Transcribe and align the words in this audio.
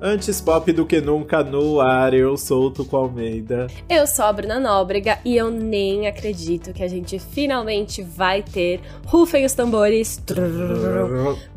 Antes 0.00 0.40
pop 0.40 0.72
do 0.72 0.86
que 0.86 1.00
nunca 1.00 1.42
no 1.42 1.80
ar, 1.80 2.14
eu 2.14 2.36
sou 2.36 2.66
o 2.66 2.70
Tuco 2.70 2.96
Almeida. 2.96 3.66
Eu 3.88 4.06
sou 4.06 4.26
a 4.26 4.32
Bruna 4.32 4.60
Nóbrega 4.60 5.18
e 5.24 5.36
eu 5.36 5.50
nem 5.50 6.06
acredito 6.06 6.72
que 6.72 6.84
a 6.84 6.88
gente 6.88 7.18
finalmente 7.18 8.00
vai 8.00 8.40
ter, 8.40 8.80
rufem 9.04 9.44
os 9.44 9.54
tambores, 9.54 10.22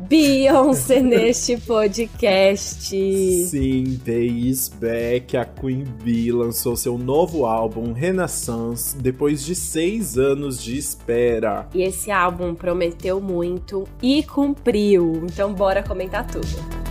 Beyoncé 0.00 0.98
neste 1.02 1.56
podcast. 1.56 2.88
Sim, 2.88 4.00
The 4.04 4.18
Is 4.18 4.68
Back, 4.68 5.36
a 5.36 5.44
Queen 5.44 5.84
Bee 6.02 6.32
lançou 6.32 6.74
seu 6.74 6.98
novo 6.98 7.46
álbum, 7.46 7.92
Renaissance, 7.92 8.96
depois 8.96 9.44
de 9.44 9.54
seis 9.54 10.18
anos 10.18 10.60
de 10.60 10.76
espera. 10.76 11.68
E 11.72 11.82
esse 11.82 12.10
álbum 12.10 12.56
prometeu 12.56 13.20
muito 13.20 13.86
e 14.02 14.24
cumpriu, 14.24 15.22
então 15.28 15.54
bora 15.54 15.80
comentar 15.80 16.26
tudo. 16.26 16.81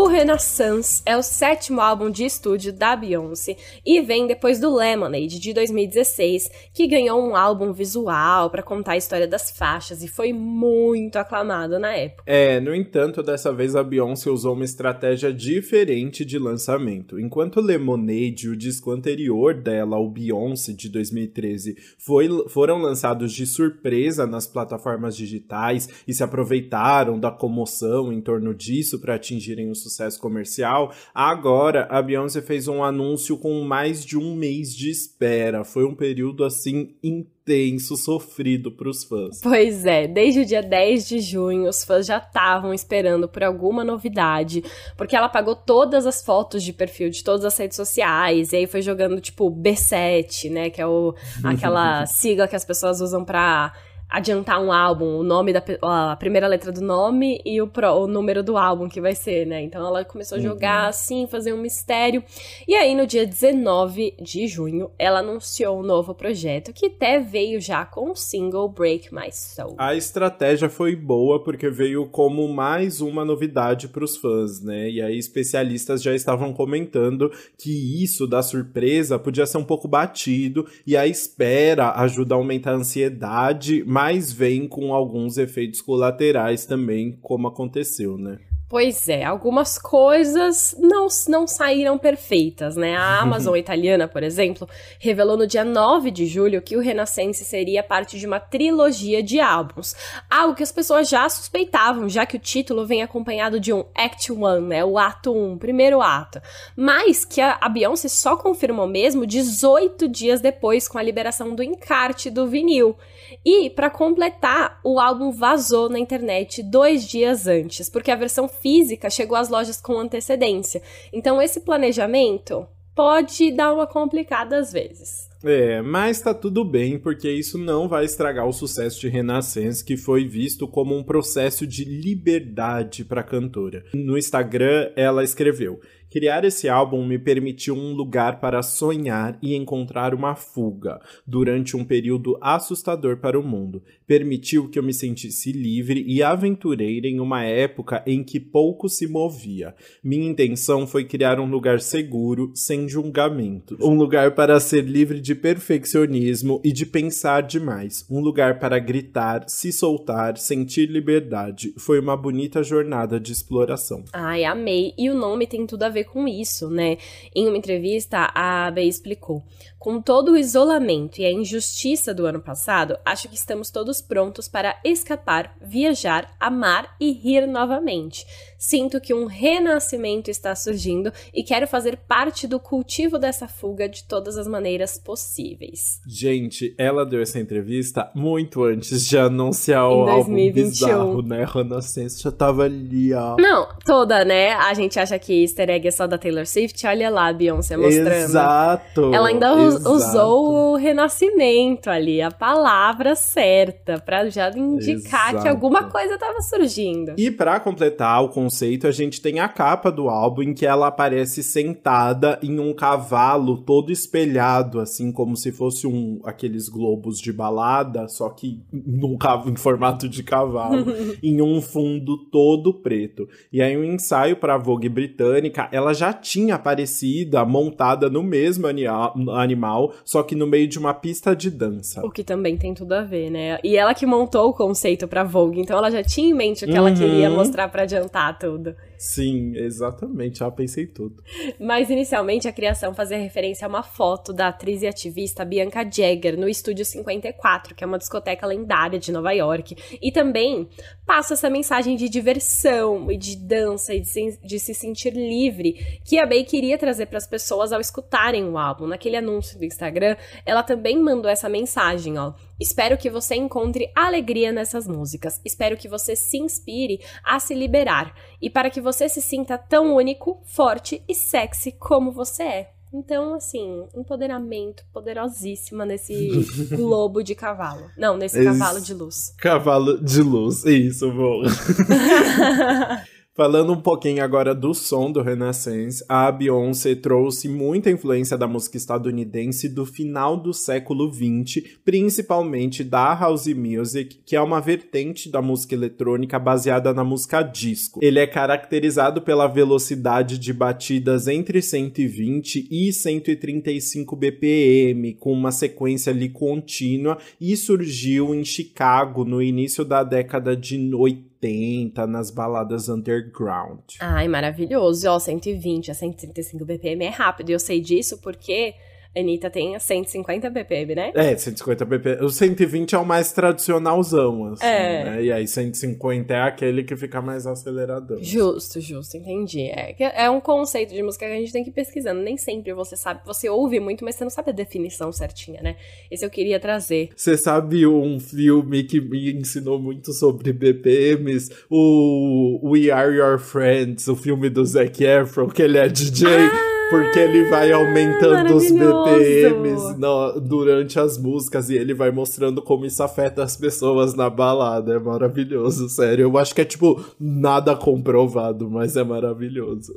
O 0.00 0.06
Renaissance 0.06 1.02
é 1.04 1.14
o 1.14 1.22
sétimo 1.22 1.78
álbum 1.78 2.10
de 2.10 2.24
estúdio 2.24 2.72
da 2.72 2.96
Beyoncé 2.96 3.58
e 3.84 4.00
vem 4.00 4.26
depois 4.26 4.58
do 4.58 4.74
Lemonade 4.74 5.38
de 5.38 5.52
2016, 5.52 6.48
que 6.72 6.86
ganhou 6.86 7.20
um 7.22 7.36
álbum 7.36 7.70
visual 7.70 8.48
para 8.48 8.62
contar 8.62 8.92
a 8.92 8.96
história 8.96 9.28
das 9.28 9.50
faixas 9.50 10.02
e 10.02 10.08
foi 10.08 10.32
muito 10.32 11.16
aclamado 11.16 11.78
na 11.78 11.94
época. 11.94 12.22
É, 12.24 12.58
no 12.60 12.74
entanto, 12.74 13.22
dessa 13.22 13.52
vez 13.52 13.76
a 13.76 13.84
Beyoncé 13.84 14.30
usou 14.30 14.54
uma 14.54 14.64
estratégia 14.64 15.34
diferente 15.34 16.24
de 16.24 16.38
lançamento. 16.38 17.20
Enquanto 17.20 17.60
Lemonade, 17.60 18.48
o 18.48 18.56
disco 18.56 18.92
anterior 18.92 19.52
dela, 19.52 19.98
o 19.98 20.08
Beyoncé 20.08 20.72
de 20.72 20.88
2013, 20.88 21.76
foi, 21.98 22.26
foram 22.48 22.78
lançados 22.78 23.34
de 23.34 23.46
surpresa 23.46 24.26
nas 24.26 24.46
plataformas 24.46 25.14
digitais 25.14 25.90
e 26.08 26.14
se 26.14 26.24
aproveitaram 26.24 27.20
da 27.20 27.30
comoção 27.30 28.10
em 28.10 28.22
torno 28.22 28.54
disso 28.54 28.98
para 28.98 29.16
atingirem 29.16 29.70
os 29.70 29.89
sucesso 29.89 29.89
comercial. 30.20 30.92
Agora, 31.14 31.86
a 31.90 32.00
Beyoncé 32.02 32.42
fez 32.42 32.68
um 32.68 32.82
anúncio 32.82 33.36
com 33.36 33.62
mais 33.62 34.04
de 34.04 34.16
um 34.16 34.34
mês 34.34 34.74
de 34.74 34.90
espera. 34.90 35.64
Foi 35.64 35.84
um 35.84 35.94
período 35.94 36.44
assim 36.44 36.94
intenso, 37.02 37.96
sofrido 37.96 38.70
para 38.70 38.88
os 38.88 39.04
fãs. 39.04 39.40
Pois 39.42 39.84
é, 39.84 40.06
desde 40.06 40.40
o 40.40 40.46
dia 40.46 40.62
10 40.62 41.08
de 41.08 41.20
junho, 41.20 41.68
os 41.68 41.84
fãs 41.84 42.06
já 42.06 42.18
estavam 42.18 42.72
esperando 42.72 43.28
por 43.28 43.42
alguma 43.42 43.82
novidade, 43.82 44.62
porque 44.96 45.16
ela 45.16 45.26
apagou 45.26 45.56
todas 45.56 46.06
as 46.06 46.22
fotos 46.22 46.62
de 46.62 46.72
perfil 46.72 47.10
de 47.10 47.24
todas 47.24 47.44
as 47.44 47.58
redes 47.58 47.76
sociais, 47.76 48.52
e 48.52 48.56
aí 48.56 48.66
foi 48.66 48.82
jogando 48.82 49.20
tipo 49.20 49.50
B7, 49.50 50.50
né, 50.50 50.70
que 50.70 50.80
é 50.80 50.86
o, 50.86 51.14
aquela 51.42 52.06
sigla 52.06 52.46
que 52.46 52.56
as 52.56 52.64
pessoas 52.64 53.00
usam 53.00 53.24
para 53.24 53.72
adiantar 54.10 54.60
um 54.60 54.72
álbum, 54.72 55.18
o 55.18 55.22
nome 55.22 55.52
da 55.52 55.62
a 55.82 56.16
primeira 56.16 56.48
letra 56.48 56.72
do 56.72 56.80
nome 56.80 57.40
e 57.44 57.62
o, 57.62 57.68
pro, 57.68 57.92
o 57.92 58.06
número 58.06 58.42
do 58.42 58.56
álbum 58.56 58.88
que 58.88 59.00
vai 59.00 59.14
ser, 59.14 59.46
né? 59.46 59.62
Então 59.62 59.86
ela 59.86 60.04
começou 60.04 60.38
a 60.38 60.40
jogar 60.40 60.82
uhum. 60.82 60.88
assim, 60.88 61.26
fazer 61.28 61.52
um 61.52 61.60
mistério. 61.60 62.22
E 62.66 62.74
aí 62.74 62.94
no 62.94 63.06
dia 63.06 63.24
19 63.24 64.16
de 64.20 64.48
junho, 64.48 64.90
ela 64.98 65.20
anunciou 65.20 65.78
um 65.78 65.82
novo 65.82 66.14
projeto 66.14 66.72
que 66.72 66.86
até 66.86 67.20
veio 67.20 67.60
já 67.60 67.84
com 67.84 68.10
o 68.10 68.16
single 68.16 68.68
Break 68.68 69.14
My 69.14 69.30
Soul. 69.30 69.76
A 69.78 69.94
estratégia 69.94 70.68
foi 70.68 70.96
boa 70.96 71.42
porque 71.42 71.70
veio 71.70 72.06
como 72.06 72.48
mais 72.48 73.00
uma 73.00 73.24
novidade 73.24 73.86
para 73.86 74.04
os 74.04 74.16
fãs, 74.16 74.60
né? 74.60 74.90
E 74.90 75.00
aí 75.00 75.18
especialistas 75.18 76.02
já 76.02 76.14
estavam 76.14 76.52
comentando 76.52 77.30
que 77.56 78.02
isso 78.02 78.26
da 78.26 78.42
surpresa 78.42 79.18
podia 79.18 79.46
ser 79.46 79.58
um 79.58 79.64
pouco 79.64 79.86
batido 79.86 80.66
e 80.86 80.96
a 80.96 81.06
espera 81.06 81.92
ajuda 81.92 82.34
a 82.34 82.38
aumentar 82.38 82.72
a 82.72 82.76
ansiedade, 82.76 83.84
mas 83.86 83.99
vem 84.32 84.66
com 84.66 84.94
alguns 84.94 85.36
efeitos 85.36 85.80
colaterais 85.80 86.64
também, 86.64 87.12
como 87.20 87.48
aconteceu, 87.48 88.16
né? 88.16 88.38
Pois 88.70 89.08
é, 89.08 89.24
algumas 89.24 89.76
coisas 89.76 90.76
não, 90.78 91.08
não 91.26 91.44
saíram 91.44 91.98
perfeitas, 91.98 92.76
né? 92.76 92.96
A 92.96 93.18
Amazon 93.18 93.56
italiana, 93.58 94.06
por 94.06 94.22
exemplo, 94.22 94.68
revelou 95.00 95.36
no 95.36 95.44
dia 95.44 95.64
9 95.64 96.08
de 96.12 96.24
julho 96.24 96.62
que 96.62 96.76
o 96.76 96.80
Renascense 96.80 97.44
seria 97.44 97.82
parte 97.82 98.16
de 98.16 98.28
uma 98.28 98.38
trilogia 98.38 99.24
de 99.24 99.40
álbuns. 99.40 99.96
Algo 100.30 100.54
que 100.54 100.62
as 100.62 100.70
pessoas 100.70 101.08
já 101.08 101.28
suspeitavam, 101.28 102.08
já 102.08 102.24
que 102.24 102.36
o 102.36 102.38
título 102.38 102.86
vem 102.86 103.02
acompanhado 103.02 103.58
de 103.58 103.72
um 103.72 103.84
Act 103.92 104.32
1, 104.32 104.60
né? 104.60 104.84
O 104.84 104.96
ato 104.96 105.34
1, 105.34 105.58
primeiro 105.58 106.00
ato. 106.00 106.40
Mas 106.76 107.24
que 107.24 107.40
a, 107.40 107.58
a 107.60 107.68
Beyoncé 107.68 108.06
só 108.06 108.36
confirmou 108.36 108.86
mesmo 108.86 109.26
18 109.26 110.06
dias 110.06 110.40
depois 110.40 110.86
com 110.86 110.96
a 110.96 111.02
liberação 111.02 111.56
do 111.56 111.62
encarte 111.64 112.30
do 112.30 112.46
vinil. 112.46 112.96
E, 113.44 113.70
para 113.70 113.90
completar, 113.90 114.80
o 114.84 114.98
álbum 114.98 115.30
vazou 115.30 115.88
na 115.88 115.98
internet 115.98 116.62
dois 116.62 117.06
dias 117.06 117.46
antes, 117.46 117.88
porque 117.88 118.10
a 118.10 118.16
versão 118.16 118.48
física 118.48 119.10
chegou 119.10 119.36
às 119.36 119.48
lojas 119.48 119.80
com 119.80 119.98
antecedência. 119.98 120.82
Então, 121.12 121.40
esse 121.40 121.60
planejamento 121.60 122.66
pode 122.94 123.50
dar 123.52 123.72
uma 123.72 123.86
complicada 123.86 124.58
às 124.58 124.72
vezes. 124.72 125.30
É, 125.42 125.80
mas 125.80 126.20
tá 126.20 126.34
tudo 126.34 126.62
bem, 126.64 126.98
porque 126.98 127.30
isso 127.30 127.56
não 127.56 127.88
vai 127.88 128.04
estragar 128.04 128.46
o 128.46 128.52
sucesso 128.52 129.00
de 129.00 129.08
Renaissance, 129.08 129.82
que 129.82 129.96
foi 129.96 130.26
visto 130.26 130.68
como 130.68 130.94
um 130.94 131.02
processo 131.02 131.66
de 131.66 131.84
liberdade 131.84 133.04
para 133.04 133.22
a 133.22 133.24
cantora. 133.24 133.82
No 133.94 134.18
Instagram, 134.18 134.90
ela 134.96 135.24
escreveu: 135.24 135.80
Criar 136.10 136.44
esse 136.44 136.68
álbum 136.68 137.06
me 137.06 137.20
permitiu 137.20 137.76
um 137.76 137.92
lugar 137.92 138.40
para 138.40 138.62
sonhar 138.64 139.38
e 139.40 139.54
encontrar 139.54 140.12
uma 140.12 140.34
fuga 140.34 141.00
durante 141.24 141.76
um 141.76 141.84
período 141.84 142.36
assustador 142.40 143.18
para 143.18 143.38
o 143.38 143.42
mundo. 143.44 143.80
Permitiu 144.08 144.68
que 144.68 144.76
eu 144.76 144.82
me 144.82 144.92
sentisse 144.92 145.52
livre 145.52 146.04
e 146.04 146.20
aventureira 146.20 147.06
em 147.06 147.20
uma 147.20 147.44
época 147.44 148.02
em 148.04 148.24
que 148.24 148.40
pouco 148.40 148.88
se 148.88 149.06
movia. 149.06 149.72
Minha 150.02 150.28
intenção 150.28 150.84
foi 150.84 151.04
criar 151.04 151.38
um 151.38 151.48
lugar 151.48 151.80
seguro, 151.80 152.50
sem 152.56 152.88
julgamento. 152.88 153.76
Um 153.80 153.94
lugar 153.94 154.34
para 154.34 154.58
ser 154.58 154.82
livre 154.82 155.20
de 155.20 155.36
perfeccionismo 155.36 156.60
e 156.64 156.72
de 156.72 156.86
pensar 156.86 157.42
demais. 157.42 158.04
Um 158.10 158.20
lugar 158.20 158.58
para 158.58 158.80
gritar, 158.80 159.44
se 159.48 159.72
soltar, 159.72 160.36
sentir 160.38 160.86
liberdade. 160.86 161.72
Foi 161.78 162.00
uma 162.00 162.16
bonita 162.16 162.64
jornada 162.64 163.20
de 163.20 163.30
exploração. 163.30 164.04
Ai, 164.12 164.42
amei. 164.42 164.92
E 164.98 165.08
o 165.08 165.14
nome 165.14 165.46
tem 165.46 165.64
tudo 165.66 165.84
a 165.84 165.88
ver 165.88 165.99
ver 166.00 166.04
com 166.04 166.26
isso, 166.26 166.68
né? 166.68 166.98
Em 167.34 167.46
uma 167.46 167.56
entrevista, 167.56 168.30
a 168.34 168.66
Abe 168.66 168.86
explicou: 168.86 169.42
com 169.78 170.00
todo 170.00 170.32
o 170.32 170.36
isolamento 170.36 171.20
e 171.20 171.24
a 171.24 171.32
injustiça 171.32 172.12
do 172.12 172.26
ano 172.26 172.40
passado, 172.40 172.98
acho 173.04 173.28
que 173.28 173.34
estamos 173.34 173.70
todos 173.70 174.00
prontos 174.00 174.48
para 174.48 174.78
escapar, 174.84 175.56
viajar, 175.60 176.34
amar 176.38 176.96
e 176.98 177.12
rir 177.12 177.46
novamente. 177.46 178.26
Sinto 178.62 179.00
que 179.00 179.14
um 179.14 179.24
renascimento 179.24 180.30
está 180.30 180.54
surgindo 180.54 181.10
e 181.32 181.42
quero 181.42 181.66
fazer 181.66 181.96
parte 181.96 182.46
do 182.46 182.60
cultivo 182.60 183.18
dessa 183.18 183.48
fuga 183.48 183.88
de 183.88 184.04
todas 184.04 184.36
as 184.36 184.46
maneiras 184.46 184.98
possíveis. 184.98 185.98
Gente, 186.06 186.74
ela 186.76 187.06
deu 187.06 187.22
essa 187.22 187.40
entrevista 187.40 188.10
muito 188.14 188.62
antes 188.62 189.08
de 189.08 189.16
anunciar 189.16 189.88
o 189.88 190.06
álbum 190.06 190.52
bizarro, 190.52 191.22
né? 191.22 191.46
Renascença 191.50 192.20
já 192.20 192.30
tava 192.30 192.64
ali, 192.64 193.14
ó. 193.14 193.36
Não, 193.38 193.66
toda, 193.82 194.26
né? 194.26 194.52
A 194.52 194.74
gente 194.74 195.00
acha 195.00 195.18
que 195.18 195.40
easter 195.40 195.70
egg 195.70 195.88
é 195.88 195.90
só 195.90 196.06
da 196.06 196.18
Taylor 196.18 196.46
Swift, 196.46 196.86
olha 196.86 197.08
lá 197.08 197.32
Beyoncé 197.32 197.78
mostrando. 197.78 198.12
Exato! 198.12 199.14
Ela 199.14 199.28
ainda 199.28 199.54
exato. 199.54 199.90
usou 199.90 200.72
o 200.72 200.76
renascimento 200.76 201.88
ali, 201.88 202.20
a 202.20 202.30
palavra 202.30 203.14
certa, 203.14 203.98
pra 203.98 204.28
já 204.28 204.50
indicar 204.50 205.30
exato. 205.30 205.42
que 205.42 205.48
alguma 205.48 205.84
coisa 205.84 206.18
tava 206.18 206.42
surgindo. 206.42 207.14
E 207.16 207.30
para 207.30 207.58
completar 207.58 208.22
o 208.22 208.28
conceito, 208.28 208.49
a 208.86 208.90
gente 208.90 209.20
tem 209.20 209.40
a 209.40 209.48
capa 209.48 209.90
do 209.90 210.08
álbum 210.08 210.42
em 210.42 210.54
que 210.54 210.66
ela 210.66 210.88
aparece 210.88 211.42
sentada 211.42 212.38
em 212.42 212.58
um 212.58 212.72
cavalo 212.72 213.58
todo 213.58 213.92
espelhado, 213.92 214.80
assim 214.80 215.12
como 215.12 215.36
se 215.36 215.52
fosse 215.52 215.86
um 215.86 216.20
aqueles 216.24 216.68
globos 216.68 217.20
de 217.20 217.32
balada, 217.32 218.08
só 218.08 218.28
que 218.30 218.60
num 218.72 219.16
em 219.46 219.56
formato 219.56 220.08
de 220.08 220.22
cavalo, 220.22 220.86
em 221.22 221.40
um 221.40 221.60
fundo 221.60 222.16
todo 222.30 222.74
preto. 222.74 223.28
E 223.52 223.60
aí 223.62 223.76
um 223.76 223.84
ensaio 223.84 224.36
para 224.36 224.58
Vogue 224.58 224.88
britânica, 224.88 225.68
ela 225.72 225.92
já 225.92 226.12
tinha 226.12 226.54
aparecido 226.54 227.38
montada 227.46 228.08
no 228.08 228.22
mesmo 228.22 228.66
animal, 228.66 229.92
só 230.04 230.22
que 230.22 230.34
no 230.34 230.46
meio 230.46 230.68
de 230.68 230.78
uma 230.78 230.94
pista 230.94 231.34
de 231.34 231.50
dança. 231.50 232.04
O 232.04 232.10
que 232.10 232.24
também 232.24 232.56
tem 232.56 232.74
tudo 232.74 232.92
a 232.92 233.02
ver, 233.02 233.30
né? 233.30 233.58
E 233.62 233.76
ela 233.76 233.94
que 233.94 234.06
montou 234.06 234.50
o 234.50 234.54
conceito 234.54 235.06
para 235.08 235.24
Vogue, 235.24 235.60
então 235.60 235.76
ela 235.76 235.90
já 235.90 236.02
tinha 236.02 236.30
em 236.30 236.34
mente 236.34 236.64
o 236.64 236.68
que 236.68 236.72
uhum. 236.72 236.88
ela 236.88 236.92
queria 236.92 237.30
mostrar 237.30 237.68
para 237.68 237.82
adiantar 237.82 238.38
tudo. 238.40 238.76
Sim, 239.00 239.56
exatamente, 239.56 240.40
já 240.40 240.50
pensei 240.50 240.86
tudo. 240.86 241.24
Mas 241.58 241.88
inicialmente 241.88 242.46
a 242.46 242.52
criação 242.52 242.94
fazia 242.94 243.16
referência 243.16 243.64
a 243.64 243.68
uma 243.68 243.82
foto 243.82 244.30
da 244.30 244.48
atriz 244.48 244.82
e 244.82 244.86
ativista 244.86 245.42
Bianca 245.42 245.82
Jagger 245.90 246.38
no 246.38 246.46
Estúdio 246.46 246.84
54, 246.84 247.74
que 247.74 247.82
é 247.82 247.86
uma 247.86 247.96
discoteca 247.96 248.46
lendária 248.46 248.98
de 248.98 249.10
Nova 249.10 249.32
York, 249.32 249.74
e 250.02 250.12
também 250.12 250.68
passa 251.06 251.32
essa 251.32 251.48
mensagem 251.48 251.96
de 251.96 252.10
diversão 252.10 253.10
e 253.10 253.16
de 253.16 253.36
dança 253.36 253.94
e 253.94 254.00
de 254.00 254.08
se, 254.08 254.38
de 254.44 254.60
se 254.60 254.74
sentir 254.74 255.14
livre 255.14 255.98
que 256.04 256.18
a 256.18 256.26
Bey 256.26 256.44
queria 256.44 256.76
trazer 256.76 257.06
para 257.06 257.16
as 257.16 257.26
pessoas 257.26 257.72
ao 257.72 257.80
escutarem 257.80 258.44
o 258.44 258.58
álbum. 258.58 258.86
Naquele 258.86 259.16
anúncio 259.16 259.58
do 259.58 259.64
Instagram, 259.64 260.14
ela 260.44 260.62
também 260.62 260.98
mandou 260.98 261.30
essa 261.30 261.48
mensagem, 261.48 262.18
ó. 262.18 262.34
Espero 262.60 262.98
que 262.98 263.08
você 263.08 263.34
encontre 263.34 263.90
alegria 263.94 264.52
nessas 264.52 264.86
músicas. 264.86 265.40
Espero 265.42 265.78
que 265.78 265.88
você 265.88 266.14
se 266.14 266.36
inspire 266.36 267.00
a 267.24 267.40
se 267.40 267.54
liberar 267.54 268.14
e 268.38 268.50
para 268.50 268.68
que 268.68 268.82
você 268.82 268.89
se 269.08 269.20
sinta 269.20 269.56
tão 269.56 269.94
único, 269.94 270.40
forte 270.44 271.02
e 271.08 271.14
sexy 271.14 271.72
como 271.72 272.12
você 272.12 272.42
é. 272.42 272.70
Então, 272.92 273.34
assim, 273.34 273.86
empoderamento 273.94 274.84
poderosíssima 274.92 275.86
nesse 275.86 276.44
globo 276.74 277.22
de 277.22 277.36
cavalo. 277.36 277.88
Não, 277.96 278.16
nesse 278.16 278.38
Esse 278.38 278.46
cavalo 278.46 278.80
de 278.80 278.92
luz. 278.92 279.32
Cavalo 279.38 280.02
de 280.02 280.22
luz, 280.22 280.64
isso, 280.64 281.10
bom. 281.12 281.42
Falando 283.40 283.72
um 283.72 283.80
pouquinho 283.80 284.22
agora 284.22 284.54
do 284.54 284.74
som 284.74 285.10
do 285.10 285.22
Renaissance, 285.22 286.04
a 286.06 286.30
Beyoncé 286.30 286.94
trouxe 286.94 287.48
muita 287.48 287.90
influência 287.90 288.36
da 288.36 288.46
música 288.46 288.76
estadunidense 288.76 289.66
do 289.66 289.86
final 289.86 290.36
do 290.36 290.52
século 290.52 291.10
XX, 291.10 291.64
principalmente 291.82 292.84
da 292.84 293.14
house 293.14 293.46
music, 293.46 294.20
que 294.26 294.36
é 294.36 294.42
uma 294.42 294.60
vertente 294.60 295.30
da 295.30 295.40
música 295.40 295.74
eletrônica 295.74 296.38
baseada 296.38 296.92
na 296.92 297.02
música 297.02 297.40
disco. 297.40 297.98
Ele 298.02 298.18
é 298.18 298.26
caracterizado 298.26 299.22
pela 299.22 299.46
velocidade 299.46 300.36
de 300.36 300.52
batidas 300.52 301.26
entre 301.26 301.62
120 301.62 302.68
e 302.70 302.92
135 302.92 304.16
BPM, 304.16 305.14
com 305.14 305.32
uma 305.32 305.50
sequência 305.50 306.12
ali 306.12 306.28
contínua, 306.28 307.16
e 307.40 307.56
surgiu 307.56 308.34
em 308.34 308.44
Chicago 308.44 309.24
no 309.24 309.40
início 309.40 309.82
da 309.82 310.04
década 310.04 310.54
de 310.54 310.94
80 310.94 311.29
80 311.42 312.06
nas 312.06 312.30
baladas 312.30 312.88
underground. 312.88 313.80
Ai, 313.98 314.28
maravilhoso. 314.28 315.08
Ó, 315.08 315.18
120 315.18 315.90
a 315.90 315.94
135 315.94 316.64
BPM 316.64 317.04
é 317.04 317.08
rápido. 317.08 317.50
E 317.50 317.52
eu 317.52 317.58
sei 317.58 317.80
disso 317.80 318.18
porque 318.18 318.74
Anitta 319.16 319.50
tem 319.50 319.78
150 319.78 320.48
BPM, 320.50 320.94
né? 320.94 321.12
É, 321.14 321.36
150 321.36 321.84
BPM. 321.84 322.24
O 322.24 322.30
120 322.30 322.94
é 322.94 322.98
o 322.98 323.04
mais 323.04 323.32
tradicionalzão, 323.32 324.52
assim, 324.52 324.64
é. 324.64 325.04
né? 325.04 325.22
E 325.24 325.32
aí 325.32 325.46
150 325.46 326.32
é 326.32 326.42
aquele 326.42 326.84
que 326.84 326.96
fica 326.96 327.20
mais 327.20 327.46
aceleradão. 327.46 328.22
Justo, 328.22 328.80
justo, 328.80 329.16
entendi. 329.16 329.62
É, 329.62 330.24
é 330.24 330.30
um 330.30 330.40
conceito 330.40 330.94
de 330.94 331.02
música 331.02 331.26
que 331.26 331.32
a 331.32 331.36
gente 331.36 331.52
tem 331.52 331.64
que 331.64 331.70
ir 331.70 331.72
pesquisando. 331.72 332.20
Nem 332.20 332.36
sempre 332.36 332.72
você 332.72 332.96
sabe, 332.96 333.20
você 333.24 333.48
ouve 333.48 333.80
muito, 333.80 334.04
mas 334.04 334.14
você 334.14 334.24
não 334.24 334.30
sabe 334.30 334.50
a 334.50 334.54
definição 334.54 335.10
certinha, 335.10 335.60
né? 335.60 335.76
Esse 336.10 336.24
eu 336.24 336.30
queria 336.30 336.60
trazer. 336.60 337.10
Você 337.16 337.36
sabe 337.36 337.86
um 337.86 338.20
filme 338.20 338.84
que 338.84 339.00
me 339.00 339.32
ensinou 339.32 339.80
muito 339.80 340.12
sobre 340.12 340.52
BPMs? 340.52 341.50
O 341.68 342.60
We 342.62 342.90
Are 342.90 343.12
Your 343.12 343.38
Friends, 343.38 344.06
o 344.06 344.14
filme 344.14 344.48
do 344.48 344.64
Zac 344.64 345.02
Efron, 345.02 345.48
que 345.48 345.62
ele 345.62 345.78
é 345.78 345.88
DJ. 345.88 346.28
Ah! 346.28 346.69
Porque 346.90 347.18
ele 347.18 347.44
vai 347.44 347.70
aumentando 347.70 348.56
os 348.56 348.70
BPMs 348.70 349.96
durante 350.42 350.98
as 350.98 351.16
músicas 351.16 351.70
e 351.70 351.76
ele 351.76 351.94
vai 351.94 352.10
mostrando 352.10 352.60
como 352.60 352.84
isso 352.84 353.02
afeta 353.02 353.44
as 353.44 353.56
pessoas 353.56 354.14
na 354.14 354.28
balada. 354.28 354.94
É 354.94 354.98
maravilhoso, 354.98 355.88
sério. 355.88 356.24
Eu 356.24 356.36
acho 356.36 356.54
que 356.54 356.60
é 356.60 356.64
tipo 356.64 357.02
nada 357.18 357.76
comprovado, 357.76 358.68
mas 358.68 358.96
é 358.96 359.04
maravilhoso. 359.04 359.92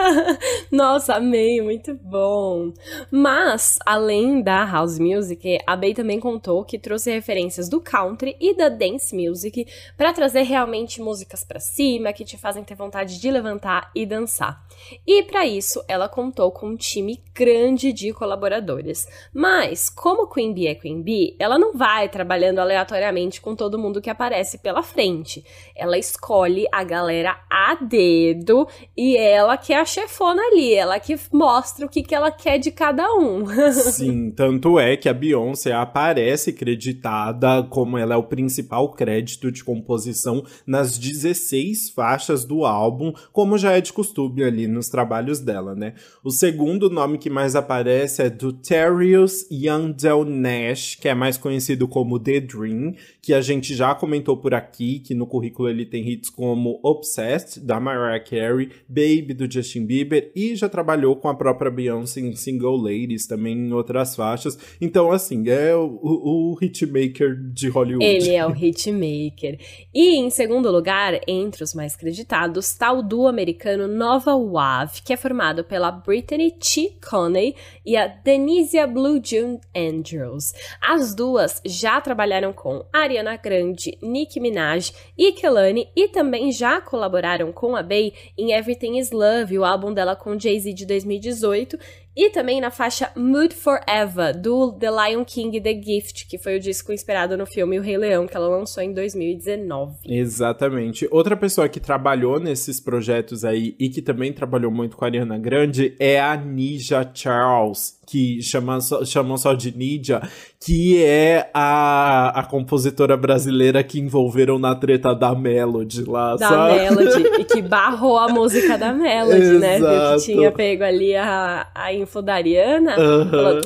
Nossa, 0.70 1.14
amei, 1.14 1.60
muito 1.60 1.94
bom. 1.94 2.72
Mas, 3.10 3.78
além 3.84 4.40
da 4.40 4.64
house 4.64 4.98
music, 4.98 5.58
a 5.66 5.74
Bey 5.74 5.94
também 5.94 6.20
contou 6.20 6.64
que 6.64 6.78
trouxe 6.78 7.10
referências 7.10 7.68
do 7.68 7.80
country 7.80 8.36
e 8.40 8.56
da 8.56 8.68
dance 8.68 9.14
music 9.14 9.66
para 9.96 10.12
trazer 10.12 10.42
realmente 10.42 11.00
músicas 11.00 11.42
para 11.42 11.58
cima 11.58 12.12
que 12.12 12.24
te 12.24 12.36
fazem 12.36 12.62
ter 12.62 12.76
vontade 12.76 13.20
de 13.20 13.30
levantar 13.30 13.90
e 13.94 14.06
dançar. 14.06 14.64
E 15.06 15.24
para 15.24 15.44
isso, 15.44 15.82
ela 15.88 16.08
contou 16.08 16.19
com 16.50 16.70
um 16.70 16.76
time 16.76 17.22
grande 17.34 17.92
de 17.92 18.12
colaboradores. 18.12 19.06
Mas, 19.32 19.88
como 19.88 20.28
Queen 20.28 20.52
Bee 20.52 20.66
é 20.66 20.74
Queen 20.74 21.02
Bee, 21.02 21.36
ela 21.38 21.58
não 21.58 21.72
vai 21.72 22.08
trabalhando 22.08 22.58
aleatoriamente 22.58 23.40
com 23.40 23.56
todo 23.56 23.78
mundo 23.78 24.00
que 24.00 24.10
aparece 24.10 24.58
pela 24.58 24.82
frente. 24.82 25.44
Ela 25.74 25.96
escolhe 25.96 26.66
a 26.70 26.84
galera 26.84 27.36
a 27.48 27.74
dedo 27.76 28.68
e 28.96 29.16
ela 29.16 29.56
que 29.56 29.72
é 29.72 29.80
a 29.80 29.84
chefona 29.84 30.42
ali, 30.42 30.74
ela 30.74 31.00
que 31.00 31.18
mostra 31.32 31.86
o 31.86 31.88
que, 31.88 32.02
que 32.02 32.14
ela 32.14 32.30
quer 32.30 32.58
de 32.58 32.70
cada 32.70 33.10
um. 33.14 33.46
Sim, 33.72 34.30
tanto 34.30 34.78
é 34.78 34.96
que 34.96 35.08
a 35.08 35.14
Beyoncé 35.14 35.72
aparece 35.72 36.52
creditada 36.52 37.62
como 37.70 37.96
ela 37.96 38.14
é 38.14 38.16
o 38.16 38.24
principal 38.24 38.92
crédito 38.92 39.50
de 39.50 39.64
composição 39.64 40.44
nas 40.66 40.98
16 40.98 41.90
faixas 41.90 42.44
do 42.44 42.64
álbum, 42.64 43.12
como 43.32 43.56
já 43.56 43.72
é 43.72 43.80
de 43.80 43.92
costume 43.92 44.42
ali 44.42 44.66
nos 44.66 44.88
trabalhos 44.88 45.40
dela, 45.40 45.74
né? 45.74 45.94
O 46.22 46.30
segundo 46.30 46.90
nome 46.90 47.18
que 47.18 47.30
mais 47.30 47.56
aparece 47.56 48.22
é 48.22 48.28
do 48.30 48.52
Terrius 48.52 49.46
Yandel 49.50 50.24
Nash, 50.24 50.96
que 50.96 51.08
é 51.08 51.14
mais 51.14 51.38
conhecido 51.38 51.88
como 51.88 52.18
The 52.18 52.40
Dream, 52.40 52.94
que 53.30 53.34
a 53.34 53.40
gente 53.40 53.76
já 53.76 53.94
comentou 53.94 54.36
por 54.36 54.52
aqui, 54.52 54.98
que 54.98 55.14
no 55.14 55.24
currículo 55.24 55.68
ele 55.68 55.86
tem 55.86 56.04
hits 56.08 56.28
como 56.28 56.80
Obsessed, 56.82 57.64
da 57.64 57.78
Mariah 57.78 58.18
Carey, 58.18 58.70
Baby, 58.88 59.34
do 59.34 59.48
Justin 59.48 59.86
Bieber, 59.86 60.32
e 60.34 60.56
já 60.56 60.68
trabalhou 60.68 61.14
com 61.14 61.28
a 61.28 61.34
própria 61.36 61.70
Beyoncé 61.70 62.22
em 62.22 62.34
Single 62.34 62.76
Ladies, 62.76 63.28
também 63.28 63.56
em 63.56 63.72
outras 63.72 64.16
faixas. 64.16 64.58
Então, 64.80 65.12
assim, 65.12 65.48
é 65.48 65.72
o, 65.76 66.00
o, 66.02 66.54
o 66.54 66.58
hitmaker 66.60 67.36
de 67.52 67.68
Hollywood. 67.68 68.04
Ele 68.04 68.30
é 68.30 68.44
o 68.44 68.50
hitmaker. 68.52 69.60
E, 69.94 70.16
em 70.16 70.28
segundo 70.28 70.68
lugar, 70.68 71.20
entre 71.28 71.62
os 71.62 71.72
mais 71.72 71.94
creditados, 71.94 72.66
está 72.66 72.90
o 72.90 73.00
duo 73.00 73.28
americano 73.28 73.86
Nova 73.86 74.36
Wave, 74.36 75.02
que 75.04 75.12
é 75.12 75.16
formado 75.16 75.62
pela 75.62 75.92
Brittany 75.92 76.50
T. 76.50 76.96
Coney 77.08 77.54
e 77.86 77.96
a 77.96 78.08
Denisia 78.08 78.88
Blue 78.88 79.20
June 79.22 79.60
Andrews. 79.72 80.52
As 80.82 81.14
duas 81.14 81.62
já 81.64 82.00
trabalharam 82.00 82.52
com 82.52 82.84
Ariana 82.92 83.19
Grande, 83.36 83.96
Nicki 84.02 84.40
Minaj 84.40 84.92
e 85.16 85.32
Kelani 85.32 85.88
e 85.94 86.08
também 86.08 86.50
já 86.50 86.80
colaboraram 86.80 87.52
com 87.52 87.76
a 87.76 87.82
Bey 87.82 88.12
em 88.36 88.52
Everything 88.52 88.98
Is 88.98 89.10
Love, 89.10 89.58
o 89.58 89.64
álbum 89.64 89.92
dela 89.92 90.16
com 90.16 90.38
Jay-Z 90.38 90.72
de 90.72 90.86
2018, 90.86 91.78
e 92.16 92.30
também 92.30 92.60
na 92.60 92.70
faixa 92.70 93.10
Mood 93.16 93.54
Forever, 93.54 94.38
do 94.38 94.72
The 94.72 94.90
Lion 94.90 95.24
King 95.24 95.60
The 95.60 95.80
Gift, 95.80 96.26
que 96.28 96.38
foi 96.38 96.56
o 96.56 96.60
disco 96.60 96.92
inspirado 96.92 97.36
no 97.36 97.46
filme 97.46 97.78
O 97.78 97.82
Rei 97.82 97.96
Leão, 97.96 98.26
que 98.26 98.36
ela 98.36 98.48
lançou 98.48 98.82
em 98.82 98.92
2019. 98.92 99.98
Exatamente. 100.04 101.06
Outra 101.10 101.36
pessoa 101.36 101.68
que 101.68 101.78
trabalhou 101.78 102.40
nesses 102.40 102.80
projetos 102.80 103.44
aí 103.44 103.76
e 103.78 103.88
que 103.88 104.02
também 104.02 104.32
trabalhou 104.32 104.70
muito 104.70 104.96
com 104.96 105.04
a 105.04 105.08
Ariana 105.08 105.38
Grande 105.38 105.94
é 105.98 106.20
a 106.20 106.36
Nija 106.36 107.08
Charles, 107.14 108.00
que 108.06 108.42
chamam 108.42 108.80
só, 108.80 109.04
chamam 109.04 109.36
só 109.36 109.54
de 109.54 109.76
Nidia, 109.76 110.20
que 110.58 111.02
é 111.02 111.48
a, 111.54 112.40
a 112.40 112.42
compositora 112.42 113.16
brasileira 113.16 113.84
que 113.84 114.00
envolveram 114.00 114.58
na 114.58 114.74
treta 114.74 115.14
da 115.14 115.32
Melody 115.32 116.02
lá, 116.04 116.34
da 116.34 116.48
sabe? 116.48 116.76
Da 116.76 116.90
Melody, 116.90 117.40
e 117.40 117.44
que 117.44 117.62
barrou 117.66 118.18
a 118.18 118.28
música 118.28 118.76
da 118.76 118.92
Melody, 118.92 119.58
né? 119.58 119.78
Viu 119.78 119.88
que 120.18 120.24
tinha 120.24 120.50
pego 120.50 120.82
ali 120.82 121.14
a, 121.14 121.68
a 121.72 121.92
info 122.02 122.22
da 122.22 122.34
Ariana. 122.34 122.98
Uhum. 122.98 123.30
Falou, 123.30 123.60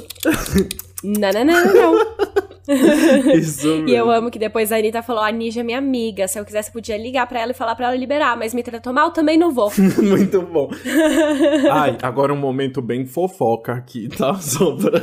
não, 1.02 1.32
não, 1.32 1.44
não, 1.44 1.74
não. 1.74 2.06
Isso 3.34 3.66
mesmo. 3.66 3.88
E 3.88 3.94
eu 3.94 4.10
amo 4.10 4.30
que 4.30 4.38
depois 4.38 4.72
a 4.72 4.76
Anitta 4.76 5.02
falou: 5.02 5.22
a 5.22 5.30
Ninja 5.30 5.60
é 5.60 5.62
minha 5.62 5.78
amiga. 5.78 6.26
Se 6.26 6.38
eu 6.38 6.44
quisesse, 6.44 6.72
podia 6.72 6.96
ligar 6.96 7.26
pra 7.26 7.40
ela 7.40 7.52
e 7.52 7.54
falar 7.54 7.74
pra 7.74 7.86
ela 7.86 7.96
liberar, 7.96 8.36
mas 8.36 8.54
me 8.54 8.62
tratou 8.62 8.92
mal, 8.92 9.10
também 9.10 9.38
não 9.38 9.52
vou. 9.52 9.70
Muito 10.02 10.42
bom. 10.42 10.70
Ai, 11.70 11.98
agora 12.02 12.32
um 12.32 12.38
momento 12.38 12.80
bem 12.80 13.04
fofoca 13.04 13.72
aqui, 13.72 14.08
tá? 14.08 14.34
Só 14.40 14.76
pra, 14.76 15.00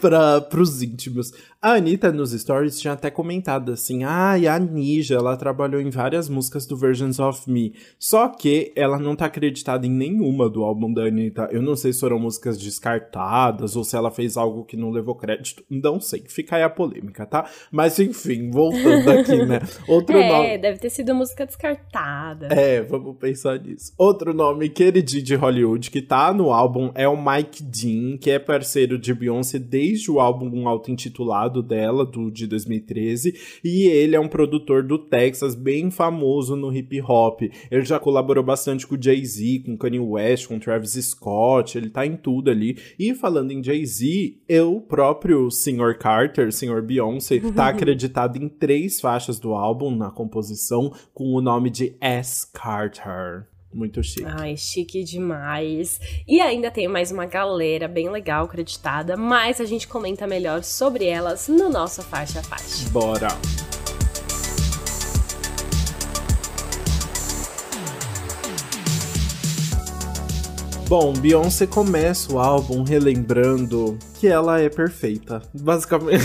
pra, 0.00 0.40
pros 0.42 0.82
íntimos. 0.82 1.32
A 1.60 1.72
Anitta 1.76 2.12
nos 2.12 2.32
stories 2.32 2.78
tinha 2.78 2.92
até 2.92 3.10
comentado 3.10 3.72
assim: 3.72 4.04
ah, 4.04 4.38
e 4.38 4.46
a 4.46 4.58
Ninja, 4.58 5.14
ela 5.14 5.36
trabalhou 5.36 5.80
em 5.80 5.88
várias 5.88 6.28
músicas 6.28 6.66
do 6.66 6.76
Versions 6.76 7.18
of 7.18 7.50
Me. 7.50 7.74
Só 7.98 8.28
que 8.28 8.72
ela 8.76 8.98
não 8.98 9.16
tá 9.16 9.24
acreditada 9.24 9.86
em 9.86 9.90
nenhuma 9.90 10.50
do 10.50 10.62
álbum 10.62 10.92
da 10.92 11.06
Anitta. 11.06 11.48
Eu 11.50 11.62
não 11.62 11.74
sei 11.74 11.94
se 11.94 12.00
foram 12.00 12.18
músicas 12.18 12.58
descartadas 12.58 13.76
ou 13.76 13.84
se 13.84 13.96
ela 13.96 14.10
fez 14.10 14.36
algo 14.36 14.64
que 14.64 14.76
não 14.76 14.90
levou 14.90 15.14
crédito. 15.14 15.64
Não 15.70 15.98
sei. 15.98 16.24
Fica 16.28 16.56
aí 16.56 16.62
a 16.62 16.73
polêmica, 16.74 17.24
tá? 17.26 17.48
Mas 17.70 17.98
enfim, 17.98 18.50
voltando 18.50 19.10
aqui, 19.10 19.44
né? 19.44 19.60
Outro 19.88 20.18
é, 20.18 20.28
nome. 20.28 20.58
deve 20.58 20.78
ter 20.78 20.90
sido 20.90 21.14
música 21.14 21.46
descartada. 21.46 22.48
É, 22.48 22.82
vamos 22.82 23.16
pensar 23.16 23.60
nisso. 23.60 23.92
Outro 23.96 24.34
nome 24.34 24.68
queridinho 24.68 25.22
de 25.22 25.34
Hollywood 25.34 25.90
que 25.90 26.02
tá 26.02 26.32
no 26.32 26.52
álbum 26.52 26.90
é 26.94 27.06
o 27.08 27.16
Mike 27.16 27.62
Dean, 27.62 28.18
que 28.18 28.30
é 28.30 28.38
parceiro 28.38 28.98
de 28.98 29.14
Beyoncé 29.14 29.58
desde 29.58 30.10
o 30.10 30.20
álbum 30.20 30.68
auto-intitulado 30.68 31.62
dela, 31.62 32.04
do 32.04 32.30
de 32.30 32.46
2013, 32.46 33.34
e 33.62 33.86
ele 33.86 34.16
é 34.16 34.20
um 34.20 34.28
produtor 34.28 34.82
do 34.82 34.98
Texas 34.98 35.54
bem 35.54 35.90
famoso 35.90 36.56
no 36.56 36.74
hip 36.74 37.00
hop. 37.02 37.42
Ele 37.70 37.84
já 37.84 37.98
colaborou 37.98 38.42
bastante 38.42 38.86
com 38.86 39.00
Jay-Z, 39.00 39.62
com 39.64 39.76
Kanye 39.76 40.00
West, 40.00 40.48
com 40.48 40.58
Travis 40.58 40.92
Scott, 40.92 41.78
ele 41.78 41.90
tá 41.90 42.04
em 42.06 42.16
tudo 42.16 42.50
ali. 42.50 42.76
E 42.98 43.14
falando 43.14 43.52
em 43.52 43.62
Jay-Z, 43.62 44.38
eu 44.48 44.80
próprio 44.80 45.50
Sr. 45.50 45.96
Carter, 45.98 46.52
Sr. 46.64 46.82
Beyoncé, 46.82 47.40
tá 47.54 47.68
acreditado 47.68 48.36
em 48.36 48.48
três 48.48 49.00
faixas 49.00 49.38
do 49.38 49.54
álbum 49.54 49.94
na 49.94 50.10
composição 50.10 50.92
com 51.12 51.34
o 51.34 51.40
nome 51.40 51.70
de 51.70 51.96
S. 52.00 52.46
Carter. 52.52 53.46
Muito 53.72 54.02
chique. 54.04 54.24
Ai, 54.24 54.56
chique 54.56 55.02
demais. 55.02 56.00
E 56.28 56.40
ainda 56.40 56.70
tem 56.70 56.86
mais 56.86 57.10
uma 57.10 57.26
galera 57.26 57.88
bem 57.88 58.08
legal 58.08 58.44
acreditada, 58.44 59.16
mas 59.16 59.60
a 59.60 59.64
gente 59.64 59.88
comenta 59.88 60.28
melhor 60.28 60.62
sobre 60.62 61.06
elas 61.06 61.48
no 61.48 61.68
nosso 61.68 62.00
faixa 62.02 62.38
a 62.38 62.42
faixa. 62.42 62.88
Bora! 62.90 63.28
Bom, 70.86 71.12
Beyoncé 71.14 71.66
começa 71.66 72.32
o 72.32 72.38
álbum 72.38 72.84
relembrando 72.84 73.98
que 74.24 74.28
ela 74.28 74.58
é 74.58 74.70
perfeita. 74.70 75.42
Basicamente. 75.52 76.24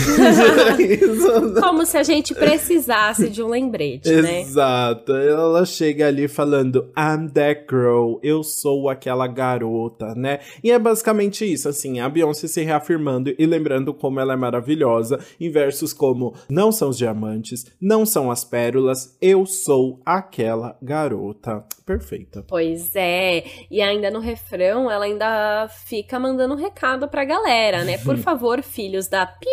Como 1.60 1.84
se 1.84 1.98
a 1.98 2.02
gente 2.02 2.34
precisasse 2.34 3.28
de 3.28 3.42
um 3.42 3.48
lembrete, 3.48 4.10
né? 4.10 4.40
Exato. 4.40 5.12
Ela 5.14 5.66
chega 5.66 6.06
ali 6.08 6.26
falando 6.26 6.90
I'm 6.96 7.28
that 7.28 7.66
girl, 7.68 8.14
eu 8.22 8.42
sou 8.42 8.88
aquela 8.88 9.26
garota, 9.26 10.14
né? 10.14 10.38
E 10.64 10.70
é 10.70 10.78
basicamente 10.78 11.44
isso, 11.44 11.68
assim, 11.68 12.00
a 12.00 12.08
Beyoncé 12.08 12.48
se 12.48 12.62
reafirmando 12.62 13.34
e 13.38 13.44
lembrando 13.44 13.92
como 13.92 14.18
ela 14.18 14.32
é 14.32 14.36
maravilhosa, 14.36 15.20
em 15.38 15.50
versos 15.50 15.92
como 15.92 16.34
não 16.48 16.72
são 16.72 16.88
os 16.88 16.96
diamantes, 16.96 17.66
não 17.78 18.06
são 18.06 18.30
as 18.30 18.44
pérolas, 18.44 19.14
eu 19.20 19.44
sou 19.44 20.00
aquela 20.06 20.74
garota. 20.80 21.66
Perfeita. 21.84 22.44
Pois 22.46 22.94
é. 22.94 23.44
E 23.70 23.82
ainda 23.82 24.10
no 24.10 24.20
refrão, 24.20 24.90
ela 24.90 25.04
ainda 25.04 25.68
fica 25.68 26.18
mandando 26.20 26.54
um 26.54 26.56
recado 26.56 27.08
pra 27.08 27.24
galera, 27.24 27.84
né? 27.84 27.89
Por 27.98 28.16
favor, 28.18 28.62
filhos 28.62 29.08
da 29.08 29.26
Pi, 29.26 29.46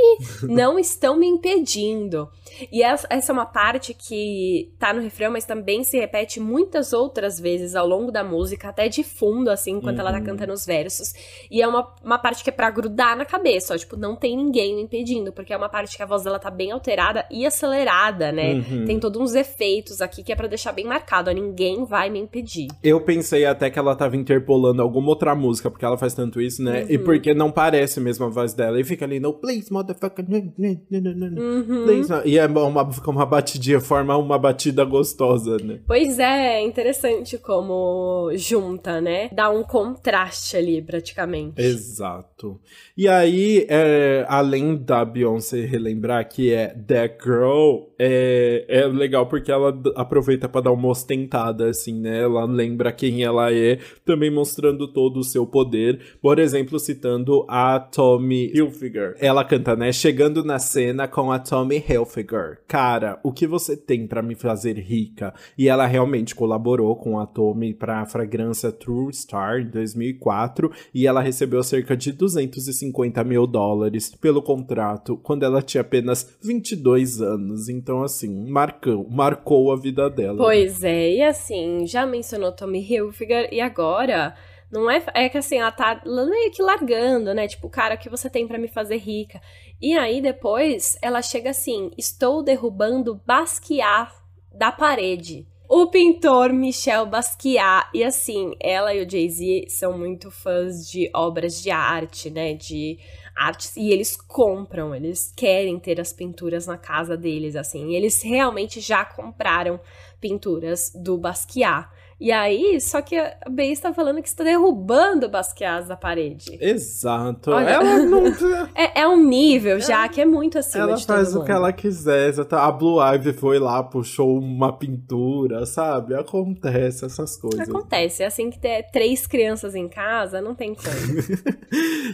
não 0.43 0.77
estão 0.77 1.17
me 1.17 1.27
impedindo. 1.27 2.29
E 2.71 2.83
essa 2.83 3.07
é 3.09 3.31
uma 3.31 3.45
parte 3.45 3.93
que 3.93 4.71
tá 4.79 4.93
no 4.93 5.01
refrão, 5.01 5.31
mas 5.31 5.45
também 5.45 5.83
se 5.83 5.97
repete 5.97 6.39
muitas 6.39 6.93
outras 6.93 7.39
vezes 7.39 7.75
ao 7.75 7.87
longo 7.87 8.11
da 8.11 8.23
música, 8.23 8.69
até 8.69 8.87
de 8.87 9.03
fundo, 9.03 9.49
assim, 9.49 9.73
enquanto 9.73 9.99
ela 9.99 10.11
tá 10.11 10.21
cantando 10.21 10.53
os 10.53 10.65
versos. 10.65 11.13
E 11.49 11.61
é 11.61 11.67
uma, 11.67 11.93
uma 12.03 12.17
parte 12.17 12.43
que 12.43 12.49
é 12.49 12.53
pra 12.53 12.69
grudar 12.69 13.15
na 13.15 13.25
cabeça, 13.25 13.73
ó. 13.73 13.77
Tipo, 13.77 13.95
não 13.95 14.15
tem 14.15 14.35
ninguém 14.35 14.75
me 14.75 14.81
impedindo, 14.83 15.31
porque 15.31 15.53
é 15.53 15.57
uma 15.57 15.69
parte 15.69 15.95
que 15.95 16.03
a 16.03 16.05
voz 16.05 16.23
dela 16.23 16.39
tá 16.39 16.49
bem 16.49 16.71
alterada 16.71 17.25
e 17.31 17.45
acelerada, 17.45 18.31
né? 18.31 18.53
Uhum. 18.53 18.85
Tem 18.85 18.99
todos 18.99 19.21
uns 19.21 19.35
efeitos 19.35 20.01
aqui 20.01 20.23
que 20.23 20.31
é 20.31 20.35
pra 20.35 20.47
deixar 20.47 20.71
bem 20.71 20.85
marcado, 20.85 21.29
ó. 21.29 21.33
Ninguém 21.33 21.85
vai 21.85 22.09
me 22.09 22.19
impedir. 22.19 22.67
Eu 22.83 23.01
pensei 23.01 23.45
até 23.45 23.69
que 23.69 23.77
ela 23.77 23.95
tava 23.95 24.15
interpolando 24.15 24.81
alguma 24.81 25.09
outra 25.09 25.35
música, 25.35 25.69
porque 25.69 25.85
ela 25.85 25.97
faz 25.97 26.13
tanto 26.13 26.41
isso, 26.41 26.63
né? 26.63 26.85
E 26.89 26.97
porque 26.97 27.33
não 27.33 27.51
parece 27.51 27.99
mesmo 27.99 28.25
a 28.25 28.29
voz 28.29 28.53
dela. 28.53 28.79
E 28.79 28.83
fica 28.83 29.05
ali, 29.05 29.19
no 29.19 29.33
please, 29.33 29.71
motherfucker. 29.71 30.25
Please. 30.25 32.07
E 32.25 32.37
é 32.37 32.46
uma, 32.47 32.83
uma 32.83 33.25
batidinha, 33.25 33.79
forma 33.79 34.17
uma 34.17 34.37
batida 34.37 34.83
gostosa, 34.83 35.57
né? 35.57 35.79
Pois 35.85 36.19
é, 36.19 36.57
é 36.57 36.65
interessante 36.65 37.37
como 37.37 38.31
junta, 38.35 39.01
né? 39.01 39.29
Dá 39.31 39.49
um 39.49 39.63
contraste 39.63 40.57
ali, 40.57 40.81
praticamente. 40.81 41.61
Exato. 41.61 42.59
E 42.95 43.07
aí, 43.07 43.65
é, 43.69 44.25
além 44.27 44.75
da 44.75 45.03
Beyoncé 45.03 45.65
relembrar 45.65 46.27
que 46.27 46.53
é 46.53 46.67
That 46.67 47.17
Girl, 47.23 47.87
é, 47.99 48.65
é 48.67 48.87
legal 48.87 49.27
porque 49.27 49.51
ela 49.51 49.77
aproveita 49.95 50.47
pra 50.47 50.61
dar 50.61 50.71
uma 50.71 50.89
ostentada, 50.89 51.69
assim, 51.69 51.99
né? 51.99 52.21
Ela 52.21 52.45
lembra 52.45 52.91
quem 52.91 53.23
ela 53.23 53.53
é, 53.53 53.79
também 54.05 54.31
mostrando 54.31 54.87
todo 54.87 55.19
o 55.19 55.23
seu 55.23 55.45
poder. 55.45 55.99
Por 56.21 56.39
exemplo, 56.39 56.79
citando 56.79 57.45
a 57.47 57.79
Tommy 57.79 58.51
Hilfiger. 58.53 59.15
Ela 59.19 59.43
canta, 59.43 59.75
né? 59.75 59.91
Chegando 59.91 60.43
na 60.43 60.59
cena 60.59 61.07
com 61.07 61.31
a 61.31 61.39
Tommy 61.39 61.83
Hilfiger. 61.87 62.59
Cara, 62.67 63.19
o 63.23 63.31
que 63.31 63.47
você 63.47 63.75
tem 63.75 64.07
pra 64.07 64.21
me 64.21 64.35
fazer 64.35 64.77
rica? 64.77 65.33
E 65.57 65.69
ela 65.69 65.85
realmente 65.85 66.35
colaborou 66.35 66.95
com 66.95 67.19
a 67.19 67.25
Tommy 67.25 67.73
pra 67.73 68.05
fragrância 68.05 68.71
True 68.71 69.13
Star 69.13 69.61
em 69.61 69.69
2004 69.69 70.71
e 70.93 71.07
ela 71.07 71.21
recebeu 71.21 71.63
cerca 71.63 71.95
de 71.95 72.11
250 72.11 73.23
mil 73.23 73.47
dólares 73.47 74.13
pelo 74.15 74.41
contrato 74.41 75.17
quando 75.17 75.43
ela 75.43 75.61
tinha 75.61 75.81
apenas 75.81 76.35
22 76.41 77.21
anos. 77.21 77.69
Então, 77.69 77.86
assim, 78.03 78.49
marcou, 78.49 79.07
marcou 79.09 79.71
a 79.71 79.75
vida 79.75 80.09
dela. 80.09 80.37
Pois 80.37 80.83
é, 80.83 81.11
e 81.11 81.21
assim, 81.23 81.85
já 81.85 82.05
mencionou 82.05 82.51
Tommy 82.51 82.79
Hilfiger 82.79 83.49
e 83.51 83.61
agora 83.61 84.35
não 84.71 84.89
é 84.91 85.01
é 85.13 85.29
que 85.29 85.37
assim, 85.37 85.57
ela 85.57 85.71
tá 85.71 86.01
meio 86.05 86.51
que 86.51 86.61
largando, 86.61 87.33
né? 87.33 87.47
Tipo, 87.47 87.69
cara, 87.69 87.95
o 87.95 87.97
que 87.97 88.09
você 88.09 88.29
tem 88.29 88.47
pra 88.47 88.57
me 88.57 88.67
fazer 88.67 88.97
rica? 88.97 89.41
E 89.81 89.97
aí 89.97 90.21
depois 90.21 90.97
ela 91.01 91.21
chega 91.21 91.51
assim: 91.51 91.91
"Estou 91.97 92.43
derrubando 92.43 93.21
Basquiat 93.25 94.11
da 94.53 94.71
parede". 94.71 95.47
O 95.69 95.87
pintor 95.87 96.53
Michel 96.53 97.05
Basquiat, 97.05 97.89
e 97.93 98.01
assim, 98.01 98.53
ela 98.57 98.93
e 98.93 99.05
o 99.05 99.09
Jay-Z 99.09 99.65
são 99.67 99.97
muito 99.97 100.31
fãs 100.31 100.89
de 100.89 101.09
obras 101.13 101.61
de 101.61 101.69
arte, 101.69 102.29
né? 102.29 102.53
De 102.53 102.97
artes, 103.37 103.75
e 103.77 103.91
eles 103.91 104.17
compram, 104.17 104.95
eles 104.95 105.31
querem 105.35 105.79
ter 105.79 106.01
as 106.01 106.11
pinturas 106.11 106.65
na 106.65 106.77
casa 106.77 107.15
deles, 107.15 107.55
assim. 107.55 107.93
Eles 107.93 108.21
realmente 108.21 108.79
já 108.79 109.05
compraram 109.05 109.79
pinturas 110.19 110.91
do 110.95 111.17
Basquiat. 111.17 111.89
E 112.19 112.31
aí, 112.31 112.81
só 112.81 113.01
que 113.01 113.15
a 113.15 113.35
Bey 113.49 113.71
está 113.71 113.93
falando 113.93 114.21
que 114.23 114.27
está 114.27 114.43
derrubando 114.43 115.29
Basquiat 115.29 115.87
da 115.87 115.95
parede. 115.95 116.57
Exato. 116.59 117.51
Olha- 117.51 117.69
Ela 117.69 117.99
não. 117.99 118.23
É, 118.75 119.01
é 119.01 119.07
um 119.07 119.23
nível 119.23 119.79
já 119.79 120.07
que 120.07 120.19
é 120.21 120.25
muito 120.25 120.57
acima 120.57 120.83
Ela 120.85 120.95
de 120.95 121.05
todo 121.05 121.15
faz 121.15 121.29
o 121.29 121.35
mundo. 121.37 121.45
que 121.45 121.51
ela 121.51 121.71
quiser. 121.73 122.33
A 122.51 122.71
Blue 122.71 122.99
Ivy 123.13 123.33
foi 123.33 123.59
lá, 123.59 123.83
puxou 123.83 124.37
uma 124.37 124.73
pintura, 124.77 125.65
sabe? 125.65 126.15
Acontece 126.15 127.05
essas 127.05 127.37
coisas. 127.37 127.67
Acontece, 127.69 128.23
é 128.23 128.25
assim 128.25 128.49
que 128.49 128.59
ter 128.59 128.83
três 128.91 129.27
crianças 129.27 129.75
em 129.75 129.87
casa, 129.87 130.41
não 130.41 130.55
tem 130.55 130.73
como. 130.73 130.87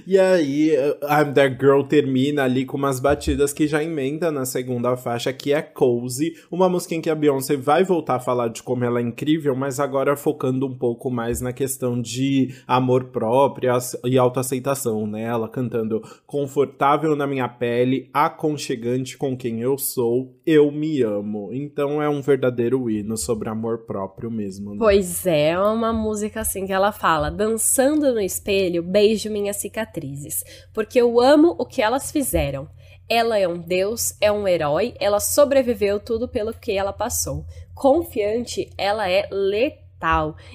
E 0.05 0.19
aí, 0.19 0.71
I'm 1.03 1.33
That 1.33 1.57
Girl 1.59 1.83
termina 1.83 2.43
ali 2.43 2.65
com 2.65 2.75
umas 2.77 2.99
batidas 2.99 3.53
que 3.53 3.67
já 3.67 3.81
emenda 3.83 4.31
na 4.31 4.43
segunda 4.45 4.97
faixa, 4.97 5.31
que 5.31 5.53
é 5.53 5.61
Cozy, 5.61 6.33
uma 6.51 6.67
música 6.67 6.95
em 6.95 7.01
que 7.01 7.09
a 7.09 7.15
Beyoncé 7.15 7.55
vai 7.55 7.83
voltar 7.83 8.15
a 8.15 8.19
falar 8.19 8.49
de 8.49 8.61
como 8.63 8.83
ela 8.83 8.99
é 8.99 9.03
incrível, 9.03 9.55
mas 9.55 9.79
agora 9.79 9.92
focando 10.17 10.67
um 10.67 10.77
pouco 10.77 11.09
mais 11.09 11.41
na 11.41 11.53
questão 11.53 12.01
de 12.01 12.53
amor 12.67 13.05
próprio 13.05 13.71
e 14.05 14.17
autoaceitação, 14.17 15.07
né? 15.07 15.23
Ela 15.23 15.47
cantando 15.47 16.01
confortável 16.25 17.15
na 17.15 17.27
minha 17.27 17.47
pele, 17.47 18.09
aconchegante 18.13 19.17
com 19.17 19.37
quem 19.37 19.61
eu 19.61 19.77
sou, 19.77 20.35
eu 20.45 20.71
me 20.71 21.01
amo. 21.01 21.49
Então 21.53 22.01
é 22.01 22.09
um 22.09 22.21
verdadeiro 22.21 22.89
hino 22.89 23.17
sobre 23.17 23.49
amor 23.49 23.85
próprio 23.85 24.29
mesmo. 24.29 24.71
Né? 24.71 24.77
Pois 24.79 25.25
é, 25.25 25.49
é 25.49 25.59
uma 25.59 25.93
música 25.93 26.41
assim 26.41 26.65
que 26.65 26.73
ela 26.73 26.91
fala: 26.91 27.29
dançando 27.29 28.13
no 28.13 28.19
espelho, 28.19 28.83
beijo 28.83 29.29
minhas 29.29 29.57
cicatrizes, 29.57 30.43
porque 30.73 30.99
eu 30.99 31.19
amo 31.19 31.55
o 31.57 31.65
que 31.65 31.81
elas 31.81 32.11
fizeram. 32.11 32.67
Ela 33.09 33.37
é 33.37 33.47
um 33.47 33.59
deus, 33.59 34.15
é 34.21 34.31
um 34.31 34.47
herói, 34.47 34.93
ela 34.99 35.19
sobreviveu 35.19 35.99
tudo 35.99 36.27
pelo 36.27 36.53
que 36.53 36.71
ela 36.71 36.93
passou. 36.93 37.45
Confiante, 37.75 38.69
ela 38.77 39.09
é 39.09 39.27
letal. 39.31 39.82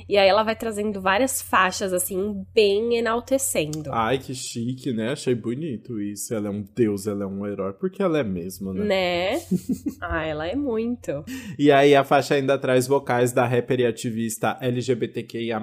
E 0.08 0.16
aí 0.16 0.28
ela 0.28 0.42
vai 0.42 0.54
trazendo 0.54 1.00
várias 1.00 1.40
faixas 1.40 1.92
assim, 1.92 2.44
bem 2.54 2.96
enaltecendo. 2.96 3.90
Ai, 3.92 4.18
que 4.18 4.34
chique, 4.34 4.92
né? 4.92 5.12
Achei 5.12 5.34
bonito 5.34 6.00
isso. 6.00 6.34
Ela 6.34 6.48
é 6.48 6.50
um 6.50 6.64
deus, 6.74 7.06
ela 7.06 7.24
é 7.24 7.26
um 7.26 7.46
herói, 7.46 7.72
porque 7.72 8.02
ela 8.02 8.18
é 8.18 8.24
mesmo, 8.24 8.72
né? 8.72 8.84
Né? 8.84 9.40
ah, 10.00 10.24
ela 10.24 10.46
é 10.46 10.54
muito. 10.54 11.24
E 11.58 11.70
aí 11.70 11.94
a 11.94 12.04
faixa 12.04 12.34
ainda 12.34 12.58
traz 12.58 12.86
vocais 12.86 13.32
da 13.32 13.46
rapper 13.46 13.80
e 13.80 13.86
ativista 13.86 14.58
LGBTQIA+, 14.60 15.60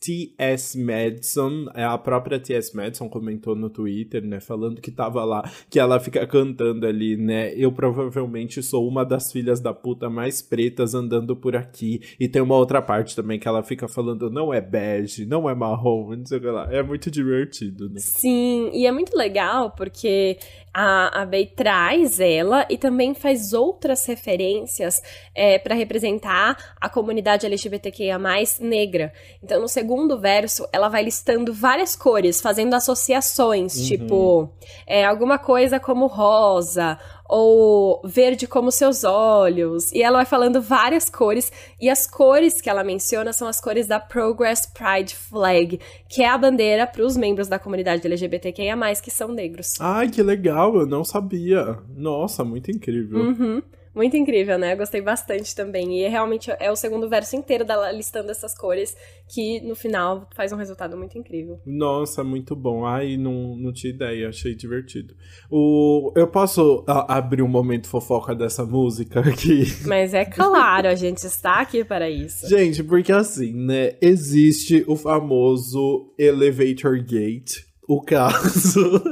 T.S. 0.00 0.78
Madison. 0.78 1.66
É, 1.74 1.84
A 1.84 1.96
própria 1.96 2.38
T.S. 2.38 2.74
Madison 2.76 3.08
comentou 3.08 3.54
no 3.54 3.70
Twitter, 3.70 4.22
né? 4.24 4.40
Falando 4.40 4.80
que 4.80 4.90
tava 4.90 5.24
lá, 5.24 5.50
que 5.70 5.78
ela 5.78 5.98
fica 6.00 6.26
cantando 6.26 6.86
ali, 6.86 7.16
né? 7.16 7.52
Eu 7.54 7.72
provavelmente 7.72 8.62
sou 8.62 8.86
uma 8.86 9.04
das 9.04 9.32
filhas 9.32 9.60
da 9.60 9.72
puta 9.72 10.10
mais 10.10 10.42
pretas 10.42 10.94
andando 10.94 11.36
por 11.36 11.56
aqui. 11.56 12.00
E 12.18 12.28
tem 12.28 12.42
uma 12.42 12.56
outra 12.56 12.82
parte 12.82 13.13
também 13.14 13.38
que 13.38 13.48
ela 13.48 13.62
fica 13.62 13.88
falando, 13.88 14.30
não 14.30 14.52
é 14.52 14.60
bege, 14.60 15.24
não 15.26 15.48
é 15.48 15.54
marrom, 15.54 16.14
não 16.16 16.26
sei 16.26 16.38
o 16.38 16.40
que 16.40 16.46
lá. 16.46 16.68
É 16.70 16.82
muito 16.82 17.10
divertido, 17.10 17.88
né? 17.88 18.00
Sim, 18.00 18.70
e 18.72 18.86
é 18.86 18.92
muito 18.92 19.16
legal 19.16 19.70
porque 19.70 20.38
a, 20.72 21.22
a 21.22 21.26
Bey 21.26 21.46
traz 21.46 22.18
ela 22.18 22.66
e 22.68 22.76
também 22.76 23.14
faz 23.14 23.52
outras 23.52 24.04
referências 24.06 25.00
é, 25.34 25.58
para 25.58 25.74
representar 25.74 26.56
a 26.80 26.88
comunidade 26.88 27.46
LGBTQIA 27.46 28.18
negra. 28.60 29.12
Então, 29.42 29.60
no 29.60 29.68
segundo 29.68 30.18
verso, 30.18 30.66
ela 30.72 30.88
vai 30.88 31.04
listando 31.04 31.52
várias 31.52 31.94
cores, 31.94 32.40
fazendo 32.40 32.74
associações, 32.74 33.86
tipo, 33.86 34.52
é, 34.86 35.04
alguma 35.04 35.38
coisa 35.38 35.78
como 35.78 36.06
rosa, 36.06 36.98
ou 37.28 38.00
verde 38.04 38.46
como 38.46 38.70
seus 38.70 39.04
olhos. 39.04 39.92
E 39.92 40.02
ela 40.02 40.18
vai 40.18 40.26
falando 40.26 40.60
várias 40.60 41.08
cores, 41.08 41.50
e 41.80 41.88
as 41.88 42.06
cores 42.06 42.60
que 42.60 42.68
ela 42.68 42.84
menciona 42.84 43.32
são 43.32 43.48
as 43.48 43.60
cores 43.60 43.86
da 43.86 43.98
Progress 43.98 44.66
Pride 44.66 45.14
Flag, 45.14 45.80
que 46.08 46.22
é 46.22 46.28
a 46.28 46.38
bandeira 46.38 46.86
para 46.86 47.04
os 47.04 47.16
membros 47.16 47.48
da 47.48 47.58
comunidade 47.58 48.06
LGBTQIA, 48.06 48.74
que 49.02 49.10
são 49.10 49.28
negros. 49.28 49.74
Ai, 49.80 50.08
que 50.08 50.22
legal, 50.22 50.76
eu 50.76 50.86
não 50.86 51.04
sabia. 51.04 51.78
Nossa, 51.96 52.44
muito 52.44 52.70
incrível. 52.70 53.18
Uhum. 53.18 53.62
Muito 53.94 54.16
incrível, 54.16 54.58
né? 54.58 54.72
Eu 54.72 54.76
gostei 54.76 55.00
bastante 55.00 55.54
também. 55.54 56.00
E 56.00 56.08
realmente 56.08 56.50
é 56.58 56.70
o 56.70 56.76
segundo 56.76 57.08
verso 57.08 57.36
inteiro 57.36 57.64
dela 57.64 57.92
listando 57.92 58.30
essas 58.30 58.56
cores 58.56 58.96
que 59.32 59.60
no 59.60 59.76
final 59.76 60.28
faz 60.34 60.52
um 60.52 60.56
resultado 60.56 60.96
muito 60.96 61.16
incrível. 61.16 61.60
Nossa, 61.64 62.24
muito 62.24 62.56
bom. 62.56 62.84
Ai, 62.84 63.16
não, 63.16 63.56
não 63.56 63.72
tinha 63.72 63.92
ideia, 63.92 64.28
achei 64.28 64.54
divertido. 64.54 65.14
O, 65.50 66.12
eu 66.16 66.26
posso 66.26 66.84
a, 66.88 67.16
abrir 67.16 67.42
um 67.42 67.48
momento 67.48 67.88
fofoca 67.88 68.34
dessa 68.34 68.64
música 68.64 69.20
aqui? 69.20 69.64
Mas 69.86 70.12
é 70.12 70.24
claro, 70.24 70.88
a 70.88 70.94
gente 70.94 71.24
está 71.24 71.60
aqui 71.60 71.84
para 71.84 72.10
isso. 72.10 72.48
Gente, 72.48 72.82
porque 72.82 73.12
assim, 73.12 73.54
né? 73.54 73.92
Existe 74.00 74.84
o 74.88 74.96
famoso 74.96 76.12
Elevator 76.18 77.02
Gate 77.02 77.73
o 77.86 78.00
caso 78.00 79.02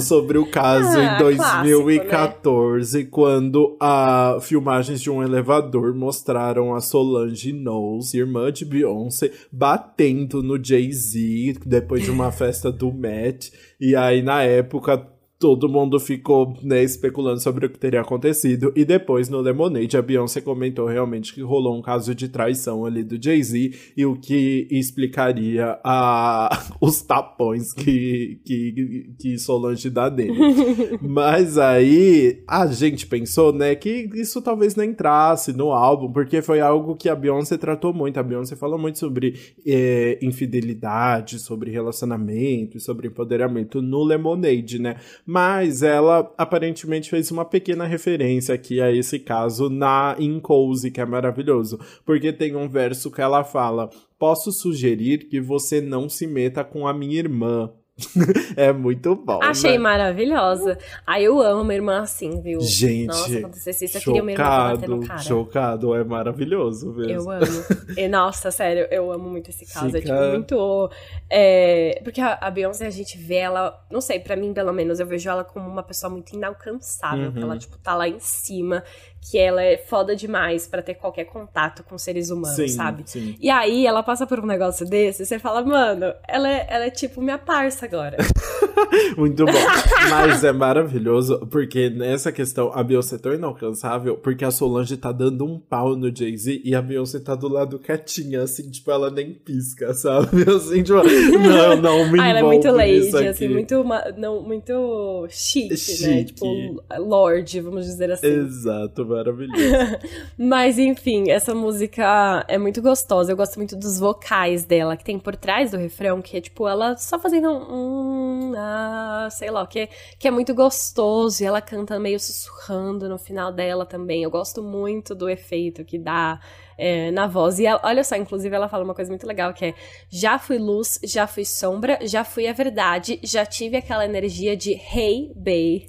sobre 0.00 0.38
o 0.38 0.46
caso 0.46 0.98
ah, 0.98 1.16
em 1.16 1.18
2014, 1.18 3.04
clássico, 3.04 3.04
né? 3.04 3.08
quando 3.10 3.76
a 3.80 4.38
filmagens 4.40 5.00
de 5.00 5.10
um 5.10 5.22
elevador 5.22 5.94
mostraram 5.94 6.74
a 6.74 6.80
Solange 6.80 7.52
Knowles, 7.52 8.14
irmã 8.14 8.52
de 8.52 8.64
Beyoncé, 8.64 9.30
batendo 9.50 10.42
no 10.42 10.62
Jay-Z 10.62 11.60
depois 11.64 12.04
de 12.04 12.10
uma 12.10 12.30
festa 12.30 12.70
do 12.70 12.92
Met. 12.92 13.52
E 13.80 13.96
aí, 13.96 14.22
na 14.22 14.42
época, 14.42 15.06
todo 15.40 15.70
mundo 15.70 15.98
ficou, 15.98 16.54
né, 16.62 16.84
especulando 16.84 17.40
sobre 17.40 17.64
o 17.64 17.70
que 17.70 17.78
teria 17.78 18.02
acontecido. 18.02 18.70
E 18.76 18.84
depois, 18.84 19.30
no 19.30 19.40
Lemonade, 19.40 19.96
a 19.96 20.02
Beyoncé 20.02 20.42
comentou 20.42 20.86
realmente 20.86 21.32
que 21.32 21.40
rolou 21.40 21.78
um 21.78 21.80
caso 21.80 22.14
de 22.14 22.28
traição 22.28 22.84
ali 22.84 23.02
do 23.02 23.20
Jay-Z 23.20 23.72
e 23.96 24.04
o 24.04 24.20
que 24.20 24.68
explicaria 24.70 25.80
a, 25.82 26.50
os 26.78 27.00
tapões 27.00 27.72
que, 27.72 28.38
que, 28.44 29.14
que 29.18 29.38
Solange 29.38 29.88
dá 29.88 30.10
dele. 30.10 30.36
Mas 31.00 31.56
aí, 31.56 32.42
a 32.46 32.66
gente 32.66 33.06
pensou, 33.06 33.50
né, 33.50 33.74
que 33.74 34.10
isso 34.12 34.42
talvez 34.42 34.76
não 34.76 34.84
entrasse 34.84 35.54
no 35.54 35.72
álbum, 35.72 36.12
porque 36.12 36.42
foi 36.42 36.60
algo 36.60 36.96
que 36.96 37.08
a 37.08 37.16
Beyoncé 37.16 37.56
tratou 37.56 37.94
muito. 37.94 38.20
A 38.20 38.22
Beyoncé 38.22 38.56
falou 38.56 38.78
muito 38.78 38.98
sobre 38.98 39.34
é, 39.66 40.18
infidelidade, 40.20 41.38
sobre 41.38 41.70
relacionamento, 41.70 42.78
sobre 42.78 43.08
empoderamento 43.08 43.80
no 43.80 44.04
Lemonade, 44.04 44.78
né? 44.78 44.96
Mas 45.32 45.84
ela 45.84 46.34
aparentemente 46.36 47.08
fez 47.08 47.30
uma 47.30 47.44
pequena 47.44 47.84
referência 47.84 48.52
aqui 48.52 48.80
a 48.80 48.90
esse 48.90 49.16
caso 49.16 49.70
na 49.70 50.16
In 50.18 50.40
Cozy, 50.40 50.90
que 50.90 51.00
é 51.00 51.06
maravilhoso. 51.06 51.78
Porque 52.04 52.32
tem 52.32 52.56
um 52.56 52.68
verso 52.68 53.12
que 53.12 53.20
ela 53.20 53.44
fala: 53.44 53.88
Posso 54.18 54.50
sugerir 54.50 55.28
que 55.28 55.40
você 55.40 55.80
não 55.80 56.08
se 56.08 56.26
meta 56.26 56.64
com 56.64 56.84
a 56.84 56.92
minha 56.92 57.16
irmã. 57.16 57.70
é 58.56 58.72
muito 58.72 59.14
bom. 59.14 59.40
Achei 59.42 59.72
né? 59.72 59.78
maravilhosa. 59.78 60.78
Aí 61.06 61.24
eu 61.24 61.40
amo 61.40 61.62
uma 61.62 61.74
irmã 61.74 62.00
assim, 62.00 62.40
viu? 62.40 62.60
Gente. 62.60 63.06
Nossa, 63.06 63.38
acontecesse 63.38 63.84
isso, 63.84 63.98
eu 63.98 64.02
queria 64.02 64.22
uma 64.22 64.32
irmã 64.32 64.74
no 64.86 65.06
cara. 65.06 65.18
Chocado, 65.20 65.94
é 65.94 66.04
maravilhoso 66.04 66.92
mesmo. 66.92 67.12
Eu 67.12 67.30
amo. 67.30 67.64
E, 67.96 68.08
nossa, 68.08 68.50
sério, 68.50 68.86
eu 68.90 69.10
amo 69.12 69.28
muito 69.28 69.50
esse 69.50 69.66
caso. 69.66 69.86
Fica... 69.86 69.98
É 69.98 70.00
tipo 70.00 70.30
muito. 70.30 70.90
É... 71.28 72.00
Porque 72.02 72.20
a, 72.20 72.38
a 72.40 72.50
Beyoncé, 72.50 72.86
a 72.86 72.90
gente 72.90 73.18
vê 73.18 73.36
ela, 73.36 73.84
não 73.90 74.00
sei, 74.00 74.20
para 74.20 74.36
mim 74.36 74.52
pelo 74.52 74.72
menos, 74.72 75.00
eu 75.00 75.06
vejo 75.06 75.28
ela 75.28 75.44
como 75.44 75.68
uma 75.68 75.82
pessoa 75.82 76.10
muito 76.10 76.34
inalcançável. 76.34 77.26
Uhum. 77.26 77.32
Que 77.32 77.42
ela, 77.42 77.58
tipo, 77.58 77.78
tá 77.78 77.94
lá 77.94 78.08
em 78.08 78.18
cima 78.18 78.82
que 79.20 79.38
ela 79.38 79.62
é 79.62 79.76
foda 79.76 80.16
demais 80.16 80.66
para 80.66 80.82
ter 80.82 80.94
qualquer 80.94 81.24
contato 81.24 81.84
com 81.84 81.98
seres 81.98 82.30
humanos, 82.30 82.56
sim, 82.56 82.68
sabe? 82.68 83.02
Sim. 83.06 83.36
E 83.40 83.50
aí 83.50 83.86
ela 83.86 84.02
passa 84.02 84.26
por 84.26 84.40
um 84.40 84.46
negócio 84.46 84.86
desse 84.86 85.22
e 85.22 85.26
você 85.26 85.38
fala, 85.38 85.62
mano, 85.62 86.12
ela 86.26 86.48
é, 86.48 86.66
ela 86.68 86.84
é 86.86 86.90
tipo 86.90 87.20
minha 87.20 87.38
parça 87.38 87.84
agora. 87.84 88.16
Muito 89.16 89.44
bom. 89.44 89.52
Mas 90.10 90.42
é 90.42 90.52
maravilhoso, 90.52 91.46
porque 91.50 91.90
nessa 91.90 92.32
questão, 92.32 92.72
a 92.72 92.82
Beyoncé 92.82 93.16
é 93.16 93.18
tão 93.18 93.34
inalcançável, 93.34 94.16
porque 94.16 94.44
a 94.44 94.50
Solange 94.50 94.96
tá 94.96 95.12
dando 95.12 95.44
um 95.44 95.58
pau 95.58 95.94
no 95.94 96.14
Jay-Z 96.14 96.62
e 96.64 96.74
a 96.74 96.80
Beyoncé 96.80 97.20
tá 97.20 97.34
do 97.34 97.48
lado 97.48 97.78
quietinha, 97.78 98.42
assim, 98.42 98.70
tipo, 98.70 98.90
ela 98.90 99.10
nem 99.10 99.32
pisca, 99.32 99.92
sabe? 99.94 100.40
Assim, 100.50 100.82
tipo, 100.82 101.00
não, 101.02 101.76
não 101.76 102.12
me 102.12 102.20
ah, 102.20 102.28
ela 102.28 102.38
é 102.40 102.42
muito 102.42 102.70
lady, 102.70 103.28
assim, 103.28 103.48
muito, 103.48 103.84
não, 104.16 104.42
muito 104.42 105.26
chique, 105.28 105.76
chique, 105.76 106.06
né? 106.06 106.24
Tipo, 106.24 106.82
lord, 106.98 107.60
vamos 107.60 107.86
dizer 107.86 108.10
assim. 108.10 108.26
Exato, 108.26 109.04
maravilhoso. 109.10 109.98
Mas 110.38 110.78
enfim, 110.78 111.30
essa 111.30 111.54
música 111.54 112.44
é 112.48 112.56
muito 112.56 112.80
gostosa. 112.80 113.32
Eu 113.32 113.36
gosto 113.36 113.56
muito 113.56 113.76
dos 113.76 113.98
vocais 113.98 114.64
dela, 114.64 114.96
que 114.96 115.04
tem 115.04 115.18
por 115.18 115.36
trás 115.36 115.70
do 115.70 115.76
refrão, 115.76 116.22
que 116.22 116.36
é 116.36 116.40
tipo 116.40 116.66
ela 116.66 116.96
só 116.96 117.18
fazendo 117.18 117.50
um. 117.50 118.54
ah, 118.56 119.28
sei 119.30 119.50
lá, 119.50 119.66
que, 119.66 119.88
que 120.18 120.28
é 120.28 120.30
muito 120.30 120.54
gostoso. 120.54 121.42
E 121.42 121.46
ela 121.46 121.60
canta 121.60 121.98
meio 121.98 122.18
sussurrando 122.18 123.08
no 123.08 123.18
final 123.18 123.52
dela 123.52 123.84
também. 123.84 124.22
Eu 124.22 124.30
gosto 124.30 124.62
muito 124.62 125.14
do 125.14 125.28
efeito 125.28 125.84
que 125.84 125.98
dá. 125.98 126.40
É, 126.82 127.10
na 127.10 127.26
voz. 127.26 127.58
E 127.58 127.66
ela, 127.66 127.78
olha 127.84 128.02
só, 128.02 128.16
inclusive, 128.16 128.56
ela 128.56 128.66
fala 128.66 128.82
uma 128.82 128.94
coisa 128.94 129.10
muito 129.10 129.26
legal 129.26 129.52
que 129.52 129.66
é: 129.66 129.74
já 130.08 130.38
fui 130.38 130.56
luz, 130.56 130.98
já 131.04 131.26
fui 131.26 131.44
sombra, 131.44 131.98
já 132.06 132.24
fui 132.24 132.48
a 132.48 132.54
verdade, 132.54 133.20
já 133.22 133.44
tive 133.44 133.76
aquela 133.76 134.02
energia 134.02 134.56
de 134.56 134.72
Hey 134.72 135.30
Bay. 135.36 135.84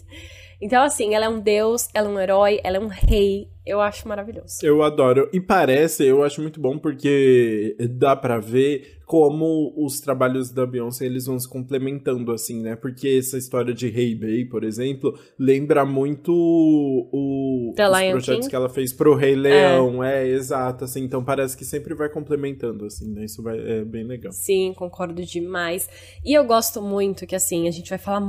Então, 0.62 0.84
assim, 0.84 1.16
ela 1.16 1.26
é 1.26 1.30
um 1.30 1.40
deus, 1.40 1.90
ela 1.94 2.08
é 2.08 2.12
um 2.12 2.20
herói, 2.20 2.60
ela 2.64 2.78
é 2.78 2.80
um 2.80 2.88
rei, 2.88 3.50
eu 3.66 3.80
acho 3.80 4.08
maravilhoso. 4.08 4.58
Eu 4.64 4.82
adoro. 4.82 5.30
E 5.32 5.40
parece, 5.40 6.06
eu 6.06 6.24
acho 6.24 6.42
muito 6.42 6.60
bom 6.60 6.78
porque 6.78 7.76
dá 7.92 8.16
para 8.16 8.40
ver 8.40 9.00
como 9.06 9.74
os 9.76 10.00
trabalhos 10.00 10.52
da 10.52 10.66
Beyoncé 10.66 11.06
eles 11.06 11.26
vão 11.26 11.38
se 11.38 11.48
complementando 11.48 12.32
assim, 12.32 12.62
né? 12.62 12.78
Porque 12.78 13.10
essa 13.20 13.38
história 13.38 13.74
de 13.74 13.88
Hey 13.88 14.16
Bay, 14.16 14.46
por 14.46 14.64
exemplo, 14.64 15.14
lembra 15.38 15.86
muito 15.86 16.32
o, 16.34 17.72
os 17.72 17.76
Lion 17.76 18.12
projetos 18.12 18.40
King? 18.40 18.50
que 18.50 18.56
ela 18.56 18.70
fez 18.70 18.94
pro 18.94 19.14
Rei 19.14 19.36
Leão, 19.36 20.02
é. 20.02 20.24
é. 20.24 20.28
exato, 20.30 20.86
assim. 20.86 21.04
Então 21.04 21.24
parece 21.24 21.58
que 21.58 21.66
sempre 21.66 21.94
vai 21.94 22.10
complementando 22.10 22.86
assim, 22.86 23.12
né? 23.12 23.26
Isso 23.26 23.44
vai, 23.44 23.60
é 23.60 23.84
bem 23.84 24.06
legal. 24.06 24.32
Sim, 24.32 24.74
concordo 24.76 25.22
demais. 25.26 25.90
E 26.26 26.34
eu 26.34 26.46
gosto 26.46 26.82
muito 26.82 27.28
que 27.28 27.36
assim, 27.36 27.68
a 27.68 27.72
gente 27.72 27.90
vai 27.90 28.00
falar 28.00 28.22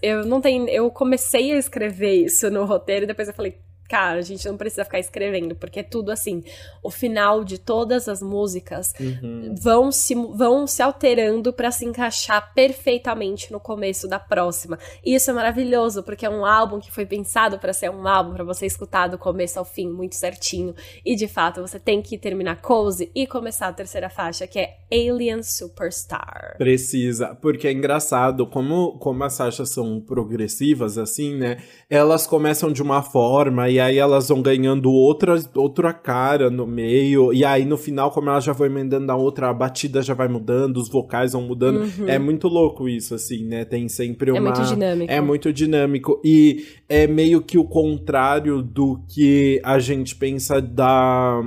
eu 0.00 0.24
não 0.24 0.40
tenho, 0.40 0.68
eu 0.68 0.90
comecei 0.90 1.52
a 1.52 1.58
escrever 1.58 2.24
isso 2.24 2.48
no 2.50 2.64
roteiro 2.64 3.02
e 3.02 3.06
depois 3.08 3.26
eu 3.26 3.34
falei 3.34 3.58
cara, 3.88 4.18
a 4.18 4.22
gente 4.22 4.46
não 4.46 4.56
precisa 4.56 4.84
ficar 4.84 4.98
escrevendo, 4.98 5.54
porque 5.54 5.80
é 5.80 5.82
tudo 5.82 6.10
assim. 6.10 6.42
O 6.82 6.90
final 6.90 7.44
de 7.44 7.58
todas 7.58 8.08
as 8.08 8.22
músicas 8.22 8.92
uhum. 8.98 9.54
vão, 9.60 9.92
se, 9.92 10.14
vão 10.14 10.66
se 10.66 10.82
alterando 10.82 11.52
para 11.52 11.70
se 11.70 11.84
encaixar 11.84 12.52
perfeitamente 12.54 13.52
no 13.52 13.60
começo 13.60 14.08
da 14.08 14.18
próxima. 14.18 14.78
E 15.04 15.14
isso 15.14 15.30
é 15.30 15.34
maravilhoso, 15.34 16.02
porque 16.02 16.26
é 16.26 16.30
um 16.30 16.44
álbum 16.44 16.80
que 16.80 16.90
foi 16.90 17.06
pensado 17.06 17.58
para 17.58 17.72
ser 17.72 17.90
um 17.90 18.06
álbum 18.06 18.34
para 18.34 18.44
você 18.44 18.66
escutar 18.66 19.08
do 19.08 19.18
começo 19.18 19.58
ao 19.58 19.64
fim, 19.64 19.88
muito 19.88 20.14
certinho. 20.14 20.74
E 21.04 21.14
de 21.14 21.28
fato, 21.28 21.60
você 21.60 21.78
tem 21.78 22.00
que 22.00 22.18
terminar 22.18 22.60
Cozy 22.60 23.10
e 23.14 23.26
começar 23.26 23.68
a 23.68 23.72
terceira 23.72 24.08
faixa, 24.08 24.46
que 24.46 24.58
é 24.58 24.76
Alien 24.90 25.42
Superstar. 25.42 26.56
Precisa, 26.56 27.34
porque 27.34 27.68
é 27.68 27.72
engraçado, 27.72 28.46
como, 28.46 28.98
como 28.98 29.22
as 29.24 29.36
faixas 29.36 29.70
são 29.70 30.00
progressivas, 30.00 30.96
assim, 30.96 31.36
né? 31.36 31.58
Elas 31.90 32.26
começam 32.26 32.72
de 32.72 32.82
uma 32.82 33.02
forma 33.02 33.68
e 33.74 33.80
aí 33.80 33.98
elas 33.98 34.28
vão 34.28 34.40
ganhando 34.40 34.92
outra, 34.92 35.34
outra 35.56 35.92
cara 35.92 36.48
no 36.48 36.64
meio, 36.64 37.32
e 37.32 37.44
aí 37.44 37.64
no 37.64 37.76
final, 37.76 38.10
como 38.12 38.30
elas 38.30 38.44
já 38.44 38.52
vão 38.52 38.68
emendando 38.68 39.10
a 39.10 39.16
outra, 39.16 39.50
a 39.50 39.52
batida 39.52 40.00
já 40.00 40.14
vai 40.14 40.28
mudando, 40.28 40.76
os 40.76 40.88
vocais 40.88 41.32
vão 41.32 41.42
mudando. 41.42 41.80
Uhum. 41.80 42.08
É 42.08 42.16
muito 42.16 42.46
louco 42.46 42.88
isso, 42.88 43.16
assim, 43.16 43.44
né? 43.44 43.64
Tem 43.64 43.88
sempre 43.88 44.30
uma. 44.30 44.38
É 44.38 44.40
muito 44.40 44.62
dinâmico. 44.62 45.12
É 45.12 45.20
muito 45.20 45.52
dinâmico. 45.52 46.20
E 46.24 46.66
é 46.88 47.08
meio 47.08 47.42
que 47.42 47.58
o 47.58 47.64
contrário 47.64 48.62
do 48.62 49.00
que 49.08 49.60
a 49.64 49.80
gente 49.80 50.14
pensa 50.14 50.62
da, 50.62 51.42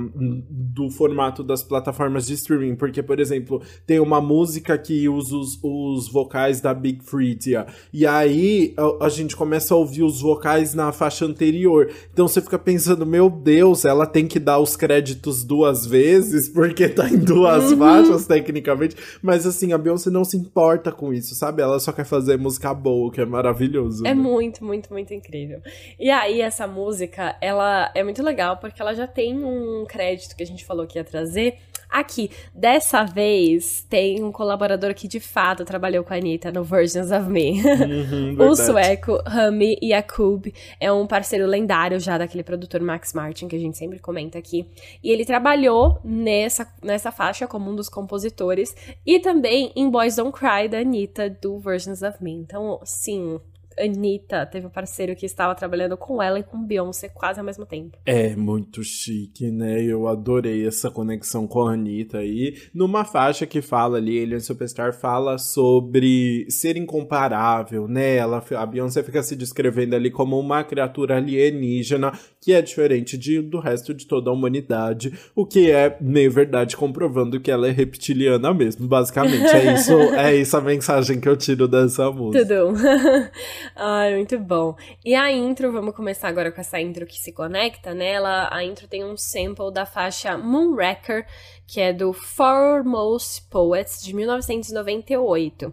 do 0.50 0.90
formato 0.90 1.42
das 1.42 1.62
plataformas 1.62 2.26
de 2.26 2.34
streaming. 2.34 2.76
Porque, 2.76 3.02
por 3.02 3.18
exemplo, 3.18 3.62
tem 3.86 4.00
uma 4.00 4.20
música 4.20 4.76
que 4.76 5.08
usa 5.08 5.34
os, 5.34 5.58
os 5.62 6.12
vocais 6.12 6.60
da 6.60 6.74
Big 6.74 7.02
Freedia. 7.02 7.66
E 7.90 8.06
aí 8.06 8.74
a, 8.76 9.06
a 9.06 9.08
gente 9.08 9.34
começa 9.34 9.72
a 9.72 9.76
ouvir 9.78 10.02
os 10.02 10.20
vocais 10.20 10.74
na 10.74 10.92
faixa 10.92 11.24
anterior. 11.24 11.90
Então 12.18 12.26
você 12.26 12.42
fica 12.42 12.58
pensando, 12.58 13.06
meu 13.06 13.30
Deus, 13.30 13.84
ela 13.84 14.04
tem 14.04 14.26
que 14.26 14.40
dar 14.40 14.58
os 14.58 14.74
créditos 14.74 15.44
duas 15.44 15.86
vezes, 15.86 16.48
porque 16.48 16.88
tá 16.88 17.08
em 17.08 17.16
duas 17.16 17.70
uhum. 17.70 17.78
faixas, 17.78 18.26
tecnicamente. 18.26 18.96
Mas 19.22 19.46
assim, 19.46 19.72
a 19.72 19.78
Beyoncé 19.78 20.10
não 20.10 20.24
se 20.24 20.36
importa 20.36 20.90
com 20.90 21.12
isso, 21.12 21.36
sabe? 21.36 21.62
Ela 21.62 21.78
só 21.78 21.92
quer 21.92 22.04
fazer 22.04 22.36
música 22.36 22.74
boa, 22.74 23.12
que 23.12 23.20
é 23.20 23.24
maravilhoso. 23.24 24.04
É 24.04 24.12
né? 24.12 24.20
muito, 24.20 24.64
muito, 24.64 24.92
muito 24.92 25.14
incrível. 25.14 25.60
E 25.96 26.10
aí, 26.10 26.40
essa 26.40 26.66
música, 26.66 27.36
ela 27.40 27.88
é 27.94 28.02
muito 28.02 28.20
legal, 28.20 28.56
porque 28.56 28.82
ela 28.82 28.94
já 28.94 29.06
tem 29.06 29.36
um 29.36 29.86
crédito 29.88 30.34
que 30.34 30.42
a 30.42 30.46
gente 30.46 30.64
falou 30.64 30.88
que 30.88 30.98
ia 30.98 31.04
trazer 31.04 31.58
Aqui, 31.88 32.30
dessa 32.54 33.02
vez, 33.02 33.84
tem 33.88 34.22
um 34.22 34.30
colaborador 34.30 34.94
que 34.94 35.08
de 35.08 35.20
fato 35.20 35.64
trabalhou 35.64 36.04
com 36.04 36.12
a 36.12 36.18
Anitta 36.18 36.52
no 36.52 36.62
Versions 36.62 37.10
of 37.10 37.30
Me. 37.30 37.62
Uhum, 37.62 38.36
o 38.46 38.54
sueco 38.54 39.18
Rami 39.26 39.78
Yakub 39.82 40.52
é 40.78 40.92
um 40.92 41.06
parceiro 41.06 41.46
lendário 41.46 41.98
já 42.08 42.16
daquele 42.16 42.42
produtor 42.42 42.80
Max 42.80 43.12
Martin, 43.12 43.48
que 43.48 43.56
a 43.56 43.58
gente 43.58 43.76
sempre 43.76 43.98
comenta 43.98 44.38
aqui. 44.38 44.70
E 45.02 45.10
ele 45.10 45.26
trabalhou 45.26 46.00
nessa, 46.02 46.66
nessa 46.82 47.12
faixa 47.12 47.46
como 47.46 47.70
um 47.70 47.76
dos 47.76 47.88
compositores 47.88 48.74
e 49.04 49.20
também 49.20 49.70
em 49.76 49.90
Boys 49.90 50.16
Don't 50.16 50.32
Cry 50.32 50.68
da 50.68 50.78
Anitta 50.78 51.28
do 51.28 51.58
Versions 51.58 52.02
of 52.02 52.22
Me. 52.24 52.32
Então, 52.32 52.80
sim, 52.82 53.38
Anitta 53.80 54.46
teve 54.46 54.66
um 54.66 54.70
parceiro 54.70 55.14
que 55.14 55.26
estava 55.26 55.54
trabalhando 55.54 55.96
com 55.96 56.22
ela 56.22 56.38
e 56.38 56.42
com 56.42 56.64
Beyoncé 56.64 57.08
quase 57.08 57.38
ao 57.38 57.46
mesmo 57.46 57.66
tempo. 57.66 57.98
É 58.04 58.34
muito 58.36 58.82
chique, 58.82 59.50
né? 59.50 59.82
Eu 59.82 60.08
adorei 60.08 60.66
essa 60.66 60.90
conexão 60.90 61.46
com 61.46 61.62
a 61.62 61.72
Anitta 61.72 62.18
aí. 62.18 62.56
Numa 62.74 63.04
faixa 63.04 63.46
que 63.46 63.62
fala 63.62 63.98
ali, 63.98 64.22
Alien 64.22 64.40
Superstar 64.40 64.92
fala 64.92 65.38
sobre 65.38 66.46
ser 66.48 66.76
incomparável, 66.76 67.88
né? 67.88 68.16
Ela, 68.16 68.44
a 68.56 68.66
Beyoncé 68.66 69.02
fica 69.02 69.22
se 69.22 69.36
descrevendo 69.36 69.94
ali 69.94 70.10
como 70.10 70.38
uma 70.38 70.64
criatura 70.64 71.16
alienígena 71.16 72.12
que 72.40 72.52
é 72.52 72.62
diferente 72.62 73.18
de, 73.18 73.42
do 73.42 73.58
resto 73.58 73.92
de 73.92 74.06
toda 74.06 74.30
a 74.30 74.32
humanidade, 74.32 75.12
o 75.34 75.44
que 75.44 75.70
é 75.70 75.96
meio 76.00 76.30
verdade, 76.30 76.76
comprovando 76.76 77.40
que 77.40 77.50
ela 77.50 77.68
é 77.68 77.70
reptiliana 77.70 78.54
mesmo, 78.54 78.86
basicamente. 78.86 79.46
É 79.46 79.74
isso, 79.74 79.92
é 80.14 80.36
isso 80.36 80.56
a 80.56 80.60
mensagem 80.60 81.20
que 81.20 81.28
eu 81.28 81.36
tiro 81.36 81.66
dessa 81.68 82.10
música. 82.10 82.44
Tudo. 82.46 82.78
Ai, 83.74 84.14
muito 84.14 84.38
bom. 84.38 84.76
E 85.04 85.14
a 85.14 85.30
intro, 85.30 85.72
vamos 85.72 85.94
começar 85.94 86.28
agora 86.28 86.50
com 86.50 86.60
essa 86.60 86.80
intro 86.80 87.06
que 87.06 87.18
se 87.18 87.32
conecta, 87.32 87.94
né? 87.94 88.18
A 88.50 88.62
intro 88.64 88.88
tem 88.88 89.04
um 89.04 89.16
sample 89.16 89.72
da 89.72 89.86
faixa 89.86 90.36
Moonraker, 90.36 91.26
que 91.66 91.80
é 91.80 91.92
do 91.92 92.12
Foremost 92.12 93.48
Poets, 93.50 94.02
de 94.02 94.14
1998. 94.14 95.72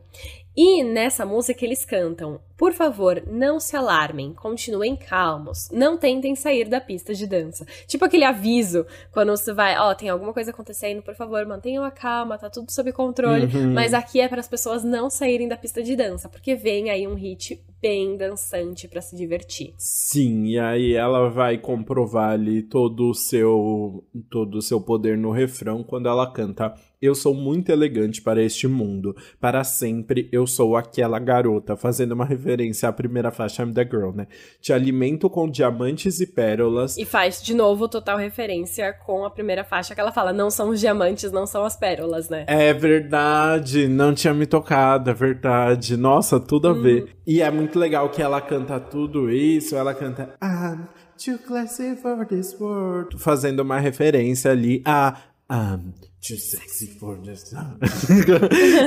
E 0.56 0.84
nessa 0.84 1.26
música 1.26 1.66
eles 1.66 1.84
cantam: 1.84 2.40
Por 2.58 2.72
favor, 2.72 3.22
não 3.28 3.60
se 3.60 3.76
alarmem, 3.76 4.34
continuem 4.34 4.96
calmos, 4.96 5.70
não 5.72 5.98
tentem 5.98 6.36
sair 6.36 6.70
da 6.70 6.80
pista 6.80 7.14
de 7.14 7.28
dança. 7.28 7.66
Tipo 7.86 8.06
aquele 8.06 8.24
aviso 8.24 8.86
quando 9.12 9.36
você 9.36 9.54
vai, 9.54 9.78
ó, 9.78 9.92
oh, 9.92 9.96
tem 9.96 10.08
alguma 10.08 10.32
coisa 10.32 10.52
acontecendo, 10.52 11.02
por 11.02 11.16
favor, 11.16 11.46
mantenham 11.46 11.84
a 11.84 11.92
calma, 11.92 12.38
tá 12.38 12.50
tudo 12.50 12.72
sob 12.72 12.92
controle. 12.94 13.46
Uhum. 13.46 13.74
Mas 13.74 13.94
aqui 13.94 14.22
é 14.22 14.30
para 14.30 14.40
as 14.40 14.48
pessoas 14.48 14.84
não 14.84 15.10
saírem 15.10 15.50
da 15.50 15.58
pista 15.58 15.84
de 15.84 15.96
dança, 15.96 16.30
porque 16.30 16.56
vem 16.56 16.90
aí 16.90 17.06
um 17.06 17.16
hit 17.16 17.62
bem 17.82 18.16
dançante 18.16 18.88
para 18.88 19.02
se 19.02 19.16
divertir. 19.16 19.74
Sim, 19.78 20.46
e 20.46 20.58
aí 20.58 20.94
ela 20.94 21.30
vai 21.30 21.58
comprovar 21.58 22.32
ali 22.32 22.64
todo 22.64 23.10
o 23.10 23.14
seu 23.14 24.04
todo 24.30 24.56
o 24.56 24.62
seu 24.62 24.82
poder 24.82 25.18
no 25.18 25.32
refrão 25.32 25.84
quando 25.84 26.08
ela 26.08 26.32
canta 26.32 26.74
eu 27.02 27.14
sou 27.14 27.36
muito 27.36 27.70
elegante 27.70 28.22
para 28.22 28.42
este 28.42 28.68
mundo. 28.68 29.16
Para 29.40 29.64
sempre 29.64 30.28
eu 30.32 30.48
sou 30.48 30.76
aquela 30.76 31.20
garota, 31.20 31.78
fazendo 31.78 32.14
uma 32.14 32.26
referência 32.26 32.45
à 32.84 32.92
primeira 32.92 33.32
faixa 33.32 33.64
I'm 33.64 33.74
the 33.74 33.84
Girl, 33.84 34.12
né? 34.12 34.28
Te 34.62 34.74
alimento 34.74 35.30
com 35.30 35.50
diamantes 35.50 36.20
e 36.20 36.28
pérolas. 36.28 36.98
E 36.98 37.06
faz 37.06 37.42
de 37.42 37.54
novo 37.54 37.88
total 37.88 38.18
referência 38.18 38.94
com 39.06 39.26
a 39.26 39.30
primeira 39.30 39.64
faixa 39.64 39.94
que 39.94 40.02
ela 40.02 40.12
fala: 40.12 40.32
não 40.32 40.50
são 40.50 40.70
os 40.70 40.80
diamantes, 40.80 41.32
não 41.32 41.46
são 41.46 41.64
as 41.64 41.76
pérolas, 41.76 42.30
né? 42.30 42.46
É 42.48 42.74
verdade, 42.74 43.88
não 43.88 44.14
tinha 44.14 44.34
me 44.34 44.46
tocado, 44.46 45.10
é 45.10 45.14
verdade. 45.14 45.98
Nossa, 45.98 46.40
tudo 46.40 46.68
a 46.68 46.72
hum. 46.72 46.82
ver. 46.82 47.16
E 47.26 47.42
é 47.42 47.50
muito 47.50 47.80
legal 47.80 48.10
que 48.10 48.22
ela 48.22 48.42
canta 48.42 48.80
tudo 48.80 49.30
isso, 49.30 49.76
ela 49.76 49.94
canta 49.94 50.36
I'm 50.44 50.88
too 51.18 51.40
classy 51.40 51.96
for 51.96 52.26
this 52.26 52.56
world, 52.60 53.18
fazendo 53.18 53.62
uma 53.62 53.80
referência 53.80 54.52
ali 54.52 54.82
a 54.86 55.18
I'm 55.50 55.94
Too 56.26 56.38
Sexy 56.38 56.88
for 56.88 57.18
the 57.22 57.36
Sun. 57.38 57.78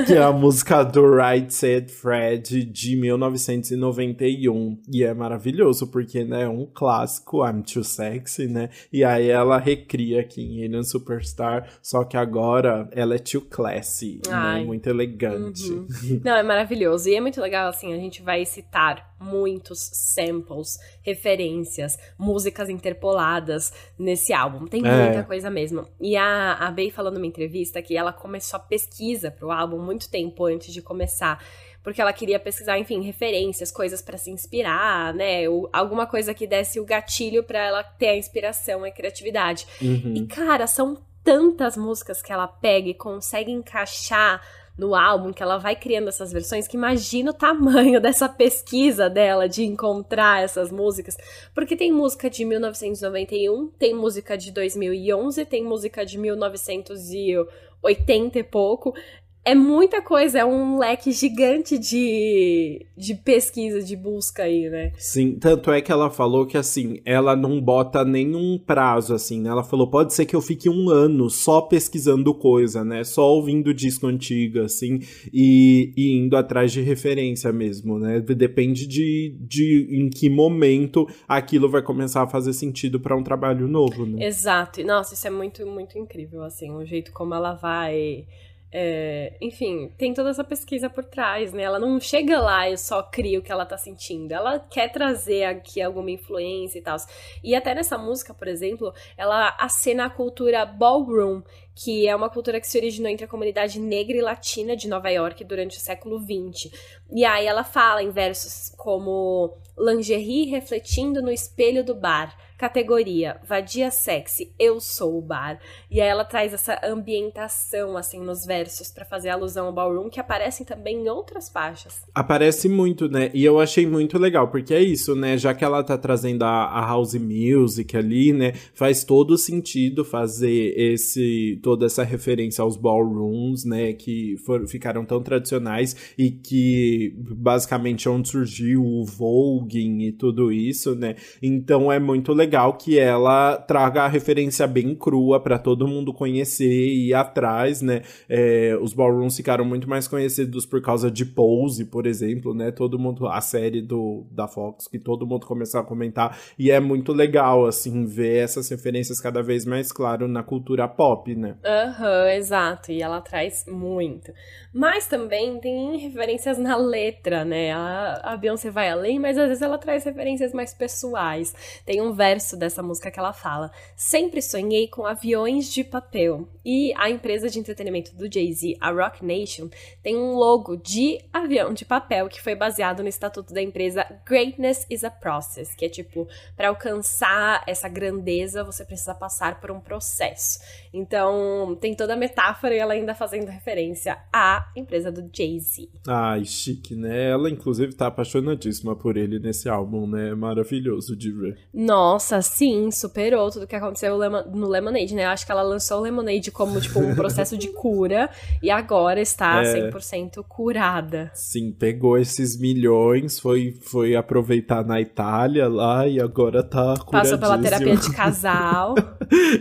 que 0.05 0.13
é 0.13 0.21
a 0.21 0.31
música 0.33 0.83
do 0.83 1.15
Right 1.15 1.53
Said 1.53 1.89
Fred 1.89 2.65
de 2.65 2.97
1991. 2.97 4.81
E 4.91 5.05
é 5.05 5.13
maravilhoso, 5.13 5.87
porque 5.87 6.25
né, 6.25 6.43
é 6.43 6.49
um 6.49 6.65
clássico, 6.65 7.47
I'm 7.47 7.61
Too 7.61 7.81
Sexy, 7.81 8.47
né? 8.47 8.69
E 8.91 9.05
aí 9.05 9.29
ela 9.29 9.57
recria 9.57 10.19
aqui 10.19 10.41
em 10.41 10.65
Alien 10.65 10.83
Superstar, 10.83 11.69
só 11.81 12.03
que 12.03 12.17
agora 12.17 12.89
ela 12.91 13.15
é 13.15 13.19
too 13.19 13.41
classy, 13.41 14.21
né? 14.27 14.61
Muito 14.65 14.89
elegante. 14.89 15.71
Uhum. 15.71 15.87
Não, 16.21 16.35
é 16.35 16.43
maravilhoso. 16.43 17.07
E 17.07 17.15
é 17.15 17.21
muito 17.21 17.39
legal, 17.39 17.69
assim, 17.69 17.93
a 17.93 17.97
gente 17.97 18.21
vai 18.21 18.43
citar 18.45 19.09
muitos 19.19 19.79
samples, 19.93 20.77
referências, 21.01 21.97
músicas 22.17 22.69
interpoladas 22.69 23.71
nesse 23.97 24.33
álbum. 24.33 24.65
Tem 24.65 24.85
é. 24.85 25.05
muita 25.05 25.23
coisa 25.23 25.49
mesmo. 25.49 25.85
E 25.99 26.15
a, 26.15 26.53
a 26.53 26.71
Bey 26.71 26.89
falando 26.89 27.19
entrevista 27.29 27.81
que 27.81 27.95
ela 27.95 28.11
começou 28.11 28.57
a 28.57 28.61
pesquisa 28.61 29.31
para 29.31 29.47
o 29.47 29.51
álbum 29.51 29.79
muito 29.79 30.09
tempo 30.09 30.45
antes 30.45 30.73
de 30.73 30.81
começar 30.81 31.41
porque 31.81 32.01
ela 32.01 32.11
queria 32.11 32.39
pesquisar, 32.39 32.77
enfim, 32.77 33.01
referências, 33.01 33.71
coisas 33.71 34.01
para 34.01 34.17
se 34.17 34.29
inspirar, 34.29 35.13
né? 35.13 35.47
Ou 35.47 35.69
alguma 35.71 36.05
coisa 36.05 36.33
que 36.33 36.45
desse 36.45 36.79
o 36.79 36.85
gatilho 36.85 37.43
para 37.43 37.59
ela 37.59 37.83
ter 37.83 38.09
a 38.09 38.17
inspiração 38.17 38.85
e 38.85 38.89
a 38.89 38.91
criatividade. 38.91 39.65
Uhum. 39.81 40.13
E 40.15 40.27
cara, 40.27 40.67
são 40.67 41.01
tantas 41.23 41.77
músicas 41.77 42.21
que 42.21 42.31
ela 42.31 42.47
pega 42.47 42.89
e 42.89 42.93
consegue 42.93 43.51
encaixar 43.51 44.41
no 44.79 44.95
álbum, 44.95 45.33
que 45.33 45.43
ela 45.43 45.57
vai 45.57 45.75
criando 45.75 46.07
essas 46.07 46.31
versões, 46.31 46.65
que 46.67 46.77
imagina 46.77 47.31
o 47.31 47.33
tamanho 47.33 47.99
dessa 48.01 48.29
pesquisa 48.29 49.09
dela 49.09 49.49
de 49.49 49.65
encontrar 49.65 50.41
essas 50.41 50.71
músicas. 50.71 51.17
Porque 51.53 51.75
tem 51.75 51.91
música 51.91 52.29
de 52.29 52.45
1991, 52.45 53.67
tem 53.77 53.93
música 53.93 54.37
de 54.37 54.51
2011, 54.51 55.45
tem 55.45 55.61
música 55.63 56.05
de 56.05 56.17
1980 56.17 58.39
e 58.39 58.43
pouco 58.43 58.95
é 59.45 59.55
muita 59.55 60.01
coisa, 60.01 60.39
é 60.39 60.45
um 60.45 60.77
leque 60.77 61.11
gigante 61.11 61.77
de, 61.77 62.85
de 62.95 63.15
pesquisa, 63.15 63.81
de 63.81 63.95
busca 63.95 64.43
aí, 64.43 64.69
né? 64.69 64.91
Sim, 64.97 65.37
tanto 65.39 65.71
é 65.71 65.81
que 65.81 65.91
ela 65.91 66.09
falou 66.09 66.45
que, 66.45 66.57
assim, 66.57 66.99
ela 67.05 67.35
não 67.35 67.59
bota 67.59 68.03
nenhum 68.03 68.57
prazo, 68.57 69.13
assim, 69.13 69.41
né? 69.41 69.49
Ela 69.49 69.63
falou, 69.63 69.89
pode 69.89 70.13
ser 70.13 70.25
que 70.25 70.35
eu 70.35 70.41
fique 70.41 70.69
um 70.69 70.89
ano 70.89 71.29
só 71.29 71.61
pesquisando 71.61 72.33
coisa, 72.33 72.83
né? 72.83 73.03
Só 73.03 73.33
ouvindo 73.33 73.73
disco 73.73 74.07
antigo, 74.07 74.59
assim, 74.61 74.99
e, 75.33 75.93
e 75.95 76.17
indo 76.17 76.35
atrás 76.35 76.71
de 76.71 76.81
referência 76.81 77.51
mesmo, 77.51 77.97
né? 77.97 78.19
Depende 78.19 78.85
de, 78.85 79.35
de 79.39 79.87
em 79.89 80.09
que 80.09 80.29
momento 80.29 81.07
aquilo 81.27 81.69
vai 81.69 81.81
começar 81.81 82.23
a 82.23 82.27
fazer 82.27 82.53
sentido 82.53 82.99
para 82.99 83.15
um 83.15 83.23
trabalho 83.23 83.67
novo, 83.67 84.05
né? 84.05 84.25
Exato. 84.25 84.81
E, 84.81 84.83
nossa, 84.83 85.13
isso 85.13 85.25
é 85.25 85.31
muito, 85.31 85.65
muito 85.65 85.97
incrível, 85.97 86.43
assim, 86.43 86.69
o 86.71 86.85
jeito 86.85 87.11
como 87.13 87.33
ela 87.33 87.53
vai 87.53 88.25
é, 88.71 89.35
enfim, 89.41 89.91
tem 89.97 90.13
toda 90.13 90.29
essa 90.29 90.43
pesquisa 90.43 90.89
por 90.89 91.03
trás, 91.03 91.51
né? 91.51 91.63
Ela 91.63 91.79
não 91.79 91.99
chega 91.99 92.39
lá 92.39 92.69
e 92.69 92.77
só 92.77 93.01
cria 93.01 93.39
o 93.39 93.41
que 93.41 93.51
ela 93.51 93.65
tá 93.65 93.77
sentindo. 93.77 94.31
Ela 94.31 94.59
quer 94.59 94.91
trazer 94.91 95.45
aqui 95.45 95.81
alguma 95.81 96.11
influência 96.11 96.77
e 96.77 96.81
tal. 96.81 96.97
E 97.43 97.55
até 97.55 97.73
nessa 97.73 97.97
música, 97.97 98.31
por 98.31 98.47
exemplo, 98.47 98.93
ela 99.17 99.55
acena 99.59 100.05
a 100.05 100.09
cultura 100.09 100.65
ballroom, 100.65 101.41
que 101.73 102.07
é 102.07 102.15
uma 102.15 102.29
cultura 102.29 102.59
que 102.59 102.67
se 102.67 102.77
originou 102.77 103.09
entre 103.09 103.25
a 103.25 103.27
comunidade 103.27 103.79
negra 103.79 104.15
e 104.15 104.21
latina 104.21 104.75
de 104.75 104.87
Nova 104.87 105.09
York 105.09 105.43
durante 105.43 105.77
o 105.77 105.81
século 105.81 106.19
XX. 106.19 106.71
E 107.11 107.25
aí 107.25 107.47
ela 107.47 107.63
fala 107.63 108.03
em 108.03 108.11
versos 108.11 108.71
como 108.77 109.57
lingerie 109.77 110.45
refletindo 110.45 111.23
no 111.23 111.31
espelho 111.31 111.83
do 111.83 111.95
bar 111.95 112.37
categoria 112.59 113.37
Vadia 113.47 113.89
Sexy, 113.89 114.51
Eu 114.59 114.81
Sou 114.81 115.17
o 115.17 115.21
Bar. 115.21 115.59
E 115.89 116.01
aí 116.01 116.07
ela 116.09 116.25
traz 116.25 116.53
essa 116.53 116.77
ambientação, 116.83 117.95
assim, 117.95 118.19
nos 118.19 118.45
versos 118.45 118.91
para 118.91 119.05
fazer 119.05 119.29
alusão 119.29 119.67
ao 119.67 119.73
ballroom, 119.73 120.09
que 120.09 120.19
aparecem 120.19 120.65
também 120.65 120.97
em 120.97 121.07
outras 121.07 121.47
faixas. 121.47 122.01
Aparece 122.13 122.67
muito, 122.67 123.07
né? 123.07 123.31
E 123.33 123.45
eu 123.45 123.61
achei 123.61 123.87
muito 123.87 124.19
legal, 124.19 124.49
porque 124.49 124.73
é 124.73 124.83
isso, 124.83 125.15
né? 125.15 125.37
Já 125.37 125.53
que 125.53 125.63
ela 125.63 125.81
tá 125.81 125.97
trazendo 125.97 126.43
a, 126.43 126.65
a 126.65 126.85
house 126.85 127.13
music 127.13 127.95
ali, 127.95 128.33
né? 128.33 128.51
Faz 128.73 129.05
todo 129.05 129.37
sentido 129.37 130.03
fazer 130.03 130.77
esse 130.77 131.57
toda 131.63 131.85
essa 131.85 132.03
referência 132.03 132.61
aos 132.61 132.75
ballrooms, 132.75 133.63
né? 133.63 133.93
Que 133.93 134.35
for, 134.45 134.67
ficaram 134.67 135.05
tão 135.05 135.23
tradicionais 135.23 135.95
e 136.17 136.29
que 136.29 137.13
basicamente 137.15 138.09
é 138.09 138.11
onde 138.11 138.27
surgiu 138.27 138.83
o 138.83 139.05
voguing 139.05 140.01
e 140.01 140.11
tudo 140.11 140.51
isso, 140.51 140.93
né? 140.93 141.15
Então 141.41 141.89
é 141.89 141.99
muito 141.99 142.33
legal 142.33 142.48
legal 142.49 142.73
que 142.73 142.97
ela 142.97 143.57
traga 143.57 144.03
a 144.03 144.07
referência 144.07 144.65
bem 144.65 144.95
crua 144.95 145.39
para 145.39 145.59
todo 145.59 145.87
mundo 145.87 146.11
conhecer 146.11 146.65
e 146.65 147.09
ir 147.09 147.13
atrás, 147.13 147.79
né? 147.83 148.01
É, 148.27 148.75
os 148.81 148.91
ballrooms 148.91 149.37
ficaram 149.37 149.63
muito 149.63 149.87
mais 149.87 150.07
conhecidos 150.07 150.65
por 150.65 150.81
causa 150.81 151.11
de 151.11 151.25
Pose, 151.25 151.85
por 151.85 152.07
exemplo, 152.07 152.55
né? 152.55 152.71
Todo 152.71 152.97
mundo, 152.97 153.27
a 153.27 153.39
série 153.39 153.83
do, 153.83 154.25
da 154.31 154.47
Fox, 154.47 154.87
que 154.87 154.97
todo 154.97 155.27
mundo 155.27 155.45
começou 155.45 155.79
a 155.79 155.83
comentar, 155.83 156.39
e 156.57 156.71
é 156.71 156.79
muito 156.79 157.13
legal, 157.13 157.67
assim, 157.67 158.05
ver 158.05 158.43
essas 158.43 158.67
referências 158.67 159.21
cada 159.21 159.43
vez 159.43 159.63
mais 159.63 159.91
claro 159.91 160.27
na 160.27 160.41
cultura 160.41 160.87
pop, 160.87 161.35
né? 161.35 161.55
Aham, 161.63 162.23
uhum, 162.23 162.29
exato, 162.29 162.91
e 162.91 163.01
ela 163.03 163.21
traz 163.21 163.65
muito. 163.67 164.31
Mas 164.73 165.07
também 165.07 165.59
tem 165.59 165.97
referências 165.97 166.57
na 166.57 166.75
letra, 166.75 167.45
né? 167.45 167.73
A, 167.73 168.21
a 168.23 168.37
Beyoncé 168.37 168.71
vai 168.71 168.89
além, 168.89 169.19
mas 169.19 169.37
às 169.37 169.47
vezes 169.47 169.61
ela 169.61 169.77
traz 169.77 170.03
referências 170.03 170.51
mais 170.51 170.73
pessoais. 170.73 171.53
Tem 171.85 172.01
um 172.01 172.13
verso 172.13 172.38
verso 172.39 172.55
dessa 172.55 172.81
música 172.81 173.11
que 173.11 173.19
ela 173.19 173.33
fala: 173.33 173.69
Sempre 173.95 174.41
sonhei 174.41 174.87
com 174.87 175.05
aviões 175.05 175.71
de 175.71 175.83
papel. 175.83 176.47
E 176.63 176.93
a 176.95 177.09
empresa 177.09 177.49
de 177.49 177.59
entretenimento 177.59 178.15
do 178.15 178.31
Jay-Z, 178.31 178.77
a 178.79 178.91
Rock 178.91 179.25
Nation, 179.25 179.69
tem 180.01 180.15
um 180.15 180.33
logo 180.33 180.77
de 180.77 181.19
avião 181.33 181.73
de 181.73 181.83
papel 181.83 182.29
que 182.29 182.41
foi 182.41 182.55
baseado 182.55 183.01
no 183.01 183.09
estatuto 183.09 183.53
da 183.53 183.61
empresa 183.61 184.05
Greatness 184.25 184.85
is 184.89 185.03
a 185.03 185.09
Process, 185.09 185.73
que 185.75 185.85
é 185.85 185.89
tipo, 185.89 186.27
para 186.55 186.69
alcançar 186.69 187.63
essa 187.67 187.89
grandeza, 187.89 188.63
você 188.63 188.85
precisa 188.85 189.15
passar 189.15 189.59
por 189.59 189.71
um 189.71 189.79
processo. 189.79 190.59
Então, 190.93 191.77
tem 191.81 191.95
toda 191.95 192.13
a 192.13 192.17
metáfora 192.17 192.75
e 192.75 192.77
ela 192.77 192.93
ainda 192.93 193.15
fazendo 193.15 193.49
referência 193.49 194.17
à 194.31 194.71
empresa 194.75 195.11
do 195.11 195.27
Jay-Z. 195.33 195.89
Ai, 196.07 196.45
chique, 196.45 196.95
né? 196.95 197.31
Ela, 197.31 197.49
inclusive, 197.49 197.93
tá 197.93 198.07
apaixonadíssima 198.07 198.95
por 198.95 199.17
ele 199.17 199.39
nesse 199.39 199.67
álbum, 199.67 200.07
né? 200.07 200.35
Maravilhoso 200.35 201.15
de 201.15 201.31
ver. 201.31 201.57
Nossa, 201.73 202.28
sim, 202.41 202.91
superou 202.91 203.49
tudo 203.49 203.67
que 203.67 203.75
aconteceu 203.75 204.17
no 204.51 204.67
Lemonade, 204.67 205.13
né? 205.15 205.25
Eu 205.25 205.29
acho 205.29 205.45
que 205.45 205.51
ela 205.51 205.61
lançou 205.61 205.99
o 205.99 206.01
Lemonade 206.01 206.51
como, 206.51 206.79
tipo, 206.79 206.99
um 206.99 207.13
processo 207.15 207.57
de 207.57 207.69
cura 207.69 208.29
e 208.61 208.69
agora 208.69 209.21
está 209.21 209.63
é... 209.63 209.89
100% 209.89 210.43
curada. 210.47 211.31
Sim, 211.33 211.71
pegou 211.71 212.17
esses 212.17 212.59
milhões, 212.59 213.39
foi, 213.39 213.77
foi 213.81 214.15
aproveitar 214.15 214.85
na 214.85 215.01
Itália 215.01 215.67
lá 215.67 216.07
e 216.07 216.19
agora 216.19 216.63
tá 216.63 216.95
Passou 217.11 217.37
pela 217.37 217.57
terapia 217.57 217.95
de 217.95 218.11
casal. 218.13 218.95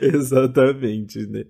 Exatamente, 0.01 1.27
né? 1.27 1.45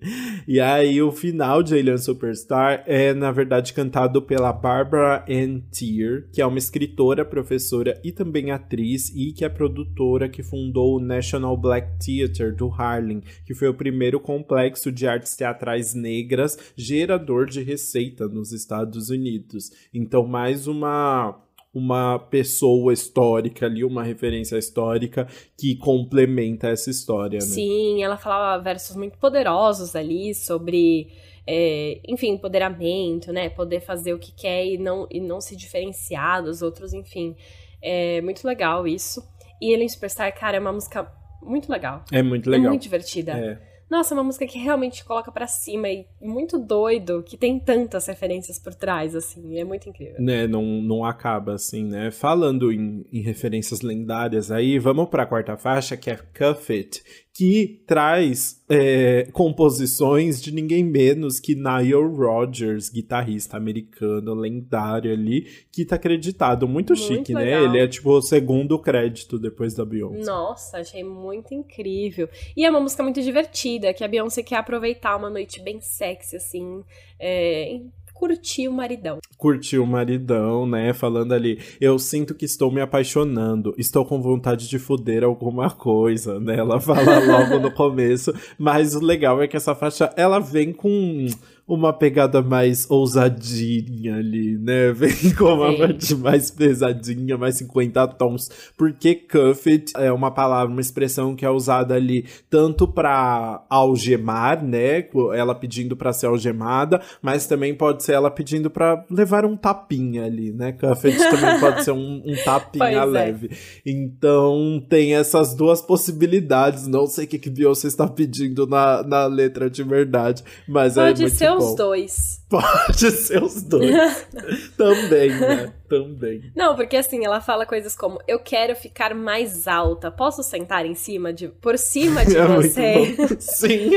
E 0.46 0.60
aí 0.60 1.00
o 1.02 1.12
final 1.12 1.62
de 1.62 1.78
Alien 1.78 1.98
Superstar 1.98 2.82
é, 2.86 3.12
na 3.14 3.30
verdade, 3.30 3.72
cantado 3.72 4.22
pela 4.22 4.52
Barbara 4.52 5.24
Ann 5.28 5.60
Tier, 5.70 6.28
que 6.32 6.40
é 6.40 6.46
uma 6.46 6.58
escritora, 6.58 7.24
professora 7.24 8.00
e 8.04 8.12
também 8.12 8.50
atriz, 8.50 9.10
e 9.14 9.32
que 9.32 9.44
é 9.44 9.48
produtora 9.48 10.28
que 10.28 10.42
fundou 10.42 10.96
o 10.96 11.00
National 11.08 11.56
Black 11.56 11.88
Theatre 11.98 12.54
do 12.54 12.68
Harlem, 12.68 13.22
que 13.44 13.54
foi 13.54 13.68
o 13.68 13.74
primeiro 13.74 14.20
complexo 14.20 14.92
de 14.92 15.08
artes 15.08 15.34
teatrais 15.34 15.94
negras 15.94 16.56
gerador 16.76 17.46
de 17.46 17.62
receita 17.62 18.28
nos 18.28 18.52
Estados 18.52 19.10
Unidos. 19.10 19.72
Então, 19.92 20.26
mais 20.26 20.66
uma 20.66 21.42
uma 21.74 22.18
pessoa 22.18 22.92
histórica 22.92 23.66
ali, 23.66 23.84
uma 23.84 24.02
referência 24.02 24.56
histórica 24.56 25.28
que 25.56 25.76
complementa 25.76 26.68
essa 26.68 26.90
história, 26.90 27.38
né? 27.38 27.46
Sim, 27.46 28.02
ela 28.02 28.16
falava 28.16 28.62
versos 28.62 28.96
muito 28.96 29.18
poderosos 29.18 29.94
ali 29.94 30.34
sobre, 30.34 31.08
é, 31.46 32.00
enfim, 32.08 32.30
empoderamento, 32.30 33.32
né? 33.32 33.50
Poder 33.50 33.80
fazer 33.80 34.14
o 34.14 34.18
que 34.18 34.32
quer 34.32 34.66
e 34.66 34.78
não, 34.78 35.06
e 35.10 35.20
não 35.20 35.40
se 35.40 35.54
diferenciar 35.54 36.42
dos 36.42 36.62
outros, 36.62 36.92
enfim. 36.92 37.36
É 37.80 38.20
muito 38.22 38.46
legal 38.46 38.86
isso. 38.86 39.22
E 39.60 39.74
Alien 39.74 39.88
Superstar, 39.88 40.32
cara, 40.38 40.56
é 40.56 40.60
uma 40.60 40.72
música 40.72 41.10
muito 41.42 41.70
legal. 41.70 42.04
É 42.12 42.22
muito 42.22 42.48
legal. 42.48 42.66
É 42.66 42.68
muito 42.70 42.82
divertida. 42.82 43.32
É. 43.32 43.68
Nossa, 43.90 44.12
é 44.12 44.16
uma 44.16 44.24
música 44.24 44.46
que 44.46 44.58
realmente 44.58 45.02
coloca 45.02 45.32
para 45.32 45.46
cima 45.46 45.88
e 45.88 46.06
muito 46.20 46.58
doido, 46.58 47.22
que 47.22 47.38
tem 47.38 47.58
tantas 47.58 48.06
referências 48.06 48.58
por 48.58 48.74
trás, 48.74 49.14
assim, 49.16 49.58
é 49.58 49.64
muito 49.64 49.88
incrível. 49.88 50.16
Né, 50.18 50.46
não, 50.46 50.62
não 50.62 51.04
acaba 51.06 51.54
assim, 51.54 51.84
né? 51.84 52.10
Falando 52.10 52.70
em, 52.70 53.06
em 53.10 53.22
referências 53.22 53.80
lendárias 53.80 54.50
aí, 54.50 54.78
vamos 54.78 55.08
pra 55.08 55.24
quarta 55.24 55.56
faixa, 55.56 55.96
que 55.96 56.10
é 56.10 56.16
Cuff 56.16 56.70
It, 56.70 57.02
que 57.38 57.84
traz 57.86 58.64
é, 58.68 59.28
composições 59.32 60.42
de 60.42 60.50
ninguém 60.50 60.82
menos 60.82 61.38
que 61.38 61.54
Nile 61.54 61.94
Rodgers, 61.94 62.90
guitarrista 62.90 63.56
americano 63.56 64.34
lendário 64.34 65.12
ali, 65.12 65.46
que 65.70 65.84
tá 65.84 65.94
acreditado. 65.94 66.66
Muito, 66.66 66.94
muito 66.94 66.96
chique, 66.96 67.32
né? 67.32 67.44
legal. 67.44 67.62
né? 67.62 67.68
Ele 67.68 67.78
é 67.78 67.86
tipo 67.86 68.10
o 68.10 68.20
segundo 68.20 68.76
crédito 68.76 69.38
depois 69.38 69.72
da 69.72 69.84
Beyoncé. 69.84 70.24
Nossa, 70.24 70.78
achei 70.78 71.04
muito 71.04 71.54
incrível. 71.54 72.28
E 72.56 72.64
é 72.64 72.70
uma 72.70 72.80
música 72.80 73.04
muito 73.04 73.22
divertida, 73.22 73.94
que 73.94 74.02
a 74.02 74.08
Beyoncé 74.08 74.42
quer 74.42 74.56
aproveitar 74.56 75.14
uma 75.14 75.30
noite 75.30 75.62
bem 75.62 75.80
sexy, 75.80 76.34
assim, 76.34 76.82
é, 77.20 77.82
curtir 78.18 78.66
o 78.66 78.72
maridão. 78.72 79.18
Curtir 79.36 79.78
o 79.78 79.86
maridão, 79.86 80.66
né? 80.66 80.92
Falando 80.92 81.32
ali, 81.32 81.60
eu 81.80 81.98
sinto 81.98 82.34
que 82.34 82.44
estou 82.44 82.70
me 82.70 82.80
apaixonando, 82.80 83.74
estou 83.78 84.04
com 84.04 84.20
vontade 84.20 84.68
de 84.68 84.78
foder 84.78 85.22
alguma 85.22 85.70
coisa, 85.70 86.40
né? 86.40 86.58
Ela 86.58 86.80
fala 86.80 87.20
logo 87.20 87.60
no 87.60 87.70
começo, 87.70 88.34
mas 88.58 88.96
o 88.96 89.00
legal 89.00 89.40
é 89.40 89.46
que 89.46 89.56
essa 89.56 89.74
faixa, 89.74 90.12
ela 90.16 90.40
vem 90.40 90.72
com 90.72 91.26
uma 91.68 91.92
pegada 91.92 92.40
mais 92.40 92.90
ousadinha 92.90 94.16
ali, 94.16 94.56
né? 94.56 94.90
Vem 94.96 95.34
com 95.36 95.52
uma 95.52 95.70
Sim. 95.70 95.76
parte 95.76 96.14
mais 96.14 96.50
pesadinha, 96.50 97.36
mais 97.36 97.56
50 97.56 98.08
tons. 98.08 98.50
Porque 98.76 99.14
cuffed 99.14 99.92
é 99.98 100.10
uma 100.10 100.30
palavra, 100.30 100.72
uma 100.72 100.80
expressão 100.80 101.36
que 101.36 101.44
é 101.44 101.50
usada 101.50 101.94
ali 101.94 102.24
tanto 102.48 102.88
para 102.88 103.62
algemar, 103.68 104.64
né? 104.64 105.06
Ela 105.34 105.54
pedindo 105.54 105.94
para 105.94 106.12
ser 106.14 106.26
algemada, 106.26 107.02
mas 107.20 107.46
também 107.46 107.74
pode 107.74 108.02
ser 108.02 108.12
ela 108.12 108.30
pedindo 108.30 108.70
para 108.70 109.04
levar 109.10 109.44
um 109.44 109.54
tapinha 109.56 110.24
ali, 110.24 110.50
né? 110.50 110.72
Cuffed 110.72 111.18
também 111.30 111.60
pode 111.60 111.84
ser 111.84 111.92
um, 111.92 112.22
um 112.24 112.34
tapinha 112.44 112.86
pois 112.86 112.96
é. 112.96 113.04
leve. 113.04 113.50
É. 113.52 113.56
Então 113.84 114.82
tem 114.88 115.14
essas 115.14 115.54
duas 115.54 115.82
possibilidades. 115.82 116.86
Não 116.86 117.06
sei 117.06 117.26
o 117.26 117.28
que, 117.28 117.38
que 117.38 117.50
Beyoncé 117.50 117.88
está 117.88 118.06
pedindo 118.06 118.66
na, 118.66 119.02
na 119.02 119.26
letra 119.26 119.68
de 119.68 119.82
verdade, 119.82 120.42
mas 120.66 120.96
é 120.96 121.08
pode 121.08 121.22
é 121.22 121.26
muito 121.26 121.36
ser 121.36 121.57
os 121.58 121.74
dois. 121.76 122.40
Pode 122.50 123.10
ser 123.10 123.42
os 123.42 123.62
dois. 123.62 123.94
Também, 124.76 125.28
né? 125.28 125.74
Também. 125.86 126.50
Não, 126.56 126.74
porque 126.74 126.96
assim, 126.96 127.24
ela 127.24 127.42
fala 127.42 127.66
coisas 127.66 127.94
como: 127.94 128.18
Eu 128.26 128.38
quero 128.38 128.74
ficar 128.74 129.14
mais 129.14 129.68
alta. 129.68 130.10
Posso 130.10 130.42
sentar 130.42 130.86
em 130.86 130.94
cima 130.94 131.30
de. 131.30 131.48
por 131.48 131.76
cima 131.76 132.24
de 132.24 132.36
é 132.38 132.46
você? 132.46 133.16
Sim. 133.38 133.90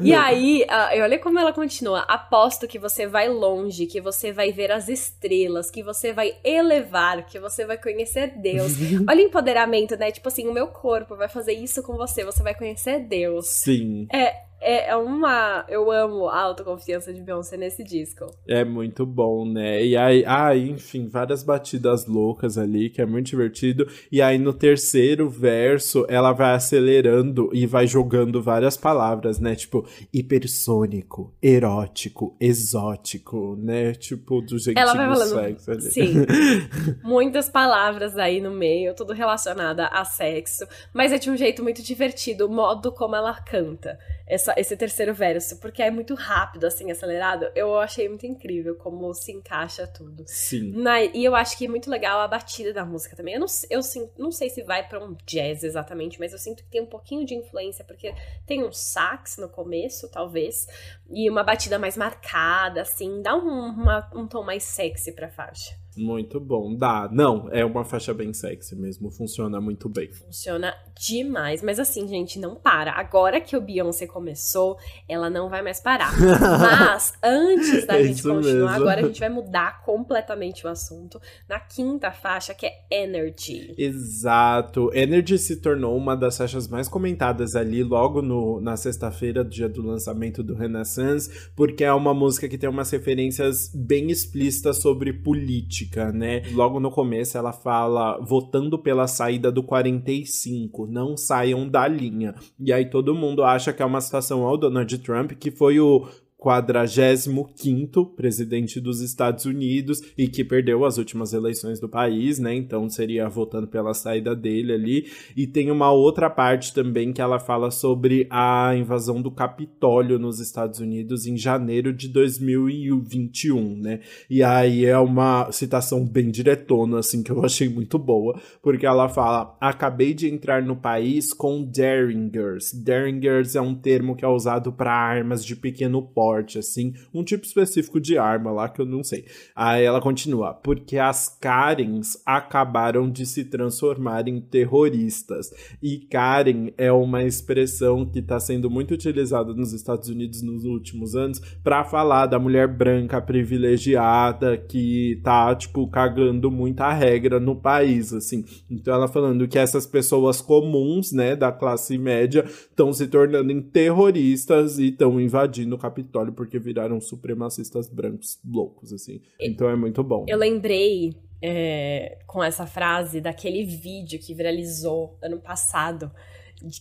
e 0.00 0.14
aí, 0.14 0.64
uh, 0.64 1.02
olha 1.02 1.18
como 1.18 1.38
ela 1.38 1.52
continua. 1.52 2.00
Aposto 2.08 2.66
que 2.66 2.78
você 2.78 3.06
vai 3.06 3.28
longe, 3.28 3.84
que 3.84 4.00
você 4.00 4.32
vai 4.32 4.50
ver 4.50 4.72
as 4.72 4.88
estrelas, 4.88 5.70
que 5.70 5.82
você 5.82 6.10
vai 6.10 6.34
elevar, 6.42 7.26
que 7.26 7.38
você 7.38 7.66
vai 7.66 7.76
conhecer 7.76 8.32
Deus. 8.38 8.72
olha 9.06 9.22
o 9.22 9.26
empoderamento, 9.26 9.94
né? 9.96 10.10
Tipo 10.10 10.28
assim, 10.28 10.48
o 10.48 10.54
meu 10.54 10.68
corpo 10.68 11.16
vai 11.16 11.28
fazer 11.28 11.52
isso 11.52 11.82
com 11.82 11.98
você, 11.98 12.24
você 12.24 12.42
vai 12.42 12.54
conhecer 12.54 13.00
Deus. 13.00 13.46
Sim. 13.48 14.06
É 14.10 14.52
é, 14.62 14.90
é 14.90 14.96
uma. 14.96 15.64
Eu 15.68 15.90
amo 15.90 16.28
a 16.28 16.40
autoconfiança 16.40 17.12
de 17.12 17.20
Beyoncé 17.20 17.41
nesse 17.50 17.82
disco. 17.82 18.26
É 18.46 18.64
muito 18.64 19.04
bom, 19.04 19.44
né? 19.44 19.84
E 19.84 19.96
aí, 19.96 20.24
ah, 20.26 20.56
enfim, 20.56 21.08
várias 21.08 21.42
batidas 21.42 22.06
loucas 22.06 22.56
ali, 22.56 22.90
que 22.90 23.00
é 23.00 23.06
muito 23.06 23.26
divertido. 23.26 23.86
E 24.10 24.20
aí 24.22 24.38
no 24.38 24.52
terceiro 24.52 25.28
verso, 25.28 26.06
ela 26.08 26.32
vai 26.32 26.54
acelerando 26.54 27.50
e 27.52 27.66
vai 27.66 27.86
jogando 27.86 28.42
várias 28.42 28.76
palavras, 28.76 29.38
né? 29.38 29.54
Tipo, 29.54 29.86
hipersônico, 30.12 31.34
erótico, 31.42 32.36
exótico, 32.40 33.56
né? 33.56 33.92
Tipo, 33.94 34.40
do 34.40 34.58
jeitinho 34.58 34.82
ela 34.82 34.94
vai 34.94 35.08
falando, 35.08 35.40
sexo 35.40 35.70
ali. 35.70 35.82
Sim. 35.82 36.14
Muitas 37.02 37.48
palavras 37.48 38.16
aí 38.16 38.40
no 38.40 38.50
meio, 38.50 38.94
tudo 38.94 39.12
relacionado 39.12 39.80
a 39.80 40.04
sexo. 40.04 40.64
Mas 40.92 41.12
é 41.12 41.18
de 41.18 41.30
um 41.30 41.36
jeito 41.36 41.62
muito 41.62 41.82
divertido, 41.82 42.46
o 42.46 42.50
modo 42.50 42.92
como 42.92 43.16
ela 43.16 43.34
canta 43.34 43.98
essa, 44.32 44.54
esse 44.56 44.74
terceiro 44.76 45.12
verso, 45.12 45.58
porque 45.60 45.82
é 45.82 45.90
muito 45.90 46.14
rápido, 46.14 46.64
assim, 46.64 46.90
acelerado. 46.90 47.50
Eu 47.54 47.78
achei 47.78 48.08
muito 48.08 48.26
incrível 48.26 48.74
como 48.76 49.12
se 49.12 49.30
encaixa 49.30 49.86
tudo. 49.86 50.24
Sim. 50.26 50.72
Na, 50.72 51.02
e 51.02 51.22
eu 51.22 51.34
acho 51.34 51.56
que 51.58 51.66
é 51.66 51.68
muito 51.68 51.90
legal 51.90 52.18
a 52.18 52.26
batida 52.26 52.72
da 52.72 52.84
música 52.84 53.14
também. 53.14 53.34
Eu 53.34 53.40
não, 53.40 53.46
eu 53.68 53.80
não 54.16 54.32
sei 54.32 54.48
se 54.48 54.62
vai 54.62 54.88
para 54.88 55.04
um 55.04 55.14
jazz 55.26 55.62
exatamente, 55.62 56.18
mas 56.18 56.32
eu 56.32 56.38
sinto 56.38 56.64
que 56.64 56.70
tem 56.70 56.80
um 56.80 56.86
pouquinho 56.86 57.26
de 57.26 57.34
influência, 57.34 57.84
porque 57.84 58.14
tem 58.46 58.64
um 58.64 58.72
sax 58.72 59.36
no 59.36 59.50
começo, 59.50 60.10
talvez, 60.10 60.66
e 61.10 61.28
uma 61.28 61.44
batida 61.44 61.78
mais 61.78 61.96
marcada, 61.96 62.80
assim, 62.80 63.20
dá 63.20 63.36
um, 63.36 63.66
uma, 63.66 64.10
um 64.14 64.26
tom 64.26 64.42
mais 64.42 64.64
sexy 64.64 65.12
pra 65.12 65.28
faixa. 65.28 65.76
Muito 65.96 66.40
bom. 66.40 66.74
Dá. 66.74 67.08
Não, 67.12 67.48
é 67.50 67.64
uma 67.64 67.84
faixa 67.84 68.14
bem 68.14 68.32
sexy 68.32 68.74
mesmo. 68.74 69.10
Funciona 69.10 69.60
muito 69.60 69.88
bem. 69.88 70.10
Funciona 70.12 70.74
demais. 70.98 71.62
Mas 71.62 71.78
assim, 71.78 72.06
gente, 72.08 72.38
não 72.38 72.54
para. 72.54 72.92
Agora 72.92 73.40
que 73.40 73.56
o 73.56 73.60
Beyoncé 73.60 74.06
começou, 74.06 74.78
ela 75.08 75.28
não 75.28 75.50
vai 75.50 75.62
mais 75.62 75.80
parar. 75.80 76.12
Mas 76.18 77.12
antes 77.22 77.86
da 77.86 77.98
é 77.98 78.04
gente 78.04 78.22
continuar, 78.22 78.42
mesmo. 78.42 78.68
agora 78.68 79.00
a 79.00 79.04
gente 79.04 79.20
vai 79.20 79.28
mudar 79.28 79.82
completamente 79.82 80.66
o 80.66 80.70
assunto 80.70 81.20
na 81.48 81.60
quinta 81.60 82.10
faixa, 82.10 82.54
que 82.54 82.66
é 82.66 82.72
Energy. 82.90 83.74
Exato. 83.76 84.90
Energy 84.94 85.38
se 85.38 85.56
tornou 85.56 85.96
uma 85.96 86.16
das 86.16 86.38
faixas 86.38 86.68
mais 86.68 86.88
comentadas 86.88 87.54
ali 87.54 87.82
logo 87.82 88.22
no, 88.22 88.60
na 88.60 88.76
sexta-feira, 88.76 89.44
dia 89.44 89.68
do 89.68 89.82
lançamento 89.82 90.42
do 90.42 90.54
Renaissance, 90.54 91.50
porque 91.54 91.84
é 91.84 91.92
uma 91.92 92.14
música 92.14 92.48
que 92.48 92.58
tem 92.58 92.68
umas 92.68 92.90
referências 92.90 93.70
bem 93.74 94.10
explícitas 94.10 94.78
sobre 94.78 95.12
política 95.12 95.81
né? 96.12 96.42
Logo 96.52 96.80
no 96.80 96.90
começo 96.90 97.36
ela 97.36 97.52
fala 97.52 98.18
votando 98.20 98.78
pela 98.78 99.06
saída 99.06 99.50
do 99.50 99.62
45, 99.62 100.86
não 100.86 101.16
saiam 101.16 101.68
da 101.68 101.86
linha. 101.86 102.34
E 102.58 102.72
aí 102.72 102.88
todo 102.88 103.14
mundo 103.14 103.42
acha 103.44 103.72
que 103.72 103.82
é 103.82 103.86
uma 103.86 104.00
citação 104.00 104.44
ao 104.44 104.56
Donald 104.56 104.98
Trump, 104.98 105.32
que 105.32 105.50
foi 105.50 105.80
o 105.80 106.06
45º 106.42 108.14
presidente 108.16 108.80
dos 108.80 109.00
Estados 109.00 109.44
Unidos 109.44 110.02
e 110.18 110.26
que 110.26 110.42
perdeu 110.42 110.84
as 110.84 110.98
últimas 110.98 111.32
eleições 111.32 111.78
do 111.78 111.88
país, 111.88 112.40
né? 112.40 112.52
Então 112.54 112.88
seria 112.88 113.28
votando 113.28 113.68
pela 113.68 113.94
saída 113.94 114.34
dele 114.34 114.72
ali. 114.72 115.06
E 115.36 115.46
tem 115.46 115.70
uma 115.70 115.92
outra 115.92 116.28
parte 116.28 116.74
também 116.74 117.12
que 117.12 117.20
ela 117.20 117.38
fala 117.38 117.70
sobre 117.70 118.26
a 118.28 118.74
invasão 118.74 119.22
do 119.22 119.30
Capitólio 119.30 120.18
nos 120.18 120.40
Estados 120.40 120.80
Unidos 120.80 121.26
em 121.26 121.36
janeiro 121.36 121.92
de 121.92 122.08
2021, 122.08 123.76
né? 123.76 124.00
E 124.28 124.42
aí 124.42 124.84
é 124.84 124.98
uma 124.98 125.50
citação 125.52 126.04
bem 126.04 126.30
diretona, 126.30 126.98
assim, 126.98 127.22
que 127.22 127.30
eu 127.30 127.44
achei 127.44 127.68
muito 127.68 127.98
boa, 127.98 128.40
porque 128.60 128.84
ela 128.84 129.08
fala: 129.08 129.56
"Acabei 129.60 130.12
de 130.12 130.28
entrar 130.28 130.62
no 130.62 130.74
país 130.74 131.32
com 131.32 131.62
Derringers. 131.62 132.72
Derringers 132.72 133.54
é 133.54 133.60
um 133.60 133.74
termo 133.74 134.16
que 134.16 134.24
é 134.24 134.28
usado 134.28 134.72
para 134.72 134.92
armas 134.92 135.44
de 135.44 135.54
pequeno 135.54 136.02
porte 136.02 136.31
assim, 136.58 136.94
um 137.12 137.22
tipo 137.24 137.44
específico 137.44 138.00
de 138.00 138.16
arma 138.18 138.50
lá 138.50 138.68
que 138.68 138.80
eu 138.80 138.86
não 138.86 139.02
sei. 139.02 139.24
Aí 139.54 139.84
ela 139.84 140.00
continua, 140.00 140.54
porque 140.54 140.98
as 140.98 141.28
Karens 141.28 142.20
acabaram 142.24 143.10
de 143.10 143.26
se 143.26 143.44
transformar 143.44 144.28
em 144.28 144.40
terroristas. 144.40 145.50
E 145.82 145.98
Karen 145.98 146.70
é 146.76 146.92
uma 146.92 147.22
expressão 147.24 148.06
que 148.06 148.20
está 148.20 148.38
sendo 148.38 148.70
muito 148.70 148.94
utilizada 148.94 149.52
nos 149.54 149.72
Estados 149.72 150.08
Unidos 150.08 150.42
nos 150.42 150.64
últimos 150.64 151.14
anos 151.14 151.40
para 151.62 151.84
falar 151.84 152.26
da 152.26 152.38
mulher 152.38 152.68
branca 152.68 153.20
privilegiada 153.20 154.56
que 154.56 155.20
tá, 155.22 155.54
tipo, 155.54 155.88
cagando 155.88 156.50
muita 156.50 156.92
regra 156.92 157.40
no 157.40 157.56
país, 157.56 158.12
assim. 158.12 158.44
Então 158.70 158.94
ela 158.94 159.08
falando 159.08 159.48
que 159.48 159.58
essas 159.58 159.86
pessoas 159.86 160.40
comuns, 160.40 161.12
né, 161.12 161.34
da 161.34 161.50
classe 161.50 161.98
média, 161.98 162.44
estão 162.44 162.92
se 162.92 163.06
tornando 163.06 163.50
em 163.50 163.60
terroristas 163.60 164.78
e 164.78 164.88
estão 164.88 165.20
invadindo 165.20 165.74
o 165.74 165.78
Capitólio 165.78 166.21
Porque 166.30 166.58
viraram 166.58 167.00
supremacistas 167.00 167.88
brancos 167.88 168.38
loucos, 168.44 168.92
assim. 168.92 169.20
Então 169.40 169.68
é 169.68 169.74
muito 169.74 170.04
bom. 170.04 170.26
Eu 170.28 170.38
lembrei 170.38 171.16
é, 171.42 172.18
com 172.26 172.42
essa 172.42 172.66
frase 172.66 173.20
daquele 173.20 173.64
vídeo 173.64 174.20
que 174.20 174.34
viralizou 174.34 175.18
ano 175.20 175.40
passado, 175.40 176.12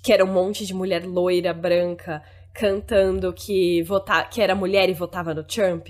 que 0.04 0.14
era 0.14 0.24
um 0.24 0.32
monte 0.32 0.66
de 0.66 0.74
mulher 0.74 1.06
loira, 1.06 1.54
branca, 1.54 2.22
cantando 2.54 3.34
que, 3.34 3.82
vota, 3.84 4.24
que 4.26 4.42
era 4.42 4.54
mulher 4.54 4.90
e 4.90 4.94
votava 4.94 5.34
no 5.34 5.44
Trump. 5.44 5.88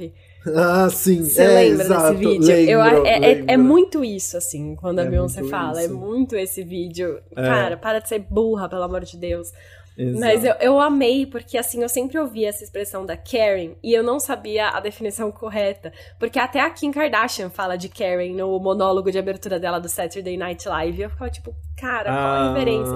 Ah, 0.55 0.89
sim. 0.89 1.23
Você 1.23 1.43
é, 1.43 1.47
lembra 1.47 1.85
exato, 1.85 2.01
desse 2.01 2.15
vídeo? 2.15 2.47
Lembro, 2.47 2.71
Eu, 2.71 2.81
é, 2.81 3.31
é, 3.31 3.45
é, 3.47 3.57
muito 3.57 4.03
isso, 4.03 4.37
assim, 4.37 4.75
quando 4.75 4.99
a 4.99 5.03
É 5.03 5.09
Beyoncé 5.09 5.43
fala. 5.43 5.81
É 5.81 5.85
isso. 5.85 5.95
muito 5.95 6.35
esse 6.35 6.63
vídeo. 6.63 7.19
É. 7.35 7.43
Cara, 7.43 7.77
para 7.77 7.99
de 7.99 8.09
ser 8.09 8.19
burra, 8.19 8.67
pelo 8.67 8.83
amor 8.83 9.01
de 9.03 9.17
Deus. 9.17 9.51
Exato. 9.97 10.19
Mas 10.19 10.43
eu, 10.45 10.53
eu 10.61 10.79
amei, 10.79 11.25
porque 11.25 11.57
assim, 11.57 11.81
eu 11.83 11.89
sempre 11.89 12.17
ouvia 12.17 12.49
essa 12.49 12.63
expressão 12.63 13.05
da 13.05 13.15
Karen 13.17 13.71
e 13.83 13.93
eu 13.93 14.01
não 14.03 14.19
sabia 14.19 14.69
a 14.69 14.79
definição 14.79 15.29
correta. 15.33 15.91
Porque 16.19 16.39
até 16.39 16.59
a 16.61 16.69
Kim 16.69 16.91
Kardashian 16.91 17.49
fala 17.49 17.75
de 17.77 17.89
Karen 17.89 18.33
no 18.33 18.57
monólogo 18.59 19.11
de 19.11 19.19
abertura 19.19 19.59
dela 19.59 19.79
do 19.79 19.89
Saturday 19.89 20.37
Night 20.37 20.67
Live. 20.67 20.99
E 20.99 21.03
eu 21.03 21.09
ficava 21.09 21.29
tipo, 21.29 21.53
cara, 21.77 22.05
qual 22.11 22.15
a 22.15 22.39
Ah. 22.41 22.53
referência? 22.53 22.93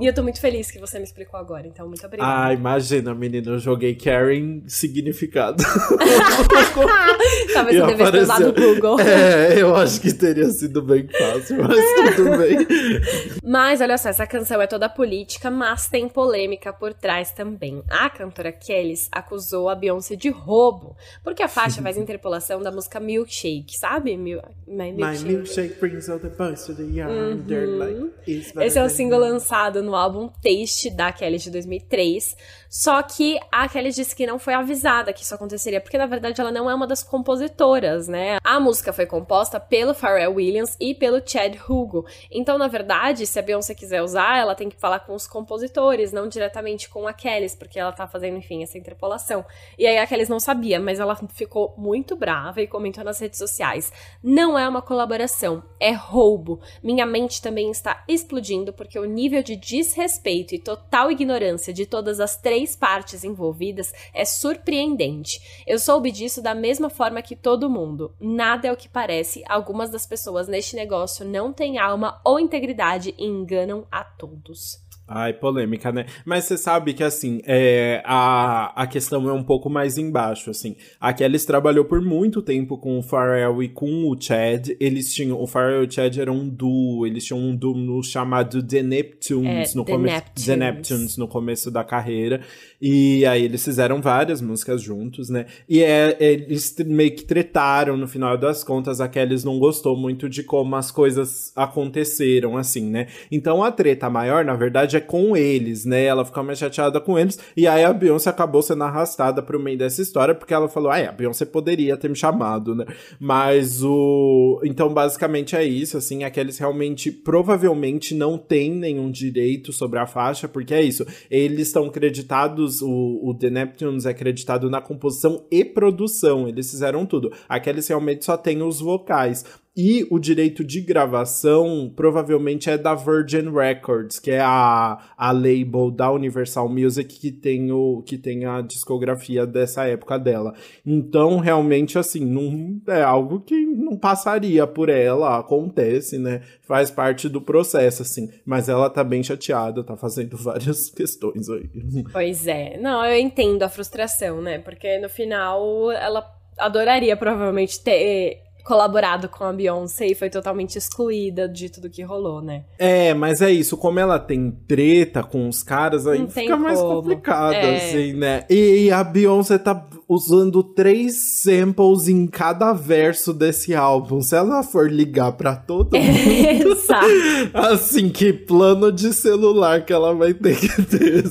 E 0.00 0.06
eu 0.06 0.14
tô 0.14 0.22
muito 0.22 0.40
feliz 0.40 0.70
que 0.70 0.78
você 0.78 0.98
me 0.98 1.04
explicou 1.04 1.38
agora, 1.38 1.66
então 1.66 1.86
muito 1.86 2.04
obrigada. 2.06 2.46
Ah, 2.48 2.52
imagina, 2.54 3.14
menina, 3.14 3.50
eu 3.52 3.58
joguei 3.58 3.94
Karen 3.94 4.62
significado. 4.66 5.62
Talvez 7.52 7.76
eu 7.76 7.86
devesse 7.86 8.12
ter 8.12 8.18
usado 8.22 8.44
o 8.44 8.48
apareceu. 8.50 8.74
Google. 8.74 9.00
É, 9.00 9.60
eu 9.60 9.74
acho 9.76 10.00
que 10.00 10.12
teria 10.12 10.48
sido 10.50 10.80
bem 10.82 11.06
fácil, 11.06 11.62
mas 11.62 12.16
tudo 12.16 12.36
bem. 12.38 12.58
Mas 13.44 13.80
olha 13.80 13.98
só, 13.98 14.08
essa 14.10 14.26
canção 14.26 14.60
é 14.62 14.66
toda 14.66 14.88
política, 14.88 15.50
mas 15.50 15.88
tem 15.88 16.08
polêmica 16.08 16.29
por 16.78 16.94
trás 16.94 17.32
também. 17.32 17.82
A 17.88 18.08
cantora 18.08 18.52
Kellys 18.52 19.08
acusou 19.10 19.68
a 19.68 19.74
Beyoncé 19.74 20.16
de 20.16 20.28
roubo, 20.30 20.96
porque 21.22 21.42
a 21.42 21.48
faixa 21.48 21.82
faz 21.82 21.96
interpolação 21.98 22.62
da 22.62 22.70
música 22.70 23.00
Milkshake, 23.00 23.76
sabe? 23.76 24.16
Mil 24.16 24.40
My 24.66 24.92
My 24.92 24.92
Milkshake. 24.92 25.24
milkshake 25.24 25.80
brings 25.80 26.08
all 26.08 26.18
the 26.18 26.28
boys 26.28 26.64
to 26.64 26.74
the 26.74 26.82
yard. 26.82 27.44
They're 27.46 27.66
like, 27.66 28.12
Esse 28.60 28.78
é 28.78 28.84
o 28.84 28.88
single 28.88 29.20
lançado 29.20 29.82
no 29.82 29.94
álbum 29.94 30.28
Taste 30.42 30.90
da 30.90 31.12
Kelly 31.12 31.38
de 31.38 31.50
2003. 31.50 32.36
Só 32.68 33.02
que 33.02 33.38
a 33.50 33.68
Kelly 33.68 33.90
disse 33.90 34.14
que 34.14 34.26
não 34.26 34.38
foi 34.38 34.54
avisada 34.54 35.12
que 35.12 35.24
isso 35.24 35.34
aconteceria, 35.34 35.80
porque 35.80 35.98
na 35.98 36.06
verdade 36.06 36.40
ela 36.40 36.52
não 36.52 36.70
é 36.70 36.74
uma 36.74 36.86
das 36.86 37.02
compositoras, 37.02 38.06
né? 38.06 38.38
A 38.44 38.60
música 38.60 38.92
foi 38.92 39.06
composta 39.06 39.58
pelo 39.58 39.92
Pharrell 39.92 40.34
Williams 40.34 40.76
e 40.78 40.94
pelo 40.94 41.20
Chad 41.24 41.56
Hugo. 41.68 42.06
Então, 42.30 42.56
na 42.56 42.68
verdade, 42.68 43.26
se 43.26 43.38
a 43.38 43.42
Beyoncé 43.42 43.74
quiser 43.74 44.02
usar, 44.02 44.38
ela 44.38 44.54
tem 44.54 44.68
que 44.68 44.76
falar 44.76 45.00
com 45.00 45.14
os 45.14 45.26
compositores, 45.26 46.12
não 46.12 46.19
diretamente 46.28 46.88
com 46.88 47.06
a 47.06 47.12
Kelly, 47.12 47.50
porque 47.58 47.78
ela 47.78 47.92
tá 47.92 48.06
fazendo, 48.06 48.36
enfim, 48.36 48.62
essa 48.62 48.78
interpolação. 48.78 49.44
E 49.78 49.86
aí 49.86 49.98
a 49.98 50.06
Kelly 50.06 50.28
não 50.28 50.40
sabia, 50.40 50.80
mas 50.80 51.00
ela 51.00 51.16
ficou 51.32 51.74
muito 51.76 52.16
brava 52.16 52.60
e 52.60 52.66
comentou 52.66 53.04
nas 53.04 53.18
redes 53.18 53.38
sociais: 53.38 53.92
não 54.22 54.58
é 54.58 54.68
uma 54.68 54.82
colaboração, 54.82 55.62
é 55.78 55.92
roubo. 55.92 56.60
Minha 56.82 57.06
mente 57.06 57.40
também 57.40 57.70
está 57.70 58.04
explodindo 58.08 58.72
porque 58.72 58.98
o 58.98 59.04
nível 59.04 59.42
de 59.42 59.56
desrespeito 59.56 60.54
e 60.54 60.58
total 60.58 61.10
ignorância 61.10 61.72
de 61.72 61.86
todas 61.86 62.20
as 62.20 62.36
três 62.36 62.76
partes 62.76 63.24
envolvidas 63.24 63.92
é 64.14 64.24
surpreendente. 64.24 65.62
Eu 65.66 65.78
soube 65.78 66.10
disso 66.10 66.42
da 66.42 66.54
mesma 66.54 66.90
forma 66.90 67.22
que 67.22 67.36
todo 67.36 67.70
mundo. 67.70 68.14
Nada 68.20 68.68
é 68.68 68.72
o 68.72 68.76
que 68.76 68.88
parece, 68.88 69.42
algumas 69.48 69.90
das 69.90 70.06
pessoas 70.06 70.48
neste 70.48 70.76
negócio 70.76 71.24
não 71.24 71.52
têm 71.52 71.78
alma 71.78 72.20
ou 72.24 72.38
integridade 72.38 73.14
e 73.18 73.24
enganam 73.24 73.86
a 73.90 74.04
todos. 74.04 74.89
Ai, 75.12 75.32
polêmica, 75.32 75.90
né? 75.90 76.06
Mas 76.24 76.44
você 76.44 76.56
sabe 76.56 76.94
que, 76.94 77.02
assim, 77.02 77.40
é, 77.44 78.00
a, 78.04 78.82
a 78.82 78.86
questão 78.86 79.28
é 79.28 79.32
um 79.32 79.42
pouco 79.42 79.68
mais 79.68 79.98
embaixo, 79.98 80.50
assim. 80.50 80.76
A 81.00 81.12
Kellys 81.12 81.44
trabalhou 81.44 81.84
por 81.84 82.00
muito 82.00 82.40
tempo 82.40 82.78
com 82.78 82.96
o 82.96 83.02
Pharrell 83.02 83.60
e 83.60 83.68
com 83.68 84.08
o 84.08 84.16
Chad. 84.20 84.68
Eles 84.78 85.12
tinham... 85.12 85.40
O 85.40 85.48
Pharrell 85.48 85.82
e 85.82 85.86
o 85.88 85.90
Chad 85.90 86.16
eram 86.16 86.34
um 86.36 86.48
duo. 86.48 87.04
Eles 87.04 87.24
tinham 87.24 87.40
um 87.40 87.56
duo 87.56 88.00
chamado 88.04 88.62
The 88.62 88.84
Neptunes. 88.84 89.74
É, 89.74 89.76
no 89.76 89.84
The 89.84 89.92
começo, 89.92 90.14
Neptunes. 90.14 90.46
The 90.46 90.56
Neptunes, 90.56 91.16
no 91.16 91.26
começo 91.26 91.70
da 91.72 91.82
carreira. 91.82 92.42
E 92.80 93.26
aí 93.26 93.44
eles 93.44 93.64
fizeram 93.64 94.00
várias 94.00 94.40
músicas 94.40 94.80
juntos, 94.80 95.28
né? 95.28 95.46
E 95.68 95.82
é, 95.82 96.16
eles 96.20 96.76
meio 96.86 97.16
que 97.16 97.24
tretaram 97.24 97.96
no 97.96 98.06
final 98.06 98.38
das 98.38 98.62
contas. 98.62 99.00
A 99.00 99.08
Kellys 99.08 99.42
não 99.42 99.58
gostou 99.58 99.96
muito 99.96 100.28
de 100.28 100.44
como 100.44 100.76
as 100.76 100.92
coisas 100.92 101.52
aconteceram, 101.56 102.56
assim, 102.56 102.88
né? 102.88 103.08
Então 103.30 103.64
a 103.64 103.72
treta 103.72 104.08
maior, 104.08 104.44
na 104.44 104.54
verdade, 104.54 104.96
é 104.96 104.99
com 105.00 105.36
eles, 105.36 105.84
né? 105.84 106.04
Ela 106.04 106.24
ficou 106.24 106.42
mais 106.44 106.58
chateada 106.58 107.00
com 107.00 107.18
eles. 107.18 107.38
E 107.56 107.66
aí 107.66 107.84
a 107.84 107.92
Beyoncé 107.92 108.30
acabou 108.30 108.62
sendo 108.62 108.84
arrastada 108.84 109.42
pro 109.42 109.58
meio 109.58 109.78
dessa 109.78 110.00
história, 110.02 110.34
porque 110.34 110.54
ela 110.54 110.68
falou: 110.68 110.90
ah, 110.90 110.98
é, 110.98 111.06
a 111.06 111.12
Beyoncé 111.12 111.44
poderia 111.44 111.96
ter 111.96 112.08
me 112.08 112.16
chamado, 112.16 112.74
né? 112.74 112.84
Mas 113.18 113.82
o. 113.82 114.60
Então, 114.64 114.92
basicamente 114.92 115.56
é 115.56 115.64
isso, 115.64 115.96
assim. 115.96 116.24
Aqueles 116.24 116.58
realmente, 116.58 117.10
provavelmente, 117.10 118.14
não 118.14 118.38
têm 118.38 118.70
nenhum 118.70 119.10
direito 119.10 119.72
sobre 119.72 119.98
a 119.98 120.06
faixa, 120.06 120.48
porque 120.48 120.74
é 120.74 120.82
isso. 120.82 121.06
Eles 121.30 121.68
estão 121.68 121.88
creditados, 121.88 122.82
o, 122.82 123.20
o 123.22 123.34
The 123.34 123.50
Neptunes 123.50 124.06
é 124.06 124.14
creditado 124.14 124.70
na 124.70 124.80
composição 124.80 125.46
e 125.50 125.64
produção. 125.64 126.48
Eles 126.48 126.70
fizeram 126.70 127.06
tudo. 127.06 127.32
Aqueles 127.48 127.88
realmente 127.88 128.24
só 128.24 128.36
têm 128.36 128.62
os 128.62 128.80
vocais. 128.80 129.44
E 129.76 130.04
o 130.10 130.18
direito 130.18 130.64
de 130.64 130.80
gravação 130.80 131.92
provavelmente 131.94 132.68
é 132.68 132.76
da 132.76 132.94
Virgin 132.94 133.50
Records, 133.50 134.18
que 134.18 134.32
é 134.32 134.40
a, 134.40 134.98
a 135.16 135.30
label 135.30 135.92
da 135.92 136.10
Universal 136.10 136.68
Music 136.68 137.20
que 137.20 137.30
tem, 137.30 137.70
o, 137.70 138.02
que 138.02 138.18
tem 138.18 138.44
a 138.44 138.60
discografia 138.62 139.46
dessa 139.46 139.86
época 139.86 140.18
dela. 140.18 140.54
Então, 140.84 141.38
realmente, 141.38 141.96
assim, 141.96 142.24
não 142.24 142.80
é 142.92 143.00
algo 143.00 143.40
que 143.40 143.64
não 143.64 143.96
passaria 143.96 144.66
por 144.66 144.88
ela, 144.88 145.38
acontece, 145.38 146.18
né? 146.18 146.42
Faz 146.62 146.90
parte 146.90 147.28
do 147.28 147.40
processo, 147.40 148.02
assim. 148.02 148.28
Mas 148.44 148.68
ela 148.68 148.90
tá 148.90 149.04
bem 149.04 149.22
chateada, 149.22 149.84
tá 149.84 149.96
fazendo 149.96 150.36
várias 150.42 150.90
questões 150.90 151.48
aí. 151.48 151.70
Pois 152.12 152.46
é. 152.48 152.76
Não, 152.78 153.04
eu 153.04 153.16
entendo 153.16 153.62
a 153.62 153.68
frustração, 153.68 154.42
né? 154.42 154.58
Porque 154.58 154.98
no 154.98 155.08
final 155.08 155.92
ela 155.92 156.24
adoraria 156.58 157.16
provavelmente 157.16 157.82
ter 157.82 158.49
colaborado 158.64 159.28
com 159.28 159.44
a 159.44 159.52
Beyoncé 159.52 160.06
e 160.06 160.14
foi 160.14 160.30
totalmente 160.30 160.76
excluída 160.76 161.48
de 161.48 161.68
tudo 161.70 161.90
que 161.90 162.02
rolou, 162.02 162.40
né? 162.42 162.64
É, 162.78 163.12
mas 163.14 163.40
é 163.40 163.50
isso, 163.50 163.76
como 163.76 163.98
ela 163.98 164.18
tem 164.18 164.50
treta 164.68 165.22
com 165.22 165.48
os 165.48 165.62
caras, 165.62 166.06
aí 166.06 166.18
Não 166.20 166.28
fica 166.28 166.56
mais 166.56 166.78
como. 166.80 166.94
complicado, 167.02 167.54
É. 167.54 167.76
assim, 167.76 168.12
né? 168.14 168.44
E 168.48 168.90
a 168.90 169.02
Beyoncé 169.04 169.58
tá 169.58 169.86
usando 170.10 170.64
três 170.64 171.40
samples 171.40 172.08
em 172.08 172.26
cada 172.26 172.72
verso 172.72 173.32
desse 173.32 173.76
álbum. 173.76 174.20
Se 174.20 174.34
ela 174.34 174.60
for 174.64 174.90
ligar 174.90 175.30
pra 175.36 175.54
todo 175.54 175.94
mundo, 175.96 176.76
assim, 177.54 178.08
que 178.08 178.32
plano 178.32 178.90
de 178.90 179.14
celular 179.14 179.84
que 179.84 179.92
ela 179.92 180.12
vai 180.12 180.34
ter 180.34 180.58
que 180.58 180.82
ter. 180.82 181.20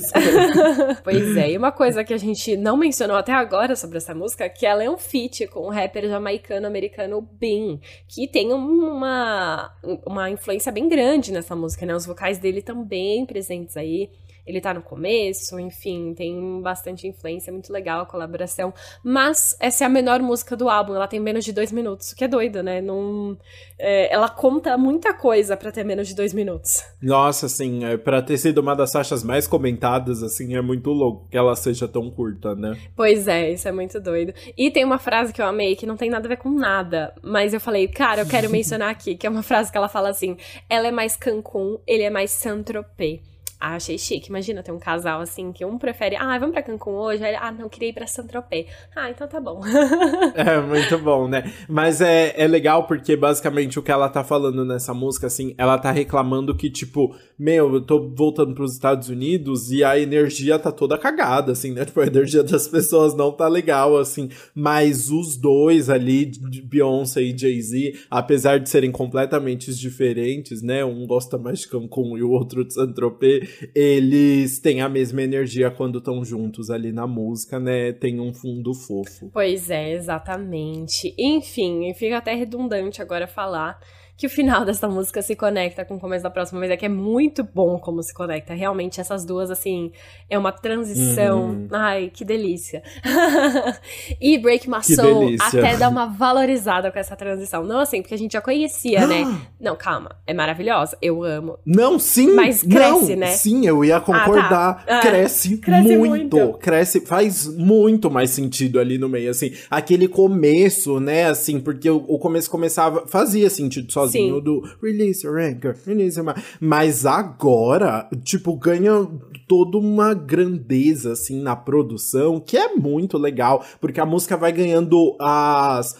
Pois 1.04 1.36
é, 1.36 1.50
e 1.50 1.58
uma 1.58 1.70
coisa 1.70 2.02
que 2.02 2.14
a 2.14 2.16
gente 2.16 2.56
não 2.56 2.76
mencionou 2.76 3.16
até 3.16 3.32
agora 3.32 3.76
sobre 3.76 3.98
essa 3.98 4.14
música, 4.14 4.48
que 4.48 4.64
ela 4.64 4.82
é 4.82 4.88
um 4.88 4.96
feat 4.96 5.46
com 5.48 5.66
o 5.66 5.70
rapper 5.70 6.08
jamaicano-americano 6.08 7.20
Bean, 7.20 7.78
que 8.08 8.26
tem 8.26 8.50
uma, 8.52 9.70
uma 10.06 10.30
influência 10.30 10.72
bem 10.72 10.88
grande 10.88 11.32
nessa 11.32 11.54
música, 11.54 11.84
né? 11.84 11.94
Os 11.94 12.06
vocais 12.06 12.38
dele 12.38 12.60
estão 12.60 12.82
bem 12.82 13.26
presentes 13.26 13.76
aí. 13.76 14.08
Ele 14.50 14.60
tá 14.60 14.74
no 14.74 14.82
começo, 14.82 15.58
enfim, 15.58 16.12
tem 16.14 16.60
bastante 16.60 17.06
influência, 17.06 17.50
é 17.50 17.52
muito 17.52 17.72
legal 17.72 18.00
a 18.00 18.06
colaboração. 18.06 18.74
Mas 19.02 19.56
essa 19.60 19.84
é 19.84 19.86
a 19.86 19.90
menor 19.90 20.20
música 20.20 20.56
do 20.56 20.68
álbum, 20.68 20.94
ela 20.94 21.06
tem 21.06 21.20
menos 21.20 21.44
de 21.44 21.52
dois 21.52 21.72
minutos, 21.72 22.12
o 22.12 22.16
que 22.16 22.24
é 22.24 22.28
doido, 22.28 22.62
né? 22.62 22.80
Não, 22.80 23.36
é, 23.78 24.12
ela 24.12 24.28
conta 24.28 24.76
muita 24.76 25.14
coisa 25.14 25.56
para 25.56 25.70
ter 25.70 25.84
menos 25.84 26.08
de 26.08 26.14
dois 26.14 26.34
minutos. 26.34 26.84
Nossa, 27.00 27.46
assim, 27.46 27.84
é, 27.84 27.96
pra 27.96 28.20
ter 28.20 28.36
sido 28.38 28.58
uma 28.58 28.74
das 28.74 28.92
faixas 28.92 29.22
mais 29.22 29.46
comentadas, 29.46 30.22
assim, 30.22 30.54
é 30.54 30.60
muito 30.60 30.90
louco 30.90 31.28
que 31.30 31.36
ela 31.36 31.54
seja 31.54 31.86
tão 31.86 32.10
curta, 32.10 32.54
né? 32.54 32.76
Pois 32.96 33.28
é, 33.28 33.52
isso 33.52 33.68
é 33.68 33.72
muito 33.72 34.00
doido. 34.00 34.34
E 34.56 34.70
tem 34.70 34.84
uma 34.84 34.98
frase 34.98 35.32
que 35.32 35.40
eu 35.40 35.46
amei 35.46 35.76
que 35.76 35.86
não 35.86 35.96
tem 35.96 36.10
nada 36.10 36.26
a 36.26 36.28
ver 36.28 36.36
com 36.36 36.50
nada, 36.50 37.14
mas 37.22 37.54
eu 37.54 37.60
falei, 37.60 37.86
cara, 37.88 38.22
eu 38.22 38.26
quero 38.26 38.50
mencionar 38.50 38.90
aqui, 38.90 39.14
que 39.14 39.26
é 39.26 39.30
uma 39.30 39.42
frase 39.42 39.70
que 39.70 39.78
ela 39.78 39.88
fala 39.88 40.10
assim: 40.10 40.36
ela 40.68 40.88
é 40.88 40.90
mais 40.90 41.16
Cancún, 41.16 41.78
ele 41.86 42.02
é 42.02 42.10
mais 42.10 42.30
Saint-Tropez. 42.30 43.20
Ah, 43.60 43.74
achei 43.74 43.98
chique. 43.98 44.30
Imagina 44.30 44.62
ter 44.62 44.72
um 44.72 44.78
casal 44.78 45.20
assim 45.20 45.52
que 45.52 45.66
um 45.66 45.76
prefere, 45.76 46.16
ah, 46.16 46.38
vamos 46.38 46.54
pra 46.54 46.62
Cancún 46.62 46.92
hoje. 46.92 47.22
Ah, 47.22 47.52
não, 47.52 47.68
queria 47.68 47.90
ir 47.90 47.92
pra 47.92 48.06
Saint-Tropez. 48.06 48.66
Ah, 48.96 49.10
então 49.10 49.28
tá 49.28 49.38
bom. 49.38 49.60
é 50.34 50.58
muito 50.62 50.96
bom, 50.98 51.28
né? 51.28 51.52
Mas 51.68 52.00
é, 52.00 52.32
é 52.36 52.46
legal 52.46 52.86
porque 52.86 53.14
basicamente 53.16 53.78
o 53.78 53.82
que 53.82 53.92
ela 53.92 54.08
tá 54.08 54.24
falando 54.24 54.64
nessa 54.64 54.94
música, 54.94 55.26
assim, 55.26 55.54
ela 55.58 55.78
tá 55.78 55.90
reclamando 55.90 56.56
que, 56.56 56.70
tipo, 56.70 57.14
meu, 57.38 57.74
eu 57.74 57.82
tô 57.82 58.08
voltando 58.08 58.54
pros 58.54 58.72
Estados 58.72 59.10
Unidos 59.10 59.70
e 59.70 59.84
a 59.84 59.98
energia 59.98 60.58
tá 60.58 60.72
toda 60.72 60.96
cagada, 60.96 61.52
assim, 61.52 61.72
né? 61.72 61.84
Tipo, 61.90 62.00
a 62.02 62.06
energia 62.06 62.44
das 62.44 62.68
pessoas 62.68 63.16
não 63.16 63.32
tá 63.32 63.48
legal, 63.48 63.98
assim. 63.98 64.28
Mas 64.54 65.10
os 65.10 65.36
dois 65.36 65.90
ali, 65.90 66.30
Beyoncé 66.64 67.20
e 67.20 67.36
Jay-Z, 67.36 67.94
apesar 68.08 68.60
de 68.60 68.70
serem 68.70 68.92
completamente 68.92 69.74
diferentes, 69.74 70.62
né? 70.62 70.84
Um 70.84 71.04
gosta 71.04 71.36
mais 71.36 71.60
de 71.60 71.68
Cancún 71.68 72.16
e 72.16 72.22
o 72.22 72.30
outro 72.30 72.64
de 72.64 72.74
Saint-Tropez 72.74 73.49
eles 73.74 74.58
têm 74.60 74.80
a 74.80 74.88
mesma 74.88 75.22
energia 75.22 75.70
quando 75.70 75.98
estão 75.98 76.24
juntos 76.24 76.70
ali 76.70 76.92
na 76.92 77.06
música, 77.06 77.58
né? 77.58 77.92
Tem 77.92 78.20
um 78.20 78.32
fundo 78.32 78.74
fofo. 78.74 79.30
Pois 79.32 79.70
é, 79.70 79.92
exatamente. 79.92 81.14
Enfim, 81.18 81.92
fica 81.94 82.18
até 82.18 82.34
redundante 82.34 83.00
agora 83.02 83.26
falar 83.26 83.78
que 84.20 84.26
o 84.26 84.30
final 84.30 84.64
dessa 84.66 84.86
música 84.86 85.22
se 85.22 85.34
conecta 85.34 85.82
com 85.82 85.94
o 85.94 85.98
começo 85.98 86.22
da 86.22 86.30
próxima, 86.30 86.60
mas 86.60 86.70
é 86.70 86.76
que 86.76 86.84
é 86.84 86.88
muito 86.90 87.42
bom 87.42 87.78
como 87.78 88.02
se 88.02 88.12
conecta. 88.12 88.52
Realmente, 88.52 89.00
essas 89.00 89.24
duas, 89.24 89.50
assim, 89.50 89.90
é 90.28 90.38
uma 90.38 90.52
transição. 90.52 91.48
Uhum. 91.48 91.68
Ai, 91.72 92.10
que 92.12 92.22
delícia. 92.22 92.82
e 94.20 94.36
Break 94.36 94.68
My 94.68 94.84
Soul 94.84 95.36
até 95.40 95.78
dá 95.78 95.88
uma 95.88 96.04
valorizada 96.06 96.92
com 96.92 96.98
essa 96.98 97.16
transição. 97.16 97.64
Não 97.64 97.80
assim, 97.80 98.02
porque 98.02 98.14
a 98.14 98.18
gente 98.18 98.32
já 98.32 98.42
conhecia, 98.42 99.06
né? 99.06 99.24
Não, 99.58 99.74
calma. 99.76 100.16
É 100.26 100.34
maravilhosa. 100.34 100.96
Eu 101.00 101.22
amo. 101.22 101.58
Não, 101.64 101.98
sim. 101.98 102.34
Mas 102.34 102.62
cresce, 102.62 103.10
não, 103.10 103.20
né? 103.20 103.26
Sim, 103.28 103.66
eu 103.66 103.84
ia 103.84 104.00
concordar. 104.00 104.50
Ah, 104.50 104.74
tá. 104.74 104.98
ah, 104.98 105.00
cresce, 105.00 105.56
cresce 105.58 105.96
muito. 105.96 106.36
muito. 106.36 106.58
Cresce, 106.58 107.00
faz 107.00 107.46
muito 107.46 108.10
mais 108.10 108.30
sentido 108.30 108.80
ali 108.80 108.96
no 108.96 109.08
meio, 109.08 109.30
assim. 109.30 109.52
Aquele 109.70 110.08
começo, 110.08 110.98
né, 110.98 111.26
assim, 111.26 111.60
porque 111.60 111.88
o, 111.90 112.04
o 112.08 112.18
começo 112.18 112.50
começava, 112.50 113.06
fazia 113.06 113.50
sentido 113.50 113.92
sozinho 113.92 114.09
Sim. 114.10 114.40
do 114.40 114.62
Release 114.82 115.26
Your 115.26 115.38
Anger, 115.38 115.76
Release 115.86 116.18
Your 116.18 116.34
Mas 116.60 117.06
agora, 117.06 118.08
tipo, 118.24 118.56
ganha 118.56 119.06
toda 119.48 119.78
uma 119.78 120.14
grandeza, 120.14 121.12
assim, 121.12 121.40
na 121.40 121.56
produção, 121.56 122.38
que 122.38 122.56
é 122.56 122.74
muito 122.74 123.18
legal, 123.18 123.64
porque 123.80 124.00
a 124.00 124.06
música 124.06 124.36
vai 124.36 124.52
ganhando 124.52 125.16
as 125.20 125.96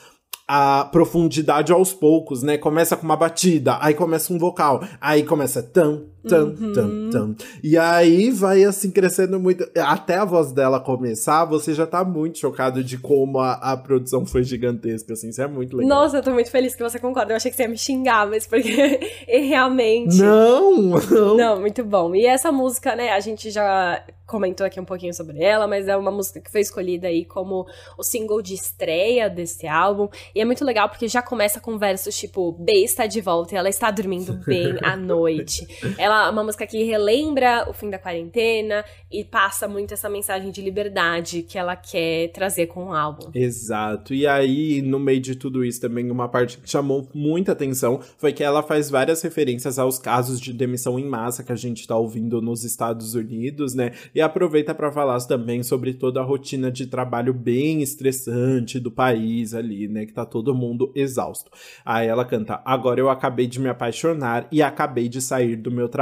a 0.52 0.84
profundidade 0.86 1.70
aos 1.70 1.92
poucos, 1.92 2.42
né? 2.42 2.58
Começa 2.58 2.96
com 2.96 3.04
uma 3.04 3.16
batida, 3.16 3.78
aí 3.80 3.94
começa 3.94 4.32
um 4.32 4.38
vocal, 4.38 4.82
aí 5.00 5.22
começa 5.22 5.62
tam, 5.62 6.06
tam, 6.28 6.48
uhum. 6.48 6.72
tam, 6.72 7.10
tam. 7.10 7.36
E 7.62 7.76
aí 7.78 8.30
vai 8.30 8.64
assim 8.64 8.90
crescendo 8.90 9.38
muito. 9.40 9.68
Até 9.78 10.16
a 10.16 10.24
voz 10.24 10.52
dela 10.52 10.80
começar, 10.80 11.44
você 11.44 11.74
já 11.74 11.86
tá 11.86 12.04
muito 12.04 12.38
chocado 12.38 12.82
de 12.84 12.98
como 12.98 13.38
a, 13.38 13.52
a 13.54 13.76
produção 13.76 14.26
foi 14.26 14.44
gigantesca, 14.44 15.12
assim. 15.12 15.30
Isso 15.30 15.42
é 15.42 15.46
muito 15.46 15.76
legal. 15.76 16.00
Nossa, 16.00 16.18
eu 16.18 16.22
tô 16.22 16.32
muito 16.32 16.50
feliz 16.50 16.74
que 16.74 16.82
você 16.82 16.98
concorda. 16.98 17.32
Eu 17.32 17.36
achei 17.36 17.50
que 17.50 17.56
você 17.56 17.64
ia 17.64 17.68
me 17.68 17.78
xingar, 17.78 18.28
mas 18.28 18.46
porque 18.46 19.00
realmente. 19.26 20.18
Não, 20.18 20.90
não. 21.10 21.36
Não, 21.36 21.60
muito 21.60 21.84
bom. 21.84 22.14
E 22.14 22.26
essa 22.26 22.52
música, 22.52 22.94
né? 22.94 23.10
A 23.10 23.20
gente 23.20 23.50
já 23.50 24.02
comentou 24.30 24.64
aqui 24.64 24.78
um 24.78 24.84
pouquinho 24.84 25.12
sobre 25.12 25.42
ela, 25.42 25.66
mas 25.66 25.88
é 25.88 25.96
uma 25.96 26.10
música 26.10 26.40
que 26.40 26.50
foi 26.50 26.60
escolhida 26.60 27.08
aí 27.08 27.24
como 27.24 27.66
o 27.98 28.04
single 28.04 28.40
de 28.40 28.54
estreia 28.54 29.28
desse 29.28 29.66
álbum. 29.66 30.08
E 30.32 30.40
é 30.40 30.44
muito 30.44 30.64
legal 30.64 30.88
porque 30.88 31.08
já 31.08 31.20
começa 31.20 31.60
com 31.60 31.76
versos 31.76 32.16
tipo: 32.16 32.52
B 32.52 32.84
está 32.84 33.06
de 33.06 33.20
volta 33.20 33.54
e 33.54 33.58
ela 33.58 33.68
está 33.68 33.90
dormindo 33.90 34.34
bem 34.46 34.78
à 34.82 34.94
noite. 34.96 35.66
Ela 35.98 36.09
é 36.12 36.30
uma 36.30 36.44
música 36.44 36.66
que 36.66 36.84
relembra 36.84 37.66
o 37.68 37.72
fim 37.72 37.90
da 37.90 37.98
quarentena 37.98 38.84
e 39.10 39.24
passa 39.24 39.66
muito 39.66 39.92
essa 39.92 40.08
mensagem 40.08 40.52
de 40.52 40.62
liberdade 40.62 41.42
que 41.42 41.58
ela 41.58 41.74
quer 41.74 42.28
trazer 42.28 42.68
com 42.68 42.86
o 42.86 42.92
álbum. 42.94 43.30
Exato. 43.34 44.14
E 44.14 44.26
aí, 44.26 44.80
no 44.80 45.00
meio 45.00 45.20
de 45.20 45.34
tudo 45.34 45.64
isso, 45.64 45.80
também 45.80 46.08
uma 46.10 46.28
parte 46.28 46.58
que 46.58 46.70
chamou 46.70 47.08
muita 47.12 47.52
atenção 47.52 48.00
foi 48.16 48.32
que 48.32 48.44
ela 48.44 48.62
faz 48.62 48.88
várias 48.88 49.22
referências 49.22 49.76
aos 49.76 49.98
casos 49.98 50.40
de 50.40 50.52
demissão 50.52 50.98
em 50.98 51.04
massa 51.04 51.42
que 51.42 51.50
a 51.50 51.56
gente 51.56 51.86
tá 51.86 51.96
ouvindo 51.96 52.40
nos 52.40 52.62
Estados 52.62 53.14
Unidos, 53.14 53.74
né? 53.74 53.92
E 54.14 54.20
e 54.20 54.22
aproveita 54.22 54.74
para 54.74 54.92
falar 54.92 55.18
também 55.20 55.62
sobre 55.62 55.94
toda 55.94 56.20
a 56.20 56.22
rotina 56.22 56.70
de 56.70 56.86
trabalho 56.86 57.32
bem 57.32 57.80
estressante 57.80 58.78
do 58.78 58.90
país 58.90 59.54
ali, 59.54 59.88
né? 59.88 60.04
Que 60.04 60.12
tá 60.12 60.26
todo 60.26 60.54
mundo 60.54 60.92
exausto. 60.94 61.50
Aí 61.86 62.06
ela 62.06 62.22
canta: 62.22 62.60
Agora 62.66 63.00
eu 63.00 63.08
acabei 63.08 63.46
de 63.46 63.58
me 63.58 63.70
apaixonar 63.70 64.46
e 64.52 64.62
acabei 64.62 65.08
de 65.08 65.22
sair 65.22 65.56
do 65.56 65.70
meu 65.70 65.88
trabalho. 65.88 65.99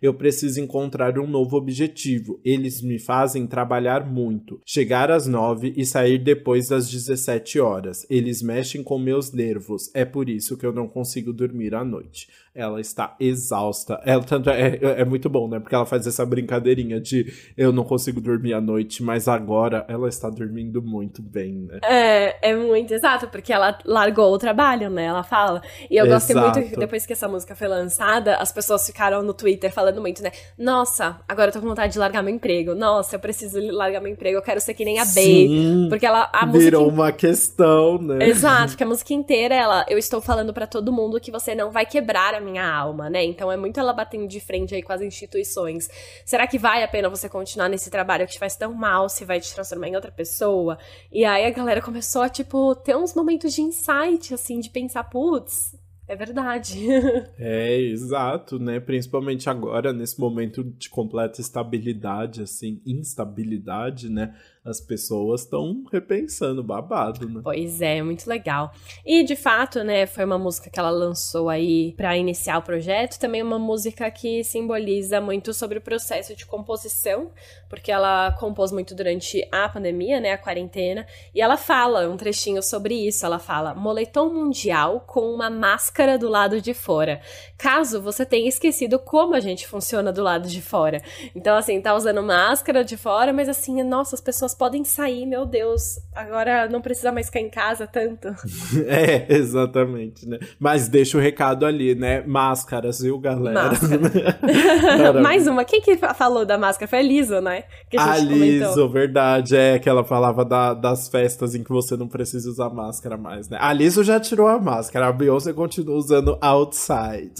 Eu 0.00 0.14
preciso 0.14 0.60
encontrar 0.60 1.18
um 1.18 1.26
novo 1.26 1.56
objetivo. 1.56 2.40
Eles 2.44 2.82
me 2.82 2.98
fazem 2.98 3.46
trabalhar 3.46 4.06
muito. 4.06 4.60
Chegar 4.64 5.10
às 5.10 5.26
nove 5.26 5.72
e 5.76 5.84
sair 5.84 6.18
depois 6.18 6.68
das 6.68 6.90
17 6.90 7.60
horas. 7.60 8.06
Eles 8.10 8.42
mexem 8.42 8.82
com 8.82 8.98
meus 8.98 9.32
nervos. 9.32 9.90
É 9.94 10.04
por 10.04 10.28
isso 10.28 10.56
que 10.56 10.66
eu 10.66 10.72
não 10.72 10.88
consigo 10.88 11.32
dormir 11.32 11.74
à 11.74 11.84
noite 11.84 12.28
ela 12.54 12.80
está 12.80 13.16
exausta. 13.18 14.00
Ela 14.04 14.22
tanto 14.22 14.48
é, 14.48 14.76
é, 14.76 15.00
é, 15.00 15.04
muito 15.04 15.28
bom, 15.28 15.48
né? 15.48 15.58
Porque 15.58 15.74
ela 15.74 15.84
faz 15.84 16.06
essa 16.06 16.24
brincadeirinha 16.24 17.00
de 17.00 17.32
eu 17.56 17.72
não 17.72 17.82
consigo 17.82 18.20
dormir 18.20 18.54
à 18.54 18.60
noite, 18.60 19.02
mas 19.02 19.26
agora 19.26 19.84
ela 19.88 20.08
está 20.08 20.30
dormindo 20.30 20.80
muito 20.80 21.20
bem, 21.20 21.66
né? 21.68 21.80
É, 21.82 22.50
é 22.50 22.54
muito 22.54 22.94
exato, 22.94 23.26
porque 23.26 23.52
ela 23.52 23.76
largou 23.84 24.32
o 24.32 24.38
trabalho, 24.38 24.88
né? 24.88 25.04
Ela 25.06 25.24
fala. 25.24 25.62
E 25.90 25.96
eu 25.96 26.06
gostei 26.06 26.36
muito 26.36 26.62
que 26.62 26.76
depois 26.76 27.04
que 27.04 27.12
essa 27.12 27.26
música 27.26 27.56
foi 27.56 27.66
lançada, 27.66 28.36
as 28.36 28.52
pessoas 28.52 28.86
ficaram 28.86 29.22
no 29.22 29.34
Twitter 29.34 29.72
falando 29.72 30.00
muito, 30.00 30.22
né? 30.22 30.30
Nossa, 30.56 31.20
agora 31.28 31.48
eu 31.48 31.52
tô 31.52 31.60
com 31.60 31.66
vontade 31.66 31.94
de 31.94 31.98
largar 31.98 32.22
meu 32.22 32.32
emprego. 32.32 32.74
Nossa, 32.74 33.16
eu 33.16 33.20
preciso 33.20 33.60
largar 33.72 34.00
meu 34.00 34.12
emprego, 34.12 34.38
eu 34.38 34.42
quero 34.42 34.60
ser 34.60 34.74
que 34.74 34.84
nem 34.84 35.00
a 35.00 35.04
Sim, 35.04 35.86
porque 35.88 36.06
ela 36.06 36.30
a 36.32 36.46
virou 36.46 36.84
música 36.84 37.02
uma 37.02 37.12
questão, 37.12 37.98
né? 37.98 38.28
Exato, 38.28 38.68
porque 38.68 38.84
a 38.84 38.86
música 38.86 39.12
inteira 39.12 39.54
ela 39.54 39.84
eu 39.88 39.98
estou 39.98 40.20
falando 40.20 40.54
para 40.54 40.66
todo 40.66 40.92
mundo 40.92 41.20
que 41.20 41.32
você 41.32 41.54
não 41.54 41.72
vai 41.72 41.84
quebrar 41.84 42.34
a 42.34 42.43
minha 42.44 42.64
alma, 42.64 43.10
né? 43.10 43.24
Então 43.24 43.50
é 43.50 43.56
muito 43.56 43.80
ela 43.80 43.92
batendo 43.92 44.28
de 44.28 44.38
frente 44.40 44.74
aí 44.74 44.82
com 44.82 44.92
as 44.92 45.00
instituições. 45.00 45.88
Será 46.24 46.46
que 46.46 46.58
vale 46.58 46.84
a 46.84 46.88
pena 46.88 47.08
você 47.08 47.28
continuar 47.28 47.68
nesse 47.68 47.90
trabalho 47.90 48.26
que 48.26 48.34
te 48.34 48.38
faz 48.38 48.54
tão 48.54 48.72
mal, 48.72 49.08
se 49.08 49.24
vai 49.24 49.40
te 49.40 49.52
transformar 49.54 49.88
em 49.88 49.96
outra 49.96 50.12
pessoa? 50.12 50.78
E 51.10 51.24
aí 51.24 51.46
a 51.46 51.50
galera 51.50 51.82
começou 51.82 52.22
a, 52.22 52.28
tipo, 52.28 52.74
ter 52.76 52.96
uns 52.96 53.14
momentos 53.14 53.54
de 53.54 53.62
insight, 53.62 54.32
assim, 54.32 54.60
de 54.60 54.70
pensar, 54.70 55.04
putz, 55.04 55.74
é 56.06 56.14
verdade. 56.14 56.86
é, 57.38 57.80
exato, 57.80 58.58
né? 58.58 58.78
Principalmente 58.78 59.48
agora, 59.48 59.92
nesse 59.92 60.20
momento 60.20 60.62
de 60.62 60.90
completa 60.90 61.40
estabilidade, 61.40 62.42
assim, 62.42 62.82
instabilidade, 62.84 64.10
né? 64.10 64.34
As 64.64 64.80
pessoas 64.80 65.42
estão 65.42 65.84
repensando 65.92 66.62
babado, 66.62 67.28
né? 67.28 67.40
Pois 67.44 67.82
é, 67.82 68.02
muito 68.02 68.26
legal. 68.26 68.72
E 69.04 69.22
de 69.22 69.36
fato, 69.36 69.84
né, 69.84 70.06
foi 70.06 70.24
uma 70.24 70.38
música 70.38 70.70
que 70.70 70.80
ela 70.80 70.90
lançou 70.90 71.50
aí 71.50 71.92
para 71.92 72.16
iniciar 72.16 72.58
o 72.58 72.62
projeto, 72.62 73.18
também 73.18 73.42
uma 73.42 73.58
música 73.58 74.10
que 74.10 74.42
simboliza 74.42 75.20
muito 75.20 75.52
sobre 75.52 75.78
o 75.78 75.82
processo 75.82 76.34
de 76.34 76.46
composição, 76.46 77.30
porque 77.68 77.92
ela 77.92 78.32
compôs 78.32 78.72
muito 78.72 78.94
durante 78.94 79.46
a 79.52 79.68
pandemia, 79.68 80.18
né, 80.18 80.32
a 80.32 80.38
quarentena, 80.38 81.06
e 81.34 81.42
ela 81.42 81.58
fala 81.58 82.08
um 82.08 82.16
trechinho 82.16 82.62
sobre 82.62 82.94
isso, 82.94 83.26
ela 83.26 83.38
fala: 83.38 83.74
"Moletom 83.74 84.32
mundial 84.32 85.00
com 85.00 85.30
uma 85.30 85.50
máscara 85.50 86.16
do 86.16 86.28
lado 86.28 86.62
de 86.62 86.72
fora. 86.72 87.20
Caso 87.58 88.00
você 88.00 88.24
tenha 88.24 88.48
esquecido 88.48 88.98
como 88.98 89.34
a 89.34 89.40
gente 89.40 89.66
funciona 89.66 90.10
do 90.10 90.22
lado 90.22 90.48
de 90.48 90.62
fora. 90.62 91.02
Então 91.34 91.54
assim, 91.54 91.82
tá 91.82 91.94
usando 91.94 92.22
máscara 92.22 92.82
de 92.82 92.96
fora, 92.96 93.30
mas 93.30 93.48
assim, 93.48 93.82
nossa, 93.82 94.14
as 94.14 94.20
pessoas 94.22 94.53
pessoas 94.54 94.56
podem 94.56 94.84
sair, 94.84 95.26
meu 95.26 95.44
Deus, 95.44 95.98
agora 96.14 96.68
não 96.68 96.80
precisa 96.80 97.12
mais 97.12 97.26
ficar 97.26 97.40
em 97.40 97.50
casa 97.50 97.86
tanto. 97.86 98.28
é, 98.86 99.26
exatamente, 99.28 100.26
né? 100.26 100.38
Mas 100.58 100.88
deixa 100.88 101.18
o 101.18 101.20
recado 101.20 101.66
ali, 101.66 101.94
né? 101.94 102.22
Máscaras, 102.26 103.00
viu, 103.00 103.18
galera? 103.18 103.70
Máscara. 103.70 105.12
Mais 105.20 105.46
uma. 105.46 105.64
Quem 105.64 105.80
que 105.80 105.96
falou 105.96 106.46
da 106.46 106.56
máscara? 106.56 106.88
Foi 106.88 107.00
a 107.00 107.02
Liso, 107.02 107.40
né? 107.40 107.64
Que 107.90 107.98
a, 107.98 108.12
a 108.12 108.18
Liso, 108.18 108.88
verdade. 108.88 109.56
É 109.56 109.78
que 109.78 109.88
ela 109.88 110.04
falava 110.04 110.44
da, 110.44 110.72
das 110.72 111.08
festas 111.08 111.54
em 111.54 111.62
que 111.62 111.70
você 111.70 111.96
não 111.96 112.08
precisa 112.08 112.48
usar 112.48 112.70
máscara 112.70 113.16
mais, 113.16 113.48
né? 113.48 113.58
A 113.60 113.72
Liso 113.72 114.04
já 114.04 114.20
tirou 114.20 114.46
a 114.46 114.58
máscara, 114.58 115.08
a 115.08 115.12
Beyoncé 115.12 115.52
continua 115.52 115.96
usando 115.96 116.38
outside. 116.40 117.32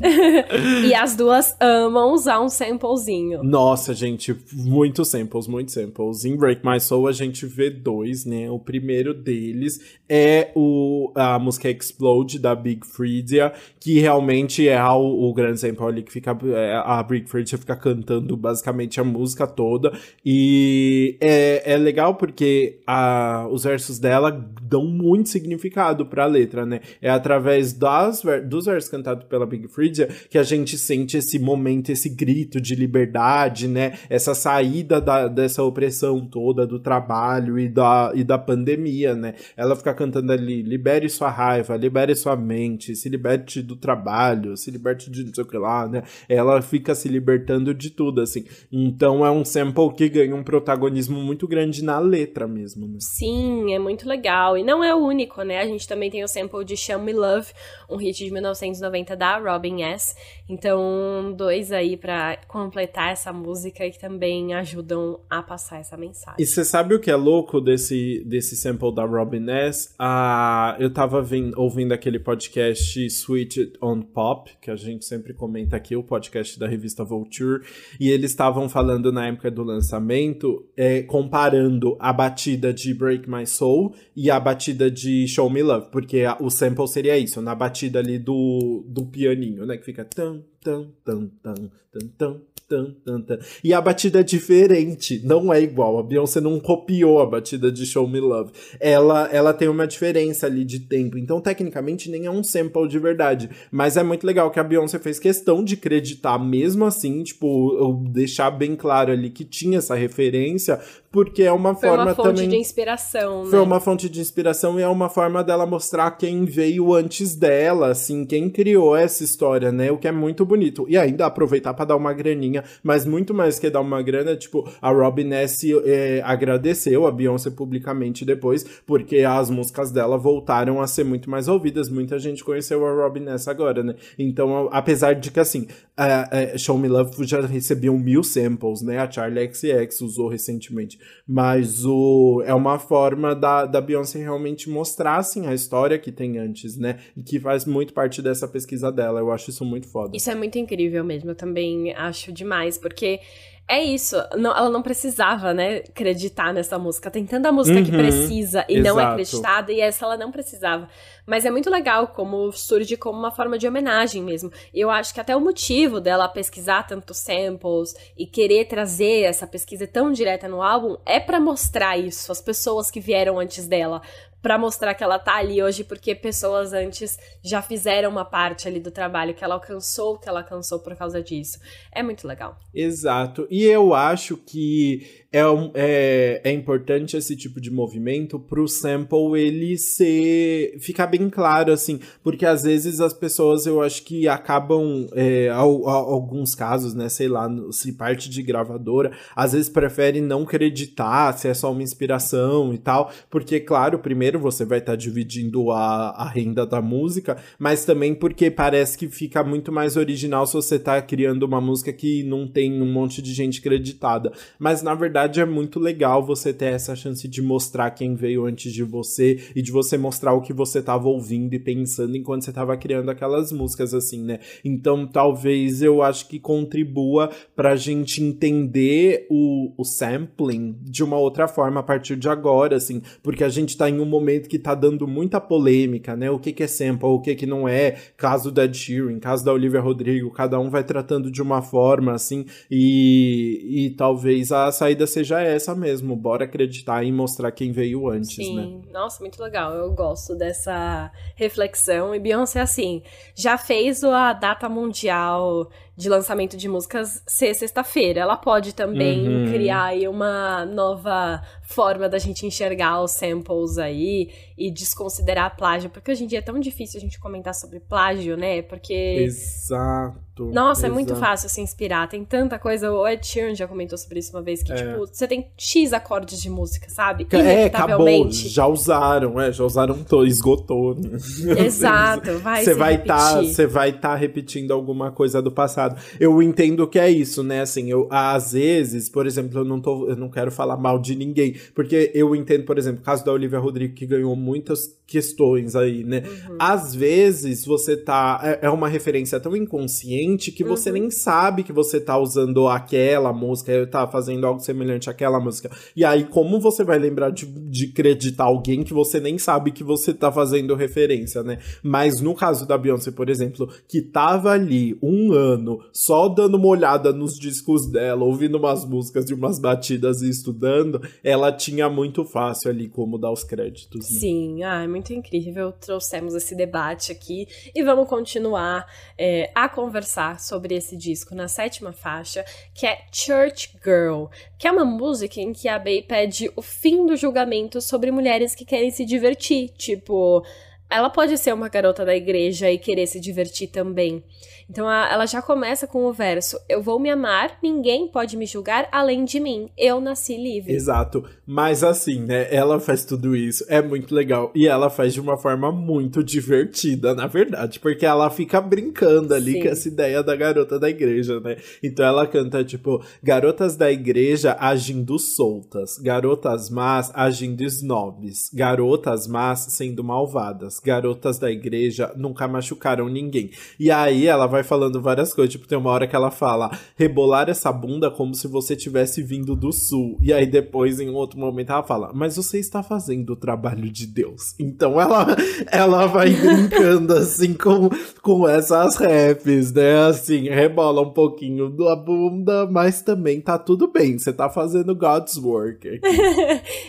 e 0.84 0.94
as 0.94 1.14
duas 1.14 1.54
amam 1.60 2.12
usar 2.12 2.40
um 2.40 2.48
samplezinho. 2.48 3.42
Nossa, 3.42 3.92
gente, 3.94 4.36
muitos 4.52 5.08
samples, 5.08 5.46
muitos 5.46 5.74
samples. 5.74 6.24
Em 6.30 6.36
Break 6.36 6.64
My 6.64 6.80
Soul 6.80 7.08
a 7.08 7.12
gente 7.12 7.44
vê 7.44 7.70
dois, 7.70 8.24
né? 8.24 8.48
O 8.48 8.58
primeiro 8.58 9.12
deles 9.12 9.98
é 10.08 10.52
o, 10.54 11.12
a 11.14 11.38
música 11.38 11.68
Explode 11.68 12.38
da 12.38 12.54
Big 12.54 12.86
Freedia, 12.86 13.52
que 13.80 13.98
realmente 13.98 14.68
é 14.68 14.80
o, 14.82 15.28
o 15.28 15.34
grande 15.34 15.58
sample 15.58 15.84
ali 15.84 16.02
que 16.02 16.12
fica. 16.12 16.36
É, 16.54 16.74
a 16.84 17.02
Big 17.02 17.28
Freedia 17.28 17.58
fica 17.58 17.74
cantando 17.74 18.36
basicamente 18.36 19.00
a 19.00 19.04
música 19.04 19.46
toda. 19.46 19.92
E 20.24 21.16
é, 21.20 21.74
é 21.74 21.76
legal 21.76 22.14
porque 22.14 22.78
a, 22.86 23.48
os 23.50 23.64
versos 23.64 23.98
dela 23.98 24.30
dão 24.62 24.84
muito 24.84 25.28
significado 25.28 26.06
pra 26.06 26.26
letra, 26.26 26.64
né? 26.64 26.80
É 27.02 27.10
através 27.10 27.72
das, 27.72 28.22
dos 28.46 28.66
versos 28.66 28.90
cantados 28.90 29.24
pela 29.24 29.46
Big 29.46 29.66
Freedia 29.66 30.08
que 30.28 30.38
a 30.38 30.44
gente 30.44 30.78
sente 30.78 31.16
esse 31.16 31.38
momento, 31.40 31.90
esse 31.90 32.08
grito 32.08 32.60
de 32.60 32.76
liberdade, 32.76 33.66
né? 33.66 33.94
Essa 34.08 34.32
saída 34.32 35.00
da, 35.00 35.26
dessa 35.26 35.62
opressão 35.62 36.19
toda 36.20 36.66
do 36.66 36.78
trabalho 36.78 37.58
e 37.58 37.68
da, 37.68 38.12
e 38.14 38.24
da 38.24 38.38
pandemia, 38.38 39.14
né? 39.14 39.34
Ela 39.56 39.76
fica 39.76 39.92
cantando 39.94 40.32
ali, 40.32 40.62
libere 40.62 41.08
sua 41.08 41.30
raiva, 41.30 41.76
libere 41.76 42.14
sua 42.14 42.36
mente, 42.36 42.94
se 42.94 43.08
liberte 43.08 43.62
do 43.62 43.76
trabalho, 43.76 44.56
se 44.56 44.70
liberte 44.70 45.10
de 45.10 45.24
não 45.24 45.34
sei 45.34 45.44
o 45.44 45.46
que 45.46 45.58
lá, 45.58 45.88
né? 45.88 46.02
Ela 46.28 46.60
fica 46.62 46.94
se 46.94 47.08
libertando 47.08 47.74
de 47.74 47.90
tudo, 47.90 48.20
assim. 48.20 48.44
Então 48.70 49.24
é 49.24 49.30
um 49.30 49.44
sample 49.44 49.92
que 49.94 50.08
ganha 50.08 50.34
um 50.34 50.42
protagonismo 50.42 51.20
muito 51.20 51.46
grande 51.48 51.84
na 51.84 51.98
letra 51.98 52.46
mesmo, 52.46 52.86
né? 52.86 52.98
Sim, 53.00 53.74
é 53.74 53.78
muito 53.78 54.08
legal. 54.08 54.56
E 54.56 54.62
não 54.62 54.82
é 54.82 54.94
o 54.94 54.98
único, 54.98 55.42
né? 55.42 55.58
A 55.58 55.66
gente 55.66 55.86
também 55.86 56.10
tem 56.10 56.22
o 56.22 56.28
sample 56.28 56.64
de 56.64 56.76
Show 56.76 56.98
Me 56.98 57.12
Love, 57.12 57.52
um 57.88 57.96
hit 57.96 58.24
de 58.24 58.30
1990 58.30 59.16
da 59.16 59.38
Robin 59.38 59.82
S. 59.82 60.14
Então, 60.48 61.32
dois 61.36 61.72
aí 61.72 61.96
para 61.96 62.38
completar 62.48 63.12
essa 63.12 63.32
música 63.32 63.88
que 63.90 63.98
também 63.98 64.54
ajudam 64.54 65.20
a 65.28 65.42
passar 65.42 65.80
essa 65.80 65.96
mensagem. 65.96 66.09
E 66.38 66.46
você 66.46 66.64
sabe 66.64 66.94
o 66.94 67.00
que 67.00 67.10
é 67.10 67.16
louco 67.16 67.60
desse, 67.60 68.22
desse 68.26 68.56
sample 68.56 68.94
da 68.94 69.04
Robin 69.04 69.48
S? 69.48 69.94
Ah, 69.98 70.76
eu 70.78 70.90
tava 70.90 71.22
vendo, 71.22 71.58
ouvindo 71.58 71.92
aquele 71.92 72.18
podcast 72.18 73.10
Switch 73.10 73.56
on 73.80 74.02
Pop, 74.02 74.50
que 74.60 74.70
a 74.70 74.76
gente 74.76 75.04
sempre 75.04 75.34
comenta 75.34 75.76
aqui, 75.76 75.96
o 75.96 76.02
podcast 76.02 76.58
da 76.58 76.66
revista 76.66 77.04
Vulture, 77.04 77.62
e 77.98 78.10
eles 78.10 78.30
estavam 78.30 78.68
falando 78.68 79.12
na 79.12 79.26
época 79.26 79.50
do 79.50 79.62
lançamento, 79.62 80.66
é, 80.76 81.02
comparando 81.02 81.96
a 81.98 82.12
batida 82.12 82.72
de 82.72 82.94
Break 82.94 83.28
My 83.28 83.46
Soul 83.46 83.94
e 84.14 84.30
a 84.30 84.38
batida 84.38 84.90
de 84.90 85.26
Show 85.28 85.48
Me 85.50 85.62
Love, 85.62 85.88
porque 85.90 86.20
a, 86.20 86.36
o 86.40 86.50
sample 86.50 86.88
seria 86.88 87.18
isso, 87.18 87.40
na 87.40 87.54
batida 87.54 87.98
ali 87.98 88.18
do, 88.18 88.84
do 88.86 89.06
pianinho, 89.06 89.66
né, 89.66 89.76
que 89.76 89.84
fica 89.84 90.04
tan, 90.04 90.42
tan, 90.62 90.88
tan, 91.04 91.30
tan, 91.42 91.54
tan, 91.92 92.08
tan, 92.18 92.40
tan, 92.70 92.94
tan, 93.04 93.20
tan. 93.20 93.38
E 93.64 93.74
a 93.74 93.80
batida 93.80 94.20
é 94.20 94.22
diferente, 94.22 95.20
não 95.24 95.52
é 95.52 95.60
igual. 95.60 95.98
A 95.98 96.02
Beyoncé 96.04 96.40
não 96.40 96.60
copiou 96.60 97.20
a 97.20 97.26
batida 97.26 97.72
de 97.72 97.84
Show 97.84 98.08
Me 98.08 98.20
Love. 98.20 98.52
Ela, 98.78 99.28
ela 99.32 99.52
tem 99.52 99.66
uma 99.66 99.88
diferença 99.88 100.46
ali 100.46 100.64
de 100.64 100.78
tempo. 100.78 101.18
Então, 101.18 101.40
tecnicamente, 101.40 102.08
nem 102.08 102.26
é 102.26 102.30
um 102.30 102.44
sample 102.44 102.86
de 102.86 103.00
verdade. 103.00 103.50
Mas 103.72 103.96
é 103.96 104.04
muito 104.04 104.24
legal 104.24 104.52
que 104.52 104.60
a 104.60 104.64
Beyoncé 104.64 105.00
fez 105.00 105.18
questão 105.18 105.64
de 105.64 105.74
acreditar, 105.74 106.38
mesmo 106.38 106.84
assim, 106.84 107.24
tipo, 107.24 108.04
deixar 108.12 108.52
bem 108.52 108.76
claro 108.76 109.10
ali 109.10 109.30
que 109.30 109.44
tinha 109.44 109.78
essa 109.78 109.96
referência, 109.96 110.78
porque 111.12 111.42
é 111.42 111.50
uma 111.50 111.74
Foi 111.74 111.88
forma 111.88 112.04
uma 112.04 112.14
fonte 112.14 112.28
também. 112.28 112.48
de 112.48 112.56
inspiração, 112.56 113.44
né? 113.44 113.50
Foi 113.50 113.58
uma 113.58 113.80
fonte 113.80 114.08
de 114.08 114.20
inspiração 114.20 114.78
e 114.78 114.82
é 114.82 114.86
uma 114.86 115.08
forma 115.08 115.42
dela 115.42 115.66
mostrar 115.66 116.12
quem 116.12 116.44
veio 116.44 116.94
antes 116.94 117.34
dela, 117.34 117.88
assim, 117.88 118.24
quem 118.24 118.48
criou 118.48 118.94
essa 118.94 119.24
história, 119.24 119.72
né? 119.72 119.90
O 119.90 119.98
que 119.98 120.06
é 120.06 120.12
muito 120.12 120.44
bonito. 120.44 120.86
E 120.88 120.96
ainda 120.96 121.26
aproveitar 121.26 121.74
para 121.74 121.86
dar 121.86 121.96
uma 121.96 122.12
graninha, 122.12 122.62
mas 122.80 123.04
muito 123.04 123.34
mais 123.34 123.58
que 123.58 123.68
dar 123.68 123.80
uma 123.80 124.00
grana, 124.02 124.36
tipo, 124.36 124.70
a 124.80 124.90
Robin 124.92 125.24
Ness 125.24 125.58
é, 125.84 126.22
agradeceu 126.24 127.04
a 127.04 127.10
Beyoncé 127.10 127.50
publicamente 127.50 128.24
depois, 128.24 128.64
porque 128.86 129.18
as 129.18 129.50
músicas 129.50 129.90
dela 129.90 130.16
voltaram 130.16 130.80
a 130.80 130.86
ser 130.86 131.04
muito 131.04 131.28
mais 131.28 131.48
ouvidas. 131.48 131.88
Muita 131.88 132.20
gente 132.20 132.44
conheceu 132.44 132.86
a 132.86 132.92
Robin 132.92 133.20
Ness 133.20 133.48
agora, 133.48 133.82
né? 133.82 133.96
Então, 134.16 134.68
apesar 134.70 135.14
de 135.14 135.32
que, 135.32 135.40
assim, 135.40 135.66
a, 135.96 136.54
a 136.54 136.58
Show 136.58 136.78
Me 136.78 136.86
Love 136.86 137.24
já 137.24 137.40
recebeu 137.40 137.98
mil 137.98 138.22
samples, 138.22 138.80
né? 138.80 138.98
A 138.98 139.10
Charlie 139.10 139.52
XX 139.52 140.00
usou 140.02 140.28
recentemente. 140.28 140.99
Mas 141.26 141.84
o, 141.84 142.42
é 142.44 142.54
uma 142.54 142.78
forma 142.78 143.34
da, 143.34 143.66
da 143.66 143.80
Beyoncé 143.80 144.18
realmente 144.18 144.68
mostrar, 144.68 145.16
assim, 145.16 145.46
a 145.46 145.54
história 145.54 145.98
que 145.98 146.10
tem 146.10 146.38
antes, 146.38 146.76
né? 146.76 146.98
E 147.16 147.22
que 147.22 147.38
faz 147.38 147.64
muito 147.64 147.92
parte 147.92 148.20
dessa 148.20 148.48
pesquisa 148.48 148.90
dela. 148.90 149.20
Eu 149.20 149.30
acho 149.30 149.50
isso 149.50 149.64
muito 149.64 149.88
foda. 149.88 150.16
Isso 150.16 150.30
é 150.30 150.34
muito 150.34 150.58
incrível 150.58 151.04
mesmo. 151.04 151.30
Eu 151.30 151.34
também 151.34 151.92
acho 151.94 152.32
demais, 152.32 152.76
porque 152.78 153.20
é 153.68 153.84
isso. 153.84 154.16
Não, 154.36 154.50
ela 154.50 154.68
não 154.68 154.82
precisava, 154.82 155.54
né, 155.54 155.76
acreditar 155.88 156.52
nessa 156.52 156.76
música. 156.76 157.08
Tem 157.10 157.24
tanta 157.24 157.52
música 157.52 157.78
Uhum, 157.78 157.84
que 157.84 157.92
precisa 157.92 158.64
e 158.68 158.80
não 158.80 158.98
é 158.98 159.02
exato. 159.02 159.12
acreditada, 159.12 159.72
e 159.72 159.80
essa 159.80 160.04
ela 160.04 160.16
não 160.16 160.32
precisava. 160.32 160.88
Mas 161.30 161.46
é 161.46 161.50
muito 161.50 161.70
legal 161.70 162.08
como 162.08 162.50
surge 162.50 162.96
como 162.96 163.16
uma 163.16 163.30
forma 163.30 163.56
de 163.56 163.68
homenagem 163.68 164.20
mesmo. 164.20 164.50
E 164.74 164.80
eu 164.80 164.90
acho 164.90 165.14
que 165.14 165.20
até 165.20 165.36
o 165.36 165.40
motivo 165.40 166.00
dela 166.00 166.28
pesquisar 166.28 166.82
tantos 166.82 167.18
samples 167.18 167.94
e 168.18 168.26
querer 168.26 168.64
trazer 168.64 169.22
essa 169.22 169.46
pesquisa 169.46 169.86
tão 169.86 170.10
direta 170.10 170.48
no 170.48 170.60
álbum 170.60 170.96
é 171.06 171.20
pra 171.20 171.38
mostrar 171.38 171.96
isso, 171.96 172.32
as 172.32 172.40
pessoas 172.40 172.90
que 172.90 172.98
vieram 172.98 173.38
antes 173.38 173.68
dela. 173.68 174.02
Pra 174.42 174.58
mostrar 174.58 174.94
que 174.94 175.04
ela 175.04 175.18
tá 175.18 175.36
ali 175.36 175.62
hoje, 175.62 175.84
porque 175.84 176.14
pessoas 176.14 176.72
antes 176.72 177.18
já 177.44 177.60
fizeram 177.62 178.10
uma 178.10 178.24
parte 178.24 178.66
ali 178.66 178.80
do 178.80 178.90
trabalho, 178.90 179.34
que 179.34 179.44
ela 179.44 179.54
alcançou 179.54 180.18
que 180.18 180.28
ela 180.28 180.40
alcançou 180.40 180.80
por 180.80 180.96
causa 180.96 181.22
disso. 181.22 181.60
É 181.92 182.02
muito 182.02 182.26
legal. 182.26 182.58
Exato. 182.74 183.46
E 183.50 183.64
eu 183.64 183.94
acho 183.94 184.36
que 184.38 185.26
é, 185.32 185.42
é, 185.74 186.40
é 186.42 186.52
importante 186.52 187.16
esse 187.16 187.36
tipo 187.36 187.60
de 187.60 187.70
movimento 187.70 188.36
pro 188.36 188.66
sample 188.66 189.38
ele 189.40 189.78
ser. 189.78 190.76
ficar 190.80 191.06
bem 191.06 191.30
claro, 191.30 191.72
assim. 191.72 192.00
Porque 192.20 192.44
às 192.44 192.62
vezes 192.64 193.00
as 193.00 193.12
pessoas 193.12 193.64
eu 193.64 193.80
acho 193.80 194.02
que 194.02 194.26
acabam. 194.26 195.06
É, 195.14 195.48
al- 195.50 195.88
alguns 195.88 196.54
casos, 196.56 196.94
né? 196.94 197.08
Sei 197.08 197.28
lá, 197.28 197.48
se 197.70 197.92
parte 197.92 198.28
de 198.28 198.42
gravadora, 198.42 199.12
às 199.36 199.52
vezes 199.52 199.68
prefere 199.68 200.20
não 200.20 200.42
acreditar 200.42 201.32
se 201.38 201.46
é 201.46 201.54
só 201.54 201.70
uma 201.70 201.82
inspiração 201.82 202.74
e 202.74 202.78
tal. 202.78 203.12
Porque, 203.30 203.60
claro, 203.60 204.00
primeiro 204.00 204.38
você 204.40 204.64
vai 204.64 204.78
estar 204.78 204.96
dividindo 204.96 205.70
a, 205.70 206.10
a 206.10 206.28
renda 206.28 206.66
da 206.66 206.82
música, 206.82 207.36
mas 207.56 207.84
também 207.84 208.14
porque 208.16 208.50
parece 208.50 208.98
que 208.98 209.06
fica 209.08 209.44
muito 209.44 209.70
mais 209.70 209.96
original 209.96 210.44
se 210.44 210.54
você 210.54 210.76
tá 210.76 211.00
criando 211.00 211.44
uma 211.44 211.60
música 211.60 211.92
que 211.92 212.24
não 212.24 212.48
tem 212.48 212.82
um 212.82 212.92
monte 212.92 213.22
de 213.22 213.32
gente 213.32 213.60
acreditada. 213.60 214.32
Mas 214.58 214.82
na 214.82 214.92
verdade 214.94 215.19
é 215.24 215.44
muito 215.44 215.80
legal 215.80 216.24
você 216.24 216.52
ter 216.52 216.66
essa 216.66 216.94
chance 216.94 217.26
de 217.26 217.42
mostrar 217.42 217.90
quem 217.90 218.14
veio 218.14 218.44
antes 218.46 218.72
de 218.72 218.82
você 218.82 219.38
e 219.54 219.62
de 219.62 219.72
você 219.72 219.98
mostrar 219.98 220.32
o 220.32 220.40
que 220.40 220.52
você 220.52 220.82
tava 220.82 221.08
ouvindo 221.08 221.54
e 221.54 221.58
pensando 221.58 222.16
enquanto 222.16 222.44
você 222.44 222.52
tava 222.52 222.76
criando 222.76 223.10
aquelas 223.10 223.52
músicas 223.52 223.94
assim, 223.94 224.22
né? 224.22 224.38
Então 224.64 225.06
talvez 225.06 225.82
eu 225.82 226.02
acho 226.02 226.28
que 226.28 226.38
contribua 226.38 227.30
pra 227.54 227.76
gente 227.76 228.22
entender 228.22 229.26
o, 229.30 229.72
o 229.76 229.84
sampling 229.84 230.76
de 230.82 231.02
uma 231.02 231.16
outra 231.16 231.48
forma 231.48 231.80
a 231.80 231.82
partir 231.82 232.16
de 232.16 232.28
agora, 232.28 232.76
assim, 232.76 233.02
porque 233.22 233.44
a 233.44 233.48
gente 233.48 233.76
tá 233.76 233.88
em 233.88 234.00
um 234.00 234.04
momento 234.04 234.48
que 234.48 234.58
tá 234.58 234.74
dando 234.74 235.06
muita 235.06 235.40
polêmica, 235.40 236.16
né? 236.16 236.30
O 236.30 236.38
que 236.38 236.52
que 236.52 236.62
é 236.62 236.66
sample, 236.66 237.08
o 237.08 237.20
que 237.20 237.34
que 237.34 237.46
não 237.46 237.68
é, 237.68 237.96
caso 238.16 238.50
da 238.50 238.70
Sheeran, 238.70 239.18
caso 239.18 239.44
da 239.44 239.52
Olivia 239.52 239.80
Rodrigo, 239.80 240.30
cada 240.30 240.58
um 240.58 240.70
vai 240.70 240.84
tratando 240.84 241.30
de 241.30 241.42
uma 241.42 241.62
forma, 241.62 242.12
assim, 242.12 242.46
e, 242.70 243.86
e 243.86 243.90
talvez 243.90 244.52
a 244.52 244.70
saída 244.72 245.06
seja 245.10 245.40
essa 245.40 245.74
mesmo, 245.74 246.16
bora 246.16 246.44
acreditar 246.44 247.02
e 247.04 247.12
mostrar 247.12 247.50
quem 247.52 247.72
veio 247.72 248.08
antes, 248.08 248.34
Sim, 248.36 248.56
né? 248.56 248.80
nossa, 248.92 249.20
muito 249.20 249.42
legal. 249.42 249.74
Eu 249.74 249.92
gosto 249.92 250.34
dessa 250.34 251.10
reflexão. 251.34 252.14
E 252.14 252.18
Beyoncé, 252.18 252.60
assim, 252.60 253.02
já 253.34 253.58
fez 253.58 254.02
a 254.04 254.32
data 254.32 254.68
mundial 254.68 255.70
de 255.96 256.08
lançamento 256.08 256.56
de 256.56 256.68
músicas 256.68 257.22
ser 257.26 257.54
sexta-feira. 257.54 258.20
Ela 258.20 258.36
pode 258.36 258.74
também 258.74 259.28
Uhum. 259.28 259.52
criar 259.52 259.84
aí 259.84 260.08
uma 260.08 260.64
nova 260.64 261.42
forma 261.62 262.08
da 262.08 262.18
gente 262.18 262.46
enxergar 262.46 263.02
os 263.02 263.12
samples 263.12 263.78
aí 263.78 264.30
e 264.56 264.70
desconsiderar 264.70 265.56
plágio, 265.56 265.88
porque 265.90 266.10
hoje 266.10 266.24
em 266.24 266.26
dia 266.26 266.38
é 266.38 266.42
tão 266.42 266.58
difícil 266.58 266.98
a 266.98 267.00
gente 267.00 267.18
comentar 267.20 267.54
sobre 267.54 267.80
plágio, 267.80 268.36
né? 268.36 268.62
Porque. 268.62 268.92
Exato. 268.94 270.20
Nossa, 270.52 270.80
exato. 270.82 270.86
é 270.86 270.94
muito 270.94 271.16
fácil 271.16 271.48
se 271.50 271.60
inspirar. 271.60 272.08
Tem 272.08 272.24
tanta 272.24 272.58
coisa. 272.58 272.90
O 272.90 273.06
Ed 273.06 273.26
Sheeran 273.26 273.54
já 273.54 273.68
comentou 273.68 273.98
sobre 273.98 274.20
isso 274.20 274.34
uma 274.34 274.40
vez, 274.42 274.62
que, 274.62 274.72
É. 274.72 274.76
tipo, 274.76 275.06
você 275.06 275.28
tem 275.28 275.50
X 275.56 275.92
acordes 275.92 276.40
de 276.40 276.48
música, 276.48 276.88
sabe? 276.88 277.26
É, 277.32 277.66
acabou. 277.66 278.30
Já 278.32 278.66
usaram, 278.66 279.38
é, 279.38 279.52
já 279.52 279.64
usaram 279.64 280.02
todo, 280.02 280.26
esgotou. 280.26 280.94
Né? 280.94 281.18
Exato, 281.66 282.38
vai 282.38 282.64
Você 282.64 282.74
vai 282.74 282.98
tá, 283.04 283.32
repetir. 283.34 283.54
você 283.54 283.66
vai 283.66 283.90
estar 283.90 284.14
repetindo 284.14 284.72
alguma 284.72 285.10
coisa 285.12 285.42
do 285.42 285.52
passado. 285.52 285.79
Eu 286.18 286.42
entendo 286.42 286.86
que 286.86 286.98
é 286.98 287.10
isso, 287.10 287.42
né? 287.42 287.60
Assim, 287.60 287.90
eu 287.90 288.08
às 288.10 288.52
vezes, 288.52 289.08
por 289.08 289.26
exemplo, 289.26 289.60
eu 289.60 289.64
não 289.64 289.80
tô, 289.80 290.08
eu 290.08 290.16
não 290.16 290.28
quero 290.28 290.50
falar 290.50 290.76
mal 290.76 290.98
de 290.98 291.14
ninguém, 291.14 291.56
porque 291.74 292.10
eu 292.14 292.34
entendo, 292.34 292.64
por 292.64 292.78
exemplo, 292.78 293.00
o 293.00 293.04
caso 293.04 293.24
da 293.24 293.32
Olivia 293.32 293.58
Rodrigo 293.58 293.94
que 293.94 294.06
ganhou 294.06 294.34
muitas 294.36 294.99
questões 295.10 295.74
aí, 295.74 296.04
né? 296.04 296.22
Uhum. 296.24 296.56
Às 296.58 296.94
vezes 296.94 297.64
você 297.64 297.96
tá 297.96 298.40
é, 298.42 298.66
é 298.66 298.70
uma 298.70 298.88
referência 298.88 299.40
tão 299.40 299.56
inconsciente 299.56 300.52
que 300.52 300.62
você 300.62 300.90
Uhum. 300.90 300.94
nem 300.94 301.10
sabe 301.10 301.62
que 301.64 301.72
você 301.72 302.00
tá 302.00 302.16
usando 302.16 302.68
aquela 302.68 303.32
música, 303.32 303.86
tá 303.86 304.06
fazendo 304.06 304.46
algo 304.46 304.60
semelhante 304.60 305.10
àquela 305.10 305.40
música. 305.40 305.70
E 305.96 306.04
aí 306.04 306.24
como 306.24 306.60
você 306.60 306.84
vai 306.84 306.98
lembrar 306.98 307.30
de, 307.30 307.44
de 307.46 307.88
creditar 307.88 308.46
alguém 308.46 308.82
que 308.84 308.94
você 308.94 309.18
nem 309.18 309.36
sabe 309.38 309.72
que 309.72 309.82
você 309.82 310.14
tá 310.14 310.30
fazendo 310.30 310.74
referência, 310.74 311.42
né? 311.42 311.58
Mas 311.82 312.20
no 312.20 312.34
caso 312.34 312.66
da 312.66 312.78
Beyoncé, 312.78 313.10
por 313.10 313.28
exemplo, 313.28 313.68
que 313.88 314.00
tava 314.00 314.50
ali 314.52 314.96
um 315.02 315.32
ano 315.32 315.80
só 315.92 316.28
dando 316.28 316.56
uma 316.56 316.68
olhada 316.68 317.12
nos 317.12 317.34
discos 317.34 317.90
dela, 317.90 318.24
ouvindo 318.24 318.58
umas 318.58 318.84
músicas 318.84 319.24
de 319.24 319.34
umas 319.34 319.58
batidas 319.58 320.22
e 320.22 320.28
estudando, 320.28 321.00
ela 321.24 321.50
tinha 321.50 321.88
muito 321.88 322.24
fácil 322.24 322.70
ali 322.70 322.88
como 322.88 323.18
dar 323.18 323.32
os 323.32 323.42
créditos. 323.42 324.10
Né? 324.10 324.20
Sim, 324.20 324.62
ah, 324.62 324.82
é 324.82 324.88
muito 324.88 324.99
incrível. 325.08 325.72
Trouxemos 325.72 326.34
esse 326.34 326.54
debate 326.54 327.10
aqui 327.10 327.48
e 327.74 327.82
vamos 327.82 328.08
continuar 328.08 328.86
é, 329.16 329.50
a 329.54 329.68
conversar 329.68 330.38
sobre 330.38 330.74
esse 330.74 330.96
disco 330.96 331.34
na 331.34 331.48
sétima 331.48 331.92
faixa, 331.92 332.44
que 332.74 332.86
é 332.86 333.06
Church 333.10 333.70
Girl, 333.82 334.26
que 334.58 334.68
é 334.68 334.70
uma 334.70 334.84
música 334.84 335.40
em 335.40 335.52
que 335.52 335.68
a 335.68 335.78
Bey 335.78 336.02
pede 336.02 336.50
o 336.54 336.62
fim 336.62 337.06
do 337.06 337.16
julgamento 337.16 337.80
sobre 337.80 338.10
mulheres 338.10 338.54
que 338.54 338.64
querem 338.64 338.90
se 338.90 339.04
divertir. 339.04 339.70
Tipo, 339.70 340.44
ela 340.90 341.08
pode 341.08 341.38
ser 341.38 341.54
uma 341.54 341.68
garota 341.68 342.04
da 342.04 342.16
igreja 342.16 342.68
e 342.68 342.76
querer 342.76 343.06
se 343.06 343.20
divertir 343.20 343.68
também. 343.68 344.24
Então 344.70 344.86
a- 344.88 345.08
ela 345.10 345.26
já 345.26 345.42
começa 345.42 345.86
com 345.86 346.04
o 346.06 346.12
verso: 346.12 346.56
Eu 346.68 346.80
vou 346.80 346.98
me 347.00 347.10
amar, 347.10 347.58
ninguém 347.62 348.06
pode 348.08 348.36
me 348.36 348.46
julgar 348.46 348.88
além 348.92 349.24
de 349.24 349.40
mim. 349.40 349.68
Eu 349.76 350.00
nasci 350.00 350.36
livre. 350.36 350.72
Exato. 350.72 351.24
Mas 351.44 351.82
assim, 351.82 352.20
né? 352.20 352.46
Ela 352.54 352.78
faz 352.78 353.04
tudo 353.04 353.34
isso, 353.34 353.64
é 353.68 353.82
muito 353.82 354.14
legal. 354.14 354.52
E 354.54 354.68
ela 354.68 354.88
faz 354.88 355.12
de 355.12 355.20
uma 355.20 355.36
forma 355.36 355.72
muito 355.72 356.22
divertida, 356.22 357.14
na 357.14 357.26
verdade. 357.26 357.80
Porque 357.80 358.06
ela 358.06 358.30
fica 358.30 358.60
brincando 358.60 359.34
ali 359.34 359.54
Sim. 359.54 359.62
com 359.62 359.68
essa 359.68 359.88
ideia 359.88 360.22
da 360.22 360.36
garota 360.36 360.78
da 360.78 360.88
igreja, 360.88 361.40
né? 361.40 361.56
Então 361.82 362.06
ela 362.06 362.26
canta, 362.26 362.62
tipo, 362.62 363.02
garotas 363.22 363.74
da 363.76 363.90
igreja 363.90 364.56
agindo 364.60 365.18
soltas, 365.18 365.98
garotas 365.98 366.70
más 366.70 367.10
agindo 367.14 367.62
snobs, 367.64 368.50
garotas 368.54 369.26
más 369.26 369.60
sendo 369.70 370.04
malvadas, 370.04 370.78
garotas 370.78 371.38
da 371.38 371.50
igreja 371.50 372.12
nunca 372.16 372.46
machucaram 372.46 373.08
ninguém. 373.08 373.50
E 373.78 373.90
aí 373.90 374.26
ela 374.28 374.46
vai 374.46 374.59
falando 374.62 375.00
várias 375.00 375.32
coisas, 375.32 375.52
tipo, 375.52 375.66
tem 375.66 375.78
uma 375.78 375.90
hora 375.90 376.06
que 376.06 376.16
ela 376.16 376.30
fala, 376.30 376.70
rebolar 376.96 377.48
essa 377.48 377.72
bunda 377.72 378.10
como 378.10 378.34
se 378.34 378.46
você 378.46 378.76
tivesse 378.76 379.22
vindo 379.22 379.56
do 379.56 379.72
sul. 379.72 380.18
E 380.20 380.32
aí 380.32 380.46
depois, 380.46 381.00
em 381.00 381.10
outro 381.10 381.38
momento, 381.38 381.72
ela 381.72 381.82
fala, 381.82 382.10
mas 382.14 382.36
você 382.36 382.58
está 382.58 382.82
fazendo 382.82 383.30
o 383.30 383.36
trabalho 383.36 383.90
de 383.90 384.06
Deus. 384.06 384.54
Então 384.58 385.00
ela, 385.00 385.26
ela 385.70 386.06
vai 386.06 386.30
brincando, 386.30 387.14
assim, 387.14 387.54
com, 387.54 387.88
com 388.22 388.48
essas 388.48 388.96
raps, 388.96 389.72
né? 389.72 390.06
Assim, 390.06 390.48
rebola 390.48 391.02
um 391.02 391.12
pouquinho 391.12 391.70
da 391.70 391.96
bunda, 391.96 392.66
mas 392.70 393.02
também 393.02 393.40
tá 393.40 393.58
tudo 393.58 393.90
bem, 393.90 394.18
você 394.18 394.32
tá 394.32 394.48
fazendo 394.48 394.94
God's 394.94 395.36
work. 395.36 396.00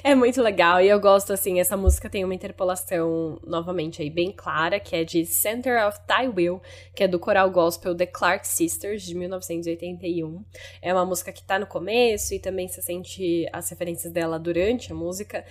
É 0.03 0.15
muito 0.15 0.41
legal 0.41 0.81
e 0.81 0.89
eu 0.89 0.99
gosto 0.99 1.31
assim, 1.31 1.59
essa 1.59 1.77
música 1.77 2.09
tem 2.09 2.23
uma 2.23 2.33
interpolação 2.33 3.39
novamente 3.45 4.01
aí 4.01 4.09
bem 4.09 4.31
clara, 4.31 4.79
que 4.79 4.95
é 4.95 5.03
de 5.03 5.25
Center 5.25 5.87
of 5.87 5.99
Thy 6.07 6.27
Will, 6.27 6.61
que 6.95 7.03
é 7.03 7.07
do 7.07 7.19
coral 7.19 7.49
gospel 7.61 7.95
The 7.95 8.07
Clark 8.07 8.47
Sisters 8.47 9.03
de 9.03 9.13
1981. 9.15 10.43
É 10.81 10.93
uma 10.93 11.05
música 11.05 11.31
que 11.31 11.43
tá 11.43 11.59
no 11.59 11.67
começo 11.67 12.33
e 12.33 12.39
também 12.39 12.67
se 12.67 12.81
sente 12.81 13.45
as 13.53 13.69
referências 13.69 14.11
dela 14.11 14.39
durante 14.39 14.91
a 14.91 14.95
música. 14.95 15.45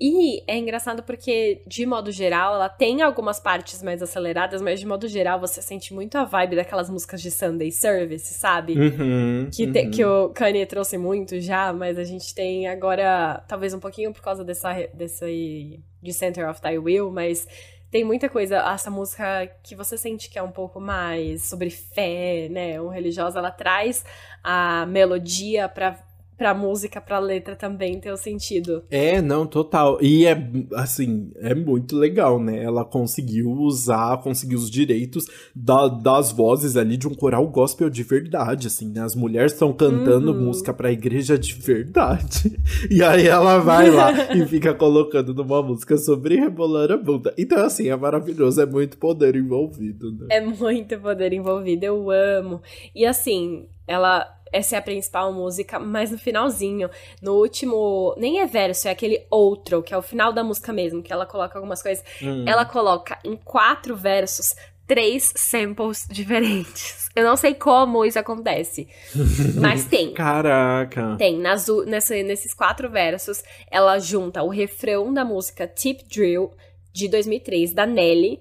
E 0.00 0.42
é 0.50 0.58
engraçado 0.58 1.04
porque, 1.04 1.62
de 1.68 1.86
modo 1.86 2.10
geral, 2.10 2.56
ela 2.56 2.68
tem 2.68 3.00
algumas 3.00 3.38
partes 3.38 3.80
mais 3.80 4.02
aceleradas, 4.02 4.60
mas 4.60 4.80
de 4.80 4.86
modo 4.86 5.06
geral 5.06 5.38
você 5.38 5.62
sente 5.62 5.94
muito 5.94 6.18
a 6.18 6.24
vibe 6.24 6.56
daquelas 6.56 6.90
músicas 6.90 7.22
de 7.22 7.30
Sunday 7.30 7.70
Service, 7.70 8.34
sabe? 8.34 8.74
Uhum, 8.76 9.48
Que, 9.52 9.68
te- 9.70 9.82
uhum. 9.84 9.90
que 9.92 10.04
o 10.04 10.28
Kanye 10.30 10.66
trouxe 10.66 10.98
muito 10.98 11.40
já, 11.40 11.72
mas 11.72 11.96
a 11.96 12.02
gente 12.02 12.34
tem 12.34 12.66
agora, 12.66 13.44
talvez 13.46 13.72
um 13.72 13.78
pouquinho 13.78 14.12
por 14.12 14.20
causa 14.20 14.42
dessa, 14.44 14.72
dessa 14.92 15.26
de 15.28 16.12
Center 16.12 16.50
of 16.50 16.60
Thy 16.60 16.76
Will, 16.76 17.10
mas 17.12 17.46
tem 17.94 18.02
muita 18.02 18.28
coisa, 18.28 18.56
essa 18.56 18.90
música 18.90 19.46
que 19.62 19.76
você 19.76 19.96
sente 19.96 20.28
que 20.28 20.36
é 20.36 20.42
um 20.42 20.50
pouco 20.50 20.80
mais 20.80 21.44
sobre 21.44 21.70
fé, 21.70 22.48
né, 22.50 22.80
um 22.80 22.88
religiosa, 22.88 23.38
ela 23.38 23.52
traz 23.52 24.04
a 24.42 24.84
melodia 24.86 25.68
pra, 25.68 25.96
pra 26.36 26.52
música, 26.54 27.00
pra 27.00 27.18
letra 27.18 27.54
também 27.56 27.98
ter 28.00 28.10
o 28.12 28.16
sentido. 28.16 28.82
É, 28.90 29.20
não, 29.22 29.46
total. 29.46 29.98
E 30.02 30.26
é, 30.26 30.36
assim, 30.74 31.30
é 31.36 31.54
muito 31.54 31.96
legal, 31.96 32.38
né? 32.40 32.62
Ela 32.62 32.84
conseguiu 32.84 33.50
usar, 33.52 34.18
conseguiu 34.22 34.58
os 34.58 34.70
direitos 34.70 35.26
da- 35.54 35.88
das 35.88 36.32
vozes 36.32 36.76
ali 36.76 36.96
de 36.96 37.06
um 37.08 37.14
coral 37.14 37.46
gospel 37.48 37.88
de 37.88 38.02
verdade, 38.02 38.66
assim, 38.66 38.88
né? 38.90 39.00
As 39.00 39.14
mulheres 39.14 39.52
estão 39.52 39.72
cantando 39.72 40.32
Uhum. 40.32 40.40
música 40.46 40.72
pra 40.74 40.90
igreja 40.92 41.38
de 41.38 41.52
verdade. 41.54 42.58
E 42.90 43.02
aí 43.02 43.26
ela 43.26 43.58
vai 43.58 43.90
lá 43.90 44.10
e 44.34 44.44
fica 44.46 44.74
colocando 44.74 45.32
numa 45.34 45.62
música 45.62 45.96
sobre 45.96 46.36
rebolar 46.36 46.90
a 46.92 46.96
bunda. 46.96 47.32
Então, 47.38 47.64
assim, 47.64 47.88
é 47.88 47.96
maravilhoso, 47.96 48.60
é 48.60 48.66
muito 48.66 48.98
poder 48.98 49.36
envolvido, 49.36 50.12
né? 50.12 50.26
É 50.30 50.40
muito 50.40 50.98
poder 50.98 51.32
envolvido, 51.32 51.84
eu 51.84 52.10
amo. 52.10 52.60
E 52.94 53.06
assim, 53.06 53.66
ela. 53.86 54.26
Essa 54.54 54.76
é 54.76 54.78
a 54.78 54.82
principal 54.82 55.32
música, 55.32 55.78
mas 55.80 56.10
no 56.12 56.18
finalzinho, 56.18 56.88
no 57.20 57.32
último. 57.34 58.14
Nem 58.16 58.40
é 58.40 58.46
verso, 58.46 58.86
é 58.86 58.90
aquele 58.92 59.26
outro, 59.30 59.82
que 59.82 59.92
é 59.92 59.98
o 59.98 60.02
final 60.02 60.32
da 60.32 60.44
música 60.44 60.72
mesmo, 60.72 61.02
que 61.02 61.12
ela 61.12 61.26
coloca 61.26 61.58
algumas 61.58 61.82
coisas. 61.82 62.04
Hum. 62.22 62.44
Ela 62.46 62.64
coloca 62.64 63.18
em 63.24 63.36
quatro 63.36 63.96
versos 63.96 64.54
três 64.86 65.32
samples 65.34 66.06
diferentes. 66.10 67.08
Eu 67.16 67.24
não 67.24 67.36
sei 67.36 67.54
como 67.54 68.04
isso 68.04 68.18
acontece, 68.18 68.86
mas 69.60 69.86
tem. 69.86 70.12
Caraca. 70.12 71.16
Tem, 71.16 71.38
nas, 71.38 71.66
nessa- 71.86 72.22
nesses 72.22 72.52
quatro 72.52 72.90
versos, 72.90 73.42
ela 73.70 73.98
junta 73.98 74.42
o 74.42 74.48
refrão 74.48 75.12
da 75.12 75.24
música 75.24 75.66
Tip 75.66 76.02
Drill, 76.08 76.52
de 76.92 77.08
2003, 77.08 77.72
da 77.72 77.86
Nelly, 77.86 78.40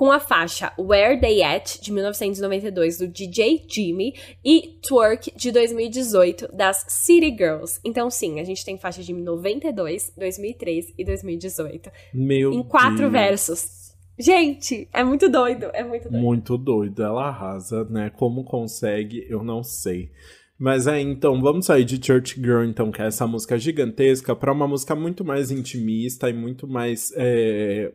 com 0.00 0.10
a 0.10 0.18
faixa 0.18 0.72
Where 0.78 1.20
They 1.20 1.42
At, 1.42 1.78
de 1.78 1.92
1992, 1.92 2.96
do 2.96 3.06
DJ 3.06 3.66
Jimmy, 3.68 4.14
e 4.42 4.80
Twerk, 4.88 5.30
de 5.36 5.52
2018, 5.52 6.56
das 6.56 6.86
City 6.88 7.28
Girls. 7.28 7.78
Então, 7.84 8.08
sim, 8.08 8.40
a 8.40 8.44
gente 8.44 8.64
tem 8.64 8.78
faixa 8.78 9.02
de 9.02 9.12
92, 9.12 10.14
2003 10.16 10.94
e 10.96 11.04
2018, 11.04 11.90
Meu 12.14 12.50
em 12.50 12.62
quatro 12.62 12.96
Deus. 12.96 13.12
versos. 13.12 13.94
Gente, 14.18 14.88
é 14.90 15.04
muito 15.04 15.28
doido, 15.28 15.66
é 15.74 15.84
muito 15.84 16.08
doido. 16.08 16.22
Muito 16.22 16.56
doido, 16.56 17.02
ela 17.02 17.28
arrasa, 17.28 17.84
né? 17.84 18.08
Como 18.08 18.42
consegue, 18.42 19.26
eu 19.28 19.42
não 19.42 19.62
sei. 19.62 20.12
Mas 20.60 20.86
é, 20.86 21.00
então, 21.00 21.40
vamos 21.40 21.64
sair 21.64 21.86
de 21.86 21.98
Church 22.04 22.38
Girl, 22.38 22.64
então, 22.64 22.92
que 22.92 23.00
é 23.00 23.06
essa 23.06 23.26
música 23.26 23.58
gigantesca, 23.58 24.36
pra 24.36 24.52
uma 24.52 24.68
música 24.68 24.94
muito 24.94 25.24
mais 25.24 25.50
intimista 25.50 26.28
e 26.28 26.34
muito 26.34 26.68
mais. 26.68 27.10
é, 27.16 27.90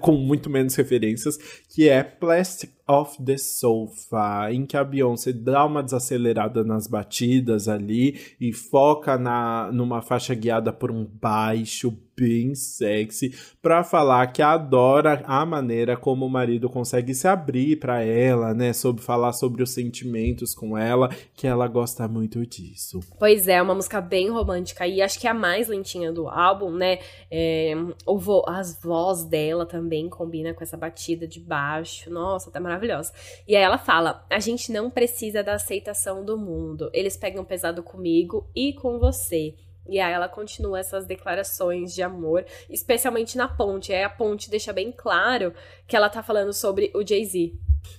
com 0.00 0.12
muito 0.12 0.48
menos 0.48 0.74
referências, 0.76 1.36
que 1.68 1.86
é 1.86 2.02
Plastic 2.02 2.70
of 2.86 3.22
the 3.22 3.36
Sofa, 3.38 4.52
em 4.52 4.66
que 4.66 4.76
a 4.76 4.84
Beyoncé 4.84 5.32
dá 5.32 5.64
uma 5.64 5.82
desacelerada 5.82 6.62
nas 6.64 6.86
batidas 6.86 7.68
ali 7.68 8.18
e 8.40 8.52
foca 8.52 9.16
na, 9.18 9.70
numa 9.72 10.02
faixa 10.02 10.34
guiada 10.34 10.72
por 10.72 10.90
um 10.90 11.04
baixo 11.04 11.96
bem 12.16 12.54
sexy 12.54 13.34
pra 13.60 13.82
falar 13.82 14.28
que 14.28 14.40
adora 14.40 15.24
a 15.26 15.44
maneira 15.44 15.96
como 15.96 16.24
o 16.24 16.30
marido 16.30 16.70
consegue 16.70 17.12
se 17.12 17.26
abrir 17.26 17.80
pra 17.80 18.02
ela, 18.04 18.54
né, 18.54 18.72
sobre 18.72 19.02
falar 19.02 19.32
sobre 19.32 19.64
os 19.64 19.70
sentimentos 19.70 20.54
com 20.54 20.78
ela, 20.78 21.08
que 21.34 21.44
ela 21.44 21.66
gosta 21.66 22.06
muito 22.06 22.46
disso. 22.46 23.00
Pois 23.18 23.48
é, 23.48 23.60
uma 23.60 23.74
música 23.74 24.00
bem 24.00 24.30
romântica 24.30 24.86
e 24.86 25.02
acho 25.02 25.18
que 25.18 25.26
é 25.26 25.30
a 25.30 25.34
mais 25.34 25.66
lentinha 25.66 26.12
do 26.12 26.28
álbum, 26.28 26.70
né? 26.70 27.00
É, 27.28 27.74
o 28.06 28.16
vo- 28.16 28.44
as 28.46 28.80
voz 28.80 29.24
dela 29.24 29.66
também 29.66 30.08
combina 30.08 30.54
com 30.54 30.62
essa 30.62 30.76
batida 30.76 31.26
de 31.26 31.40
baixo. 31.40 32.08
Nossa, 32.10 32.48
tá 32.48 32.60
maravilhosa. 32.74 33.12
E 33.46 33.56
aí 33.56 33.62
ela 33.62 33.78
fala: 33.78 34.24
a 34.28 34.38
gente 34.38 34.70
não 34.70 34.90
precisa 34.90 35.42
da 35.42 35.54
aceitação 35.54 36.24
do 36.24 36.36
mundo. 36.36 36.90
Eles 36.92 37.16
pegam 37.16 37.44
pesado 37.44 37.82
comigo 37.82 38.48
e 38.54 38.72
com 38.72 38.98
você. 38.98 39.54
E 39.86 40.00
aí 40.00 40.12
ela 40.12 40.28
continua 40.28 40.80
essas 40.80 41.04
declarações 41.04 41.94
de 41.94 42.02
amor, 42.02 42.46
especialmente 42.70 43.36
na 43.36 43.46
ponte. 43.46 43.92
Aí 43.92 44.02
a 44.02 44.08
ponte 44.08 44.50
deixa 44.50 44.72
bem 44.72 44.90
claro 44.90 45.52
que 45.86 45.94
ela 45.94 46.08
tá 46.08 46.22
falando 46.22 46.52
sobre 46.52 46.90
o 46.94 47.06
Jay-Z. 47.06 47.52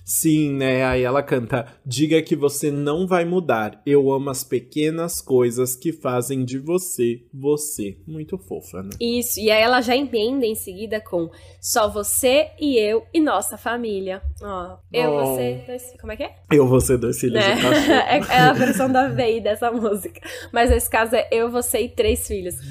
Sim, 0.04 0.52
né? 0.54 0.84
Aí 0.84 1.02
ela 1.02 1.22
canta: 1.22 1.66
Diga 1.84 2.22
que 2.22 2.36
você 2.36 2.70
não 2.70 3.06
vai 3.06 3.24
mudar. 3.24 3.80
Eu 3.84 4.12
amo 4.12 4.30
as 4.30 4.44
pequenas 4.44 5.20
coisas 5.20 5.74
que 5.74 5.92
fazem 5.92 6.44
de 6.44 6.58
você 6.58 7.22
você. 7.32 7.98
Muito 8.06 8.38
fofa, 8.38 8.82
né? 8.82 8.90
Isso, 9.00 9.40
e 9.40 9.50
aí 9.50 9.62
ela 9.62 9.80
já 9.80 9.96
emenda 9.96 10.46
em 10.46 10.54
seguida 10.54 11.00
com 11.00 11.30
Só 11.60 11.88
você 11.88 12.50
e 12.60 12.78
eu 12.78 13.04
e 13.12 13.20
nossa 13.20 13.56
família. 13.56 14.22
Ó, 14.42 14.76
eu, 14.92 15.10
Oh. 15.10 15.36
você, 15.36 15.62
dois. 15.66 15.94
Como 16.00 16.12
é 16.12 16.16
que 16.16 16.24
é? 16.24 16.34
Eu 16.50 16.80
ser 16.80 16.98
dois 16.98 17.18
filhos 17.18 17.42
Né? 17.42 17.54
é, 18.08 18.18
é 18.18 18.40
a 18.40 18.52
versão 18.52 18.90
da 18.90 19.08
VI 19.08 19.40
dessa 19.40 19.70
música. 19.70 20.20
Mas 20.52 20.70
nesse 20.70 20.90
caso 20.90 21.14
é 21.16 21.28
eu, 21.30 21.50
você 21.50 21.80
e 21.80 21.88
três 21.88 22.26
filhos. 22.26 22.54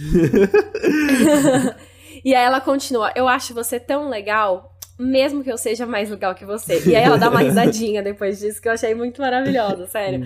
e 2.24 2.34
aí 2.36 2.45
ela 2.45 2.61
continua: 2.61 3.11
Eu 3.16 3.28
acho 3.28 3.53
você 3.53 3.80
tão 3.80 4.09
legal. 4.09 4.74
Mesmo 4.97 5.43
que 5.43 5.51
eu 5.51 5.57
seja 5.57 5.85
mais 5.85 6.09
legal 6.09 6.33
que 6.33 6.45
você. 6.45 6.81
E 6.87 6.95
aí 6.95 7.03
ela 7.03 7.17
dá 7.17 7.29
uma 7.29 7.41
risadinha 7.43 8.01
depois 8.01 8.39
disso, 8.39 8.61
que 8.61 8.67
eu 8.67 8.71
achei 8.71 8.95
muito 8.95 9.21
maravilhosa, 9.21 9.85
sério. 9.91 10.25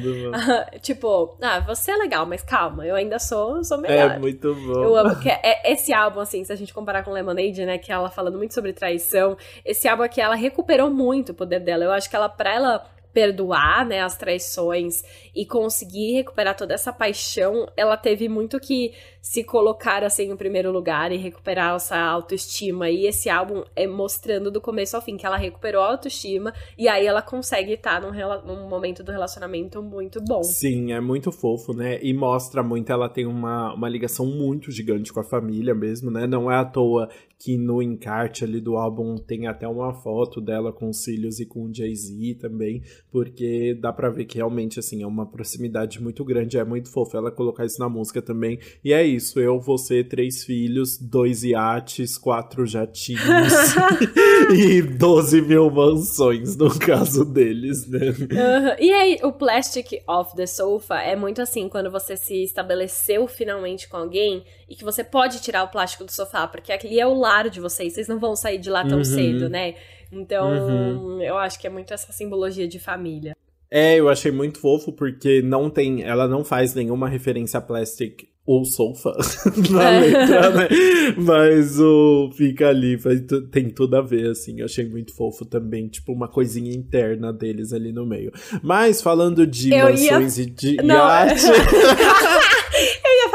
tipo, 0.82 1.36
ah, 1.42 1.60
você 1.62 1.92
é 1.92 1.98
legal, 1.98 2.26
mas 2.26 2.44
calma, 2.44 2.86
eu 2.86 2.96
ainda 2.96 3.18
sou, 3.18 3.64
sou 3.64 3.80
melhor. 3.80 4.12
É 4.12 4.20
muito 4.20 4.54
bom. 4.54 4.84
Eu 4.84 4.96
amo 4.96 5.16
que 5.20 5.30
é, 5.30 5.72
esse 5.72 5.92
álbum, 5.92 6.20
assim, 6.20 6.44
se 6.44 6.54
a 6.54 6.56
gente 6.56 6.74
comparar 6.74 7.04
com 7.04 7.12
Lemonade, 7.12 7.66
né, 7.66 7.78
que 7.78 7.92
ela 7.92 8.10
falando 8.10 8.38
muito 8.38 8.54
sobre 8.54 8.72
traição, 8.72 9.36
esse 9.66 9.88
álbum 9.88 10.04
aqui, 10.04 10.22
ela 10.22 10.36
recuperou 10.36 10.90
muito 10.90 11.32
o 11.32 11.36
poder 11.36 11.60
dela. 11.60 11.86
Eu 11.86 11.92
acho 11.92 12.10
que 12.10 12.16
ela, 12.16 12.30
pra 12.30 12.54
ela 12.54 12.86
perdoar, 13.14 13.86
né, 13.86 14.02
as 14.02 14.16
traições 14.16 15.04
e 15.36 15.46
conseguir 15.46 16.14
recuperar 16.14 16.56
toda 16.56 16.74
essa 16.74 16.94
paixão, 16.94 17.68
ela 17.76 17.98
teve 17.98 18.30
muito 18.30 18.60
que 18.60 18.94
se 19.22 19.44
colocar, 19.44 20.04
assim, 20.04 20.32
em 20.32 20.36
primeiro 20.36 20.72
lugar 20.72 21.12
e 21.12 21.18
recuperar 21.18 21.76
essa 21.76 21.98
autoestima. 21.98 22.90
E 22.90 23.06
esse 23.06 23.30
álbum 23.30 23.64
é 23.76 23.86
mostrando 23.88 24.50
do 24.50 24.62
começo 24.62 24.96
ao 24.96 25.02
fim 25.02 25.18
que 25.18 25.26
ela 25.26 25.38
recuperou 25.38 25.82
a 25.82 25.88
autoestima 25.92 26.54
e 26.78 26.88
aí 26.88 27.06
ela 27.06 27.22
consegue 27.22 27.74
estar 27.74 28.02
num, 28.02 28.12
rela- 28.12 28.42
num 28.42 28.68
momento 28.68 29.04
do 29.04 29.12
relacionamento 29.12 29.82
muito 29.82 30.22
bom. 30.22 30.44
Sim, 30.44 30.94
é 30.94 31.00
muito 31.02 31.32
fofo, 31.32 31.74
né? 31.74 32.00
E 32.02 32.14
mostra 32.14 32.64
muito, 32.64 32.92
ela 32.92 33.10
tem 33.10 33.26
uma, 33.26 33.74
uma 33.74 33.90
ligação 33.90 34.26
muito 34.26 34.72
gigante 34.72 35.12
com 35.12 35.20
a 35.20 35.24
família 35.24 35.76
mesmo, 35.76 36.10
né? 36.10 36.26
Não 36.26 36.52
é 36.52 36.56
à 36.56 36.66
toa 36.66 37.10
que 37.38 37.58
no 37.58 37.82
encarte 37.82 38.44
ali 38.44 38.60
do 38.60 38.76
álbum 38.76 39.16
tem 39.16 39.48
até 39.48 39.66
uma 39.66 39.94
foto 39.94 40.42
dela 40.42 40.74
com 40.74 40.90
os 40.90 41.04
cílios 41.04 41.40
e 41.40 41.46
com 41.46 41.64
o 41.66 41.74
Jay-Z 41.74 42.36
também, 42.36 42.82
porque 43.10 43.74
dá 43.80 43.94
pra 43.94 44.10
ver 44.10 44.26
que 44.26 44.38
realmente, 44.38 44.78
assim, 44.78 45.02
é 45.04 45.08
uma 45.08 45.26
proximidade 45.26 46.02
muito 46.04 46.26
grande, 46.26 46.58
é 46.58 46.66
muito 46.66 46.92
fofo 46.92 47.16
ela 47.16 47.32
colocar 47.32 47.66
isso 47.66 47.80
na 47.80 47.88
música 47.88 48.22
também. 48.22 48.60
E 48.84 48.92
é 48.92 49.06
isso, 49.16 49.40
eu, 49.40 49.60
você, 49.60 50.04
três 50.04 50.44
filhos, 50.44 50.98
dois 50.98 51.44
iates, 51.44 52.18
quatro 52.18 52.66
jatinhos 52.66 53.20
e 54.56 54.82
12 54.82 55.42
mil 55.42 55.70
mansões, 55.70 56.56
no 56.56 56.78
caso 56.80 57.26
deles, 57.26 57.88
né? 57.88 58.00
E 58.80 58.92
aí, 58.92 59.20
o 59.24 59.32
Plastic 59.32 60.02
off 60.08 60.36
the 60.36 60.46
Sofa 60.46 60.96
é 61.02 61.16
muito 61.16 61.42
assim, 61.42 61.68
quando 61.70 61.92
você 61.92 62.16
se 62.16 62.44
estabeleceu 62.44 63.28
finalmente 63.28 63.88
com 63.90 63.98
alguém 63.98 64.44
e 64.70 64.76
que 64.76 64.84
você 64.84 65.04
pode 65.04 65.42
tirar 65.42 65.64
o 65.64 65.68
plástico 65.70 66.04
do 66.06 66.12
sofá, 66.12 66.48
porque 66.48 66.72
aquele 66.72 67.00
é 67.00 67.08
o 67.08 67.14
lar 67.14 67.50
de 67.50 67.60
vocês, 67.60 67.94
vocês 67.94 68.08
não 68.08 68.20
vão 68.20 68.36
sair 68.36 68.58
de 68.58 68.70
lá 68.70 68.86
tão 68.86 69.00
Uhum. 69.00 69.04
cedo, 69.04 69.50
né? 69.50 69.76
Então, 70.12 70.50
Uhum. 70.50 71.22
eu 71.22 71.38
acho 71.38 71.60
que 71.60 71.68
é 71.68 71.70
muito 71.70 71.94
essa 71.94 72.12
simbologia 72.12 72.68
de 72.68 72.80
família. 72.80 73.36
É, 73.72 74.00
eu 74.00 74.10
achei 74.10 74.32
muito 74.32 74.60
fofo 74.60 74.92
porque 74.92 75.42
não 75.42 75.70
tem, 75.70 76.02
ela 76.04 76.28
não 76.28 76.44
faz 76.44 76.74
nenhuma 76.74 77.08
referência 77.08 77.60
a 77.60 77.62
plastic 77.62 78.24
ou 78.46 78.66
sofa 78.66 79.16
na 79.70 79.92
É. 79.92 80.00
letra, 80.00 80.50
né? 80.50 80.68
Mas 81.18 81.80
o 81.80 82.32
fica 82.36 82.70
ali, 82.70 82.98
tem 83.52 83.70
tudo 83.70 83.96
a 83.96 84.02
ver, 84.02 84.32
assim. 84.32 84.60
Eu 84.60 84.66
achei 84.66 84.90
muito 84.90 85.14
fofo 85.16 85.46
também, 85.46 85.88
tipo 85.88 86.12
uma 86.12 86.28
coisinha 86.28 86.72
interna 86.76 87.32
deles 87.32 87.72
ali 87.72 87.92
no 87.92 88.08
meio. 88.08 88.32
Mas 88.64 89.04
falando 89.04 89.46
de 89.46 89.70
Eu 89.72 89.90
ia- 89.96 90.14
mansões 90.20 90.40
e 90.40 90.46
de 90.48 90.78
Não, 90.78 90.96
iate, 90.96 91.46
ia 91.46 91.54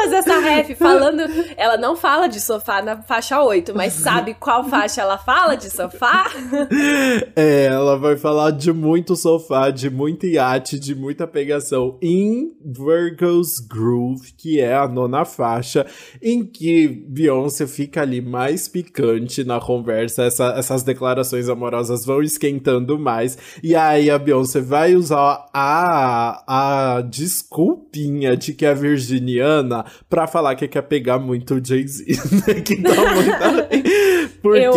fazer 0.04 0.16
essa 0.16 0.38
ref 0.38 0.74
falando. 0.78 1.22
Ela 1.56 1.76
não 1.76 1.96
fala 1.96 2.26
de 2.28 2.40
sofá 2.40 2.80
na 2.82 3.02
faixa 3.02 3.42
8, 3.42 3.74
mas 3.74 3.92
sabe 3.94 4.34
qual 4.34 4.64
faixa 4.64 5.00
ela 5.02 5.18
fala 5.18 5.54
de 5.56 5.70
sofá? 5.70 6.30
é, 7.36 7.66
ela 7.66 7.98
vai 7.98 8.16
falar 8.16 8.50
de 8.50 8.72
muito 8.72 9.16
sofá, 9.16 9.70
de 9.70 9.90
muito 9.90 10.26
iate, 10.26 10.78
de 10.78 10.94
muita 10.94 11.26
pegação 11.26 11.98
em 12.02 12.52
Virgo's 12.64 13.58
Groove, 13.60 14.32
que 14.36 14.60
é 14.60 14.74
a 14.74 14.86
nona 14.88 15.24
faixa, 15.24 15.86
em 16.22 16.44
que 16.44 16.86
Beyoncé 16.88 17.66
fica 17.66 18.02
ali 18.02 18.20
mais 18.20 18.68
picante 18.68 19.44
na 19.44 19.60
conversa, 19.60 20.24
essa- 20.24 20.54
essas 20.56 20.82
declarações 20.82 21.48
amorosas 21.48 22.04
vão 22.04 22.22
esquentando 22.22 22.98
mais, 22.98 23.36
e 23.62 23.74
aí 23.74 24.10
a 24.10 24.18
Beyoncé 24.18 24.60
vai 24.60 24.94
usar 24.94 25.46
a, 25.52 26.96
a 26.96 27.00
desculpinha 27.02 28.36
de 28.36 28.52
que 28.52 28.66
é 28.66 28.74
virginiana 28.74 29.84
pra 30.08 30.26
falar 30.26 30.54
que 30.54 30.68
quer 30.68 30.82
pegar 30.82 31.18
muito 31.18 31.54
o 31.54 31.64
Jay-Z, 31.64 32.04
né? 32.46 32.60
que 32.60 32.82
tá 32.82 32.94
muito... 33.14 34.34
Porque... 34.42 34.68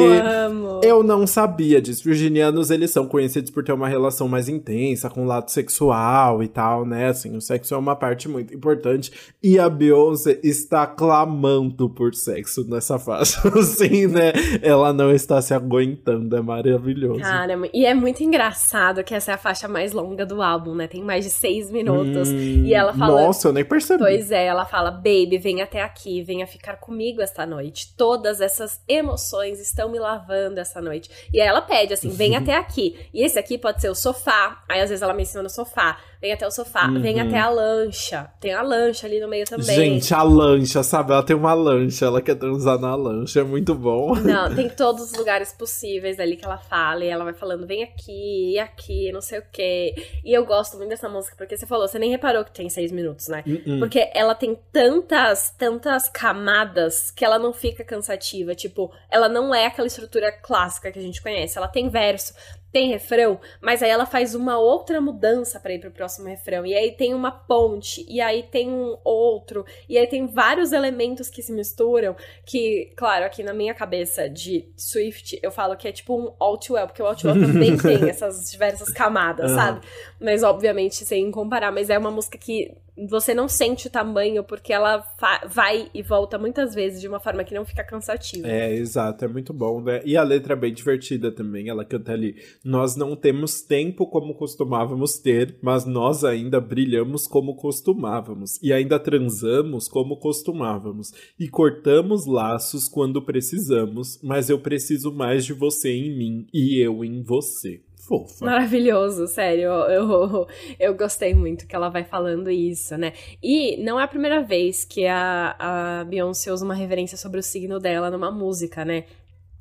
Eu 0.84 1.04
não 1.04 1.26
sabia 1.26 1.82
disso. 1.82 2.04
Virginianos, 2.04 2.72
eles 2.72 2.92
são 2.92 3.08
conhecidos 3.08 3.52
por 3.52 3.64
ter 3.64 3.74
uma 3.74 3.88
relação 3.88 4.28
mais 4.28 4.50
intensa 4.50 5.10
com 5.10 5.24
o 5.24 5.28
lado 5.28 5.50
sexual 5.50 6.44
e 6.44 6.48
tal, 6.48 6.86
né? 6.86 7.08
Assim, 7.08 7.36
o 7.36 7.42
sexo 7.42 7.74
é 7.74 7.78
uma 7.78 7.96
parte 7.96 8.28
muito 8.28 8.54
importante. 8.54 9.12
E 9.42 9.60
a 9.60 9.70
Beyoncé 9.70 10.40
está 10.44 10.86
clamando 10.86 11.90
por 11.90 12.14
sexo 12.14 12.68
nessa 12.68 13.00
faixa. 13.00 13.42
Assim, 13.58 14.08
né? 14.08 14.34
Ela 14.62 14.94
não 14.94 15.12
está 15.12 15.42
se 15.42 15.54
aguentando. 15.54 16.36
É 16.36 16.42
maravilhoso. 16.42 17.22
Cara, 17.22 17.58
e 17.74 17.86
é 17.86 17.94
muito 17.94 18.24
engraçado 18.24 19.04
que 19.04 19.14
essa 19.14 19.32
é 19.32 19.36
a 19.36 19.38
faixa 19.38 19.68
mais 19.68 19.94
longa 19.94 20.26
do 20.26 20.42
álbum, 20.42 20.76
né? 20.76 20.88
Tem 20.88 21.04
mais 21.04 21.26
de 21.26 21.32
seis 21.32 21.72
minutos. 21.72 22.30
Hum, 22.30 22.66
e 22.66 22.74
ela 22.74 22.94
fala. 22.94 23.22
Nossa, 23.22 23.48
eu 23.48 23.54
nem 23.54 23.66
percebi. 23.66 24.00
Pois 24.00 24.32
é, 24.32 24.46
ela 24.46 24.66
fala: 24.66 24.92
Baby, 24.92 25.38
vem 25.38 25.62
até 25.62 25.82
aqui, 25.82 26.22
venha 26.22 26.46
ficar 26.48 26.78
comigo 26.78 27.22
esta 27.22 27.46
noite. 27.46 27.94
Todas 27.96 28.42
essas 28.42 28.82
emoções 28.88 29.60
estão 29.60 29.90
me 29.90 30.00
lavando 30.00 30.60
essa 30.70 30.82
noite. 30.82 31.10
E 31.34 31.42
aí 31.42 31.48
ela 31.48 31.62
pede 31.62 31.94
assim: 31.94 32.10
vem 32.10 32.36
até 32.36 32.56
aqui. 32.56 33.08
E 33.14 33.24
esse 33.24 33.38
aqui 33.38 33.58
pode 33.58 33.82
ser 33.82 33.90
o 33.90 33.96
sofá. 33.96 34.64
Aí 34.68 34.82
às 34.82 34.90
vezes 34.90 35.02
ela 35.02 35.14
menciona 35.14 35.48
o 35.48 35.50
sofá. 35.52 36.00
Vem 36.22 36.32
até 36.34 36.48
o 36.48 36.52
sofá, 36.52 36.88
vem 36.88 37.22
Uhum. 37.22 37.28
até 37.28 37.40
a 37.40 37.50
lancha. 37.50 38.32
Tem 38.40 38.54
a 38.54 38.62
lancha 38.62 39.06
ali 39.06 39.20
no 39.20 39.28
meio 39.28 39.46
também. 39.46 39.66
Gente, 39.66 40.14
a 40.14 40.24
lancha, 40.24 40.82
sabe? 40.84 41.12
Ela 41.12 41.24
tem 41.24 41.36
uma 41.36 41.54
lancha, 41.54 42.06
ela 42.06 42.22
quer 42.22 42.36
transar 42.36 42.80
na 42.80 42.96
lancha, 42.96 43.40
é 43.42 43.44
muito 43.44 43.76
bom. 43.76 44.16
Não, 44.16 44.50
tem 44.56 44.70
todos 44.70 45.12
os 45.12 45.14
lugares 45.18 45.54
possíveis 45.54 46.20
ali 46.20 46.36
que 46.36 46.46
ela 46.46 46.58
fala. 46.58 47.04
E 47.04 47.08
ela 47.08 47.24
vai 47.24 47.34
falando, 47.34 47.68
vem 47.68 47.84
aqui, 47.84 48.54
e 48.54 48.60
aqui, 48.60 49.12
não 49.12 49.22
sei 49.22 49.40
o 49.40 49.44
quê. 49.52 49.94
E 50.24 50.34
eu 50.34 50.46
gosto 50.46 50.78
muito 50.78 50.90
dessa 50.90 51.08
música, 51.10 51.36
porque 51.38 51.56
você 51.56 51.66
falou, 51.66 51.88
você 51.88 52.00
nem 52.00 52.10
reparou 52.10 52.44
que 52.44 52.52
tem 52.52 52.70
seis 52.70 52.92
minutos, 52.92 53.28
né? 53.28 53.44
Hum. 53.48 53.80
Porque 53.80 54.10
ela 54.14 54.34
tem 54.34 54.58
tantas, 54.72 55.54
tantas 55.58 56.10
camadas 56.10 57.12
que 57.12 57.24
ela 57.24 57.38
não 57.38 57.54
fica 57.54 57.84
cansativa. 57.84 58.56
Tipo, 58.56 58.92
ela 59.10 59.30
não 59.30 59.54
é 59.54 59.66
aquela 59.66 59.88
estrutura 59.88 60.32
clássica 60.32 60.92
que 60.92 61.00
a 61.00 61.02
gente 61.02 61.22
conhece. 61.22 61.58
Ela 61.58 61.68
tem 61.68 61.90
verso, 61.90 62.34
tem 62.78 62.90
refrão, 62.90 63.40
mas 63.60 63.82
aí 63.82 63.90
ela 63.90 64.06
faz 64.06 64.36
uma 64.36 64.60
outra 64.60 65.02
mudança 65.02 65.60
pra 65.60 65.74
ir 65.74 65.80
pro 65.80 65.90
próximo 65.90 66.28
refrão. 66.28 66.64
E 66.64 66.76
aí 66.76 66.92
tem 66.92 67.12
uma 67.12 67.32
ponte, 67.32 68.06
e 68.08 68.22
aí 68.22 68.44
tem 68.44 68.70
um 68.70 68.96
outro, 69.04 69.66
e 69.90 69.98
aí 69.98 70.06
tem 70.06 70.28
vários 70.28 70.72
elementos 70.72 71.28
que 71.28 71.42
se 71.42 71.52
misturam. 71.52 72.16
Que, 72.46 72.92
claro, 72.96 73.26
aqui 73.26 73.42
na 73.42 73.52
minha 73.52 73.74
cabeça 73.74 74.30
de 74.30 74.70
Swift, 74.78 75.40
eu 75.42 75.50
falo 75.50 75.76
que 75.76 75.88
é 75.88 75.92
tipo 75.92 76.16
um 76.16 76.32
all 76.40 76.60
well, 76.70 76.86
porque 76.86 77.02
o 77.02 77.08
all 77.08 77.16
well 77.24 77.34
também 77.52 77.76
tem 77.76 78.08
essas 78.12 78.52
diversas 78.52 78.94
camadas, 78.94 79.50
Aham. 79.50 79.56
sabe? 79.56 79.88
Mas 80.20 80.44
obviamente 80.44 81.04
sem 81.04 81.32
comparar. 81.32 81.72
Mas 81.72 81.90
é 81.90 81.98
uma 81.98 82.12
música 82.12 82.38
que 82.38 82.78
você 83.06 83.34
não 83.34 83.48
sente 83.48 83.88
o 83.88 83.90
tamanho 83.90 84.44
porque 84.44 84.74
ela 84.74 85.06
vai 85.48 85.90
e 85.94 86.02
volta 86.02 86.38
muitas 86.38 86.74
vezes 86.74 87.00
de 87.00 87.08
uma 87.08 87.20
forma 87.20 87.44
que 87.44 87.54
não 87.54 87.66
fica 87.66 87.84
cansativa. 87.84 88.48
É, 88.48 88.74
exato, 88.74 89.26
é 89.26 89.28
muito 89.28 89.54
bom, 89.54 89.82
né? 89.82 90.02
E 90.06 90.18
a 90.18 90.24
letra 90.24 90.54
é 90.54 90.56
bem 90.56 90.74
divertida 90.74 91.32
também. 91.32 91.70
Ela 91.70 91.86
canta 91.86 92.14
ali: 92.14 92.36
Nós 92.64 92.96
não 92.96 93.16
temos 93.16 93.62
tempo 93.62 94.08
como 94.08 94.36
costumávamos 94.36 95.20
ter, 95.20 95.58
mas 95.62 95.86
nós 95.86 96.24
ainda 96.24 96.60
brilhamos 96.60 97.28
como 97.28 97.56
costumávamos. 97.56 98.62
E 98.62 98.74
ainda 98.74 99.00
transamos 99.00 99.88
como 99.88 100.18
costumávamos. 100.18 101.12
E 101.40 101.48
cortamos 101.48 102.26
laços 102.26 102.88
quando 102.88 103.22
precisamos, 103.22 104.20
mas 104.24 104.50
eu 104.50 104.60
preciso 104.60 105.12
mais 105.12 105.46
de 105.46 105.54
você 105.54 105.92
em 105.92 106.18
mim 106.18 106.48
e 106.54 106.84
eu 106.84 107.04
em 107.04 107.22
você. 107.22 107.82
Fofa. 108.08 108.46
Maravilhoso, 108.46 109.28
sério. 109.28 109.64
Eu, 109.66 110.08
eu, 110.08 110.48
eu 110.80 110.96
gostei 110.96 111.34
muito 111.34 111.68
que 111.68 111.76
ela 111.76 111.90
vai 111.90 112.06
falando 112.06 112.50
isso, 112.50 112.98
né? 112.98 113.12
E 113.44 113.76
não 113.84 114.00
é 114.00 114.04
a 114.04 114.08
primeira 114.08 114.42
vez 114.42 114.86
que 114.86 115.06
a, 115.06 115.56
a 115.60 116.04
Beyoncé 116.06 116.52
usa 116.52 116.64
uma 116.64 116.74
referência 116.74 117.18
sobre 117.18 117.40
o 117.40 117.44
signo 117.44 117.80
dela 117.80 118.10
numa 118.10 118.32
música, 118.32 118.86
né? 118.86 119.04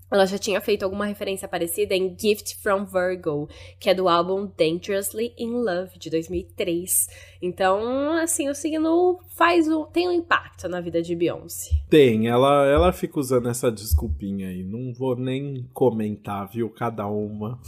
Ela 0.08 0.24
já 0.24 0.38
tinha 0.38 0.60
feito 0.60 0.84
alguma 0.84 1.04
referência 1.04 1.48
parecida 1.48 1.92
em 1.92 2.16
Gift 2.16 2.56
from 2.62 2.84
Virgo, 2.84 3.48
que 3.80 3.90
é 3.90 3.94
do 3.94 4.08
álbum 4.08 4.48
Dangerously 4.56 5.34
in 5.36 5.50
Love, 5.50 5.98
de 5.98 6.08
2003. 6.08 7.08
Então, 7.46 8.12
assim, 8.12 8.48
o 8.48 8.54
signo 8.54 9.18
faz 9.36 9.68
o, 9.68 9.86
tem 9.86 10.08
um 10.08 10.12
impacto 10.12 10.68
na 10.68 10.80
vida 10.80 11.00
de 11.00 11.14
Beyoncé. 11.14 11.70
Tem, 11.88 12.26
ela, 12.26 12.66
ela 12.66 12.92
fica 12.92 13.20
usando 13.20 13.48
essa 13.48 13.70
desculpinha 13.70 14.48
aí. 14.48 14.64
Não 14.64 14.92
vou 14.92 15.14
nem 15.14 15.68
comentar, 15.72 16.48
viu? 16.48 16.68
Cada 16.68 17.06
uma. 17.06 17.60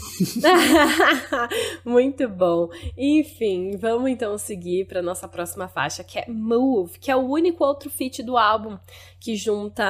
Muito 1.84 2.28
bom. 2.28 2.68
Enfim, 2.96 3.76
vamos 3.76 4.10
então 4.10 4.36
seguir 4.36 4.86
para 4.86 5.00
nossa 5.00 5.28
próxima 5.28 5.68
faixa, 5.68 6.02
que 6.02 6.18
é 6.18 6.26
Move, 6.28 6.98
que 6.98 7.10
é 7.10 7.16
o 7.16 7.28
único 7.28 7.64
outro 7.64 7.88
feat 7.88 8.22
do 8.22 8.36
álbum 8.36 8.78
que 9.20 9.36
junta 9.36 9.84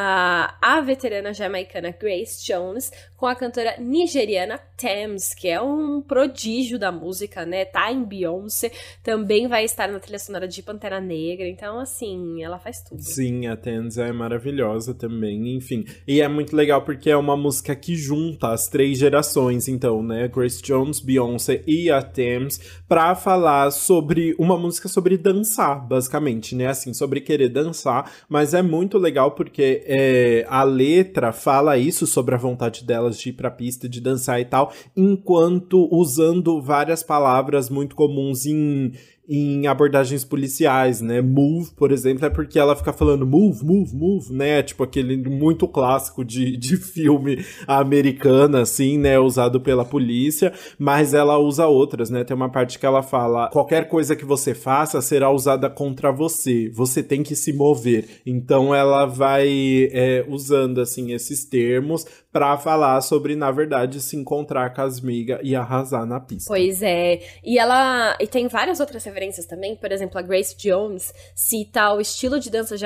a 0.61 0.81
veterana 0.81 1.33
jamaicana 1.33 1.91
Grace 1.91 2.45
Jones 2.47 2.91
com 3.19 3.27
a 3.27 3.35
cantora 3.35 3.75
nigeriana 3.81 4.61
Thames, 4.77 5.35
que 5.35 5.49
é 5.49 5.61
um 5.61 6.01
prodígio 6.01 6.79
da 6.79 6.93
música, 6.93 7.45
né? 7.45 7.65
Tá 7.65 7.93
em 7.93 8.05
Beyoncé, 8.05 8.71
também 9.03 9.49
vai 9.49 9.65
estar 9.65 9.89
na 9.89 9.99
trilha 9.99 10.21
sonora 10.21 10.47
de 10.47 10.63
Pantera 10.63 11.01
Negra, 11.01 11.49
então 11.49 11.81
assim, 11.81 12.45
ela 12.45 12.61
faz 12.61 12.81
tudo. 12.81 13.03
Sim, 13.03 13.49
a 13.49 13.57
Thames 13.57 13.99
é 13.99 14.13
maravilhosa 14.13 14.95
também, 14.95 15.57
enfim. 15.57 15.85
E 16.07 16.21
é 16.21 16.29
muito 16.29 16.55
legal 16.55 16.83
porque 16.83 17.11
é 17.11 17.17
uma 17.17 17.37
música 17.37 17.75
que 17.75 17.97
junta 17.97 18.53
as 18.53 18.69
três 18.69 18.99
gerações, 18.99 19.67
então, 19.67 20.01
né? 20.01 20.29
Grace 20.29 20.63
Jones, 20.63 21.01
Beyoncé 21.01 21.65
e 21.67 21.91
a 21.91 22.01
Thames, 22.01 22.61
pra 22.89 23.17
falar 23.17 23.73
sobre 23.73 24.37
uma 24.39 24.57
música 24.57 24.89
sobre 24.89 25.19
dançar, 25.19 25.85
basicamente, 25.85 26.55
né? 26.55 26.69
Assim, 26.69 26.95
sobre 26.95 27.21
querer 27.21 27.49
dançar, 27.49 28.13
mas 28.29 28.55
é 28.55 28.63
muito 28.63 28.97
legal 28.97 29.33
porque 29.33 29.83
é, 29.87 30.47
a 30.49 30.63
letra 30.63 31.33
fala 31.33 31.77
isso 31.77 32.07
sobre 32.07 32.37
a 32.37 32.39
vontade 32.39 32.85
dela 32.85 33.08
de 33.17 33.31
ir 33.31 33.33
pra 33.33 33.51
pista, 33.51 33.89
de 33.89 34.01
dançar 34.01 34.41
e 34.41 34.45
tal, 34.45 34.73
enquanto 34.97 35.89
usando 35.91 36.61
várias 36.61 37.03
palavras 37.03 37.71
muito 37.71 37.95
comuns 37.95 38.45
em 38.45 38.93
em 39.29 39.67
abordagens 39.67 40.25
policiais, 40.25 41.03
né? 41.03 41.21
Move, 41.21 41.71
por 41.77 41.93
exemplo, 41.93 42.25
é 42.25 42.31
porque 42.31 42.59
ela 42.59 42.75
fica 42.75 42.93
falando 42.95 43.27
move, 43.27 43.63
move, 43.63 43.95
move, 43.95 44.33
né? 44.33 44.63
Tipo 44.63 44.85
aquele 44.85 45.17
muito 45.19 45.69
clássico 45.69 46.25
de, 46.25 46.57
de 46.57 46.77
filme 46.79 47.45
americano, 47.67 48.57
assim, 48.57 48.97
né? 48.97 49.19
Usado 49.19 49.61
pela 49.61 49.85
polícia, 49.85 50.53
mas 50.79 51.13
ela 51.13 51.37
usa 51.37 51.67
outras, 51.67 52.09
né? 52.09 52.25
Tem 52.25 52.35
uma 52.35 52.49
parte 52.49 52.79
que 52.79 52.87
ela 52.87 53.03
fala: 53.03 53.49
qualquer 53.51 53.89
coisa 53.89 54.17
que 54.17 54.25
você 54.25 54.55
faça 54.55 55.03
será 55.03 55.31
usada 55.31 55.69
contra 55.69 56.11
você, 56.11 56.71
você 56.71 57.03
tem 57.03 57.23
que 57.23 57.37
se 57.37 57.53
mover. 57.53 58.07
Então 58.25 58.75
ela 58.75 59.05
vai 59.05 59.91
é, 59.93 60.25
usando, 60.27 60.81
assim, 60.81 61.13
esses 61.13 61.45
termos 61.45 62.07
para 62.33 62.57
falar 62.57 63.01
sobre, 63.01 63.35
na 63.35 63.51
verdade, 63.51 64.01
se 64.01 64.17
encontrar 64.17 64.73
com 64.75 64.83
as 64.83 65.01
migas 65.01 65.41
e 65.43 65.57
arrasar 65.57 66.07
na 66.07 66.21
pista. 66.21 66.49
Pois 66.49 66.83
é. 66.83 67.21
E 67.45 67.59
ela. 67.59 68.17
E 68.21 68.27
tem 68.27 68.49
várias 68.49 68.81
outras 68.81 69.03
também. 69.47 69.77
Por 69.77 69.91
exemplo, 69.93 70.19
a 70.19 70.23
Grace 70.23 70.57
Jones 70.57 71.13
cita 71.35 71.93
o 71.93 72.01
estilo 72.01 72.39
de 72.39 72.51
dança 72.51 72.77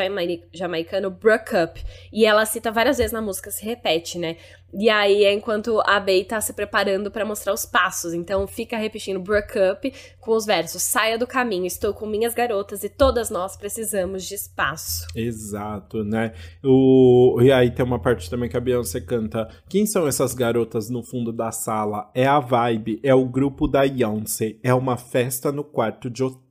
jamaicano 0.53 1.11
Brook 1.11 1.51
Up. 1.55 1.85
E 2.13 2.25
ela 2.25 2.47
cita 2.47 2.71
várias 2.71 2.99
vezes 2.99 3.13
na 3.13 3.21
música, 3.21 3.51
se 3.51 3.65
repete, 3.65 4.19
né? 4.19 4.37
E 4.73 4.89
aí 4.89 5.25
é 5.25 5.33
enquanto 5.33 5.81
a 5.85 6.01
Bey 6.01 6.25
tá 6.25 6.41
se 6.41 6.53
preparando 6.53 7.11
para 7.11 7.25
mostrar 7.25 7.53
os 7.53 7.67
passos. 7.67 8.15
Então 8.15 8.47
fica 8.47 8.77
repetindo 8.77 9.21
Brook 9.21 9.53
Up 9.59 9.93
com 10.21 10.33
os 10.33 10.47
versos: 10.47 10.83
Saia 10.83 11.19
do 11.19 11.27
caminho, 11.27 11.67
estou 11.67 11.93
com 11.93 12.07
minhas 12.07 12.35
garotas 12.35 12.83
e 12.83 12.89
todas 12.89 13.31
nós 13.31 13.57
precisamos 13.57 14.25
de 14.25 14.35
espaço. 14.35 15.07
Exato, 15.15 16.03
né? 16.03 16.33
O... 16.65 17.39
E 17.43 17.53
aí 17.53 17.71
tem 17.71 17.85
uma 17.85 18.01
parte 18.01 18.31
também 18.31 18.49
que 18.49 18.57
a 18.57 18.61
Beyoncé 18.61 19.01
canta: 19.01 19.49
Quem 19.69 19.85
são 19.85 20.07
essas 20.07 20.35
garotas 20.35 20.89
no 20.89 21.03
fundo 21.03 21.33
da 21.33 21.53
sala? 21.53 22.11
É 22.15 22.27
a 22.27 22.41
vibe, 22.41 23.01
é 23.03 23.15
o 23.15 23.27
grupo 23.27 23.69
da 23.69 23.83
Beyoncé, 23.83 24.57
é 24.63 24.73
uma 24.73 24.97
festa 24.97 25.53
no 25.53 25.65
quarto 25.65 26.09
de 26.09 26.23
hotel. 26.23 26.43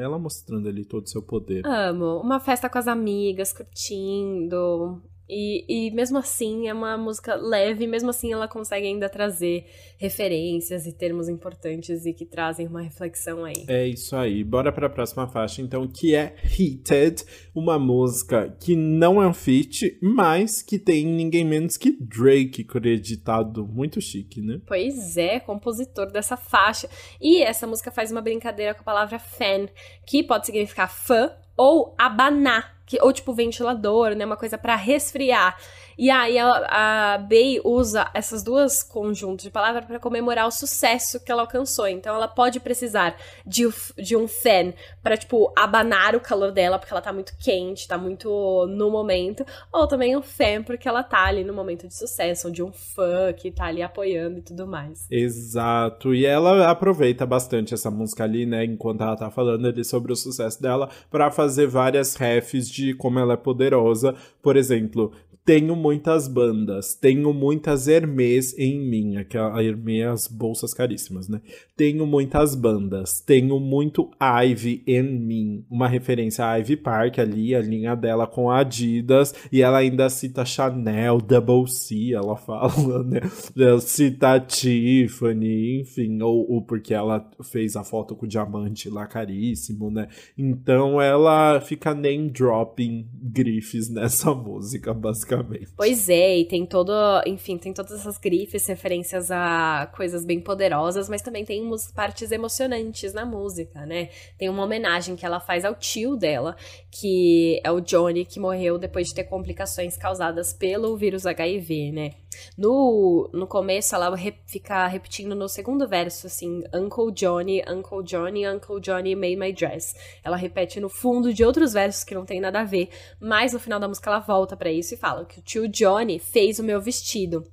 Ela 0.00 0.18
mostrando 0.18 0.68
ali 0.68 0.84
todo 0.84 1.04
o 1.04 1.08
seu 1.08 1.22
poder. 1.22 1.66
Amo. 1.66 2.20
Uma 2.20 2.40
festa 2.40 2.68
com 2.68 2.78
as 2.78 2.88
amigas, 2.88 3.52
curtindo 3.52 5.02
e, 5.28 5.64
e 5.68 5.90
mesmo 5.90 6.16
assim 6.18 6.68
é 6.68 6.72
uma 6.72 6.96
música 6.96 7.34
leve, 7.34 7.86
mesmo 7.86 8.10
assim 8.10 8.32
ela 8.32 8.48
consegue 8.48 8.86
ainda 8.86 9.08
trazer 9.08 9.66
referências 9.98 10.86
e 10.86 10.92
termos 10.92 11.28
importantes 11.28 12.06
e 12.06 12.14
que 12.14 12.24
trazem 12.24 12.66
uma 12.66 12.80
reflexão 12.80 13.44
aí. 13.44 13.64
É 13.68 13.86
isso 13.86 14.16
aí. 14.16 14.42
Bora 14.42 14.72
para 14.72 14.86
a 14.86 14.90
próxima 14.90 15.28
faixa 15.28 15.60
então, 15.60 15.86
que 15.86 16.14
é 16.14 16.34
Heated, 16.42 17.24
uma 17.54 17.78
música 17.78 18.56
que 18.60 18.74
não 18.74 19.22
é 19.22 19.26
um 19.26 19.34
feat, 19.34 19.98
mas 20.02 20.62
que 20.62 20.78
tem 20.78 21.04
ninguém 21.04 21.44
menos 21.44 21.76
que 21.76 21.90
Drake 22.00 22.64
creditado, 22.64 23.66
muito 23.66 24.00
chique, 24.00 24.40
né? 24.40 24.60
Pois 24.66 25.16
é, 25.16 25.40
compositor 25.40 26.10
dessa 26.10 26.36
faixa. 26.36 26.88
E 27.20 27.42
essa 27.42 27.66
música 27.66 27.90
faz 27.90 28.10
uma 28.10 28.22
brincadeira 28.22 28.72
com 28.72 28.80
a 28.80 28.84
palavra 28.84 29.18
fan, 29.18 29.66
que 30.06 30.22
pode 30.22 30.46
significar 30.46 30.90
fã 30.90 31.30
ou 31.56 31.94
abanar 31.98 32.77
que, 32.88 32.98
ou 33.02 33.12
tipo 33.12 33.32
ventilador, 33.32 34.14
né? 34.14 34.24
Uma 34.24 34.36
coisa 34.36 34.56
para 34.56 34.74
resfriar. 34.74 35.56
E 35.98 36.10
aí 36.10 36.38
a, 36.38 37.14
a 37.14 37.18
Bey 37.18 37.60
usa 37.64 38.08
essas 38.14 38.44
duas 38.44 38.84
conjuntos 38.84 39.44
de 39.44 39.50
palavras 39.50 39.84
para 39.84 39.98
comemorar 39.98 40.46
o 40.46 40.50
sucesso 40.52 41.18
que 41.18 41.32
ela 41.32 41.42
alcançou. 41.42 41.88
Então 41.88 42.14
ela 42.14 42.28
pode 42.28 42.60
precisar 42.60 43.16
de, 43.44 43.68
de 43.96 44.16
um 44.16 44.28
fan 44.28 44.72
para 45.02 45.16
tipo 45.16 45.52
abanar 45.56 46.14
o 46.14 46.20
calor 46.20 46.52
dela 46.52 46.78
porque 46.78 46.92
ela 46.92 47.02
tá 47.02 47.12
muito 47.12 47.32
quente, 47.36 47.88
tá 47.88 47.98
muito 47.98 48.66
no 48.68 48.90
momento, 48.90 49.44
ou 49.72 49.88
também 49.88 50.16
um 50.16 50.22
fan 50.22 50.62
porque 50.62 50.88
ela 50.88 51.02
tá 51.02 51.24
ali 51.24 51.42
no 51.42 51.52
momento 51.52 51.88
de 51.88 51.94
sucesso, 51.94 52.46
ou 52.46 52.52
de 52.52 52.62
um 52.62 52.70
fã 52.72 53.32
que 53.32 53.50
tá 53.50 53.64
ali 53.64 53.82
apoiando 53.82 54.38
e 54.38 54.42
tudo 54.42 54.68
mais. 54.68 55.06
Exato. 55.10 56.14
E 56.14 56.24
ela 56.24 56.70
aproveita 56.70 57.26
bastante 57.26 57.74
essa 57.74 57.90
música 57.90 58.22
ali, 58.22 58.46
né, 58.46 58.64
enquanto 58.64 59.02
ela 59.02 59.16
tá 59.16 59.30
falando 59.30 59.66
ali 59.66 59.84
sobre 59.84 60.12
o 60.12 60.16
sucesso 60.16 60.62
dela 60.62 60.88
para 61.10 61.30
fazer 61.30 61.66
várias 61.66 62.14
refs 62.14 62.70
de 62.70 62.94
como 62.94 63.18
ela 63.18 63.34
é 63.34 63.36
poderosa. 63.36 64.14
Por 64.40 64.56
exemplo, 64.56 65.12
tenho 65.48 65.74
muitas 65.74 66.28
bandas, 66.28 66.94
tenho 66.94 67.32
muitas 67.32 67.88
Hermès 67.88 68.54
em 68.58 68.78
mim, 68.78 69.16
aquela 69.16 69.64
Hermès 69.64 70.06
as 70.06 70.28
bolsas 70.28 70.74
caríssimas, 70.74 71.26
né? 71.26 71.40
Tenho 71.74 72.06
muitas 72.06 72.54
bandas, 72.54 73.22
tenho 73.22 73.58
muito 73.58 74.10
Ivy 74.20 74.82
em 74.86 75.02
mim, 75.02 75.64
uma 75.70 75.88
referência 75.88 76.44
a 76.44 76.56
Ivy 76.58 76.76
Park 76.76 77.18
ali, 77.18 77.54
a 77.54 77.62
linha 77.62 77.96
dela 77.96 78.26
com 78.26 78.50
a 78.50 78.58
Adidas, 78.58 79.34
e 79.50 79.62
ela 79.62 79.78
ainda 79.78 80.10
cita 80.10 80.44
Chanel, 80.44 81.18
Double 81.18 81.66
C, 81.66 82.12
ela 82.12 82.36
fala, 82.36 83.02
né? 83.02 83.20
Ela 83.56 83.80
cita 83.80 84.38
Tiffany, 84.38 85.80
enfim, 85.80 86.20
ou, 86.20 86.46
ou 86.46 86.60
porque 86.60 86.92
ela 86.92 87.26
fez 87.42 87.74
a 87.74 87.82
foto 87.82 88.14
com 88.14 88.26
o 88.26 88.28
diamante 88.28 88.90
lá 88.90 89.06
caríssimo, 89.06 89.90
né? 89.90 90.08
Então 90.36 91.00
ela 91.00 91.58
fica 91.62 91.94
name 91.94 92.28
dropping 92.28 93.08
grifes 93.14 93.88
nessa 93.88 94.34
música, 94.36 94.92
basicamente 94.92 95.37
basicamente. 95.42 95.74
Pois 95.76 96.08
é, 96.08 96.38
e 96.38 96.44
tem 96.44 96.64
todo, 96.66 96.92
enfim, 97.26 97.58
tem 97.58 97.72
todas 97.72 97.92
essas 97.92 98.18
grifes, 98.18 98.66
referências 98.66 99.30
a 99.30 99.90
coisas 99.94 100.24
bem 100.24 100.40
poderosas, 100.40 101.08
mas 101.08 101.22
também 101.22 101.44
tem 101.44 101.68
partes 101.94 102.30
emocionantes 102.30 103.12
na 103.12 103.24
música, 103.24 103.84
né? 103.86 104.10
Tem 104.36 104.48
uma 104.48 104.64
homenagem 104.64 105.16
que 105.16 105.26
ela 105.26 105.40
faz 105.40 105.64
ao 105.64 105.74
tio 105.74 106.16
dela, 106.16 106.56
que 106.90 107.60
é 107.64 107.70
o 107.70 107.80
Johnny, 107.80 108.24
que 108.24 108.40
morreu 108.40 108.78
depois 108.78 109.08
de 109.08 109.14
ter 109.14 109.24
complicações 109.24 109.96
causadas 109.96 110.52
pelo 110.52 110.96
vírus 110.96 111.26
HIV, 111.26 111.92
né? 111.92 112.10
No, 112.56 113.30
no 113.32 113.46
começo, 113.46 113.94
ela 113.94 114.14
re, 114.14 114.34
fica 114.46 114.86
repetindo 114.86 115.34
no 115.34 115.48
segundo 115.48 115.88
verso, 115.88 116.26
assim, 116.26 116.62
Uncle 116.74 117.12
Johnny, 117.12 117.62
Uncle 117.68 118.02
Johnny, 118.02 118.46
Uncle 118.46 118.80
Johnny 118.80 119.14
made 119.14 119.36
my 119.36 119.52
dress. 119.52 119.94
Ela 120.22 120.36
repete 120.36 120.80
no 120.80 120.88
fundo 120.88 121.32
de 121.32 121.44
outros 121.44 121.72
versos 121.72 122.04
que 122.04 122.14
não 122.14 122.24
tem 122.24 122.40
nada 122.40 122.60
a 122.60 122.64
ver, 122.64 122.90
mas 123.20 123.52
no 123.52 123.58
final 123.58 123.80
da 123.80 123.88
música 123.88 124.10
ela 124.10 124.20
volta 124.20 124.56
para 124.56 124.70
isso 124.70 124.94
e 124.94 124.96
fala 124.96 125.24
que 125.28 125.38
o 125.38 125.42
tio 125.42 125.68
Johnny 125.68 126.18
fez 126.18 126.58
o 126.58 126.64
meu 126.64 126.80
vestido 126.80 127.46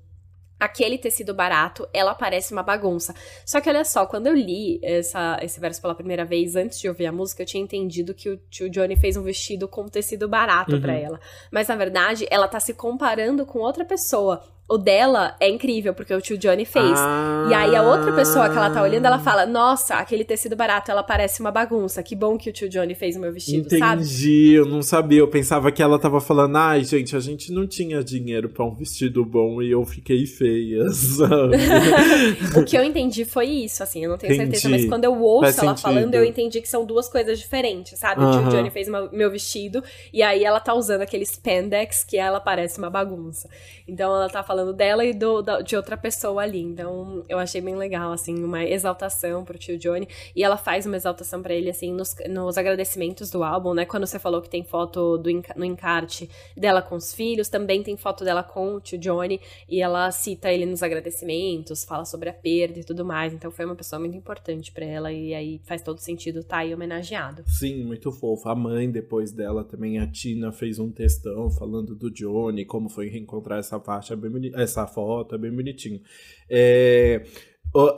aquele 0.59 0.97
tecido 0.97 1.33
barato, 1.33 1.87
ela 1.93 2.15
parece 2.15 2.53
uma 2.53 2.63
bagunça. 2.63 3.13
Só 3.45 3.59
que 3.59 3.69
olha 3.69 3.83
só, 3.83 4.05
quando 4.05 4.27
eu 4.27 4.33
li 4.33 4.79
essa, 4.83 5.37
esse 5.41 5.59
verso 5.59 5.81
pela 5.81 5.95
primeira 5.95 6.25
vez, 6.25 6.55
antes 6.55 6.79
de 6.79 6.87
ouvir 6.87 7.05
a 7.05 7.11
música, 7.11 7.43
eu 7.43 7.45
tinha 7.45 7.63
entendido 7.63 8.13
que 8.13 8.29
o 8.29 8.37
tio 8.49 8.69
Johnny 8.69 8.95
fez 8.95 9.17
um 9.17 9.23
vestido 9.23 9.67
com 9.67 9.87
tecido 9.87 10.27
barato 10.27 10.75
uhum. 10.75 10.81
para 10.81 10.93
ela. 10.93 11.19
Mas 11.51 11.67
na 11.67 11.75
verdade, 11.75 12.25
ela 12.29 12.47
tá 12.47 12.59
se 12.59 12.73
comparando 12.73 13.45
com 13.45 13.59
outra 13.59 13.85
pessoa. 13.85 14.43
O 14.67 14.79
dela 14.79 15.35
é 15.39 15.47
incrível, 15.47 15.93
porque 15.93 16.11
o 16.11 16.19
tio 16.19 16.39
Johnny 16.39 16.65
fez. 16.65 16.97
Ah. 16.97 17.47
E 17.51 17.53
aí 17.53 17.75
a 17.75 17.83
outra 17.83 18.11
pessoa 18.11 18.49
que 18.49 18.57
ela 18.57 18.71
tá 18.71 18.81
olhando, 18.81 19.05
ela 19.05 19.19
fala: 19.19 19.45
Nossa, 19.45 19.93
aquele 19.93 20.23
tecido 20.23 20.55
barato, 20.55 20.89
ela 20.89 21.03
parece 21.03 21.39
uma 21.39 21.51
bagunça. 21.51 22.01
Que 22.01 22.15
bom 22.15 22.35
que 22.35 22.49
o 22.49 22.53
tio 22.53 22.67
Johnny 22.67 22.95
fez 22.95 23.15
o 23.15 23.19
meu 23.19 23.31
vestido, 23.31 23.67
Entendi, 23.67 23.77
sabe? 23.77 24.01
Entendi, 24.01 24.53
eu 24.53 24.65
não 24.65 24.81
sabia. 24.81 25.19
Eu 25.19 25.27
pensava 25.27 25.71
que 25.71 25.83
ela 25.83 25.99
tava 25.99 26.19
falando: 26.19 26.55
Ai, 26.55 26.83
gente, 26.83 27.15
a 27.15 27.19
gente 27.19 27.51
não 27.51 27.67
tinha 27.67 28.03
dinheiro 28.03 28.49
para 28.49 28.65
um 28.65 28.73
vestido 28.73 29.23
bom 29.23 29.61
e 29.61 29.69
eu 29.69 29.85
fiquei 29.85 30.25
feia, 30.25 30.89
sabe? 30.89 31.57
o 32.59 32.65
que 32.65 32.75
eu 32.75 32.83
entendi 32.83 33.23
foi 33.23 33.45
isso, 33.45 33.83
assim, 33.83 34.03
eu 34.03 34.09
não 34.09 34.17
tenho 34.17 34.33
entendi. 34.33 34.57
certeza, 34.57 34.69
mas 34.69 34.89
quando 34.89 35.03
eu 35.03 35.21
ouço 35.21 35.43
Faz 35.43 35.59
ela 35.59 35.77
sentido. 35.77 35.93
falando, 35.93 36.15
eu 36.15 36.25
entendi 36.25 36.59
que 36.59 36.67
são 36.67 36.83
duas 36.83 37.07
coisas 37.07 37.37
diferentes, 37.37 37.99
sabe? 37.99 38.23
O 38.23 38.31
tio 38.31 38.49
Johnny 38.49 38.71
fez 38.71 38.87
o 38.87 39.09
meu 39.11 39.29
vestido 39.29 39.83
e 40.11 40.23
aí 40.23 40.43
ela 40.43 40.59
tá 40.59 40.73
usando 40.73 41.01
aquele 41.01 41.23
spandex 41.23 42.03
que 42.03 42.17
ela 42.17 42.39
parece 42.39 42.79
uma 42.79 42.89
bagunça. 42.89 43.47
Então 43.87 44.11
ela 44.11 44.27
tá 44.27 44.41
falando 44.41 44.54
falando 44.55 44.73
dela 44.73 45.03
e 45.03 45.13
do, 45.13 45.41
da, 45.41 45.59
de 45.59 45.75
outra 45.75 45.97
pessoa 45.97 46.41
ali. 46.41 46.61
Então, 46.61 47.25
eu 47.27 47.37
achei 47.37 47.59
bem 47.59 47.75
legal, 47.75 48.13
assim, 48.13 48.41
uma 48.41 48.63
exaltação 48.63 49.43
pro 49.43 49.57
tio 49.57 49.77
Johnny. 49.77 50.07
E 50.33 50.43
ela 50.43 50.55
faz 50.55 50.85
uma 50.85 50.95
exaltação 50.95 51.41
para 51.41 51.53
ele, 51.53 51.69
assim, 51.69 51.91
nos, 51.91 52.15
nos 52.29 52.57
agradecimentos 52.57 53.29
do 53.29 53.43
álbum, 53.43 53.73
né? 53.73 53.83
Quando 53.83 54.07
você 54.07 54.17
falou 54.17 54.41
que 54.41 54.49
tem 54.49 54.63
foto 54.63 55.17
do, 55.17 55.29
no 55.57 55.65
encarte 55.65 56.29
dela 56.55 56.81
com 56.81 56.95
os 56.95 57.13
filhos, 57.13 57.49
também 57.49 57.83
tem 57.83 57.97
foto 57.97 58.23
dela 58.23 58.43
com 58.43 58.75
o 58.75 58.79
tio 58.79 58.97
Johnny. 58.97 59.41
E 59.67 59.81
ela 59.81 60.09
cita 60.11 60.49
ele 60.49 60.65
nos 60.65 60.81
agradecimentos, 60.81 61.83
fala 61.83 62.05
sobre 62.05 62.29
a 62.29 62.33
perda 62.33 62.79
e 62.79 62.83
tudo 62.85 63.03
mais. 63.03 63.33
Então, 63.33 63.51
foi 63.51 63.65
uma 63.65 63.75
pessoa 63.75 63.99
muito 63.99 64.15
importante 64.15 64.71
para 64.71 64.85
ela. 64.85 65.11
E 65.11 65.33
aí 65.33 65.59
faz 65.65 65.81
todo 65.81 65.99
sentido 65.99 66.39
estar 66.39 66.57
tá 66.57 66.61
aí 66.61 66.73
homenageado. 66.73 67.43
Sim, 67.45 67.83
muito 67.83 68.09
fofo. 68.09 68.47
A 68.47 68.55
mãe, 68.55 68.89
depois 68.89 69.33
dela, 69.33 69.65
também, 69.65 69.99
a 69.99 70.07
Tina, 70.07 70.53
fez 70.53 70.79
um 70.79 70.89
textão 70.89 71.49
falando 71.49 71.93
do 71.93 72.09
Johnny, 72.09 72.63
como 72.63 72.87
foi 72.87 73.09
reencontrar 73.09 73.59
essa 73.59 73.77
faixa, 73.81 74.15
bem 74.15 74.44
essa 74.55 74.85
foto, 74.85 75.35
é 75.35 75.37
bem 75.37 75.51
bonitinho. 75.51 76.01
É, 76.49 77.23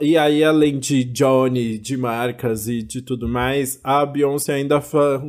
e 0.00 0.16
aí, 0.16 0.42
além 0.42 0.76
de 0.76 1.04
Johnny, 1.04 1.78
de 1.78 1.96
marcas 1.96 2.66
e 2.66 2.82
de 2.82 3.00
tudo 3.00 3.28
mais, 3.28 3.78
a 3.84 4.04
Beyoncé 4.04 4.54
ainda 4.54 4.82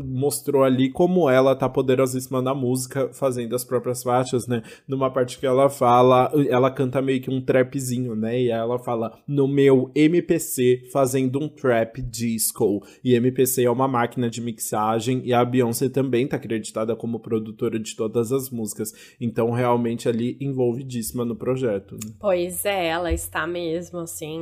mostrou 0.04 0.64
ali 0.64 0.90
como 0.90 1.30
ela 1.30 1.56
tá 1.56 1.70
poderosíssima 1.70 2.42
na 2.42 2.56
música, 2.56 3.10
fazendo 3.14 3.56
as 3.56 3.64
próprias 3.64 4.02
faixas, 4.02 4.48
né? 4.48 4.64
Numa 4.88 5.12
parte 5.12 5.38
que 5.38 5.46
ela 5.46 5.70
fala, 5.70 6.32
ela 6.50 6.72
canta 6.72 7.00
meio 7.00 7.22
que 7.22 7.30
um 7.30 7.40
trapzinho, 7.40 8.16
né? 8.16 8.42
E 8.42 8.50
ela 8.50 8.80
fala, 8.80 9.20
no 9.28 9.48
meu 9.48 9.92
MPC, 9.94 10.88
fazendo 10.92 11.38
um 11.40 11.48
trap 11.48 12.02
disco. 12.02 12.84
E 13.04 13.14
MPC 13.14 13.66
é 13.66 13.70
uma 13.70 13.88
máquina 13.88 14.32
de 14.32 14.42
mixagem, 14.42 15.22
e 15.26 15.32
a 15.32 15.46
Beyoncé 15.46 15.90
também 15.90 16.28
tá 16.28 16.38
acreditada 16.38 16.96
como 16.96 17.20
produtora 17.20 17.80
de 17.80 17.96
todas 17.96 18.32
as 18.32 18.50
músicas. 18.50 18.94
Então, 19.22 19.52
realmente, 19.52 20.10
ali, 20.10 20.38
envolvidíssima 20.42 21.24
no 21.24 21.36
projeto. 21.36 21.94
Né? 21.94 22.14
Pois 22.20 22.66
é, 22.66 22.88
ela 22.88 23.14
está 23.14 23.46
mesmo, 23.46 24.00
assim 24.00 24.39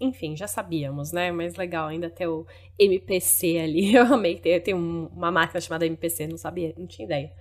enfim, 0.00 0.36
já 0.36 0.46
sabíamos, 0.46 1.12
né? 1.12 1.30
Mas 1.32 1.56
legal 1.56 1.88
ainda 1.88 2.10
ter 2.10 2.26
o 2.26 2.46
MPC 2.78 3.58
ali. 3.58 3.94
Eu 3.96 4.04
amei 4.04 4.36
ter, 4.36 4.60
ter 4.60 4.74
uma 4.74 5.30
máquina 5.30 5.60
chamada 5.60 5.86
MPC, 5.86 6.26
não 6.26 6.36
sabia, 6.36 6.74
não 6.76 6.86
tinha 6.86 7.06
ideia. 7.06 7.32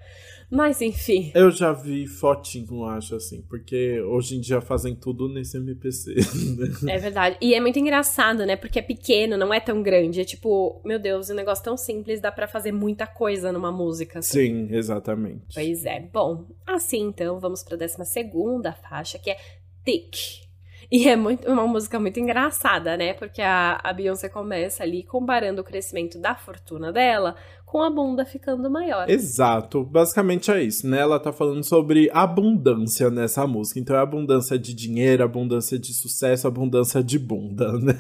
Mas 0.50 0.82
enfim. 0.82 1.32
Eu 1.34 1.50
já 1.50 1.74
vi 1.74 2.06
fotinho, 2.06 2.86
acho 2.86 3.16
assim, 3.16 3.42
porque 3.42 4.00
hoje 4.02 4.38
em 4.38 4.40
dia 4.40 4.62
fazem 4.62 4.96
tudo 4.96 5.28
nesse 5.28 5.58
MPC. 5.58 6.14
Né? 6.14 6.76
É 6.96 6.98
verdade. 6.98 7.38
E 7.42 7.54
é 7.54 7.60
muito 7.60 7.80
engraçado, 7.80 8.46
né? 8.46 8.56
Porque 8.56 8.80
é 8.80 8.82
pequeno, 8.82 9.38
não 9.38 9.54
é 9.54 9.60
tão 9.60 9.82
grande. 9.82 10.22
É 10.22 10.24
tipo, 10.24 10.82
meu 10.86 11.00
Deus, 11.00 11.30
um 11.30 11.34
negócio 11.34 11.64
tão 11.64 11.76
simples 11.76 12.22
dá 12.22 12.32
para 12.32 12.48
fazer 12.48 12.72
muita 12.72 13.08
coisa 13.08 13.52
numa 13.52 13.72
música. 13.72 14.20
Assim. 14.20 14.68
Sim, 14.68 14.68
exatamente. 14.76 15.54
Pois 15.54 15.86
é. 15.86 16.00
Bom, 16.00 16.46
assim 16.66 17.02
então, 17.02 17.40
vamos 17.40 17.64
pra 17.64 17.76
12 17.76 18.06
segunda 18.06 18.72
faixa, 18.74 19.18
que 19.18 19.32
é 19.32 19.38
Thick. 19.84 20.45
E 20.92 21.08
é 21.10 21.16
muito, 21.16 21.50
uma 21.52 21.68
música 21.68 22.00
muito 22.00 22.20
engraçada, 22.20 22.96
né? 22.98 23.14
Porque 23.14 23.42
a, 23.42 23.80
a 23.84 23.94
Beyoncé 23.94 24.30
começa 24.30 24.84
ali 24.84 25.04
comparando 25.04 25.62
o 25.62 25.64
crescimento 25.64 26.20
da 26.20 26.36
fortuna 26.36 26.92
dela 26.92 27.36
com 27.76 27.82
a 27.82 27.90
bunda 27.90 28.24
ficando 28.24 28.70
maior. 28.70 29.10
Exato, 29.10 29.84
basicamente 29.84 30.50
é 30.50 30.64
isso, 30.64 30.88
né? 30.88 31.00
Ela 31.00 31.20
tá 31.20 31.34
falando 31.34 31.62
sobre 31.62 32.10
abundância 32.14 33.12
nessa 33.12 33.46
música. 33.46 33.82
Então 33.82 33.98
é 33.98 34.00
abundância 34.00 34.58
de 34.58 34.74
dinheiro, 34.74 35.22
abundância 35.22 35.78
de 35.78 35.94
sucesso, 35.94 36.48
abundância 36.48 37.04
de 37.04 37.20
bunda, 37.20 37.74
né? 37.84 38.00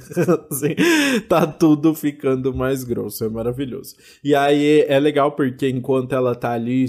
assim, 0.49 0.75
tá 1.27 1.45
tudo 1.45 1.93
ficando 1.93 2.55
mais 2.55 2.85
grosso, 2.85 3.25
é 3.25 3.27
maravilhoso. 3.27 3.97
E 4.23 4.33
aí 4.33 4.85
é 4.87 4.97
legal 4.97 5.33
porque 5.33 5.67
enquanto 5.67 6.15
ela 6.15 6.35
tá 6.35 6.53
ali 6.53 6.85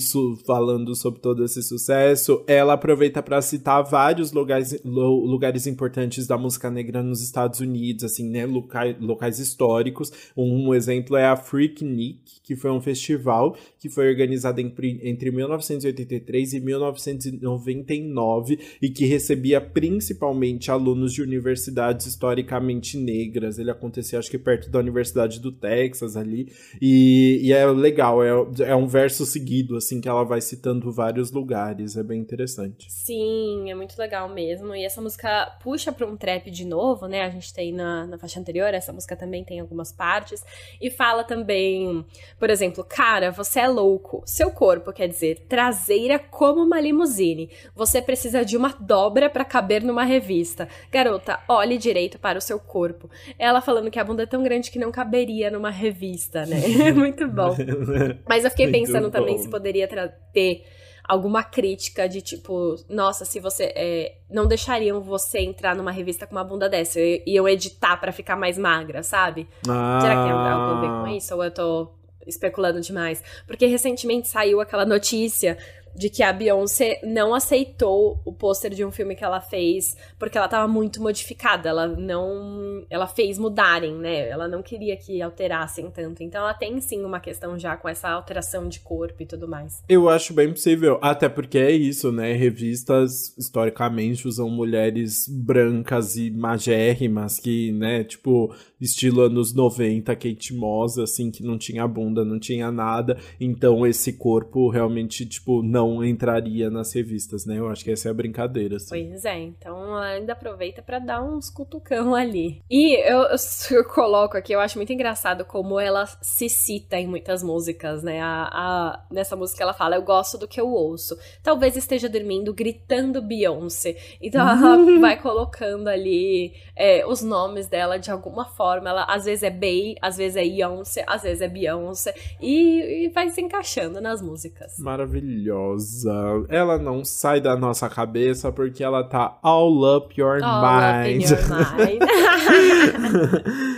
falando 0.46 0.94
sobre 0.94 1.18
todo 1.18 1.44
esse 1.44 1.64
sucesso, 1.64 2.44
ela 2.46 2.74
aproveita 2.74 3.20
para 3.20 3.42
citar 3.42 3.82
vários 3.82 4.30
lugares, 4.30 4.80
lugares 4.84 5.66
importantes 5.66 6.24
da 6.28 6.38
música 6.38 6.70
negra 6.70 7.02
nos 7.02 7.20
Estados 7.20 7.58
Unidos, 7.58 8.04
assim, 8.04 8.30
né? 8.30 8.46
Locais, 8.46 8.94
locais 9.00 9.40
históricos. 9.40 10.12
Um, 10.36 10.68
um 10.68 10.72
exemplo 10.72 11.16
é 11.16 11.26
a 11.26 11.34
Freaknik, 11.34 12.40
que 12.44 12.54
foi 12.54 12.75
um 12.75 12.75
festival 12.80 13.56
que 13.78 13.88
foi 13.88 14.08
organizado 14.08 14.60
entre, 14.60 15.00
entre 15.02 15.30
1983 15.30 16.54
e 16.54 16.60
1999 16.60 18.58
e 18.80 18.88
que 18.88 19.04
recebia 19.06 19.60
principalmente 19.60 20.70
alunos 20.70 21.12
de 21.12 21.22
universidades 21.22 22.06
historicamente 22.06 22.96
negras. 22.96 23.58
Ele 23.58 23.70
acontecia, 23.70 24.18
acho 24.18 24.30
que 24.30 24.38
perto 24.38 24.70
da 24.70 24.78
Universidade 24.78 25.40
do 25.40 25.52
Texas 25.52 26.16
ali. 26.16 26.52
E, 26.80 27.40
e 27.42 27.52
é 27.52 27.66
legal, 27.66 28.22
é, 28.22 28.30
é 28.64 28.74
um 28.74 28.86
verso 28.86 29.26
seguido, 29.26 29.76
assim, 29.76 30.00
que 30.00 30.08
ela 30.08 30.24
vai 30.24 30.40
citando 30.40 30.90
vários 30.92 31.30
lugares. 31.30 31.96
É 31.96 32.02
bem 32.02 32.20
interessante. 32.20 32.86
Sim, 32.90 33.70
é 33.70 33.74
muito 33.74 33.98
legal 33.98 34.28
mesmo. 34.32 34.74
E 34.74 34.84
essa 34.84 35.00
música 35.00 35.46
puxa 35.62 35.92
para 35.92 36.06
um 36.06 36.16
trap 36.16 36.50
de 36.50 36.64
novo, 36.64 37.06
né? 37.06 37.22
A 37.22 37.30
gente 37.30 37.52
tem 37.52 37.72
na, 37.72 38.06
na 38.06 38.18
faixa 38.18 38.40
anterior, 38.40 38.72
essa 38.72 38.92
música 38.92 39.16
também 39.16 39.44
tem 39.44 39.60
algumas 39.60 39.92
partes. 39.92 40.44
E 40.80 40.90
fala 40.90 41.24
também 41.24 42.04
por 42.38 42.50
exemplo, 42.50 42.55
cara, 42.84 43.30
você 43.30 43.60
é 43.60 43.68
louco. 43.68 44.22
Seu 44.26 44.50
corpo, 44.50 44.92
quer 44.92 45.08
dizer, 45.08 45.46
traseira 45.48 46.18
como 46.18 46.62
uma 46.62 46.80
limusine. 46.80 47.50
Você 47.74 48.00
precisa 48.00 48.44
de 48.44 48.56
uma 48.56 48.74
dobra 48.80 49.28
para 49.28 49.44
caber 49.44 49.82
numa 49.82 50.04
revista. 50.04 50.68
Garota, 50.90 51.40
olhe 51.48 51.78
direito 51.78 52.18
para 52.18 52.38
o 52.38 52.42
seu 52.42 52.58
corpo. 52.58 53.10
Ela 53.38 53.60
falando 53.60 53.90
que 53.90 53.98
a 53.98 54.04
bunda 54.04 54.22
é 54.22 54.26
tão 54.26 54.42
grande 54.42 54.70
que 54.70 54.78
não 54.78 54.90
caberia 54.90 55.50
numa 55.50 55.70
revista, 55.70 56.46
né? 56.46 56.92
Muito 56.92 57.26
bom. 57.28 57.54
Mas 58.28 58.44
eu 58.44 58.50
fiquei 58.50 58.70
pensando 58.70 59.10
também 59.10 59.38
se 59.38 59.48
poderia 59.48 59.88
ter 60.32 60.64
alguma 61.08 61.42
crítica 61.42 62.08
de 62.08 62.20
tipo, 62.20 62.76
nossa, 62.88 63.24
se 63.24 63.38
você. 63.40 63.72
É, 63.76 64.16
não 64.28 64.46
deixariam 64.46 65.00
você 65.00 65.38
entrar 65.38 65.74
numa 65.76 65.90
revista 65.90 66.26
com 66.26 66.34
uma 66.34 66.44
bunda 66.44 66.68
dessa. 66.68 66.98
E 67.00 67.22
eu 67.26 67.48
editar 67.48 67.96
para 67.96 68.12
ficar 68.12 68.36
mais 68.36 68.58
magra, 68.58 69.02
sabe? 69.02 69.48
Ah. 69.68 69.98
Será 70.00 70.16
que 70.16 70.22
tem 70.22 70.32
algo 70.32 70.76
a 70.76 70.80
ver 70.80 70.88
com 70.88 71.16
isso? 71.16 71.34
Ou 71.34 71.44
eu 71.44 71.50
tô 71.50 71.92
especulando 72.26 72.80
demais. 72.80 73.22
Porque 73.46 73.66
recentemente 73.66 74.28
saiu 74.28 74.60
aquela 74.60 74.84
notícia 74.84 75.56
de 75.96 76.10
que 76.10 76.22
a 76.22 76.32
Beyoncé 76.32 77.00
não 77.02 77.34
aceitou 77.34 78.20
o 78.24 78.32
pôster 78.32 78.72
de 78.72 78.84
um 78.84 78.90
filme 78.90 79.16
que 79.16 79.24
ela 79.24 79.40
fez 79.40 79.96
porque 80.18 80.36
ela 80.36 80.48
tava 80.48 80.68
muito 80.68 81.02
modificada. 81.02 81.68
Ela 81.68 81.86
não. 81.86 82.84
Ela 82.90 83.06
fez 83.06 83.38
mudarem, 83.38 83.94
né? 83.94 84.28
Ela 84.28 84.46
não 84.46 84.62
queria 84.62 84.96
que 84.96 85.20
alterassem 85.22 85.90
tanto. 85.90 86.22
Então 86.22 86.42
ela 86.42 86.54
tem 86.54 86.80
sim 86.80 87.02
uma 87.04 87.20
questão 87.20 87.58
já 87.58 87.76
com 87.76 87.88
essa 87.88 88.08
alteração 88.10 88.68
de 88.68 88.80
corpo 88.80 89.22
e 89.22 89.26
tudo 89.26 89.48
mais. 89.48 89.82
Eu 89.88 90.08
acho 90.08 90.34
bem 90.34 90.50
possível. 90.50 90.98
Até 91.00 91.28
porque 91.28 91.58
é 91.58 91.70
isso, 91.70 92.12
né? 92.12 92.32
Revistas 92.32 93.36
historicamente 93.38 94.28
usam 94.28 94.48
mulheres 94.50 95.26
brancas 95.28 96.16
e 96.16 96.30
magérrimas 96.30 97.38
que, 97.38 97.72
né, 97.72 98.04
tipo, 98.04 98.54
estilo 98.80 99.22
anos 99.22 99.54
90, 99.54 100.14
Kate 100.14 100.54
Moss, 100.54 100.98
assim, 100.98 101.30
que 101.30 101.42
não 101.42 101.56
tinha 101.56 101.86
bunda, 101.86 102.24
não 102.24 102.38
tinha 102.38 102.70
nada. 102.70 103.16
Então 103.40 103.86
esse 103.86 104.12
corpo 104.12 104.68
realmente, 104.68 105.24
tipo, 105.24 105.62
não 105.62 105.85
não 105.94 106.04
entraria 106.04 106.70
nas 106.70 106.92
revistas, 106.92 107.46
né? 107.46 107.58
Eu 107.58 107.68
acho 107.68 107.84
que 107.84 107.90
essa 107.90 108.08
é 108.08 108.10
a 108.10 108.14
brincadeira. 108.14 108.76
Assim. 108.76 108.88
Pois 108.88 109.24
é, 109.24 109.38
então 109.38 109.94
ainda 109.96 110.32
aproveita 110.32 110.82
para 110.82 110.98
dar 110.98 111.22
uns 111.22 111.50
cutucão 111.50 112.14
ali. 112.14 112.62
E 112.70 112.96
eu, 113.08 113.26
eu, 113.70 113.84
coloco 113.84 114.36
aqui, 114.36 114.52
eu 114.52 114.60
acho 114.60 114.78
muito 114.78 114.92
engraçado 114.92 115.44
como 115.44 115.78
ela 115.78 116.06
se 116.20 116.48
cita 116.48 116.96
em 116.96 117.06
muitas 117.06 117.42
músicas, 117.42 118.02
né? 118.02 118.20
A, 118.20 118.48
a, 118.52 119.06
nessa 119.10 119.36
música 119.36 119.62
ela 119.62 119.72
fala, 119.72 119.96
eu 119.96 120.02
gosto 120.02 120.38
do 120.38 120.48
que 120.48 120.60
eu 120.60 120.68
ouço. 120.68 121.16
Talvez 121.42 121.76
esteja 121.76 122.08
dormindo 122.08 122.52
gritando 122.52 123.22
Beyoncé. 123.22 123.96
Então 124.20 124.40
ela 124.40 124.76
vai 125.00 125.20
colocando 125.20 125.88
ali 125.88 126.54
é, 126.74 127.06
os 127.06 127.22
nomes 127.22 127.68
dela 127.68 127.98
de 127.98 128.10
alguma 128.10 128.44
forma. 128.44 128.90
Ela 128.90 129.04
às 129.04 129.24
vezes 129.24 129.42
é 129.42 129.50
Bey, 129.50 129.96
às 130.00 130.16
vezes 130.16 130.36
é 130.36 130.42
Beyoncé, 130.42 131.04
às 131.06 131.22
vezes 131.22 131.40
é 131.40 131.48
Beyoncé. 131.48 132.14
E, 132.40 133.04
e 133.06 133.08
vai 133.10 133.28
se 133.30 133.40
encaixando 133.40 134.00
nas 134.00 134.20
músicas. 134.20 134.78
Maravilhosa 134.78 135.75
maravilhosa. 135.76 136.46
Ela 136.48 136.78
não 136.78 137.04
sai 137.04 137.40
da 137.40 137.56
nossa 137.56 137.88
cabeça 137.88 138.50
porque 138.50 138.82
ela 138.82 139.04
tá 139.04 139.38
all 139.42 139.96
up 139.96 140.18
your 140.18 140.42
all 140.42 140.62
mind. 140.62 141.24
Up 141.24 141.32
your 141.32 141.48
mind. 141.76 142.00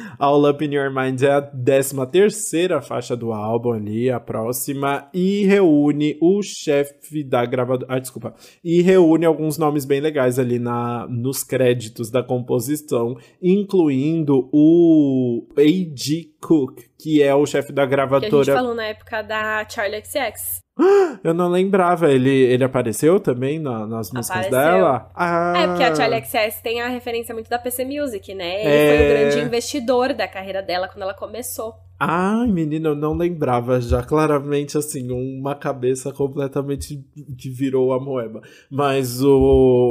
all 0.19 0.45
up 0.47 0.64
in 0.64 0.75
your 0.75 0.91
mind 0.91 1.23
é 1.23 1.31
a 1.31 1.43
13 1.43 2.07
terceira 2.11 2.81
faixa 2.81 3.16
do 3.16 3.33
álbum 3.33 3.73
ali, 3.73 4.11
a 4.11 4.19
próxima, 4.19 5.09
e 5.12 5.45
reúne 5.45 6.16
o 6.21 6.43
chefe 6.43 7.23
da 7.23 7.45
gravadora. 7.45 7.95
Ah, 7.95 7.99
desculpa. 7.99 8.35
E 8.62 8.83
reúne 8.83 9.25
alguns 9.25 9.59
nomes 9.59 9.85
bem 9.85 10.01
legais 10.01 10.39
ali 10.39 10.59
na, 10.59 11.07
nos 11.09 11.43
créditos 11.43 12.11
da 12.11 12.23
composição, 12.23 13.16
incluindo 13.43 14.49
o 14.53 15.47
A.G. 15.57 16.33
Cook, 16.41 16.81
que 16.99 17.23
é 17.23 17.35
o 17.35 17.47
chefe 17.47 17.73
da 17.73 17.85
gravadora. 17.85 18.31
Que 18.31 18.35
a 18.35 18.45
gente 18.45 18.55
falou 18.55 18.75
na 18.75 18.87
época 18.87 19.23
da 19.23 19.66
Charlie 19.69 20.03
XX. 20.05 20.61
Eu 21.25 21.35
não 21.35 21.49
lembrava, 21.49 22.11
ele, 22.11 22.31
ele 22.31 22.62
apareceu 22.62 23.19
também 23.19 23.59
na, 23.59 23.87
nas 23.87 24.12
músicas 24.12 24.47
apareceu. 24.47 24.51
dela? 24.51 25.11
Ah. 25.14 25.55
É, 25.57 25.66
porque 25.66 25.83
a 25.83 25.95
Charlie 25.95 26.25
XS 26.25 26.61
tem 26.62 26.81
a 26.81 26.89
referência 26.89 27.35
muito 27.35 27.51
da 27.51 27.59
PC 27.59 27.85
Music, 27.85 28.35
né? 28.35 28.61
Ele 28.61 28.69
é... 28.69 28.97
foi 28.97 29.07
o 29.07 29.09
grande 29.11 29.47
investidor 29.47 30.08
da 30.15 30.29
carreira 30.29 30.63
dela 30.63 30.89
quando 30.89 31.03
ela 31.03 31.15
começou. 31.15 31.88
Ai, 32.01 32.46
menina, 32.53 32.90
eu 32.90 32.94
não 32.94 33.12
lembrava 33.16 33.80
já. 33.80 34.05
Claramente, 34.05 34.78
assim, 34.78 35.11
uma 35.11 35.57
cabeça 35.57 36.12
completamente 36.12 37.05
que 37.36 37.51
virou 37.51 37.92
a 37.92 37.99
moeba. 37.99 38.40
Mas 38.70 39.20
o, 39.20 39.28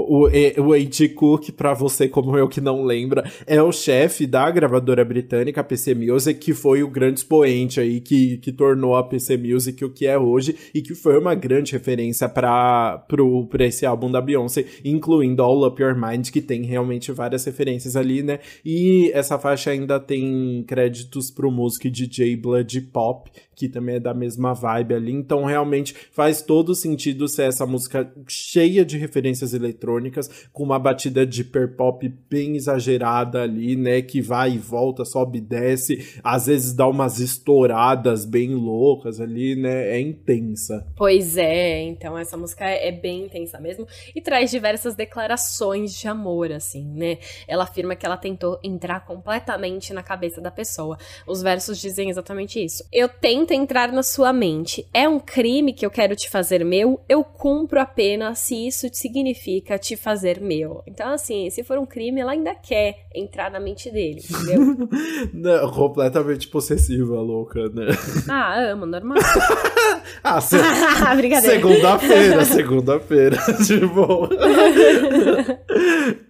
o, 0.08 0.30
o 0.30 0.74
A.T. 0.74 1.10
Cook, 1.10 1.52
pra 1.52 1.74
você 1.74 2.08
como 2.08 2.38
eu 2.38 2.48
que 2.48 2.62
não 2.62 2.86
lembra, 2.86 3.30
é 3.46 3.62
o 3.62 3.74
chefe 3.74 4.26
da 4.26 4.50
gravadora 4.50 5.04
britânica, 5.04 5.62
PC 5.62 5.96
Music, 5.96 6.40
que 6.40 6.54
foi 6.54 6.82
o 6.82 6.90
grande 6.90 7.20
expoente 7.20 7.82
aí, 7.82 8.00
que, 8.00 8.38
que 8.38 8.54
tornou 8.54 8.96
a 8.96 9.04
PC 9.04 9.36
Music 9.36 9.84
o 9.84 9.92
que 9.92 10.08
é 10.08 10.18
hoje, 10.18 10.56
e 10.74 10.82
que 10.82 10.96
foi 10.96 11.20
uma 11.20 11.36
grande 11.36 11.74
referência 11.74 12.30
pra, 12.30 13.04
pro, 13.10 13.48
pra 13.48 13.66
esse 13.66 13.86
álbum 13.86 14.10
da 14.10 14.22
Beyoncé, 14.22 14.64
incluindo 14.86 15.44
All 15.44 15.68
Up 15.68 15.82
Your 15.82 15.94
Mind, 15.94 16.30
que 16.30 16.42
tem 16.42 16.64
realmente 16.64 17.12
várias 17.12 17.44
referências 17.44 17.98
ali, 17.98 18.24
né? 18.24 18.40
E 18.64 19.12
essa 19.14 19.38
faixa 19.38 19.72
ainda 19.72 20.00
tem 20.00 20.64
créditos 20.66 21.30
pro 21.30 21.52
músico 21.52 21.97
DJ 21.98 22.40
Blood 22.40 22.94
Pop, 22.94 23.30
que 23.58 23.68
também 23.68 23.96
é 23.96 24.00
da 24.00 24.14
mesma 24.14 24.54
vibe 24.54 24.94
ali. 24.94 25.12
Então, 25.12 25.44
realmente 25.44 25.96
faz 26.12 26.44
todo 26.44 26.76
sentido 26.76 27.28
ser 27.28 27.50
essa 27.50 27.66
música 27.66 28.14
cheia 28.28 28.86
de 28.86 29.00
referências 29.00 29.52
eletrônicas, 29.52 30.48
com 30.54 30.64
uma 30.64 30.78
batida 30.78 31.26
de 31.26 31.42
hyper 31.42 31.76
pop 31.76 32.08
bem 32.30 32.56
exagerada 32.56 33.42
ali, 33.42 33.76
né? 33.76 34.04
Que 34.04 34.22
vai 34.22 34.52
e 34.52 34.58
volta, 34.60 35.04
sobe 35.04 35.40
e 35.40 35.42
desce, 35.42 36.20
às 36.24 36.46
vezes 36.46 36.72
dá 36.72 36.88
umas 36.88 37.20
estouradas 37.20 38.26
bem 38.26 38.54
loucas 38.54 39.20
ali, 39.20 39.56
né? 39.56 39.90
É 39.90 40.00
intensa. 40.00 40.86
Pois 40.96 41.36
é, 41.36 41.82
então 41.82 42.16
essa 42.16 42.38
música 42.38 42.64
é 42.64 42.92
bem 42.92 43.26
intensa 43.26 43.60
mesmo 43.60 43.88
e 44.16 44.22
traz 44.22 44.52
diversas 44.52 44.94
declarações 44.94 45.96
de 46.00 46.08
amor, 46.08 46.52
assim, 46.52 46.86
né? 46.94 47.18
Ela 47.48 47.64
afirma 47.64 47.96
que 47.96 48.06
ela 48.06 48.18
tentou 48.18 48.60
entrar 48.64 49.04
completamente 49.04 49.94
na 49.94 50.04
cabeça 50.04 50.40
da 50.40 50.52
pessoa. 50.52 50.96
Os 51.26 51.42
versos 51.42 51.80
dizem 51.80 52.12
exatamente 52.12 52.64
isso. 52.64 52.84
Eu 52.92 53.10
tento 53.10 53.47
entrar 53.54 53.92
na 53.92 54.04
sua 54.04 54.34
mente. 54.34 54.88
É 54.94 55.08
um 55.08 55.20
crime 55.20 55.74
que 55.74 55.86
eu 55.86 55.90
quero 55.90 56.16
te 56.16 56.30
fazer 56.30 56.64
meu? 56.66 57.00
Eu 57.08 57.24
cumpro 57.24 57.80
a 57.80 57.86
pena 57.86 58.34
se 58.36 58.68
isso 58.68 58.88
significa 58.92 59.78
te 59.78 59.96
fazer 59.96 60.42
meu. 60.42 60.84
Então, 60.88 61.14
assim, 61.14 61.50
se 61.50 61.64
for 61.64 61.78
um 61.78 61.86
crime, 61.86 62.22
ela 62.22 62.32
ainda 62.32 62.54
quer 62.56 63.08
entrar 63.14 63.52
na 63.52 63.60
mente 63.60 63.92
dele, 63.92 64.22
entendeu? 64.30 64.88
Não, 65.34 65.72
completamente 65.72 66.48
possessiva, 66.48 67.20
louca, 67.20 67.70
né? 67.70 67.88
Ah, 68.30 68.60
amo, 68.72 68.86
normal. 68.86 69.18
ah, 70.24 70.42
se... 70.42 70.58
segunda-feira, 71.42 72.46
segunda-feira, 72.46 73.38
de 73.66 73.86
boa. 73.86 74.30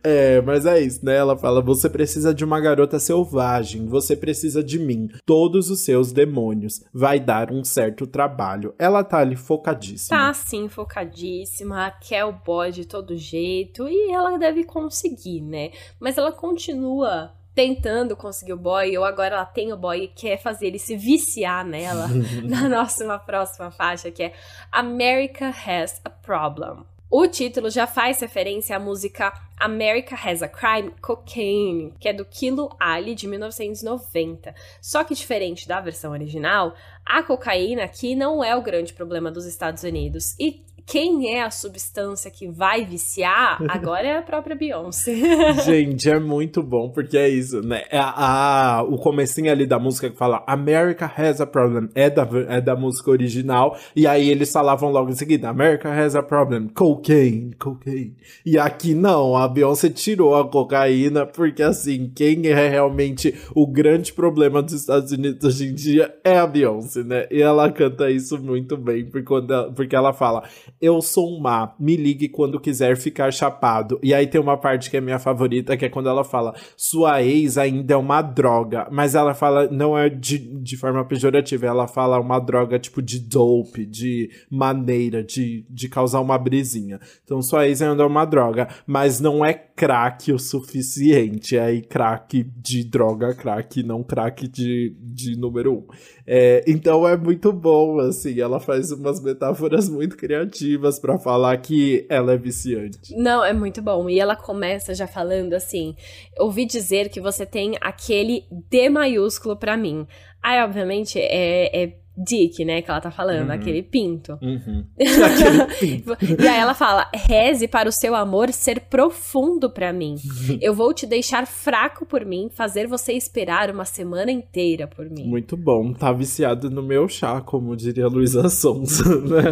é, 0.03 0.41
mas 0.41 0.65
é 0.65 0.81
isso, 0.81 1.05
né? 1.05 1.15
Ela 1.17 1.37
fala: 1.37 1.61
você 1.61 1.89
precisa 1.89 2.33
de 2.33 2.43
uma 2.43 2.59
garota 2.59 2.99
selvagem, 2.99 3.85
você 3.87 4.15
precisa 4.15 4.63
de 4.63 4.79
mim, 4.79 5.09
todos 5.25 5.69
os 5.69 5.81
seus 5.81 6.11
demônios. 6.11 6.83
Vai 6.93 7.06
dar 7.15 7.51
um 7.51 7.63
certo 7.63 8.05
trabalho. 8.05 8.75
Ela 8.77 9.03
tá 9.03 9.19
ali 9.19 9.35
focadíssima. 9.35 10.17
Tá 10.17 10.33
sim, 10.33 10.67
focadíssima, 10.67 11.91
quer 12.01 12.25
o 12.25 12.33
boy 12.33 12.71
de 12.71 12.85
todo 12.85 13.15
jeito 13.15 13.87
e 13.87 14.11
ela 14.11 14.37
deve 14.37 14.63
conseguir, 14.63 15.41
né? 15.41 15.71
Mas 15.99 16.17
ela 16.17 16.31
continua 16.31 17.33
tentando 17.55 18.15
conseguir 18.15 18.53
o 18.53 18.57
boy, 18.57 18.95
ou 18.97 19.03
agora 19.03 19.35
ela 19.35 19.45
tem 19.45 19.73
o 19.73 19.77
boy 19.77 20.03
e 20.03 20.07
quer 20.07 20.37
fazer 20.37 20.67
ele 20.67 20.77
se 20.77 20.95
viciar 20.95 21.65
nela 21.65 22.07
na 22.45 22.69
nossa 22.69 23.17
próxima 23.17 23.71
faixa, 23.71 24.11
que 24.11 24.21
é 24.21 24.33
America 24.71 25.47
Has 25.47 25.99
a 26.05 26.09
Problem. 26.09 26.85
O 27.09 27.25
título 27.25 27.69
já 27.69 27.87
faz 27.87 28.19
referência 28.19 28.75
à 28.75 28.79
música 28.79 29.31
America 29.57 30.13
Has 30.13 30.41
a 30.43 30.47
Crime 30.49 30.91
Cocaine, 31.01 31.93
que 32.01 32.09
é 32.09 32.11
do 32.11 32.25
Kilo 32.25 32.75
Ali 32.77 33.15
de 33.15 33.25
1990. 33.27 34.53
Só 34.81 35.05
que 35.05 35.15
diferente 35.15 35.69
da 35.69 35.79
versão 35.79 36.11
original, 36.11 36.75
a 37.05 37.23
cocaína 37.23 37.85
aqui 37.85 38.13
não 38.13 38.43
é 38.43 38.53
o 38.57 38.61
grande 38.61 38.91
problema 38.91 39.31
dos 39.31 39.45
Estados 39.45 39.83
Unidos. 39.83 40.35
E 40.37 40.65
quem 40.87 41.35
é 41.35 41.43
a 41.43 41.51
substância 41.51 42.31
que 42.31 42.47
vai 42.47 42.85
viciar, 42.85 43.61
agora 43.67 44.07
é 44.07 44.17
a 44.17 44.21
própria 44.21 44.55
Beyoncé. 44.55 45.13
Gente, 45.65 46.09
é 46.09 46.17
muito 46.17 46.63
bom, 46.63 46.89
porque 46.89 47.17
é 47.17 47.27
isso, 47.27 47.61
né? 47.61 47.83
É 47.91 47.99
a, 47.99 48.77
a, 48.77 48.83
o 48.83 48.97
comecinho 48.97 49.51
ali 49.51 49.67
da 49.67 49.77
música 49.77 50.09
que 50.09 50.15
fala 50.15 50.45
America 50.47 51.11
has 51.17 51.41
a 51.41 51.45
problem 51.45 51.89
é 51.93 52.09
da, 52.09 52.25
é 52.47 52.61
da 52.61 52.73
música 52.73 53.11
original, 53.11 53.77
e 53.93 54.07
aí 54.07 54.29
eles 54.29 54.49
falavam 54.49 54.89
logo 54.89 55.09
em 55.09 55.15
seguida, 55.15 55.49
America 55.49 55.91
has 55.91 56.15
a 56.15 56.23
problem, 56.23 56.69
cocaine, 56.69 57.53
cocaine. 57.59 58.15
E 58.45 58.57
aqui 58.57 58.95
não, 58.95 59.35
a 59.35 59.45
Beyoncé 59.45 59.89
tirou 59.89 60.35
a 60.35 60.47
cocaína, 60.47 61.25
porque 61.25 61.63
assim, 61.63 62.09
quem 62.15 62.47
é 62.47 62.69
realmente 62.69 63.35
o 63.53 63.67
grande 63.67 64.13
problema 64.13 64.63
dos 64.63 64.73
Estados 64.73 65.11
Unidos 65.11 65.43
hoje 65.43 65.67
em 65.67 65.73
dia 65.73 66.15
é 66.23 66.37
a 66.37 66.47
Beyoncé, 66.47 67.03
né? 67.03 67.27
E 67.29 67.41
ela 67.41 67.69
canta 67.69 68.09
isso 68.09 68.41
muito 68.41 68.77
bem, 68.77 69.05
porque, 69.05 69.33
ela, 69.33 69.73
porque 69.73 69.95
ela 69.95 70.13
fala 70.13 70.43
eu 70.81 71.01
sou 71.01 71.35
um 71.35 71.41
má, 71.41 71.73
me 71.79 71.95
ligue 71.95 72.29
quando 72.29 72.59
quiser 72.59 72.95
ficar 72.97 73.31
chapado. 73.31 73.99
E 74.03 74.13
aí 74.13 74.27
tem 74.27 74.39
uma 74.39 74.57
parte 74.57 74.89
que 74.89 74.97
é 74.97 75.01
minha 75.01 75.19
favorita, 75.19 75.75
que 75.75 75.85
é 75.85 75.89
quando 75.89 76.09
ela 76.09 76.23
fala, 76.23 76.53
sua 76.75 77.23
ex 77.23 77.57
ainda 77.57 77.93
é 77.93 77.97
uma 77.97 78.21
droga. 78.21 78.87
Mas 78.91 79.15
ela 79.15 79.33
fala, 79.33 79.67
não 79.69 79.97
é 79.97 80.09
de, 80.09 80.37
de 80.37 80.77
forma 80.77 81.03
pejorativa, 81.03 81.65
ela 81.65 81.87
fala 81.87 82.19
uma 82.19 82.39
droga 82.39 82.79
tipo 82.79 83.01
de 83.01 83.19
dope, 83.19 83.85
de 83.85 84.29
maneira, 84.49 85.23
de, 85.23 85.65
de 85.69 85.89
causar 85.89 86.21
uma 86.21 86.37
brisinha. 86.37 86.99
Então 87.23 87.41
sua 87.41 87.67
ex 87.67 87.81
ainda 87.81 88.03
é 88.03 88.05
uma 88.05 88.25
droga, 88.25 88.67
mas 88.85 89.19
não 89.19 89.43
é 89.43 89.53
crack 89.53 90.31
o 90.31 90.39
suficiente. 90.39 91.57
É 91.57 91.61
aí 91.61 91.81
crack 91.81 92.43
de 92.55 92.83
droga, 92.83 93.33
crack, 93.33 93.81
não 93.83 94.03
crack 94.03 94.47
de, 94.47 94.95
de 94.99 95.37
número 95.37 95.73
um. 95.73 95.87
É, 96.29 96.61
então 96.67 97.07
é 97.07 97.15
muito 97.15 97.53
bom, 97.53 97.99
assim, 97.99 98.37
ela 98.41 98.59
faz 98.59 98.91
umas 98.91 99.21
metáforas 99.21 99.87
muito 99.87 100.17
criativas 100.17 100.99
para 100.99 101.17
falar 101.17 101.55
que 101.57 102.05
ela 102.09 102.33
é 102.33 102.37
viciante. 102.37 103.15
Não, 103.15 103.41
é 103.41 103.53
muito 103.53 103.81
bom. 103.81 104.09
E 104.09 104.19
ela 104.19 104.35
começa 104.35 104.93
já 104.93 105.07
falando 105.07 105.53
assim: 105.53 105.95
ouvi 106.37 106.65
dizer 106.65 107.07
que 107.07 107.21
você 107.21 107.45
tem 107.45 107.77
aquele 107.79 108.43
D 108.69 108.89
maiúsculo 108.89 109.55
para 109.55 109.77
mim. 109.77 110.05
Aí, 110.43 110.61
obviamente, 110.61 111.17
é, 111.17 111.83
é 111.83 111.93
Dick, 112.17 112.65
né, 112.65 112.81
que 112.81 112.89
ela 112.89 112.99
tá 112.99 113.11
falando, 113.11 113.49
uhum. 113.49 113.53
aquele 113.53 113.83
pinto. 113.83 114.39
Uhum. 114.41 114.83
aquele 114.97 115.65
pinto. 115.79 116.17
e 116.41 116.47
aí 116.47 116.59
ela 116.59 116.73
fala: 116.73 117.07
reze 117.13 117.67
para 117.67 117.87
o 117.87 117.91
seu 117.91 118.15
amor 118.15 118.51
ser 118.51 118.79
profundo 118.81 119.69
para 119.69 119.93
mim. 119.93 120.15
Eu 120.59 120.73
vou 120.73 120.93
te 120.93 121.05
deixar 121.05 121.45
fraco 121.45 122.07
por 122.07 122.25
mim, 122.25 122.49
fazer 122.51 122.87
você 122.87 123.13
esperar 123.13 123.69
uma 123.69 123.85
semana 123.85 124.31
inteira 124.31 124.87
por 124.87 125.07
mim. 125.07 125.27
Muito 125.27 125.55
bom, 125.55 125.93
tá 125.93 126.11
viciado 126.11 126.71
no 126.71 126.81
meu 126.81 127.07
chá, 127.07 127.39
como 127.39 127.75
diria 127.75 128.07
Luísa 128.07 128.49
Sonza, 128.49 129.03
né? 129.21 129.43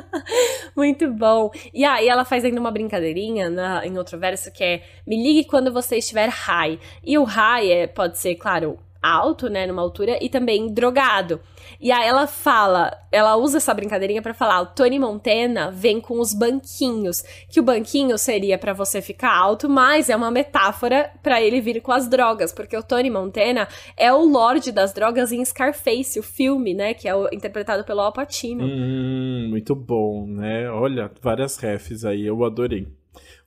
Muito 0.76 1.12
bom. 1.12 1.50
E 1.72 1.84
aí 1.84 2.08
ela 2.08 2.24
faz 2.24 2.44
ainda 2.44 2.60
uma 2.60 2.70
brincadeirinha 2.70 3.50
na, 3.50 3.86
em 3.86 3.96
outro 3.96 4.18
verso 4.18 4.52
que 4.52 4.64
é: 4.64 4.82
me 5.06 5.16
ligue 5.22 5.44
quando 5.44 5.72
você 5.72 5.98
estiver 5.98 6.28
high. 6.28 6.78
E 7.04 7.16
o 7.16 7.24
high 7.24 7.70
é, 7.70 7.86
pode 7.86 8.18
ser, 8.18 8.34
claro, 8.34 8.78
alto, 9.02 9.48
né, 9.48 9.66
numa 9.66 9.82
altura, 9.82 10.18
e 10.20 10.28
também 10.28 10.72
drogado. 10.72 11.40
E 11.80 11.90
aí 11.90 12.06
ela 12.06 12.26
fala, 12.26 12.90
ela 13.10 13.36
usa 13.36 13.56
essa 13.56 13.72
brincadeirinha 13.72 14.22
para 14.22 14.34
falar, 14.34 14.60
o 14.60 14.66
Tony 14.66 14.98
Montana 14.98 15.70
vem 15.70 16.00
com 16.00 16.20
os 16.20 16.34
banquinhos, 16.34 17.22
que 17.48 17.60
o 17.60 17.62
banquinho 17.62 18.18
seria 18.18 18.58
para 18.58 18.72
você 18.72 19.00
ficar 19.00 19.34
alto, 19.34 19.68
mas 19.68 20.10
é 20.10 20.16
uma 20.16 20.30
metáfora 20.30 21.10
para 21.22 21.40
ele 21.40 21.60
vir 21.60 21.80
com 21.80 21.92
as 21.92 22.08
drogas, 22.08 22.52
porque 22.52 22.76
o 22.76 22.82
Tony 22.82 23.10
Montana 23.10 23.68
é 23.96 24.12
o 24.12 24.24
lorde 24.24 24.72
das 24.72 24.92
drogas 24.92 25.32
em 25.32 25.44
Scarface, 25.44 26.18
o 26.18 26.22
filme, 26.22 26.74
né, 26.74 26.94
que 26.94 27.08
é 27.08 27.14
o, 27.14 27.28
interpretado 27.32 27.84
pelo 27.84 28.00
Al 28.00 28.12
Pacino. 28.12 28.64
Hum, 28.64 29.48
muito 29.48 29.74
bom, 29.74 30.26
né? 30.26 30.70
Olha, 30.70 31.10
várias 31.22 31.56
refs 31.56 32.04
aí, 32.04 32.26
eu 32.26 32.44
adorei. 32.44 32.99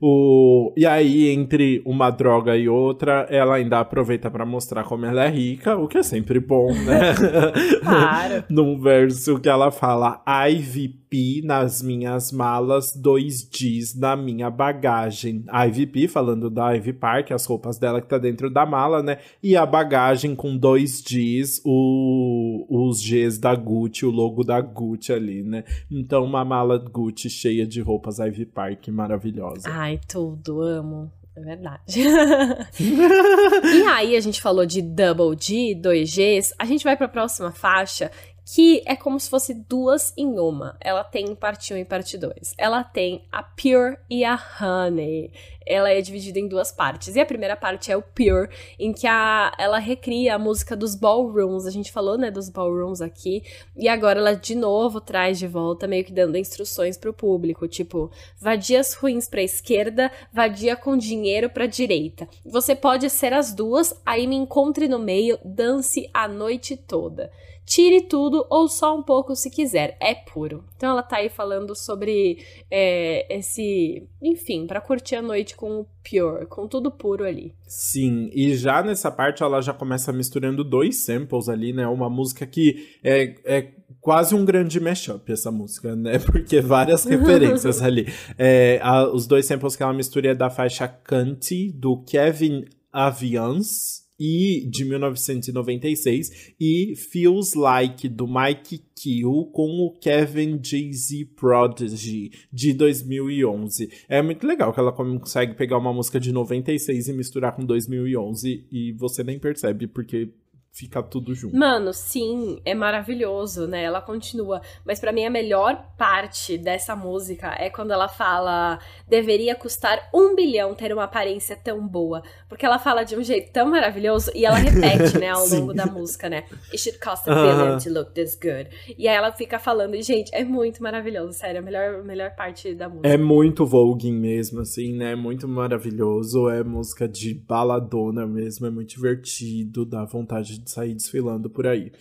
O, 0.06 0.74
e 0.76 0.86
aí, 0.86 1.30
entre 1.30 1.82
uma 1.86 2.10
droga 2.10 2.58
e 2.58 2.68
outra, 2.68 3.26
ela 3.30 3.56
ainda 3.56 3.80
aproveita 3.80 4.30
para 4.30 4.45
mostrar 4.45 4.84
como 4.84 5.06
ela 5.06 5.24
é 5.24 5.30
rica, 5.30 5.78
o 5.78 5.88
que 5.88 5.97
é 5.97 6.04
sempre 6.04 6.41
bom, 6.41 6.74
né? 6.74 7.14
Claro. 7.82 8.43
Num 8.49 8.80
verso 8.80 9.39
que 9.39 9.47
ela 9.47 9.72
fala 9.72 10.22
IVP 10.49 11.41
nas 11.43 11.82
minhas 11.82 12.32
malas, 12.32 12.93
dois 12.93 13.43
Gs 13.43 13.97
na 13.97 14.16
minha 14.16 14.49
bagagem. 14.49 15.45
IVP 15.68 16.08
falando 16.08 16.49
da 16.49 16.72
Ivy 16.72 16.93
Park, 16.93 17.32
as 17.32 17.45
roupas 17.45 17.78
dela 17.78 18.01
que 18.01 18.08
tá 18.08 18.18
dentro 18.18 18.49
da 18.49 18.66
mala, 18.66 19.04
né? 19.04 19.20
E 19.41 19.56
a 19.56 19.66
bagagem 19.66 20.36
com 20.36 20.58
dois 20.58 21.01
Gs, 21.01 21.62
o, 21.64 22.66
os 22.70 23.01
Gs 23.01 23.39
da 23.39 23.56
Gucci, 23.56 24.06
o 24.06 24.12
logo 24.12 24.43
da 24.43 24.60
Gucci 24.60 25.14
ali, 25.14 25.43
né? 25.43 25.64
Então, 25.89 26.26
uma 26.26 26.43
mala 26.43 26.78
Gucci 26.78 27.30
cheia 27.30 27.66
de 27.66 27.80
roupas 27.80 28.20
Ivy 28.20 28.45
Park 28.45 28.88
maravilhosa. 28.88 29.70
Ai, 29.70 29.92
Ai, 29.93 29.99
tudo, 30.07 30.61
amo. 30.61 31.11
É 31.35 31.41
verdade. 31.41 32.01
e 32.81 33.83
aí, 33.87 34.15
a 34.15 34.19
gente 34.19 34.41
falou 34.41 34.65
de 34.65 34.81
Double 34.81 35.37
G, 35.39 35.75
2Gs. 35.75 36.51
A 36.57 36.65
gente 36.65 36.83
vai 36.83 36.97
para 36.97 37.05
a 37.05 37.09
próxima 37.09 37.51
faixa, 37.51 38.11
que 38.45 38.83
é 38.85 38.95
como 38.95 39.19
se 39.19 39.29
fosse 39.29 39.53
duas 39.53 40.13
em 40.17 40.37
uma. 40.39 40.75
Ela 40.79 41.03
tem 41.03 41.33
parte 41.35 41.73
1 41.73 41.77
e 41.77 41.85
parte 41.85 42.17
2. 42.17 42.55
Ela 42.57 42.83
tem 42.83 43.25
a 43.31 43.41
Pure 43.41 43.97
e 44.09 44.23
a 44.25 44.39
Honey. 44.59 45.31
Ela 45.65 45.91
é 45.91 46.01
dividida 46.01 46.39
em 46.39 46.47
duas 46.47 46.71
partes. 46.71 47.15
E 47.15 47.21
a 47.21 47.25
primeira 47.25 47.55
parte 47.55 47.89
é 47.89 47.95
o 47.95 48.01
Pure, 48.01 48.49
em 48.77 48.91
que 48.91 49.07
a, 49.07 49.53
ela 49.57 49.79
recria 49.79 50.35
a 50.35 50.39
música 50.39 50.75
dos 50.75 50.93
ballrooms. 50.93 51.65
A 51.65 51.71
gente 51.71 51.91
falou, 51.91 52.17
né, 52.17 52.29
dos 52.29 52.49
ballrooms 52.49 53.01
aqui. 53.01 53.43
E 53.77 53.87
agora 53.87 54.19
ela 54.19 54.33
de 54.33 54.55
novo 54.55 54.99
traz 54.99 55.39
de 55.39 55.47
volta, 55.47 55.87
meio 55.87 56.03
que 56.03 56.11
dando 56.11 56.37
instruções 56.37 56.97
pro 56.97 57.13
público, 57.13 57.67
tipo, 57.67 58.11
vadias 58.39 58.93
ruins 58.93 59.27
pra 59.27 59.41
esquerda, 59.41 60.11
vadia 60.33 60.75
com 60.75 60.97
dinheiro 60.97 61.49
pra 61.49 61.65
direita. 61.65 62.28
Você 62.45 62.75
pode 62.75 63.09
ser 63.09 63.32
as 63.33 63.53
duas, 63.53 63.95
aí 64.05 64.28
me 64.28 64.36
encontre 64.36 64.87
no 64.87 64.99
meio, 64.99 65.39
dance 65.45 66.09
a 66.13 66.28
noite 66.28 66.75
toda. 66.75 67.32
Tire 67.65 68.01
tudo 68.01 68.45
ou 68.49 68.67
só 68.67 68.97
um 68.97 69.01
pouco 69.01 69.35
se 69.35 69.49
quiser. 69.49 69.97
É 70.01 70.13
puro. 70.13 70.63
Então 70.75 70.91
ela 70.91 71.03
tá 71.03 71.17
aí 71.17 71.29
falando 71.29 71.75
sobre 71.75 72.37
é, 72.69 73.37
esse. 73.37 74.07
Enfim, 74.21 74.67
para 74.67 74.81
curtir 74.81 75.15
a 75.15 75.21
noite 75.21 75.55
com 75.55 75.79
o 75.79 75.85
pure, 76.03 76.45
com 76.47 76.67
tudo 76.67 76.91
puro 76.91 77.23
ali. 77.23 77.53
Sim, 77.65 78.29
e 78.33 78.55
já 78.55 78.83
nessa 78.83 79.09
parte 79.09 79.43
ela 79.43 79.61
já 79.61 79.73
começa 79.73 80.11
misturando 80.11 80.63
dois 80.63 81.05
samples 81.05 81.47
ali, 81.47 81.73
né? 81.73 81.87
Uma 81.87 82.09
música 82.09 82.45
que 82.45 82.97
é, 83.03 83.35
é 83.45 83.71
quase 84.01 84.35
um 84.35 84.43
grande 84.43 84.79
mashup 84.79 85.31
essa 85.31 85.49
música, 85.49 85.95
né? 85.95 86.19
Porque 86.25 86.59
várias 86.59 87.05
referências 87.05 87.81
ali. 87.81 88.07
É, 88.37 88.79
a, 88.83 89.07
os 89.07 89.25
dois 89.25 89.45
samples 89.45 89.75
que 89.75 89.83
ela 89.83 89.93
mistura 89.93 90.31
é 90.31 90.35
da 90.35 90.49
faixa 90.49 90.87
Canty, 90.87 91.71
do 91.71 92.03
Kevin 92.03 92.65
Aviance 92.91 94.03
e 94.19 94.67
de 94.69 94.85
1996 94.85 96.53
e 96.59 96.95
Feels 96.95 97.53
Like 97.53 98.07
do 98.07 98.27
Mike 98.27 98.83
Kill 98.95 99.49
com 99.51 99.85
o 99.85 99.91
Kevin 99.99 100.59
Jay-Z 100.63 101.25
Prodigy 101.35 102.31
de 102.51 102.73
2011. 102.73 103.89
É 104.07 104.21
muito 104.21 104.45
legal 104.45 104.73
que 104.73 104.79
ela 104.79 104.91
consegue 104.91 105.55
pegar 105.55 105.77
uma 105.77 105.93
música 105.93 106.19
de 106.19 106.31
96 106.31 107.07
e 107.07 107.13
misturar 107.13 107.55
com 107.55 107.65
2011 107.65 108.67
e 108.71 108.91
você 108.93 109.23
nem 109.23 109.39
percebe 109.39 109.87
porque 109.87 110.29
fica 110.74 111.04
tudo 111.04 111.36
junto. 111.36 111.55
Mano, 111.55 111.93
sim, 111.93 112.59
é 112.66 112.74
maravilhoso, 112.74 113.67
né? 113.67 113.83
Ela 113.83 114.01
continua. 114.01 114.59
Mas 114.83 115.00
para 115.00 115.12
mim 115.12 115.24
a 115.24 115.29
melhor 115.29 115.93
parte 115.95 116.58
dessa 116.58 116.95
música 116.95 117.55
é 117.59 117.70
quando 117.70 117.91
ela 117.91 118.08
fala 118.08 118.79
deveria 119.08 119.54
custar 119.54 120.09
um 120.12 120.36
bilhão 120.36 120.74
ter 120.74 120.91
uma 120.91 121.04
aparência 121.04 121.55
tão 121.55 121.87
boa. 121.87 122.24
Porque 122.50 122.66
ela 122.66 122.79
fala 122.79 123.04
de 123.04 123.16
um 123.16 123.24
jeito 123.24 123.51
tão 123.51 123.70
maravilhoso 123.70 124.32
e 124.33 124.45
ela 124.45 124.58
repete, 124.58 125.20
né, 125.20 125.29
ao 125.32 125.47
longo 125.47 125.74
da 125.74 125.86
música, 125.86 126.28
né? 126.28 126.43
It 126.71 126.79
should 126.79 127.00
cost 127.00 127.29
a 127.29 127.36
billion 127.36 127.74
uh 127.74 127.78
-huh. 127.78 127.83
to 127.83 127.89
look 127.93 128.12
this 128.13 128.33
good. 128.36 128.70
E 128.97 129.08
aí 129.08 129.16
ela 129.16 129.32
fica 129.32 129.59
falando, 129.59 129.93
e, 129.93 130.01
gente, 130.01 130.33
é 130.33 130.43
muito 130.43 130.82
maravilhoso, 130.82 131.33
sério, 131.33 131.59
a 131.59 131.62
melhor, 131.62 132.04
melhor 132.04 132.36
parte 132.36 132.74
da 132.74 132.89
música. 132.89 133.08
É 133.08 133.17
muito 133.17 133.63
Vogue 133.63 134.12
mesmo, 134.12 134.62
assim, 134.62 134.93
né? 134.93 135.16
Muito 135.16 135.47
maravilhoso. 135.47 136.50
É 136.50 136.63
música 136.63 137.08
de 137.08 137.33
baladona 137.33 138.25
mesmo, 138.25 138.66
é 138.66 138.71
muito 138.71 138.89
divertido, 138.89 139.86
dá 139.86 140.04
vontade 140.05 140.62
de 140.63 140.71
sair 140.71 140.93
desfilando 140.93 141.49
por 141.49 141.67
aí. 141.67 141.91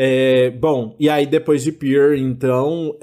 É, 0.00 0.50
bom, 0.50 0.94
e 1.00 1.10
aí 1.10 1.26
depois 1.26 1.64
de 1.64 1.72
Pure, 1.72 2.20
então, 2.20 2.96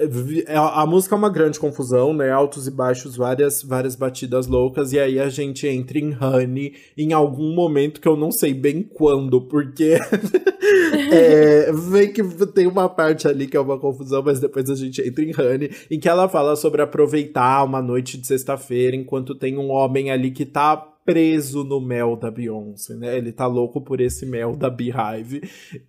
é, 0.46 0.56
a, 0.56 0.80
a, 0.80 0.86
música 0.86 1.14
é 1.14 1.18
uma 1.18 1.28
grande 1.28 1.60
confusão, 1.60 2.14
né? 2.14 2.30
Altos 2.30 2.66
e 2.66 2.70
baixos, 2.70 3.16
várias, 3.16 3.62
várias 3.62 3.94
batidas 3.94 4.46
loucas, 4.46 4.94
e 4.94 4.98
aí 4.98 5.20
a 5.20 5.28
gente 5.28 5.66
entra 5.68 5.98
em 5.98 6.16
Honey 6.18 6.74
em 6.96 7.12
algum 7.12 7.54
momento 7.54 8.00
que 8.00 8.08
eu 8.08 8.16
não 8.16 8.30
sei 8.30 8.54
bem 8.54 8.82
quando, 8.82 9.42
porque 9.42 9.98
é, 11.12 11.70
vem 11.70 12.10
que 12.10 12.22
tem 12.54 12.66
uma 12.66 12.88
parte 12.88 13.28
ali 13.28 13.46
que 13.46 13.58
é 13.58 13.60
uma 13.60 13.78
confusão, 13.78 14.22
mas 14.24 14.40
depois 14.40 14.70
a 14.70 14.74
gente 14.74 15.06
entra 15.06 15.22
em 15.22 15.34
Honey, 15.38 15.70
em 15.90 16.00
que 16.00 16.08
ela 16.08 16.30
fala 16.30 16.56
sobre 16.56 16.80
aproveitar 16.80 17.62
uma 17.62 17.82
noite 17.82 18.16
de 18.16 18.26
sexta-feira 18.26 18.96
enquanto 18.96 19.34
tem 19.34 19.58
um 19.58 19.70
homem 19.70 20.10
ali 20.10 20.30
que 20.30 20.46
tá 20.46 20.95
preso 21.06 21.62
no 21.62 21.80
mel 21.80 22.16
da 22.16 22.32
Beyoncé, 22.32 22.94
né? 22.96 23.16
Ele 23.16 23.30
tá 23.30 23.46
louco 23.46 23.80
por 23.80 24.00
esse 24.00 24.26
mel 24.26 24.56
da 24.56 24.68
Beehive. 24.68 25.40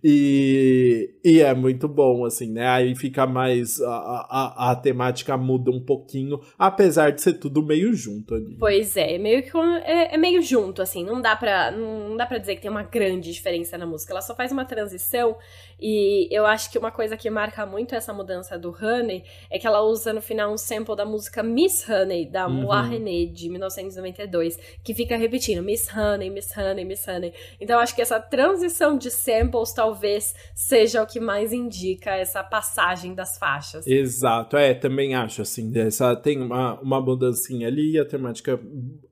E, 0.02 1.10
e 1.24 1.40
é 1.40 1.52
muito 1.52 1.88
bom, 1.88 2.24
assim, 2.24 2.52
né? 2.52 2.68
Aí 2.68 2.94
fica 2.94 3.26
mais. 3.26 3.80
A, 3.82 3.90
a, 3.90 4.70
a 4.70 4.76
temática 4.76 5.36
muda 5.36 5.72
um 5.72 5.80
pouquinho, 5.80 6.40
apesar 6.56 7.10
de 7.10 7.20
ser 7.20 7.34
tudo 7.34 7.60
meio 7.60 7.92
junto 7.92 8.34
ali. 8.34 8.56
Pois 8.58 8.96
é, 8.96 9.18
meio 9.18 9.42
que 9.42 9.50
é, 9.84 10.14
é, 10.14 10.16
meio 10.16 10.40
junto, 10.40 10.80
assim. 10.80 11.04
Não 11.04 11.20
dá, 11.20 11.34
pra, 11.34 11.72
não 11.72 12.16
dá 12.16 12.24
pra 12.24 12.38
dizer 12.38 12.54
que 12.54 12.62
tem 12.62 12.70
uma 12.70 12.84
grande 12.84 13.32
diferença 13.32 13.76
na 13.76 13.86
música. 13.86 14.12
Ela 14.12 14.22
só 14.22 14.36
faz 14.36 14.52
uma 14.52 14.64
transição. 14.64 15.36
E 15.80 16.28
eu 16.30 16.44
acho 16.44 16.70
que 16.70 16.78
uma 16.78 16.90
coisa 16.90 17.16
que 17.16 17.30
marca 17.30 17.64
muito 17.64 17.94
essa 17.94 18.12
mudança 18.12 18.58
do 18.58 18.70
Honey 18.70 19.24
é 19.50 19.58
que 19.58 19.66
ela 19.66 19.82
usa 19.82 20.12
no 20.12 20.20
final 20.20 20.52
um 20.52 20.58
sample 20.58 20.96
da 20.96 21.04
música 21.04 21.42
Miss 21.42 21.88
Honey, 21.88 22.26
da 22.26 22.46
uhum. 22.46 22.62
Moa 22.62 22.82
René, 22.82 23.26
de 23.26 23.48
1992, 23.48 24.58
que 24.82 24.92
fica 24.94 25.16
repetindo 25.16 25.62
Miss 25.62 25.88
Honey, 25.94 26.30
Miss 26.30 26.56
Honey, 26.56 26.84
Miss 26.84 27.06
Honey. 27.06 27.32
Então 27.60 27.78
acho 27.78 27.94
que 27.94 28.02
essa 28.02 28.18
transição 28.18 28.98
de 28.98 29.10
samples 29.10 29.72
talvez 29.72 30.34
seja 30.54 31.02
o 31.02 31.06
que 31.06 31.20
mais 31.20 31.52
indica 31.52 32.10
essa 32.16 32.42
passagem 32.42 33.14
das 33.14 33.38
faixas. 33.38 33.86
Exato, 33.86 34.56
é, 34.56 34.74
também 34.74 35.14
acho 35.14 35.42
assim, 35.42 35.72
essa 35.78 36.16
tem 36.16 36.40
uma, 36.40 36.80
uma 36.80 37.00
mudancinha 37.00 37.68
ali 37.68 37.92
e 37.92 37.98
a 37.98 38.04
temática 38.04 38.58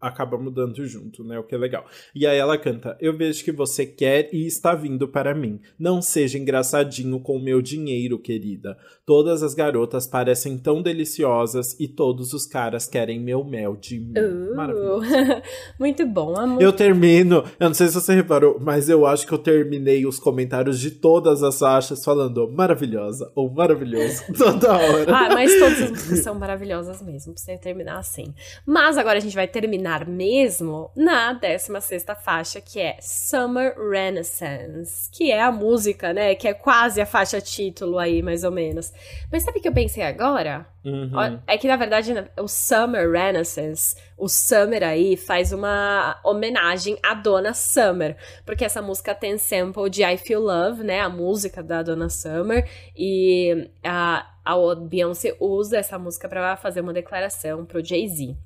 acaba 0.07 0.39
mudando 0.39 0.87
junto, 0.87 1.24
né? 1.24 1.39
O 1.39 1.45
que 1.45 1.55
é 1.55 1.59
legal. 1.59 1.87
E 2.15 2.27
aí 2.27 2.39
ela 2.39 2.59
canta: 2.59 2.97
Eu 3.01 3.16
vejo 3.16 3.45
que 3.45 3.53
você 3.53 3.85
quer 3.85 4.28
e 4.33 4.47
está 4.47 4.74
vindo 4.74 5.09
para 5.09 5.35
mim. 5.35 5.61
Não 5.78 6.01
seja 6.01 6.39
engraçadinho 6.39 7.20
com 7.20 7.37
o 7.37 7.43
meu 7.43 7.61
dinheiro, 7.61 8.19
querida. 8.19 8.77
Todas 9.07 9.41
as 9.41 9.55
garotas 9.55 10.05
parecem 10.05 10.59
tão 10.59 10.83
deliciosas 10.83 11.78
e 11.78 11.87
todos 11.87 12.33
os 12.33 12.45
caras 12.45 12.89
querem 12.89 13.20
meu 13.20 13.45
mel 13.45 13.77
de 13.77 14.01
mim. 14.01 14.15
Uh, 14.19 14.57
Maravilhoso. 14.57 15.07
Muito 15.78 16.05
bom. 16.05 16.35
Muito... 16.45 16.61
Eu 16.61 16.73
termino, 16.73 17.45
eu 17.61 17.69
não 17.69 17.74
sei 17.74 17.87
se 17.87 17.95
você 17.95 18.16
reparou, 18.16 18.59
mas 18.61 18.89
eu 18.89 19.07
acho 19.07 19.24
que 19.24 19.33
eu 19.33 19.39
terminei 19.39 20.05
os 20.05 20.19
comentários 20.19 20.81
de 20.81 20.91
todas 20.91 21.45
as 21.45 21.57
faixas 21.57 22.05
falando 22.05 22.51
maravilhosa 22.51 23.31
ou 23.37 23.49
maravilhoso 23.49 24.24
toda 24.37 24.73
hora. 24.73 25.16
ah, 25.16 25.28
mas 25.33 25.57
todas 25.57 25.83
as 25.83 25.91
músicas 25.91 26.19
são 26.24 26.35
maravilhosas 26.35 27.01
mesmo, 27.01 27.33
pra 27.33 27.41
você 27.41 27.57
terminar 27.57 28.01
assim. 28.01 28.35
Mas 28.66 28.99
agora 28.99 29.19
a 29.19 29.20
gente 29.20 29.37
vai 29.37 29.47
terminar 29.47 30.05
mesmo 30.05 30.91
na 30.97 31.33
16 31.33 32.05
faixa, 32.24 32.61
que 32.61 32.81
é 32.81 32.97
Summer 33.01 33.73
Renaissance, 33.78 35.09
que 35.12 35.31
é 35.31 35.41
a 35.41 35.53
música, 35.53 36.12
né, 36.12 36.35
que 36.35 36.49
é 36.49 36.55
quase 36.55 37.01
a 37.01 37.07
faixa 37.07 37.41
título 37.41 38.01
aí, 38.01 38.20
mais 38.20 38.43
ou 38.43 38.51
menos. 38.51 38.95
Mas 39.31 39.43
sabe 39.43 39.59
o 39.59 39.62
que 39.62 39.68
eu 39.68 39.73
pensei 39.73 40.02
agora? 40.02 40.66
Uhum. 40.85 41.40
É 41.47 41.59
que, 41.59 41.66
na 41.66 41.77
verdade, 41.77 42.12
o 42.39 42.47
Summer 42.47 43.10
Renaissance, 43.10 43.97
o 44.16 44.28
Summer 44.28 44.82
aí 44.82 45.16
faz 45.16 45.52
uma 45.52 46.20
homenagem 46.24 46.98
à 47.02 47.14
Dona 47.14 47.55
Summer, 47.55 48.16
porque 48.44 48.64
essa 48.64 48.81
música 48.81 49.14
tem 49.14 49.36
sample 49.39 49.90
de 49.90 50.05
I 50.05 50.16
Feel 50.16 50.40
Love, 50.40 50.85
né, 50.85 51.01
a 51.01 51.09
música 51.09 51.62
da 51.62 51.82
Dona 51.82 52.09
Summer, 52.09 52.68
e 52.97 53.70
a, 53.82 54.27
a 54.44 54.74
Beyoncé 54.74 55.36
usa 55.40 55.78
essa 55.78 55.98
música 55.98 56.28
para 56.28 56.56
fazer 56.56 56.81
uma 56.81 56.93
declaração 56.93 57.64
pro 57.64 57.85
Jay-Z. 57.85 58.36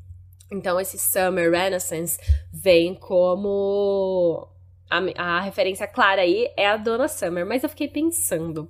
Então, 0.50 0.80
esse 0.80 0.98
Summer 0.98 1.50
Renaissance 1.50 2.18
vem 2.52 2.94
como 2.94 4.48
a, 4.90 5.36
a, 5.36 5.40
referência 5.40 5.86
clara 5.86 6.22
aí 6.22 6.50
é 6.56 6.66
a 6.66 6.76
Dona 6.76 7.06
Summer, 7.06 7.46
mas 7.46 7.62
eu 7.62 7.68
fiquei 7.68 7.88
pensando: 7.88 8.68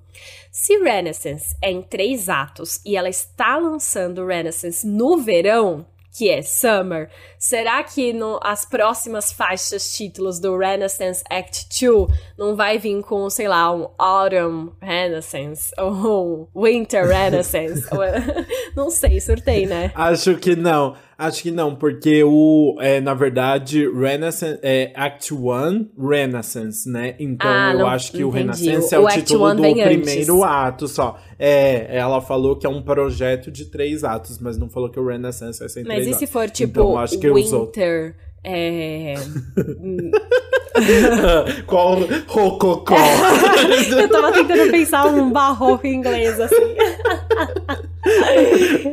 se 0.51 0.77
Renaissance 0.79 1.57
é 1.63 1.71
em 1.71 1.83
três 1.83 2.29
atos 2.29 2.81
e 2.85 2.97
ela 2.97 3.09
está 3.09 3.57
lançando 3.57 4.27
Renaissance 4.27 4.87
no 4.87 5.17
verão, 5.17 5.87
que 6.13 6.29
é 6.29 6.43
Summer, 6.43 7.11
será 7.41 7.83
que 7.83 8.13
no, 8.13 8.39
as 8.43 8.67
próximas 8.67 9.33
faixas 9.33 9.93
títulos 9.95 10.39
do 10.39 10.59
Renaissance 10.59 11.25
Act 11.31 11.67
2 11.81 12.07
não 12.37 12.55
vai 12.55 12.79
vir 12.79 13.03
com, 13.03 13.29
sei 13.31 13.49
lá, 13.49 13.75
um 13.75 13.89
Autumn 13.99 14.73
Renaissance 14.81 15.73
ou 15.79 16.51
um 16.55 16.63
Winter 16.63 17.09
Renaissance? 17.09 17.89
não 18.77 18.91
sei, 18.91 19.19
surtei, 19.21 19.65
né? 19.65 19.91
Acho 19.95 20.37
que 20.37 20.55
não. 20.55 20.95
Acho 21.21 21.43
que 21.43 21.51
não, 21.51 21.75
porque 21.77 22.25
o, 22.25 22.79
é, 22.81 22.99
na 22.99 23.13
verdade, 23.13 23.87
Renaissance 23.91 24.59
é 24.63 24.91
Act 24.95 25.35
1 25.35 25.91
Renaissance, 25.99 26.89
né? 26.89 27.15
Então 27.19 27.51
ah, 27.51 27.75
eu 27.75 27.87
acho 27.87 28.11
que 28.11 28.23
entendi. 28.23 28.25
o 28.25 28.31
Renaissance 28.31 28.95
é 28.95 28.99
o, 28.99 29.05
o 29.05 29.09
título 29.09 29.55
do 29.55 29.61
primeiro 29.61 30.43
antes. 30.43 30.43
ato 30.43 30.89
só. 30.89 31.19
É, 31.39 31.95
ela 31.95 32.23
falou 32.23 32.57
que 32.57 32.67
é 32.67 32.71
um 32.71 32.81
projeto 32.81 33.51
de 33.51 33.67
três 33.67 34.03
atos, 34.03 34.39
mas 34.39 34.57
não 34.57 34.71
falou 34.71 34.89
que 34.89 34.99
o 34.99 35.07
Renaissance 35.07 35.59
vai 35.59 35.69
ser 35.69 35.81
em 35.81 35.85
mas 35.85 35.97
três 35.97 36.07
atos. 36.07 36.21
Mas 36.21 36.23
e 36.23 36.27
se 36.27 36.33
for 36.33 36.49
tipo 36.49 36.81
então, 36.81 36.99
acho 36.99 37.19
que 37.19 37.30
Winter? 37.35 38.15
É. 38.43 39.15
Qual 41.67 41.99
rococó? 42.27 42.97
eu 43.99 44.09
tava 44.09 44.33
tentando 44.33 44.71
pensar 44.71 45.07
um 45.07 45.31
barroco 45.31 45.87
em 45.87 45.95
inglês 45.95 46.41
assim. 46.41 46.55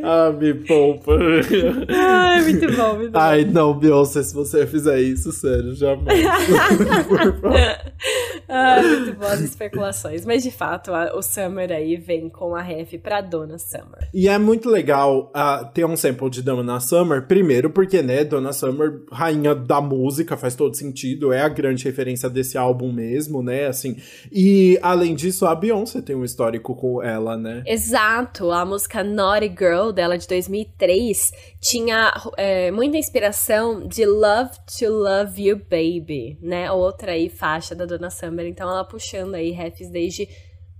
ah, 0.04 0.30
me 0.32 0.54
poupa. 0.54 1.12
Ai, 1.88 2.42
muito 2.42 2.76
bom, 2.76 2.96
muito 2.96 3.16
Ai, 3.16 3.44
não, 3.44 3.74
Beyoncé, 3.74 4.22
se 4.22 4.34
você 4.34 4.66
fizer 4.66 5.00
isso, 5.00 5.32
sério, 5.32 5.74
jamais. 5.74 6.22
Ah, 8.48 8.80
muito 8.82 9.18
boas 9.18 9.40
especulações. 9.40 10.24
Mas 10.24 10.42
de 10.42 10.50
fato, 10.50 10.92
a, 10.92 11.14
o 11.14 11.22
Summer 11.22 11.70
aí 11.70 11.96
vem 11.96 12.30
com 12.30 12.54
a 12.54 12.62
ref 12.62 12.94
pra 12.98 13.20
Dona 13.20 13.58
Summer. 13.58 14.08
E 14.14 14.28
é 14.28 14.38
muito 14.38 14.70
legal 14.70 15.30
uh, 15.36 15.66
ter 15.72 15.84
um 15.84 15.96
sample 15.96 16.30
de 16.30 16.42
Dona 16.42 16.80
Summer, 16.80 17.26
primeiro 17.26 17.70
porque, 17.70 18.00
né, 18.00 18.24
Dona 18.24 18.52
Summer, 18.52 19.02
rainha 19.12 19.54
da 19.54 19.80
música, 19.80 20.36
faz 20.36 20.54
todo 20.54 20.74
sentido, 20.74 21.32
é 21.32 21.42
a 21.42 21.48
grande 21.48 21.77
referência 21.84 22.28
desse 22.28 22.56
álbum 22.56 22.92
mesmo, 22.92 23.42
né, 23.42 23.66
assim. 23.66 23.96
E 24.30 24.78
além 24.82 25.14
disso, 25.14 25.46
a 25.46 25.54
Beyoncé 25.54 26.00
tem 26.00 26.16
um 26.16 26.24
histórico 26.24 26.74
com 26.74 27.02
ela, 27.02 27.36
né? 27.36 27.62
Exato, 27.66 28.50
a 28.50 28.64
música 28.64 29.02
Naughty 29.02 29.48
Girl 29.48 29.90
dela 29.90 30.16
de 30.16 30.26
2003 30.26 31.32
tinha 31.60 32.12
é, 32.36 32.70
muita 32.70 32.96
inspiração 32.96 33.86
de 33.86 34.04
Love 34.04 34.50
to 34.78 34.88
Love 34.88 35.42
You 35.42 35.56
Baby, 35.56 36.38
né? 36.40 36.70
Outra 36.70 37.12
aí 37.12 37.28
faixa 37.28 37.74
da 37.74 37.84
Dona 37.84 38.10
Summer, 38.10 38.46
então 38.46 38.68
ela 38.68 38.84
puxando 38.84 39.34
aí 39.34 39.50
refs 39.50 39.90
desde 39.90 40.28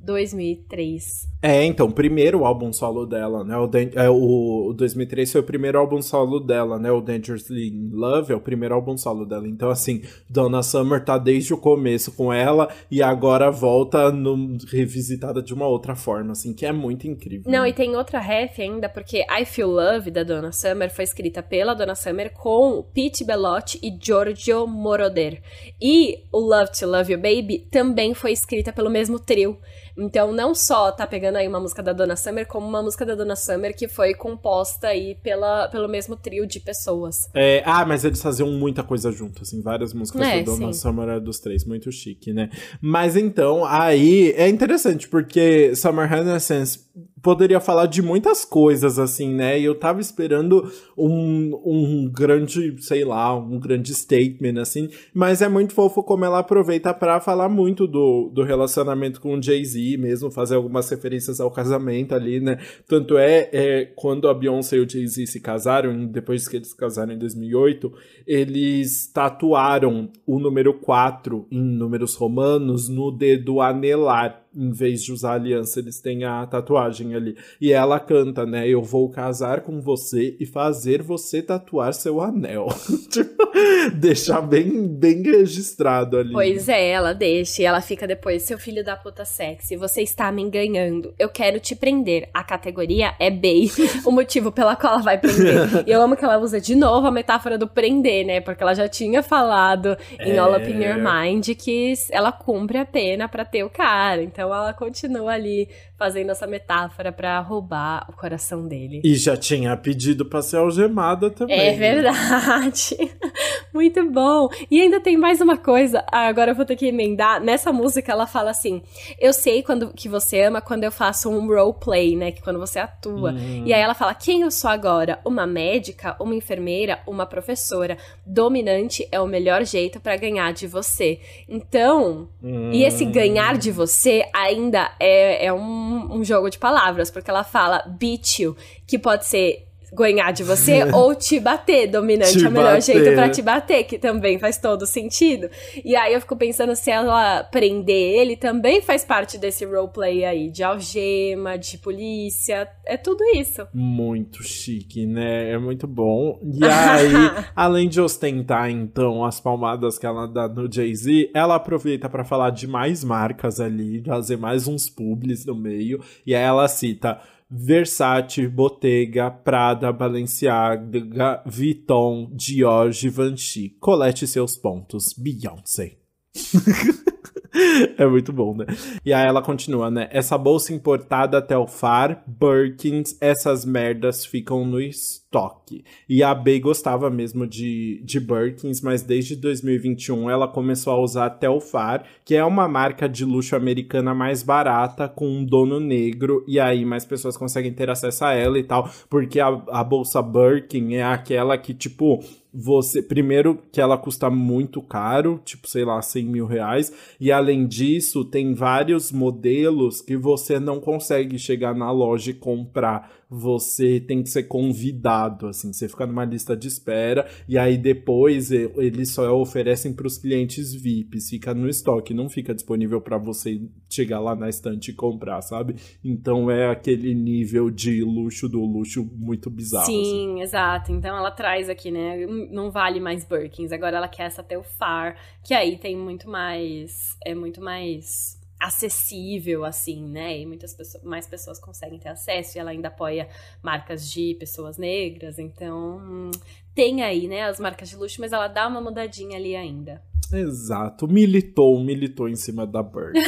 2003. 0.00 1.28
É, 1.40 1.64
então, 1.64 1.90
primeiro 1.90 2.44
álbum 2.44 2.72
solo 2.72 3.06
dela, 3.06 3.44
né? 3.44 3.56
O, 3.56 3.70
é, 3.94 4.10
o, 4.10 4.70
o 4.70 4.72
2003 4.74 5.30
foi 5.30 5.40
o 5.40 5.44
primeiro 5.44 5.78
álbum 5.78 6.02
solo 6.02 6.40
dela, 6.40 6.78
né? 6.78 6.90
O 6.90 7.00
Dangerously 7.00 7.68
in 7.68 7.90
Love 7.92 8.32
é 8.32 8.36
o 8.36 8.40
primeiro 8.40 8.74
álbum 8.74 8.96
solo 8.96 9.24
dela. 9.24 9.46
Então, 9.46 9.70
assim, 9.70 10.02
Donna 10.28 10.62
Summer 10.62 11.04
tá 11.04 11.16
desde 11.16 11.54
o 11.54 11.58
começo 11.58 12.12
com 12.12 12.32
ela 12.32 12.68
e 12.90 13.02
agora 13.02 13.50
volta 13.50 14.10
no, 14.10 14.58
revisitada 14.68 15.40
de 15.40 15.54
uma 15.54 15.66
outra 15.66 15.94
forma, 15.94 16.32
assim, 16.32 16.52
que 16.52 16.66
é 16.66 16.72
muito 16.72 17.06
incrível. 17.06 17.50
Não, 17.50 17.64
e 17.64 17.72
tem 17.72 17.94
outra 17.94 18.18
ref 18.18 18.58
ainda, 18.60 18.88
porque 18.88 19.24
I 19.30 19.44
Feel 19.44 19.70
Love 19.70 20.10
da 20.10 20.24
Donna 20.24 20.50
Summer 20.50 20.92
foi 20.92 21.04
escrita 21.04 21.42
pela 21.42 21.74
Donna 21.74 21.94
Summer 21.94 22.32
com 22.32 22.82
Pete 22.92 23.24
Bellotti 23.24 23.78
e 23.82 23.96
Giorgio 24.00 24.66
Moroder. 24.66 25.40
E 25.80 26.24
o 26.32 26.40
Love 26.40 26.72
to 26.72 26.86
Love 26.86 27.12
You 27.12 27.18
Baby 27.18 27.66
também 27.70 28.12
foi 28.12 28.32
escrita 28.32 28.72
pelo 28.72 28.90
mesmo 28.90 29.20
trio. 29.20 29.56
Então, 29.98 30.32
não 30.32 30.54
só 30.54 30.92
tá 30.92 31.06
pegando 31.06 31.36
aí 31.36 31.48
uma 31.48 31.58
música 31.58 31.82
da 31.82 31.92
Donna 31.92 32.14
Summer, 32.14 32.46
como 32.46 32.66
uma 32.66 32.82
música 32.82 33.04
da 33.04 33.14
Donna 33.14 33.34
Summer 33.34 33.76
que 33.76 33.88
foi 33.88 34.14
composta 34.14 34.88
aí 34.88 35.16
pela, 35.22 35.68
pelo 35.68 35.88
mesmo 35.88 36.14
trio 36.14 36.46
de 36.46 36.60
pessoas. 36.60 37.28
É, 37.34 37.62
ah, 37.66 37.84
mas 37.84 38.04
eles 38.04 38.22
faziam 38.22 38.50
muita 38.52 38.82
coisa 38.82 39.10
juntos, 39.10 39.48
assim, 39.48 39.60
várias 39.60 39.92
músicas 39.92 40.22
é, 40.22 40.38
da 40.38 40.52
Donna 40.52 40.72
sim. 40.72 40.80
Summer 40.80 41.20
dos 41.20 41.40
três, 41.40 41.64
muito 41.64 41.90
chique, 41.90 42.32
né? 42.32 42.48
Mas 42.80 43.16
então, 43.16 43.64
aí 43.64 44.32
é 44.36 44.48
interessante, 44.48 45.08
porque 45.08 45.74
Summer 45.74 46.08
Renaissance 46.08 46.88
poderia 47.22 47.60
falar 47.60 47.86
de 47.86 48.02
muitas 48.02 48.44
coisas, 48.44 48.98
assim, 48.98 49.34
né? 49.34 49.58
E 49.58 49.64
eu 49.64 49.74
tava 49.74 50.00
esperando 50.00 50.70
um, 50.96 51.60
um 51.64 52.10
grande, 52.10 52.76
sei 52.80 53.04
lá, 53.04 53.36
um 53.36 53.58
grande 53.58 53.94
statement, 53.94 54.60
assim. 54.60 54.88
Mas 55.12 55.42
é 55.42 55.48
muito 55.48 55.74
fofo 55.74 56.02
como 56.02 56.24
ela 56.24 56.38
aproveita 56.38 56.94
para 56.94 57.20
falar 57.20 57.48
muito 57.48 57.86
do, 57.86 58.30
do 58.32 58.42
relacionamento 58.42 59.20
com 59.20 59.36
o 59.36 59.42
Jay-Z, 59.42 59.87
mesmo 59.96 60.30
fazer 60.30 60.56
algumas 60.56 60.88
referências 60.90 61.40
ao 61.40 61.50
casamento 61.50 62.14
ali, 62.14 62.40
né? 62.40 62.58
Tanto 62.86 63.16
é, 63.16 63.48
é 63.52 63.84
quando 63.94 64.28
a 64.28 64.34
Beyoncé 64.34 64.76
e 64.76 64.80
o 64.80 64.88
Jay-Z 64.88 65.26
se 65.26 65.40
casaram, 65.40 66.06
depois 66.06 66.48
que 66.48 66.56
eles 66.56 66.68
se 66.68 66.76
casaram 66.76 67.12
em 67.12 67.18
2008, 67.18 67.92
eles 68.26 69.06
tatuaram 69.06 70.10
o 70.26 70.38
número 70.38 70.74
4 70.74 71.46
em 71.50 71.62
números 71.62 72.14
romanos 72.14 72.88
no 72.88 73.10
dedo 73.10 73.60
anelar 73.60 74.47
em 74.54 74.72
vez 74.72 75.02
de 75.02 75.12
usar 75.12 75.34
aliança, 75.34 75.78
eles 75.78 76.00
têm 76.00 76.24
a 76.24 76.46
tatuagem 76.46 77.14
ali. 77.14 77.36
E 77.60 77.72
ela 77.72 78.00
canta, 78.00 78.46
né? 78.46 78.66
Eu 78.68 78.82
vou 78.82 79.08
casar 79.10 79.60
com 79.60 79.80
você 79.80 80.36
e 80.40 80.46
fazer 80.46 81.02
você 81.02 81.42
tatuar 81.42 81.92
seu 81.92 82.20
anel. 82.20 82.68
tipo, 83.10 83.50
deixar 83.94 84.40
bem, 84.40 84.86
bem 84.86 85.22
registrado 85.22 86.18
ali. 86.18 86.32
Pois 86.32 86.68
é, 86.68 86.88
ela 86.88 87.12
deixa. 87.12 87.62
E 87.62 87.64
ela 87.64 87.80
fica 87.80 88.06
depois, 88.06 88.42
seu 88.42 88.58
filho 88.58 88.84
da 88.84 88.96
puta 88.96 89.24
sexy, 89.24 89.76
você 89.76 90.02
está 90.02 90.32
me 90.32 90.42
enganando. 90.42 91.14
Eu 91.18 91.28
quero 91.28 91.60
te 91.60 91.74
prender. 91.74 92.28
A 92.32 92.42
categoria 92.42 93.14
é 93.18 93.30
bem 93.30 93.70
o 94.04 94.10
motivo 94.10 94.50
pela 94.50 94.76
qual 94.76 94.94
ela 94.94 95.02
vai 95.02 95.18
prender. 95.18 95.68
E 95.88 95.90
eu 95.90 96.02
amo 96.02 96.16
que 96.16 96.24
ela 96.24 96.38
usa 96.38 96.60
de 96.60 96.74
novo 96.74 97.06
a 97.06 97.10
metáfora 97.10 97.56
do 97.56 97.66
prender, 97.66 98.26
né? 98.26 98.40
Porque 98.40 98.62
ela 98.62 98.74
já 98.74 98.88
tinha 98.88 99.22
falado 99.22 99.96
em 100.20 100.32
é... 100.32 100.38
All 100.38 100.54
Up 100.54 100.68
in 100.68 100.82
Your 100.82 100.96
Mind 100.96 101.48
que 101.56 101.92
ela 102.10 102.32
cumpre 102.32 102.78
a 102.78 102.84
pena 102.84 103.28
para 103.28 103.44
ter 103.44 103.64
o 103.64 103.70
cara. 103.70 104.22
Então 104.22 104.37
então 104.38 104.54
ela 104.54 104.72
continua 104.72 105.32
ali 105.32 105.68
fazendo 105.98 106.30
essa 106.30 106.46
metáfora 106.46 107.10
para 107.10 107.40
roubar 107.40 108.06
o 108.08 108.12
coração 108.12 108.66
dele. 108.66 109.00
E 109.04 109.16
já 109.16 109.36
tinha 109.36 109.76
pedido 109.76 110.24
pra 110.24 110.40
ser 110.40 110.58
algemada 110.58 111.28
também. 111.28 111.58
É 111.58 111.72
verdade. 111.72 112.96
Muito 113.74 114.08
bom. 114.10 114.48
E 114.70 114.80
ainda 114.80 115.00
tem 115.00 115.16
mais 115.16 115.40
uma 115.40 115.56
coisa, 115.56 116.04
agora 116.10 116.52
eu 116.52 116.54
vou 116.54 116.64
ter 116.64 116.76
que 116.76 116.86
emendar. 116.86 117.40
Nessa 117.40 117.72
música 117.72 118.12
ela 118.12 118.26
fala 118.26 118.50
assim: 118.50 118.82
Eu 119.20 119.32
sei 119.32 119.62
quando 119.62 119.92
que 119.92 120.08
você 120.08 120.42
ama 120.42 120.60
quando 120.60 120.84
eu 120.84 120.92
faço 120.92 121.28
um 121.28 121.46
roleplay, 121.46 122.16
né? 122.16 122.30
Que 122.32 122.42
quando 122.42 122.58
você 122.58 122.78
atua. 122.78 123.32
Hum. 123.32 123.64
E 123.66 123.72
aí 123.72 123.80
ela 123.80 123.94
fala: 123.94 124.14
Quem 124.14 124.42
eu 124.42 124.50
sou 124.50 124.70
agora? 124.70 125.18
Uma 125.24 125.46
médica, 125.46 126.16
uma 126.20 126.34
enfermeira, 126.34 127.00
uma 127.06 127.26
professora. 127.26 127.98
Dominante 128.24 129.06
é 129.10 129.20
o 129.20 129.26
melhor 129.26 129.64
jeito 129.64 130.00
para 130.00 130.16
ganhar 130.16 130.52
de 130.52 130.66
você. 130.66 131.20
Então, 131.48 132.28
hum. 132.42 132.70
e 132.72 132.84
esse 132.84 133.04
ganhar 133.04 133.58
de 133.58 133.70
você 133.70 134.24
ainda 134.32 134.90
é, 135.00 135.46
é 135.46 135.52
um, 135.52 135.87
um 135.88 136.24
jogo 136.24 136.50
de 136.50 136.58
palavras, 136.58 137.10
porque 137.10 137.30
ela 137.30 137.44
fala 137.44 137.82
beat 137.98 138.40
you, 138.40 138.56
que 138.86 138.98
pode 138.98 139.26
ser 139.26 139.67
ganhar 139.92 140.32
de 140.32 140.42
você 140.42 140.84
ou 140.92 141.14
te 141.14 141.40
bater. 141.40 141.88
Dominante 141.88 142.38
te 142.38 142.44
é 142.44 142.48
o 142.48 142.52
melhor 142.52 142.74
bater. 142.74 142.82
jeito 142.82 143.14
para 143.14 143.28
te 143.28 143.42
bater, 143.42 143.84
que 143.84 143.98
também 143.98 144.38
faz 144.38 144.58
todo 144.58 144.86
sentido. 144.86 145.50
E 145.84 145.96
aí 145.96 146.14
eu 146.14 146.20
fico 146.20 146.36
pensando 146.36 146.74
se 146.74 146.90
ela 146.90 147.44
prender 147.44 148.18
ele 148.18 148.36
também 148.36 148.80
faz 148.80 149.04
parte 149.04 149.38
desse 149.38 149.64
roleplay 149.64 150.24
aí, 150.24 150.50
de 150.50 150.62
algema, 150.62 151.56
de 151.56 151.78
polícia, 151.78 152.68
é 152.84 152.96
tudo 152.96 153.22
isso. 153.34 153.66
Muito 153.72 154.42
chique, 154.42 155.06
né? 155.06 155.50
É 155.50 155.58
muito 155.58 155.86
bom. 155.86 156.40
E 156.42 156.64
aí, 156.64 157.44
além 157.54 157.88
de 157.88 158.00
ostentar 158.00 158.70
então 158.70 159.24
as 159.24 159.40
palmadas 159.40 159.98
que 159.98 160.06
ela 160.06 160.26
dá 160.26 160.48
no 160.48 160.70
Jay-Z, 160.70 161.30
ela 161.34 161.56
aproveita 161.56 162.08
para 162.08 162.24
falar 162.24 162.50
de 162.50 162.66
mais 162.66 163.04
marcas 163.04 163.60
ali, 163.60 164.02
fazer 164.04 164.36
mais 164.36 164.66
uns 164.66 164.88
publis 164.88 165.44
no 165.44 165.54
meio, 165.54 166.02
e 166.26 166.34
aí 166.34 166.42
ela 166.42 166.68
cita 166.68 167.20
Versace, 167.50 168.46
Bottega, 168.46 169.30
Prada, 169.30 169.92
Balenciaga, 169.92 171.42
Vuitton, 171.46 172.28
Dior, 172.32 172.92
Givenchy. 172.92 173.76
Colete 173.80 174.26
seus 174.26 174.56
pontos. 174.56 175.14
Beyoncé. 175.16 175.98
é 177.96 178.06
muito 178.06 178.32
bom, 178.32 178.54
né? 178.54 178.66
E 179.04 179.12
aí 179.12 179.26
ela 179.26 179.42
continua, 179.42 179.90
né? 179.90 180.08
Essa 180.10 180.36
bolsa 180.36 180.72
importada 180.72 181.38
até 181.38 181.56
o 181.56 181.66
far, 181.66 182.22
Birkins, 182.26 183.16
essas 183.20 183.64
merdas 183.64 184.24
ficam 184.24 184.64
no 184.64 184.80
estoque. 184.80 185.84
E 186.08 186.22
a 186.22 186.34
Bey 186.34 186.60
gostava 186.60 187.10
mesmo 187.10 187.46
de, 187.46 188.02
de 188.04 188.20
Birkins, 188.20 188.80
mas 188.82 189.02
desde 189.02 189.36
2021 189.36 190.30
ela 190.30 190.46
começou 190.46 190.92
a 190.92 191.00
usar 191.00 191.26
até 191.26 191.48
o 191.48 191.60
far, 191.60 192.04
que 192.24 192.34
é 192.34 192.44
uma 192.44 192.68
marca 192.68 193.08
de 193.08 193.24
luxo 193.24 193.56
americana 193.56 194.14
mais 194.14 194.42
barata, 194.42 195.08
com 195.08 195.28
um 195.28 195.44
dono 195.44 195.80
negro, 195.80 196.44
e 196.46 196.60
aí 196.60 196.84
mais 196.84 197.04
pessoas 197.04 197.36
conseguem 197.36 197.72
ter 197.72 197.88
acesso 197.88 198.24
a 198.24 198.34
ela 198.34 198.58
e 198.58 198.62
tal, 198.62 198.90
porque 199.08 199.40
a, 199.40 199.48
a 199.68 199.82
bolsa 199.82 200.20
Birkin 200.22 200.94
é 200.94 201.04
aquela 201.04 201.56
que, 201.56 201.72
tipo, 201.72 202.22
você. 202.52 203.02
Primeiro, 203.02 203.58
que 203.70 203.80
ela 203.80 203.98
custa 203.98 204.30
muito 204.30 204.80
caro, 204.80 205.40
tipo, 205.44 205.68
sei 205.68 205.84
lá, 205.84 206.00
100 206.00 206.24
mil 206.24 206.46
reais. 206.46 206.92
E 207.20 207.30
além 207.30 207.66
disso, 207.66 208.24
tem 208.24 208.54
vários 208.54 209.12
modelos 209.12 210.00
que 210.00 210.16
você 210.16 210.58
não 210.58 210.80
consegue 210.80 211.38
chegar 211.38 211.74
na 211.74 211.90
loja 211.90 212.30
e 212.30 212.34
comprar 212.34 213.17
você 213.30 214.00
tem 214.00 214.22
que 214.22 214.30
ser 214.30 214.44
convidado, 214.44 215.48
assim, 215.48 215.72
você 215.72 215.88
fica 215.88 216.06
numa 216.06 216.24
lista 216.24 216.56
de 216.56 216.66
espera 216.66 217.28
e 217.46 217.58
aí 217.58 217.76
depois 217.76 218.50
eles 218.50 219.12
só 219.12 219.38
oferecem 219.38 219.92
para 219.92 220.06
os 220.06 220.16
clientes 220.16 220.72
VIPs, 220.72 221.28
fica 221.28 221.52
no 221.52 221.68
estoque, 221.68 222.14
não 222.14 222.30
fica 222.30 222.54
disponível 222.54 223.00
para 223.00 223.18
você 223.18 223.60
chegar 223.90 224.20
lá 224.20 224.34
na 224.34 224.48
estante 224.48 224.90
e 224.90 224.94
comprar, 224.94 225.42
sabe? 225.42 225.76
Então 226.02 226.50
é 226.50 226.70
aquele 226.70 227.14
nível 227.14 227.70
de 227.70 228.02
luxo 228.02 228.48
do 228.48 228.64
luxo 228.64 229.04
muito 229.14 229.50
bizarro. 229.50 229.86
Sim, 229.86 230.34
assim. 230.34 230.42
exato. 230.42 230.92
Então 230.92 231.16
ela 231.16 231.30
traz 231.30 231.68
aqui, 231.68 231.90
né? 231.90 232.26
Não 232.50 232.70
vale 232.70 232.98
mais 232.98 233.24
Birkins, 233.24 233.72
agora 233.72 233.98
ela 233.98 234.08
quer 234.08 234.24
essa 234.24 234.42
Telfar, 234.42 235.16
que 235.44 235.52
aí 235.52 235.76
tem 235.76 235.96
muito 235.96 236.30
mais. 236.30 237.16
É 237.24 237.34
muito 237.34 237.60
mais 237.60 238.37
acessível, 238.58 239.64
assim, 239.64 240.04
né? 240.06 240.38
E 240.38 240.46
muitas 240.46 240.74
pessoas, 240.74 241.02
mais 241.04 241.26
pessoas 241.26 241.58
conseguem 241.58 241.98
ter 241.98 242.08
acesso 242.08 242.56
e 242.56 242.60
ela 242.60 242.70
ainda 242.70 242.88
apoia 242.88 243.28
marcas 243.62 244.10
de 244.10 244.34
pessoas 244.34 244.76
negras, 244.76 245.38
então 245.38 246.30
tem 246.74 247.02
aí, 247.02 247.26
né, 247.26 247.42
as 247.42 247.58
marcas 247.58 247.88
de 247.88 247.96
luxo, 247.96 248.20
mas 248.20 248.32
ela 248.32 248.48
dá 248.48 248.66
uma 248.68 248.80
mudadinha 248.80 249.36
ali 249.36 249.56
ainda. 249.56 250.02
Exato, 250.32 251.08
militou, 251.08 251.82
militou 251.82 252.28
em 252.28 252.36
cima 252.36 252.66
da 252.66 252.82
Bird. 252.82 253.18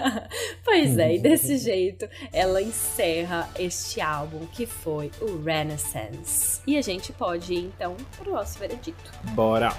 pois 0.64 0.98
é, 0.98 1.14
e 1.14 1.18
desse 1.18 1.56
jeito 1.58 2.08
ela 2.32 2.60
encerra 2.60 3.48
este 3.58 4.00
álbum 4.00 4.46
que 4.46 4.66
foi 4.66 5.10
o 5.20 5.42
Renaissance. 5.42 6.60
E 6.66 6.76
a 6.76 6.82
gente 6.82 7.12
pode 7.12 7.54
ir 7.54 7.64
então 7.66 7.96
para 8.18 8.28
o 8.28 8.32
nosso 8.34 8.58
veredito. 8.58 9.12
Bora! 9.34 9.70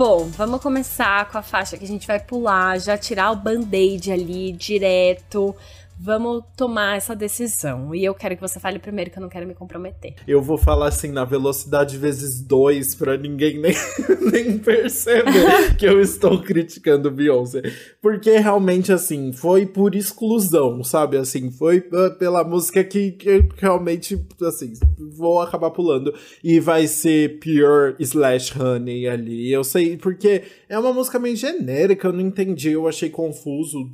Bom, 0.00 0.28
vamos 0.28 0.62
começar 0.62 1.30
com 1.30 1.36
a 1.36 1.42
faixa 1.42 1.76
que 1.76 1.84
a 1.84 1.86
gente 1.86 2.06
vai 2.06 2.18
pular, 2.18 2.80
já 2.80 2.96
tirar 2.96 3.32
o 3.32 3.36
band-aid 3.36 4.10
ali 4.10 4.50
direto 4.50 5.54
vamos 6.02 6.44
tomar 6.56 6.96
essa 6.96 7.14
decisão. 7.14 7.94
E 7.94 8.02
eu 8.02 8.14
quero 8.14 8.34
que 8.34 8.40
você 8.40 8.58
fale 8.58 8.78
primeiro, 8.78 9.10
que 9.10 9.18
eu 9.18 9.22
não 9.22 9.28
quero 9.28 9.46
me 9.46 9.54
comprometer. 9.54 10.14
Eu 10.26 10.40
vou 10.40 10.56
falar 10.56 10.88
assim 10.88 11.12
na 11.12 11.24
velocidade 11.24 11.98
vezes 11.98 12.40
dois, 12.40 12.94
pra 12.94 13.18
ninguém 13.18 13.60
nem, 13.60 13.74
nem 14.32 14.58
perceber 14.58 15.76
que 15.76 15.86
eu 15.86 16.00
estou 16.00 16.40
criticando 16.40 17.10
Beyoncé. 17.10 17.60
Porque 18.00 18.38
realmente, 18.38 18.92
assim, 18.92 19.32
foi 19.32 19.66
por 19.66 19.94
exclusão, 19.94 20.82
sabe? 20.82 21.18
Assim, 21.18 21.50
foi 21.50 21.78
uh, 21.78 22.16
pela 22.18 22.42
música 22.42 22.82
que, 22.82 23.12
que 23.12 23.48
realmente, 23.58 24.18
assim, 24.40 24.72
vou 24.98 25.40
acabar 25.40 25.70
pulando. 25.70 26.14
E 26.42 26.58
vai 26.58 26.86
ser 26.86 27.38
Pure 27.40 27.96
slash 27.98 28.58
Honey 28.58 29.06
ali. 29.06 29.52
Eu 29.52 29.62
sei, 29.62 29.98
porque 29.98 30.44
é 30.66 30.78
uma 30.78 30.92
música 30.92 31.18
meio 31.18 31.36
genérica, 31.36 32.08
eu 32.08 32.12
não 32.12 32.20
entendi, 32.20 32.70
eu 32.70 32.88
achei 32.88 33.10
confuso 33.10 33.90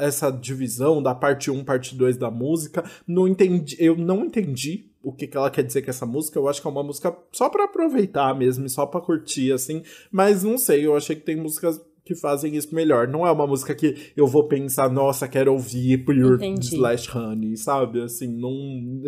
essa 0.00 0.30
divisão 0.30 1.02
da 1.02 1.14
parte 1.14 1.43
parte 1.44 1.50
1, 1.50 1.64
parte 1.64 1.94
2 1.94 2.16
da 2.16 2.30
música. 2.30 2.84
Não 3.06 3.28
entendi, 3.28 3.76
eu 3.78 3.96
não 3.96 4.24
entendi 4.24 4.90
o 5.02 5.12
que, 5.12 5.26
que 5.26 5.36
ela 5.36 5.50
quer 5.50 5.62
dizer 5.62 5.82
com 5.82 5.90
essa 5.90 6.06
música. 6.06 6.38
Eu 6.38 6.48
acho 6.48 6.60
que 6.60 6.66
é 6.66 6.70
uma 6.70 6.82
música 6.82 7.14
só 7.32 7.48
para 7.48 7.64
aproveitar 7.64 8.34
mesmo, 8.34 8.68
só 8.68 8.86
para 8.86 9.00
curtir, 9.00 9.52
assim. 9.52 9.82
Mas 10.10 10.42
não 10.42 10.56
sei, 10.56 10.86
eu 10.86 10.96
achei 10.96 11.16
que 11.16 11.22
tem 11.22 11.36
músicas 11.36 11.80
que 12.04 12.14
fazem 12.14 12.54
isso 12.54 12.74
melhor. 12.74 13.08
Não 13.08 13.26
é 13.26 13.30
uma 13.30 13.46
música 13.46 13.74
que 13.74 14.12
eu 14.14 14.26
vou 14.26 14.46
pensar, 14.46 14.90
nossa, 14.90 15.26
quero 15.26 15.52
ouvir 15.52 16.04
Pure 16.04 16.34
Entendi. 16.34 16.74
Slash 16.74 17.16
Honey, 17.16 17.56
sabe? 17.56 18.02
Assim, 18.02 18.28
não, 18.28 18.52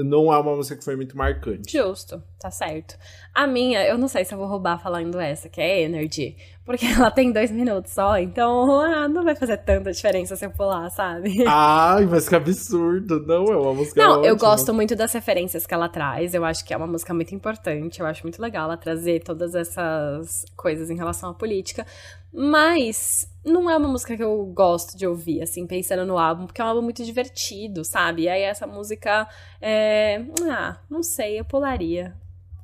não 0.05 0.33
é 0.33 0.39
uma 0.39 0.57
música 0.57 0.77
que 0.77 0.85
foi 0.85 0.97
muito 0.97 1.17
marcante. 1.17 1.71
Justo, 1.71 2.23
tá 2.41 2.51
certo. 2.51 2.97
A 3.37 3.47
minha, 3.47 3.87
eu 3.87 3.99
não 3.99 4.09
sei 4.09 4.25
se 4.25 4.33
eu 4.33 4.39
vou 4.39 4.47
roubar 4.47 4.79
falando 4.79 5.21
essa, 5.21 5.47
que 5.47 5.61
é 5.61 5.83
Energy. 5.83 6.35
Porque 6.65 6.87
ela 6.89 7.11
tem 7.11 7.31
dois 7.31 7.51
minutos 7.51 7.93
só, 7.93 8.17
então 8.17 8.81
ah, 8.81 9.07
não 9.07 9.23
vai 9.23 9.37
fazer 9.37 9.59
tanta 9.59 9.93
diferença 9.93 10.35
se 10.35 10.47
eu 10.47 10.51
pular, 10.51 10.89
sabe? 10.89 11.45
Ai, 11.47 12.07
mas 12.07 12.27
que 12.27 12.35
absurdo. 12.35 13.21
Não, 13.27 13.45
é 13.53 13.57
uma 13.59 13.75
música 13.75 14.03
Não, 14.03 14.13
ótima. 14.13 14.27
eu 14.27 14.37
gosto 14.39 14.73
muito 14.73 14.97
das 14.97 15.13
referências 15.13 15.67
que 15.67 15.75
ela 15.75 15.87
traz. 15.87 16.33
Eu 16.33 16.47
acho 16.47 16.65
que 16.65 16.73
é 16.73 16.77
uma 16.79 16.87
música 16.87 17.13
muito 17.13 17.35
importante. 17.35 18.01
Eu 18.01 18.07
acho 18.07 18.23
muito 18.23 18.41
legal 18.41 18.65
ela 18.65 18.77
trazer 18.79 19.23
todas 19.23 19.55
essas 19.55 20.47
coisas 20.57 20.89
em 20.89 20.97
relação 20.97 21.29
à 21.29 21.35
política. 21.35 21.87
Mas 22.33 23.31
não 23.45 23.69
é 23.69 23.77
uma 23.77 23.89
música 23.89 24.17
que 24.17 24.25
eu 24.25 24.47
gosto 24.47 24.97
de 24.97 25.07
ouvir, 25.07 25.43
assim, 25.43 25.67
pensando 25.67 26.07
no 26.07 26.17
álbum, 26.17 26.47
porque 26.47 26.63
é 26.63 26.65
um 26.65 26.69
álbum 26.69 26.83
muito 26.83 27.05
divertido, 27.05 27.85
sabe? 27.85 28.23
E 28.23 28.29
aí 28.31 28.41
essa 28.41 28.67
música 28.67 29.29
é. 29.61 30.25
Ah, 30.51 30.79
não 30.89 31.03
sei, 31.03 31.39
eu 31.39 31.45
pularia. 31.45 32.15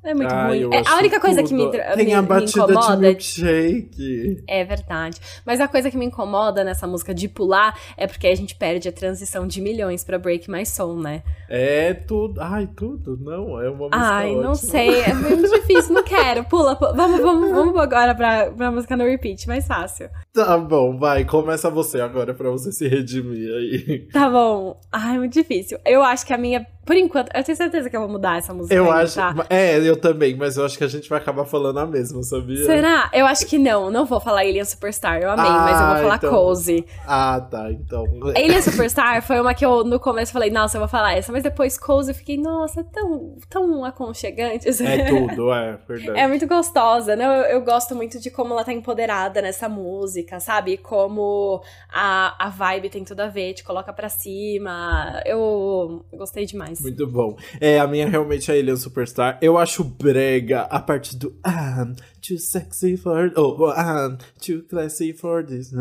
É 0.03 0.13
muito 0.13 0.33
ah, 0.33 0.47
ruim. 0.47 0.69
É, 0.73 0.83
a 0.85 0.97
única 0.97 1.19
coisa 1.19 1.41
tudo. 1.41 1.49
que 1.49 1.53
me, 1.53 1.95
Tem 1.95 2.05
me, 2.05 2.13
a 2.13 2.21
batida 2.21 2.67
me 2.67 2.73
incomoda. 2.73 2.95
De 2.97 3.07
milkshake. 3.07 4.43
É 4.45 4.65
verdade. 4.65 5.17
Mas 5.45 5.61
a 5.61 5.67
coisa 5.67 5.89
que 5.89 5.95
me 5.95 6.05
incomoda 6.05 6.63
nessa 6.63 6.85
música 6.85 7.13
de 7.13 7.29
pular 7.29 7.79
é 7.95 8.05
porque 8.05 8.27
a 8.27 8.35
gente 8.35 8.53
perde 8.55 8.89
a 8.89 8.91
transição 8.91 9.47
de 9.47 9.61
milhões 9.61 10.03
pra 10.03 10.19
Break 10.19 10.51
My 10.51 10.65
Soul, 10.65 10.99
né? 10.99 11.23
É 11.47 11.93
tudo. 11.93 12.41
Ai, 12.41 12.67
tudo. 12.67 13.17
Não, 13.17 13.61
é 13.61 13.69
uma 13.69 13.87
música. 13.87 13.97
Ai, 13.97 14.31
ótima. 14.31 14.43
não 14.43 14.55
sei. 14.55 15.01
É 15.01 15.13
muito 15.13 15.49
difícil. 15.61 15.93
Não 15.93 16.03
quero. 16.03 16.43
Pula, 16.43 16.75
pula. 16.75 16.93
Vamos, 16.93 17.21
vamos, 17.21 17.51
vamos 17.51 17.77
agora 17.77 18.13
pra, 18.13 18.51
pra 18.51 18.71
música 18.71 18.97
no 18.97 19.05
repeat. 19.05 19.47
Mais 19.47 19.65
fácil. 19.65 20.09
Tá 20.33 20.57
bom, 20.57 20.97
vai. 20.97 21.23
Começa 21.25 21.69
você 21.69 22.01
agora 22.01 22.33
pra 22.33 22.49
você 22.49 22.71
se 22.71 22.87
redimir 22.87 23.53
aí. 23.53 24.07
Tá 24.11 24.27
bom. 24.27 24.81
Ai, 24.91 25.19
muito 25.19 25.33
difícil. 25.33 25.77
Eu 25.85 26.01
acho 26.01 26.25
que 26.25 26.33
a 26.33 26.37
minha 26.39 26.65
por 26.85 26.97
enquanto, 26.97 27.33
eu 27.33 27.43
tenho 27.43 27.55
certeza 27.55 27.89
que 27.89 27.95
eu 27.95 28.01
vou 28.01 28.09
mudar 28.09 28.37
essa 28.37 28.53
música. 28.53 28.75
Eu 28.75 28.91
acho. 28.91 29.15
Tá? 29.15 29.33
É, 29.49 29.77
eu 29.77 29.95
também, 29.95 30.35
mas 30.35 30.57
eu 30.57 30.65
acho 30.65 30.77
que 30.77 30.83
a 30.83 30.87
gente 30.87 31.09
vai 31.09 31.17
acabar 31.17 31.45
falando 31.45 31.79
a 31.79 31.85
mesma, 31.85 32.21
sabia? 32.23 32.65
Será? 32.65 33.09
Eu 33.13 33.25
acho 33.25 33.45
que 33.45 33.57
não. 33.57 33.89
Não 33.89 34.05
vou 34.05 34.19
falar 34.19 34.41
Alien 34.41 34.65
Superstar. 34.65 35.21
Eu 35.21 35.31
amei, 35.31 35.47
ah, 35.47 35.59
mas 35.59 35.79
eu 35.79 35.87
vou 35.87 35.95
falar 35.97 36.15
então... 36.17 36.29
Cozy. 36.29 36.85
Ah, 37.07 37.39
tá. 37.39 37.71
Então. 37.71 38.05
Alien 38.35 38.59
Superstar 38.61 39.21
foi 39.21 39.39
uma 39.39 39.53
que 39.53 39.63
eu 39.63 39.85
no 39.85 39.97
começo 39.97 40.33
falei, 40.33 40.49
nossa, 40.49 40.75
eu 40.75 40.81
vou 40.81 40.89
falar 40.89 41.13
essa. 41.13 41.31
Mas 41.31 41.43
depois 41.43 41.77
Cozy 41.77 42.11
eu 42.11 42.15
fiquei, 42.15 42.37
nossa, 42.37 42.83
tão, 42.83 43.37
tão 43.49 43.85
aconchegante. 43.85 44.67
É 44.67 45.05
tudo, 45.05 45.53
é, 45.53 45.77
verdade. 45.87 46.19
É 46.19 46.27
muito 46.27 46.45
gostosa, 46.47 47.15
né? 47.15 47.25
Eu, 47.25 47.55
eu 47.55 47.61
gosto 47.61 47.95
muito 47.95 48.19
de 48.19 48.29
como 48.29 48.53
ela 48.53 48.63
tá 48.65 48.73
empoderada 48.73 49.41
nessa 49.41 49.69
música, 49.69 50.22
sabe? 50.39 50.77
Como 50.77 51.61
a, 51.89 52.47
a 52.47 52.49
vibe 52.49 52.89
tem 52.89 53.03
tudo 53.03 53.21
a 53.21 53.27
ver, 53.27 53.53
te 53.53 53.63
coloca 53.63 53.91
pra 53.93 54.09
cima. 54.09 55.21
Eu, 55.25 56.05
gostei 56.13 56.45
demais. 56.45 56.81
Muito 56.81 57.07
bom. 57.07 57.35
É, 57.59 57.79
a 57.79 57.87
minha 57.87 58.07
realmente 58.07 58.51
é 58.51 58.59
Alien 58.59 58.77
Superstar. 58.77 59.37
Eu 59.41 59.57
acho 59.57 59.83
brega 59.83 60.61
a 60.61 60.79
parte 60.79 61.15
do 61.15 61.35
I'm 61.45 61.95
too 62.25 62.37
sexy 62.37 62.95
for. 62.95 63.31
Oh, 63.35 63.71
I'm 63.71 64.17
too 64.39 64.63
classy 64.63 65.13
for 65.13 65.45
this. 65.45 65.71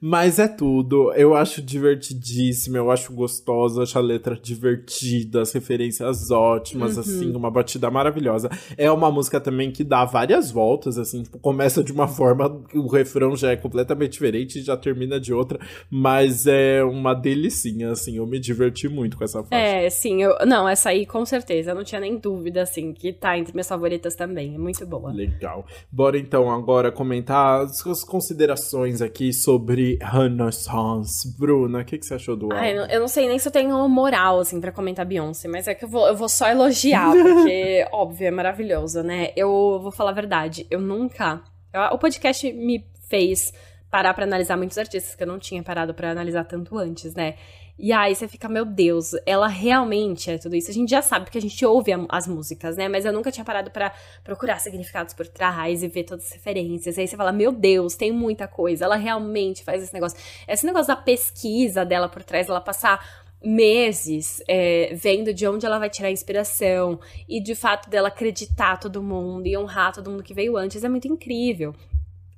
Mas 0.00 0.38
é 0.38 0.46
tudo. 0.46 1.12
Eu 1.14 1.34
acho 1.34 1.62
divertidíssimo, 1.62 2.76
eu 2.76 2.90
acho 2.90 3.12
gostosa, 3.12 3.82
acho 3.82 3.98
a 3.98 4.02
letra 4.02 4.36
divertida, 4.36 5.40
as 5.40 5.52
referências 5.52 6.30
ótimas, 6.30 6.94
uhum. 6.94 7.00
assim, 7.00 7.34
uma 7.34 7.50
batida 7.50 7.90
maravilhosa. 7.90 8.50
É 8.76 8.90
uma 8.90 9.10
música 9.10 9.40
também 9.40 9.70
que 9.72 9.82
dá 9.82 10.04
várias 10.04 10.50
voltas, 10.50 10.98
assim, 10.98 11.22
tipo, 11.22 11.38
começa 11.38 11.82
de 11.82 11.92
uma 11.92 12.06
forma, 12.08 12.62
o 12.74 12.86
refrão 12.86 13.34
já 13.34 13.52
é 13.52 13.56
completamente 13.56 14.12
diferente 14.12 14.58
e 14.58 14.62
já 14.62 14.76
termina 14.76 15.18
de 15.18 15.32
outra, 15.32 15.58
mas 15.90 16.46
é 16.46 16.84
uma 16.84 17.14
delicinha, 17.14 17.92
assim, 17.92 18.16
eu 18.16 18.26
me 18.26 18.38
diverti 18.38 18.88
muito 18.88 19.16
com 19.16 19.24
essa 19.24 19.42
faixa. 19.42 19.54
É, 19.54 19.88
sim, 19.88 20.22
eu, 20.22 20.36
não, 20.46 20.68
essa 20.68 20.90
aí 20.90 21.06
com 21.06 21.24
certeza, 21.24 21.70
eu 21.70 21.74
não 21.74 21.84
tinha 21.84 22.00
nem 22.00 22.16
dúvida, 22.16 22.62
assim, 22.62 22.92
que 22.92 23.12
tá 23.12 23.38
entre 23.38 23.54
minhas 23.54 23.68
favoritas 23.68 24.14
também. 24.14 24.54
É 24.54 24.58
muito 24.58 24.84
boa. 24.86 25.12
Legal. 25.12 25.64
Bora 25.90 26.18
então 26.18 26.50
agora 26.50 26.92
comentar 26.92 27.62
as 27.62 27.78
suas 27.78 28.04
considerações 28.04 29.00
aqui 29.00 29.32
sobre 29.32 29.98
Renaissance. 30.02 31.36
Bruna, 31.38 31.80
o 31.80 31.84
que, 31.84 31.98
que 31.98 32.06
você 32.06 32.14
achou 32.14 32.36
do 32.36 32.46
álbum? 32.46 32.56
Ai, 32.56 32.76
eu 32.94 33.00
não 33.00 33.08
sei 33.08 33.28
nem 33.28 33.38
se 33.38 33.48
eu 33.48 33.52
tenho 33.52 33.88
moral, 33.88 34.40
assim, 34.40 34.60
pra 34.60 34.72
comentar 34.72 35.06
Beyoncé, 35.06 35.48
mas 35.48 35.66
é 35.68 35.74
que 35.74 35.84
eu 35.84 35.88
vou, 35.88 36.06
eu 36.06 36.16
vou 36.16 36.28
só 36.28 36.48
elogiar, 36.48 37.12
porque, 37.12 37.86
óbvio, 37.92 38.26
é 38.26 38.30
maravilhoso, 38.30 39.02
né? 39.02 39.30
Eu 39.36 39.78
vou 39.82 39.92
falar 39.92 40.10
a 40.10 40.14
verdade, 40.14 40.66
eu 40.70 40.80
nunca. 40.80 41.42
Eu, 41.72 41.82
o 41.94 41.98
podcast 41.98 42.50
me 42.52 42.86
fez 43.08 43.52
parar 43.90 44.12
para 44.14 44.24
analisar 44.24 44.56
muitos 44.56 44.76
artistas 44.76 45.14
que 45.14 45.22
eu 45.22 45.26
não 45.26 45.38
tinha 45.38 45.62
parado 45.62 45.94
para 45.94 46.10
analisar 46.10 46.44
tanto 46.44 46.76
antes, 46.76 47.14
né? 47.14 47.36
E 47.78 47.92
aí 47.92 48.12
você 48.14 48.26
fica, 48.26 48.48
meu 48.48 48.64
Deus, 48.64 49.12
ela 49.24 49.46
realmente 49.46 50.28
é 50.30 50.36
tudo 50.36 50.56
isso. 50.56 50.68
A 50.68 50.74
gente 50.74 50.90
já 50.90 51.00
sabe 51.00 51.26
porque 51.26 51.38
a 51.38 51.40
gente 51.40 51.64
ouve 51.64 51.92
as 52.08 52.26
músicas, 52.26 52.76
né? 52.76 52.88
Mas 52.88 53.04
eu 53.04 53.12
nunca 53.12 53.30
tinha 53.30 53.44
parado 53.44 53.70
para 53.70 53.92
procurar 54.24 54.58
significados 54.58 55.14
por 55.14 55.28
trás 55.28 55.84
e 55.84 55.88
ver 55.88 56.02
todas 56.02 56.26
as 56.26 56.32
referências. 56.32 56.96
E 56.96 57.02
aí 57.02 57.06
você 57.06 57.16
fala, 57.16 57.30
meu 57.30 57.52
Deus, 57.52 57.94
tem 57.94 58.10
muita 58.10 58.48
coisa. 58.48 58.84
Ela 58.84 58.96
realmente 58.96 59.62
faz 59.62 59.80
esse 59.80 59.94
negócio. 59.94 60.18
Esse 60.48 60.66
negócio 60.66 60.88
da 60.88 60.96
pesquisa 60.96 61.84
dela 61.84 62.08
por 62.08 62.24
trás, 62.24 62.48
ela 62.48 62.60
passar 62.60 63.24
meses 63.40 64.42
é, 64.48 64.92
vendo 64.94 65.32
de 65.32 65.46
onde 65.46 65.64
ela 65.64 65.78
vai 65.78 65.88
tirar 65.88 66.10
inspiração 66.10 66.98
e 67.28 67.40
de 67.40 67.54
fato 67.54 67.88
dela 67.88 68.08
acreditar 68.08 68.78
todo 68.78 69.00
mundo 69.00 69.46
e 69.46 69.56
honrar 69.56 69.92
todo 69.92 70.10
mundo 70.10 70.24
que 70.24 70.34
veio 70.34 70.56
antes 70.56 70.82
é 70.82 70.88
muito 70.88 71.06
incrível 71.06 71.72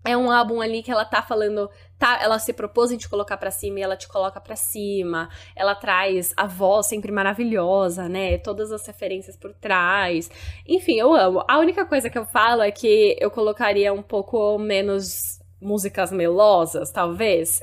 é 0.05 0.17
um 0.17 0.31
álbum 0.31 0.61
ali 0.61 0.83
que 0.83 0.91
ela 0.91 1.05
tá 1.05 1.23
falando, 1.23 1.69
tá, 2.01 2.19
ela 2.23 2.39
se 2.39 2.55
propôs 2.55 2.91
em 2.91 2.97
te 2.97 3.09
colocar 3.09 3.37
para 3.37 3.51
cima 3.51 3.79
e 3.79 3.83
ela 3.83 3.97
te 3.97 4.09
coloca 4.09 4.41
para 4.41 4.57
cima. 4.57 5.29
Ela 5.55 5.75
traz 5.75 6.33
a 6.35 6.47
voz 6.47 6.87
sempre 6.87 7.13
maravilhosa, 7.13 8.09
né? 8.09 8.39
Todas 8.39 8.73
as 8.73 8.85
referências 8.87 9.37
por 9.37 9.53
trás. 9.53 10.31
Enfim, 10.67 10.99
eu 10.99 11.15
amo. 11.15 11.45
A 11.47 11.59
única 11.59 11.85
coisa 11.85 12.09
que 12.09 12.19
eu 12.19 12.25
falo 12.25 12.63
é 12.63 12.71
que 12.71 13.17
eu 13.21 13.31
colocaria 13.31 13.93
um 13.93 14.03
pouco 14.03 14.59
menos 14.59 15.39
músicas 15.61 16.11
melosas, 16.11 16.91
talvez, 16.91 17.61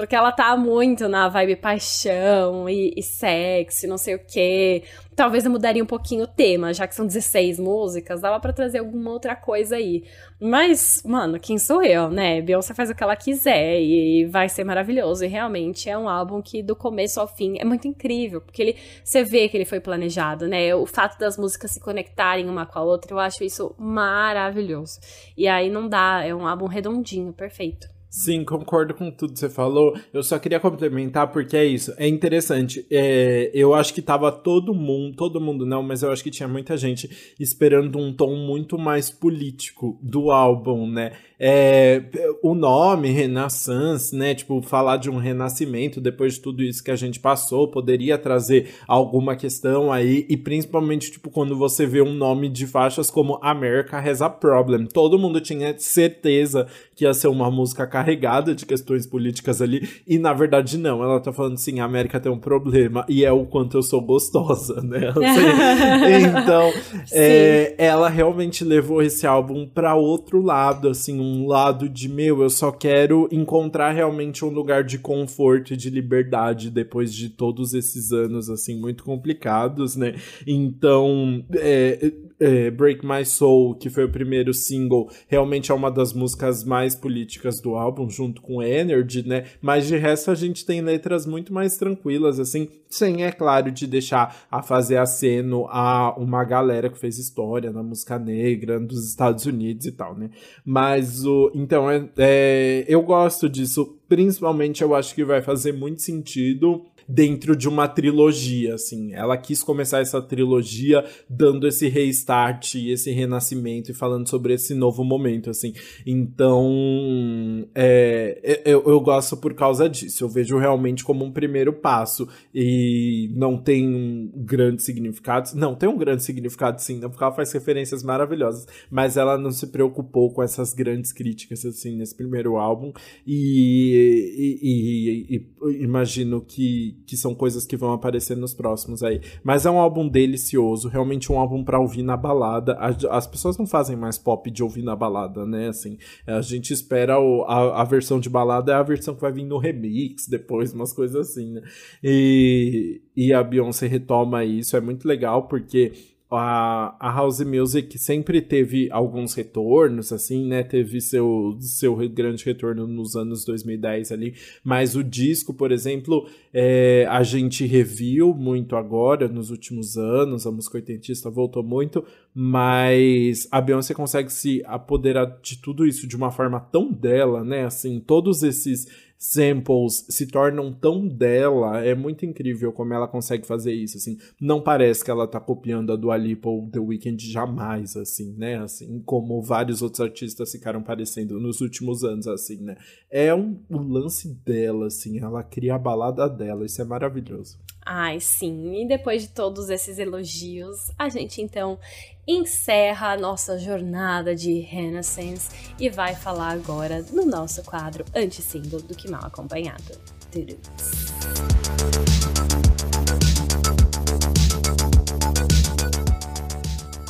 porque 0.00 0.16
ela 0.16 0.32
tá 0.32 0.56
muito 0.56 1.10
na 1.10 1.28
vibe 1.28 1.56
paixão 1.56 2.66
e, 2.70 2.94
e 2.96 3.02
sexy, 3.02 3.86
não 3.86 3.98
sei 3.98 4.14
o 4.14 4.18
quê. 4.18 4.82
Talvez 5.14 5.44
eu 5.44 5.50
mudaria 5.50 5.82
um 5.82 5.86
pouquinho 5.86 6.24
o 6.24 6.26
tema, 6.26 6.72
já 6.72 6.86
que 6.86 6.94
são 6.94 7.06
16 7.06 7.58
músicas, 7.58 8.22
dava 8.22 8.40
para 8.40 8.50
trazer 8.50 8.78
alguma 8.78 9.10
outra 9.10 9.36
coisa 9.36 9.76
aí. 9.76 10.04
Mas, 10.40 11.02
mano, 11.04 11.38
quem 11.38 11.58
sou 11.58 11.82
eu, 11.82 12.08
né? 12.08 12.40
Beyoncé 12.40 12.72
faz 12.72 12.88
o 12.88 12.94
que 12.94 13.02
ela 13.02 13.14
quiser 13.14 13.78
e 13.78 14.24
vai 14.24 14.48
ser 14.48 14.64
maravilhoso. 14.64 15.22
E 15.22 15.28
realmente 15.28 15.90
é 15.90 15.98
um 15.98 16.08
álbum 16.08 16.40
que, 16.40 16.62
do 16.62 16.74
começo 16.74 17.20
ao 17.20 17.28
fim, 17.28 17.58
é 17.58 17.64
muito 17.66 17.86
incrível, 17.86 18.40
porque 18.40 18.62
ele, 18.62 18.76
você 19.04 19.22
vê 19.22 19.50
que 19.50 19.56
ele 19.58 19.66
foi 19.66 19.80
planejado, 19.80 20.48
né? 20.48 20.74
O 20.74 20.86
fato 20.86 21.18
das 21.18 21.36
músicas 21.36 21.72
se 21.72 21.80
conectarem 21.80 22.48
uma 22.48 22.64
com 22.64 22.78
a 22.78 22.82
outra, 22.82 23.12
eu 23.12 23.18
acho 23.18 23.44
isso 23.44 23.74
maravilhoso. 23.78 24.98
E 25.36 25.46
aí 25.46 25.68
não 25.68 25.86
dá, 25.86 26.24
é 26.24 26.34
um 26.34 26.46
álbum 26.46 26.66
redondinho, 26.66 27.34
perfeito. 27.34 27.99
Sim, 28.10 28.44
concordo 28.44 28.92
com 28.92 29.08
tudo 29.08 29.32
que 29.32 29.38
você 29.38 29.48
falou. 29.48 29.96
Eu 30.12 30.20
só 30.24 30.36
queria 30.36 30.58
complementar 30.58 31.30
porque 31.30 31.56
é 31.56 31.64
isso. 31.64 31.94
É 31.96 32.08
interessante. 32.08 32.84
É, 32.90 33.52
eu 33.54 33.72
acho 33.72 33.94
que 33.94 34.02
tava 34.02 34.32
todo 34.32 34.74
mundo, 34.74 35.14
todo 35.14 35.40
mundo 35.40 35.64
não, 35.64 35.80
mas 35.80 36.02
eu 36.02 36.10
acho 36.10 36.24
que 36.24 36.30
tinha 36.30 36.48
muita 36.48 36.76
gente 36.76 37.34
esperando 37.38 38.00
um 38.00 38.12
tom 38.12 38.34
muito 38.34 38.76
mais 38.76 39.10
político 39.10 39.96
do 40.02 40.32
álbum, 40.32 40.90
né? 40.90 41.12
É, 41.38 42.02
o 42.42 42.54
nome, 42.54 43.10
Renaissance, 43.10 44.14
né? 44.14 44.34
Tipo, 44.34 44.60
falar 44.60 44.96
de 44.96 45.08
um 45.08 45.16
renascimento 45.16 46.00
depois 46.00 46.34
de 46.34 46.40
tudo 46.40 46.62
isso 46.64 46.82
que 46.82 46.90
a 46.90 46.96
gente 46.96 47.20
passou, 47.20 47.70
poderia 47.70 48.18
trazer 48.18 48.74
alguma 48.88 49.36
questão 49.36 49.90
aí, 49.90 50.26
e 50.28 50.36
principalmente, 50.36 51.12
tipo, 51.12 51.30
quando 51.30 51.56
você 51.56 51.86
vê 51.86 52.02
um 52.02 52.12
nome 52.12 52.48
de 52.48 52.66
faixas 52.66 53.10
como 53.10 53.38
America 53.40 53.98
Has 53.98 54.20
a 54.20 54.28
Problem. 54.28 54.86
Todo 54.86 55.18
mundo 55.18 55.40
tinha 55.40 55.74
certeza 55.78 56.66
que 56.94 57.04
ia 57.04 57.14
ser 57.14 57.28
uma 57.28 57.50
música 57.50 57.86
carregada 58.00 58.54
de 58.54 58.64
questões 58.64 59.06
políticas 59.06 59.60
ali, 59.60 59.88
e 60.06 60.18
na 60.18 60.32
verdade 60.32 60.78
não, 60.78 61.02
ela 61.02 61.20
tá 61.20 61.32
falando 61.32 61.54
assim, 61.54 61.80
a 61.80 61.84
América 61.84 62.18
tem 62.18 62.32
um 62.32 62.38
problema, 62.38 63.04
e 63.08 63.24
é 63.24 63.32
o 63.32 63.44
quanto 63.44 63.76
eu 63.76 63.82
sou 63.82 64.00
gostosa, 64.00 64.80
né? 64.80 65.10
Assim, 65.20 66.40
então, 66.42 66.72
é, 67.12 67.74
ela 67.76 68.08
realmente 68.08 68.64
levou 68.64 69.02
esse 69.02 69.26
álbum 69.26 69.66
para 69.66 69.94
outro 69.94 70.40
lado, 70.40 70.88
assim, 70.88 71.20
um 71.20 71.46
lado 71.46 71.88
de, 71.88 72.08
meu, 72.08 72.42
eu 72.42 72.50
só 72.50 72.70
quero 72.72 73.28
encontrar 73.30 73.92
realmente 73.92 74.44
um 74.44 74.48
lugar 74.48 74.82
de 74.82 74.98
conforto 74.98 75.74
e 75.74 75.76
de 75.76 75.90
liberdade 75.90 76.70
depois 76.70 77.12
de 77.14 77.28
todos 77.28 77.74
esses 77.74 78.12
anos, 78.12 78.48
assim, 78.48 78.78
muito 78.78 79.04
complicados, 79.04 79.96
né? 79.96 80.14
Então, 80.46 81.44
é, 81.54 82.12
é, 82.40 82.70
Break 82.70 83.06
My 83.06 83.24
Soul, 83.24 83.74
que 83.74 83.90
foi 83.90 84.04
o 84.04 84.08
primeiro 84.10 84.54
single, 84.54 85.10
realmente 85.28 85.70
é 85.70 85.74
uma 85.74 85.90
das 85.90 86.14
músicas 86.14 86.64
mais 86.64 86.94
políticas 86.94 87.60
do 87.60 87.76
álbum, 87.76 88.08
junto 88.08 88.40
com 88.40 88.62
Energy, 88.62 89.26
né? 89.26 89.44
Mas 89.60 89.86
de 89.86 89.96
resto 89.96 90.30
a 90.30 90.34
gente 90.34 90.64
tem 90.64 90.80
letras 90.80 91.26
muito 91.26 91.52
mais 91.52 91.76
tranquilas, 91.76 92.40
assim, 92.40 92.68
sem, 92.88 93.24
é 93.24 93.30
claro, 93.30 93.70
de 93.70 93.86
deixar 93.86 94.46
a 94.50 94.62
fazer 94.62 94.96
aceno 94.96 95.66
a 95.68 96.14
uma 96.18 96.42
galera 96.42 96.88
que 96.88 96.98
fez 96.98 97.18
história 97.18 97.70
na 97.70 97.82
música 97.82 98.18
negra 98.18 98.80
dos 98.80 99.06
Estados 99.06 99.44
Unidos 99.44 99.86
e 99.86 99.92
tal, 99.92 100.16
né? 100.16 100.30
Mas 100.64 101.24
o. 101.24 101.52
Então, 101.54 101.90
é, 101.90 102.08
é 102.16 102.84
eu 102.88 103.02
gosto 103.02 103.48
disso. 103.48 103.96
Principalmente, 104.08 104.82
eu 104.82 104.92
acho 104.92 105.14
que 105.14 105.24
vai 105.24 105.40
fazer 105.40 105.72
muito 105.72 106.02
sentido 106.02 106.84
dentro 107.10 107.56
de 107.56 107.68
uma 107.68 107.88
trilogia, 107.88 108.74
assim. 108.74 109.12
Ela 109.12 109.36
quis 109.36 109.62
começar 109.62 110.00
essa 110.00 110.22
trilogia 110.22 111.04
dando 111.28 111.66
esse 111.66 111.88
restart 111.88 112.74
esse 112.74 113.10
renascimento 113.10 113.90
e 113.90 113.94
falando 113.94 114.28
sobre 114.28 114.54
esse 114.54 114.74
novo 114.74 115.02
momento, 115.02 115.50
assim. 115.50 115.72
Então, 116.06 117.66
é, 117.74 118.62
eu, 118.64 118.84
eu 118.86 119.00
gosto 119.00 119.36
por 119.36 119.54
causa 119.54 119.88
disso. 119.88 120.24
Eu 120.24 120.28
vejo 120.28 120.56
realmente 120.58 121.04
como 121.04 121.24
um 121.24 121.32
primeiro 121.32 121.72
passo 121.72 122.28
e 122.54 123.30
não 123.34 123.56
tem 123.56 123.88
um 123.88 124.30
grande 124.34 124.82
significado. 124.82 125.50
Não, 125.54 125.74
tem 125.74 125.88
um 125.88 125.96
grande 125.96 126.22
significado 126.22 126.80
sim, 126.80 127.00
porque 127.00 127.22
ela 127.22 127.32
faz 127.32 127.52
referências 127.52 128.02
maravilhosas, 128.02 128.66
mas 128.90 129.16
ela 129.16 129.36
não 129.36 129.50
se 129.50 129.66
preocupou 129.66 130.32
com 130.32 130.42
essas 130.42 130.72
grandes 130.72 131.12
críticas, 131.12 131.64
assim, 131.64 131.96
nesse 131.96 132.14
primeiro 132.14 132.56
álbum 132.56 132.92
e, 133.26 134.58
e, 134.62 135.36
e, 135.36 135.70
e 135.70 135.82
imagino 135.82 136.40
que, 136.40 136.99
que 137.06 137.16
são 137.16 137.34
coisas 137.34 137.66
que 137.66 137.76
vão 137.76 137.92
aparecer 137.92 138.36
nos 138.36 138.54
próximos 138.54 139.02
aí. 139.02 139.20
Mas 139.42 139.66
é 139.66 139.70
um 139.70 139.78
álbum 139.78 140.08
delicioso, 140.08 140.88
realmente 140.88 141.30
um 141.32 141.38
álbum 141.38 141.64
para 141.64 141.80
ouvir 141.80 142.02
na 142.02 142.16
balada. 142.16 142.76
As 143.10 143.26
pessoas 143.26 143.58
não 143.58 143.66
fazem 143.66 143.96
mais 143.96 144.18
pop 144.18 144.50
de 144.50 144.62
ouvir 144.62 144.82
na 144.82 144.94
balada, 144.96 145.46
né? 145.46 145.68
Assim, 145.68 145.98
a 146.26 146.40
gente 146.40 146.72
espera 146.72 147.18
o, 147.18 147.42
a, 147.44 147.82
a 147.82 147.84
versão 147.84 148.20
de 148.20 148.28
balada 148.28 148.72
é 148.72 148.74
a 148.74 148.82
versão 148.82 149.14
que 149.14 149.20
vai 149.20 149.32
vir 149.32 149.44
no 149.44 149.58
remix 149.58 150.26
depois, 150.28 150.72
umas 150.72 150.92
coisas 150.92 151.30
assim, 151.30 151.52
né? 151.52 151.62
E, 152.02 153.02
e 153.16 153.32
a 153.32 153.42
Beyoncé 153.42 153.86
retoma 153.86 154.44
isso, 154.44 154.76
é 154.76 154.80
muito 154.80 155.06
legal 155.06 155.48
porque 155.48 155.92
a, 156.30 156.94
a 157.00 157.12
House 157.12 157.40
Music 157.40 157.98
sempre 157.98 158.40
teve 158.40 158.88
alguns 158.92 159.34
retornos, 159.34 160.12
assim, 160.12 160.46
né? 160.46 160.62
Teve 160.62 161.00
seu, 161.00 161.56
seu 161.60 161.96
grande 162.08 162.44
retorno 162.44 162.86
nos 162.86 163.16
anos 163.16 163.44
2010 163.44 164.12
ali, 164.12 164.34
mas 164.62 164.94
o 164.94 165.02
disco, 165.02 165.52
por 165.52 165.72
exemplo, 165.72 166.28
é, 166.54 167.06
a 167.10 167.22
gente 167.22 167.66
reviu 167.66 168.32
muito 168.32 168.76
agora, 168.76 169.26
nos 169.26 169.50
últimos 169.50 169.96
anos, 169.98 170.46
a 170.46 170.52
música 170.52 170.76
oitentista 170.76 171.28
voltou 171.28 171.62
muito, 171.64 172.04
mas 172.32 173.48
a 173.50 173.60
Beyoncé 173.60 173.92
consegue 173.92 174.32
se 174.32 174.62
apoderar 174.66 175.40
de 175.42 175.58
tudo 175.58 175.84
isso 175.84 176.06
de 176.06 176.16
uma 176.16 176.30
forma 176.30 176.60
tão 176.60 176.92
dela, 176.92 177.42
né? 177.42 177.64
Assim, 177.64 177.98
todos 177.98 178.42
esses 178.42 179.09
samples 179.20 180.06
se 180.08 180.26
tornam 180.26 180.72
tão 180.72 181.06
dela, 181.06 181.84
é 181.84 181.94
muito 181.94 182.24
incrível 182.24 182.72
como 182.72 182.94
ela 182.94 183.06
consegue 183.06 183.46
fazer 183.46 183.74
isso, 183.74 183.98
assim. 183.98 184.16
Não 184.40 184.62
parece 184.62 185.04
que 185.04 185.10
ela 185.10 185.28
tá 185.28 185.38
copiando 185.38 185.92
a 185.92 185.96
Dua 185.96 186.16
Lipa 186.16 186.48
ou 186.48 186.66
The 186.70 186.78
Weeknd 186.78 187.30
jamais, 187.30 187.96
assim, 187.96 188.34
né? 188.38 188.56
Assim, 188.62 189.02
como 189.04 189.42
vários 189.42 189.82
outros 189.82 190.00
artistas 190.00 190.50
ficaram 190.50 190.82
parecendo 190.82 191.38
nos 191.38 191.60
últimos 191.60 192.02
anos, 192.02 192.26
assim, 192.26 192.62
né? 192.62 192.78
É 193.10 193.34
um, 193.34 193.60
o 193.68 193.76
lance 193.76 194.26
dela, 194.42 194.86
assim, 194.86 195.18
ela 195.18 195.42
cria 195.42 195.74
a 195.74 195.78
balada 195.78 196.26
dela, 196.26 196.64
isso 196.64 196.80
é 196.80 196.84
maravilhoso. 196.86 197.58
Ai, 197.92 198.20
sim. 198.20 198.82
E 198.82 198.86
depois 198.86 199.22
de 199.22 199.28
todos 199.30 199.68
esses 199.68 199.98
elogios, 199.98 200.92
a 200.96 201.08
gente 201.08 201.42
então 201.42 201.76
encerra 202.24 203.14
a 203.14 203.16
nossa 203.16 203.58
jornada 203.58 204.32
de 204.32 204.60
Renaissance 204.60 205.50
e 205.76 205.90
vai 205.90 206.14
falar 206.14 206.50
agora 206.50 207.04
no 207.10 207.26
nosso 207.26 207.64
quadro 207.64 208.04
Anti-Single 208.14 208.82
do 208.82 208.94
Que 208.94 209.10
Mal 209.10 209.24
Acompanhado. 209.24 209.98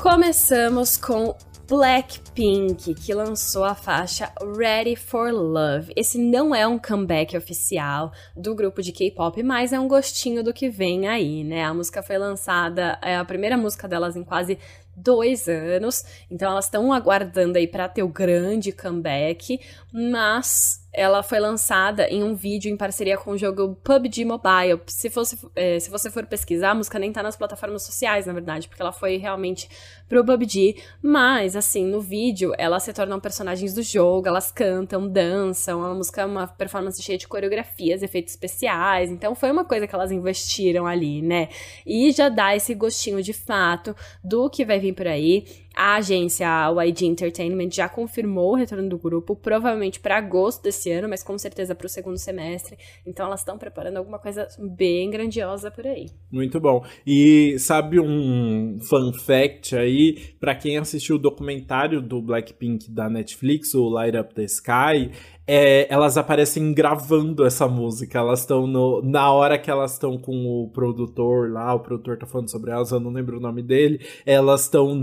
Começamos 0.00 0.96
com 0.96 1.36
Blackpink, 1.70 2.96
que 2.96 3.14
lançou 3.14 3.62
a 3.62 3.76
faixa 3.76 4.32
Ready 4.58 4.96
for 4.96 5.30
Love. 5.30 5.92
Esse 5.94 6.18
não 6.18 6.52
é 6.52 6.66
um 6.66 6.76
comeback 6.76 7.36
oficial 7.36 8.12
do 8.36 8.56
grupo 8.56 8.82
de 8.82 8.90
K-pop, 8.90 9.40
mas 9.44 9.72
é 9.72 9.78
um 9.78 9.86
gostinho 9.86 10.42
do 10.42 10.52
que 10.52 10.68
vem 10.68 11.06
aí, 11.06 11.44
né? 11.44 11.62
A 11.62 11.72
música 11.72 12.02
foi 12.02 12.18
lançada, 12.18 12.98
é 13.00 13.16
a 13.16 13.24
primeira 13.24 13.56
música 13.56 13.86
delas 13.86 14.16
em 14.16 14.24
quase 14.24 14.58
dois 14.96 15.46
anos, 15.46 16.04
então 16.28 16.50
elas 16.50 16.64
estão 16.64 16.92
aguardando 16.92 17.56
aí 17.56 17.68
para 17.68 17.88
ter 17.88 18.02
o 18.02 18.08
grande 18.08 18.72
comeback, 18.72 19.60
mas 19.92 20.79
ela 20.92 21.22
foi 21.22 21.38
lançada 21.38 22.08
em 22.08 22.22
um 22.22 22.34
vídeo 22.34 22.70
em 22.70 22.76
parceria 22.76 23.16
com 23.16 23.32
o 23.32 23.38
jogo 23.38 23.76
PUBG 23.84 24.24
Mobile. 24.24 24.80
Se, 24.86 25.08
fosse, 25.08 25.38
é, 25.54 25.78
se 25.78 25.88
você 25.88 26.10
for 26.10 26.26
pesquisar, 26.26 26.70
a 26.70 26.74
música 26.74 26.98
nem 26.98 27.12
tá 27.12 27.22
nas 27.22 27.36
plataformas 27.36 27.82
sociais, 27.82 28.26
na 28.26 28.32
verdade, 28.32 28.68
porque 28.68 28.82
ela 28.82 28.92
foi 28.92 29.16
realmente 29.16 29.68
pro 30.08 30.24
PUBG. 30.24 30.82
Mas, 31.00 31.54
assim, 31.54 31.86
no 31.86 32.00
vídeo, 32.00 32.52
elas 32.58 32.82
se 32.82 32.92
tornam 32.92 33.20
personagens 33.20 33.72
do 33.72 33.82
jogo, 33.82 34.26
elas 34.26 34.50
cantam, 34.50 35.08
dançam. 35.08 35.82
A 35.84 35.94
música 35.94 36.22
é 36.22 36.26
uma 36.26 36.46
performance 36.46 37.00
cheia 37.02 37.18
de 37.18 37.28
coreografias, 37.28 38.02
efeitos 38.02 38.32
especiais. 38.32 39.10
Então, 39.10 39.34
foi 39.34 39.50
uma 39.52 39.64
coisa 39.64 39.86
que 39.86 39.94
elas 39.94 40.10
investiram 40.10 40.86
ali, 40.86 41.22
né? 41.22 41.48
E 41.86 42.10
já 42.10 42.28
dá 42.28 42.56
esse 42.56 42.74
gostinho 42.74 43.22
de 43.22 43.32
fato 43.32 43.94
do 44.24 44.50
que 44.50 44.64
vai 44.64 44.80
vir 44.80 44.92
por 44.92 45.06
aí. 45.06 45.44
A 45.74 45.96
agência 45.96 46.46
YG 46.84 47.06
Entertainment 47.06 47.70
já 47.70 47.88
confirmou 47.88 48.52
o 48.52 48.54
retorno 48.54 48.88
do 48.88 48.98
grupo, 48.98 49.36
provavelmente 49.36 50.00
para 50.00 50.16
agosto 50.18 50.62
desse 50.62 50.90
ano, 50.90 51.08
mas 51.08 51.22
com 51.22 51.38
certeza 51.38 51.74
para 51.74 51.86
o 51.86 51.88
segundo 51.88 52.18
semestre. 52.18 52.76
Então 53.06 53.26
elas 53.26 53.40
estão 53.40 53.56
preparando 53.56 53.96
alguma 53.96 54.18
coisa 54.18 54.48
bem 54.58 55.10
grandiosa 55.10 55.70
por 55.70 55.86
aí. 55.86 56.06
Muito 56.30 56.60
bom. 56.60 56.84
E 57.06 57.58
sabe 57.58 58.00
um 58.00 58.78
fun 58.80 59.12
fact 59.12 59.76
aí, 59.76 60.34
para 60.38 60.54
quem 60.54 60.76
assistiu 60.76 61.16
o 61.16 61.18
documentário 61.18 62.02
do 62.02 62.20
Blackpink 62.20 62.90
da 62.90 63.08
Netflix, 63.08 63.74
o 63.74 63.88
Light 63.88 64.16
Up 64.16 64.34
the 64.34 64.44
Sky, 64.44 65.10
é, 65.52 65.92
elas 65.92 66.16
aparecem 66.16 66.72
gravando 66.72 67.44
essa 67.44 67.66
música. 67.66 68.20
Elas 68.20 68.40
estão. 68.40 68.68
Na 69.02 69.32
hora 69.32 69.58
que 69.58 69.68
elas 69.68 69.94
estão 69.94 70.16
com 70.16 70.46
o 70.46 70.68
produtor 70.68 71.50
lá, 71.50 71.74
o 71.74 71.80
produtor 71.80 72.16
tá 72.16 72.24
falando 72.24 72.48
sobre 72.48 72.70
elas, 72.70 72.92
eu 72.92 73.00
não 73.00 73.10
lembro 73.10 73.38
o 73.38 73.40
nome 73.40 73.60
dele. 73.60 74.00
Elas 74.24 74.62
estão 74.62 74.94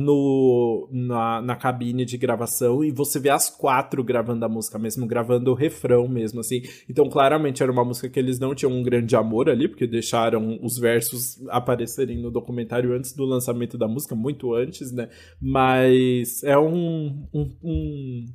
na, 0.89 1.41
na 1.41 1.55
cabine 1.57 2.05
de 2.05 2.17
gravação 2.17 2.81
e 2.81 2.91
você 2.91 3.19
vê 3.19 3.29
as 3.29 3.49
quatro 3.49 4.01
gravando 4.05 4.45
a 4.45 4.47
música 4.47 4.79
mesmo, 4.79 5.05
gravando 5.05 5.51
o 5.51 5.53
refrão 5.53 6.07
mesmo, 6.07 6.39
assim. 6.39 6.61
Então, 6.89 7.09
claramente 7.09 7.61
era 7.61 7.71
uma 7.71 7.83
música 7.83 8.07
que 8.07 8.17
eles 8.17 8.39
não 8.39 8.55
tinham 8.55 8.71
um 8.71 8.81
grande 8.81 9.17
amor 9.17 9.49
ali, 9.49 9.67
porque 9.67 9.85
deixaram 9.85 10.57
os 10.63 10.77
versos 10.77 11.45
aparecerem 11.49 12.21
no 12.21 12.31
documentário 12.31 12.93
antes 12.93 13.11
do 13.11 13.25
lançamento 13.25 13.77
da 13.77 13.87
música, 13.89 14.15
muito 14.15 14.53
antes, 14.53 14.93
né? 14.93 15.09
Mas 15.41 16.41
é 16.41 16.57
um, 16.57 17.27
um, 17.33 17.51
um 17.61 18.25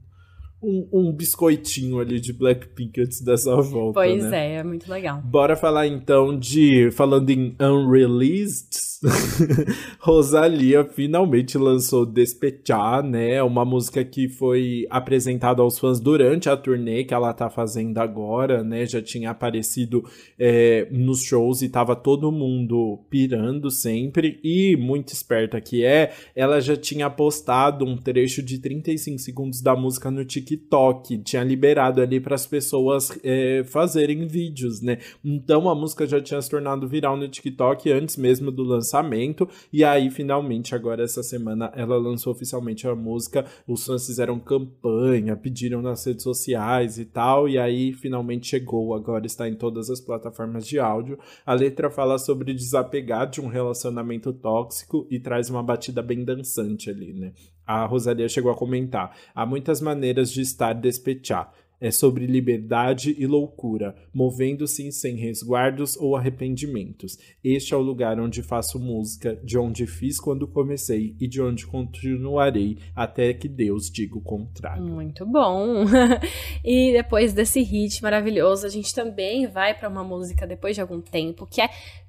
um, 0.62 0.88
um, 0.92 1.12
biscoitinho 1.12 1.98
ali 1.98 2.20
de 2.20 2.32
Blackpink 2.32 3.00
antes 3.00 3.20
dessa 3.20 3.56
volta. 3.60 3.94
Pois 3.94 4.22
né? 4.24 4.54
é, 4.54 4.54
é 4.58 4.62
muito 4.62 4.88
legal. 4.90 5.20
Bora 5.22 5.56
falar 5.56 5.88
então 5.88 6.38
de. 6.38 6.90
Falando 6.92 7.28
em 7.30 7.56
Unreleased, 7.60 9.02
Rosalia 9.98 10.84
finalmente 10.84 11.58
lançou 11.58 12.06
Despechar, 12.06 13.02
né? 13.02 13.42
Uma 13.42 13.64
música 13.64 14.04
que 14.04 14.28
foi 14.28 14.86
apresentada 14.88 15.62
aos 15.62 15.78
fãs 15.78 15.98
durante 15.98 16.48
a 16.48 16.56
turnê 16.56 17.02
que 17.02 17.12
ela 17.12 17.32
tá 17.32 17.50
fazendo 17.50 17.98
agora, 17.98 18.62
né? 18.62 18.86
Já 18.86 19.02
tinha 19.02 19.30
aparecido 19.30 20.04
é, 20.38 20.86
nos 20.92 21.24
shows 21.24 21.62
e 21.62 21.68
tava 21.68 21.96
todo 21.96 22.30
mundo 22.30 23.00
pirando 23.10 23.68
sempre. 23.68 24.38
E 24.44 24.76
muito 24.76 25.12
esperta 25.12 25.60
que 25.60 25.84
é, 25.84 26.12
ela 26.36 26.60
já 26.60 26.76
tinha 26.76 27.10
postado 27.10 27.84
um 27.84 27.96
trecho 27.96 28.42
de 28.42 28.58
35 28.58 29.18
segundos 29.18 29.60
da 29.60 29.74
música 29.74 30.10
no 30.10 30.24
TikTok 30.24 30.51
TikTok, 30.52 31.18
tinha 31.18 31.42
liberado 31.42 32.00
ali 32.00 32.20
para 32.20 32.34
as 32.34 32.46
pessoas 32.46 33.10
é, 33.22 33.64
fazerem 33.64 34.26
vídeos, 34.26 34.80
né? 34.80 34.98
Então 35.24 35.68
a 35.68 35.74
música 35.74 36.06
já 36.06 36.20
tinha 36.20 36.40
se 36.40 36.50
tornado 36.50 36.86
viral 36.86 37.16
no 37.16 37.28
TikTok 37.28 37.90
antes 37.90 38.16
mesmo 38.16 38.50
do 38.50 38.62
lançamento, 38.62 39.48
e 39.72 39.82
aí 39.84 40.10
finalmente 40.10 40.74
agora 40.74 41.02
essa 41.02 41.22
semana 41.22 41.72
ela 41.74 41.96
lançou 41.96 42.32
oficialmente 42.32 42.86
a 42.86 42.94
música, 42.94 43.46
os 43.66 43.84
fãs 43.84 44.06
fizeram 44.06 44.38
campanha, 44.38 45.36
pediram 45.36 45.80
nas 45.80 46.04
redes 46.04 46.22
sociais 46.22 46.98
e 46.98 47.04
tal, 47.04 47.48
e 47.48 47.58
aí 47.58 47.92
finalmente 47.92 48.48
chegou, 48.48 48.94
agora 48.94 49.26
está 49.26 49.48
em 49.48 49.54
todas 49.54 49.88
as 49.90 50.00
plataformas 50.00 50.66
de 50.66 50.78
áudio. 50.78 51.18
A 51.46 51.54
letra 51.54 51.90
fala 51.90 52.18
sobre 52.18 52.52
desapegar 52.52 53.28
de 53.28 53.40
um 53.40 53.46
relacionamento 53.46 54.32
tóxico 54.32 55.06
e 55.10 55.18
traz 55.18 55.48
uma 55.48 55.62
batida 55.62 56.02
bem 56.02 56.24
dançante 56.24 56.90
ali, 56.90 57.12
né? 57.12 57.32
A 57.72 57.86
Rosalia 57.86 58.28
chegou 58.28 58.50
a 58.50 58.56
comentar: 58.56 59.16
há 59.34 59.46
muitas 59.46 59.80
maneiras 59.80 60.30
de 60.30 60.40
estar 60.40 60.72
despechar. 60.72 61.52
É 61.82 61.90
sobre 61.90 62.26
liberdade 62.26 63.12
e 63.18 63.26
loucura, 63.26 63.96
movendo-se 64.14 64.92
sem 64.92 65.16
resguardos 65.16 65.96
ou 65.96 66.14
arrependimentos. 66.14 67.18
Este 67.42 67.74
é 67.74 67.76
o 67.76 67.80
lugar 67.80 68.20
onde 68.20 68.40
faço 68.40 68.78
música, 68.78 69.34
de 69.42 69.58
onde 69.58 69.84
fiz 69.84 70.20
quando 70.20 70.46
comecei 70.46 71.16
e 71.20 71.26
de 71.26 71.42
onde 71.42 71.66
continuarei 71.66 72.78
até 72.94 73.34
que 73.34 73.48
Deus 73.48 73.90
diga 73.90 74.16
o 74.16 74.20
contrário. 74.20 74.84
Muito 74.84 75.26
bom! 75.26 75.84
e 76.64 76.92
depois 76.92 77.32
desse 77.32 77.60
hit 77.62 78.00
maravilhoso, 78.00 78.64
a 78.64 78.70
gente 78.70 78.94
também 78.94 79.48
vai 79.48 79.74
para 79.74 79.88
uma 79.88 80.04
música 80.04 80.46
depois 80.46 80.76
de 80.76 80.80
algum 80.80 81.00
tempo 81.00 81.48
que 81.50 81.60
é 81.60 81.68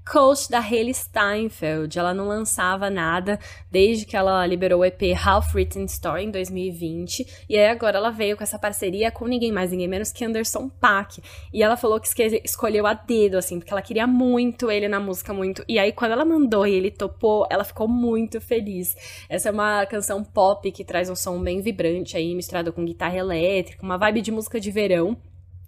coach 0.10 0.50
da 0.50 0.60
Hayley 0.60 0.94
Steinfeld. 0.94 1.98
Ela 1.98 2.14
não 2.14 2.28
lançava 2.28 2.90
nada 2.90 3.40
desde 3.72 4.06
que 4.06 4.16
ela 4.16 4.46
liberou 4.46 4.82
o 4.82 4.86
EP 4.86 5.02
Half 5.26 5.56
Written 5.56 5.86
Story 5.86 6.26
em 6.26 6.32
2020. 6.32 7.46
E 7.50 7.58
aí 7.58 7.68
agora 7.68 7.98
ela 7.98 8.12
veio 8.12 8.38
com 8.38 8.44
essa 8.44 8.60
parceria 8.60 9.12
com 9.12 9.26
ninguém 9.28 9.52
mais, 9.52 9.72
ninguém 9.72 9.88
menos 9.88 10.12
que 10.12 10.26
Anderson 10.26 10.70
Paak. 10.70 11.22
E 11.52 11.64
ela 11.64 11.78
falou 11.78 12.00
que 12.00 12.10
escolheu 12.44 12.86
a 12.86 12.94
dedo, 12.94 13.38
assim, 13.38 13.60
porque 13.60 13.74
ela 13.74 13.82
queria 13.82 14.08
muito 14.08 14.70
ele 14.70 14.88
na 14.88 15.00
música, 15.00 15.34
muito. 15.34 15.64
E 15.68 15.80
aí 15.80 15.92
quando 15.92 16.12
ela 16.12 16.26
mandou 16.26 16.68
e 16.68 16.74
ele 16.74 16.92
topou, 16.92 17.48
ela 17.50 17.64
ficou 17.64 17.88
muito 17.88 18.40
feliz. 18.42 18.96
Essa 19.30 19.50
é 19.50 19.52
uma 19.52 19.86
canção 19.86 20.24
pop 20.24 20.72
que 20.72 20.84
traz 20.84 21.10
um 21.10 21.16
som 21.16 21.42
bem 21.42 21.62
vibrante 21.62 22.18
aí, 22.18 22.36
misturado 22.36 22.74
com 22.74 22.86
guitarra 22.86 23.18
elétrica, 23.18 23.84
uma 23.84 23.98
vibe 23.98 24.22
de 24.22 24.32
música 24.32 24.60
de 24.60 24.72
verão. 24.72 25.18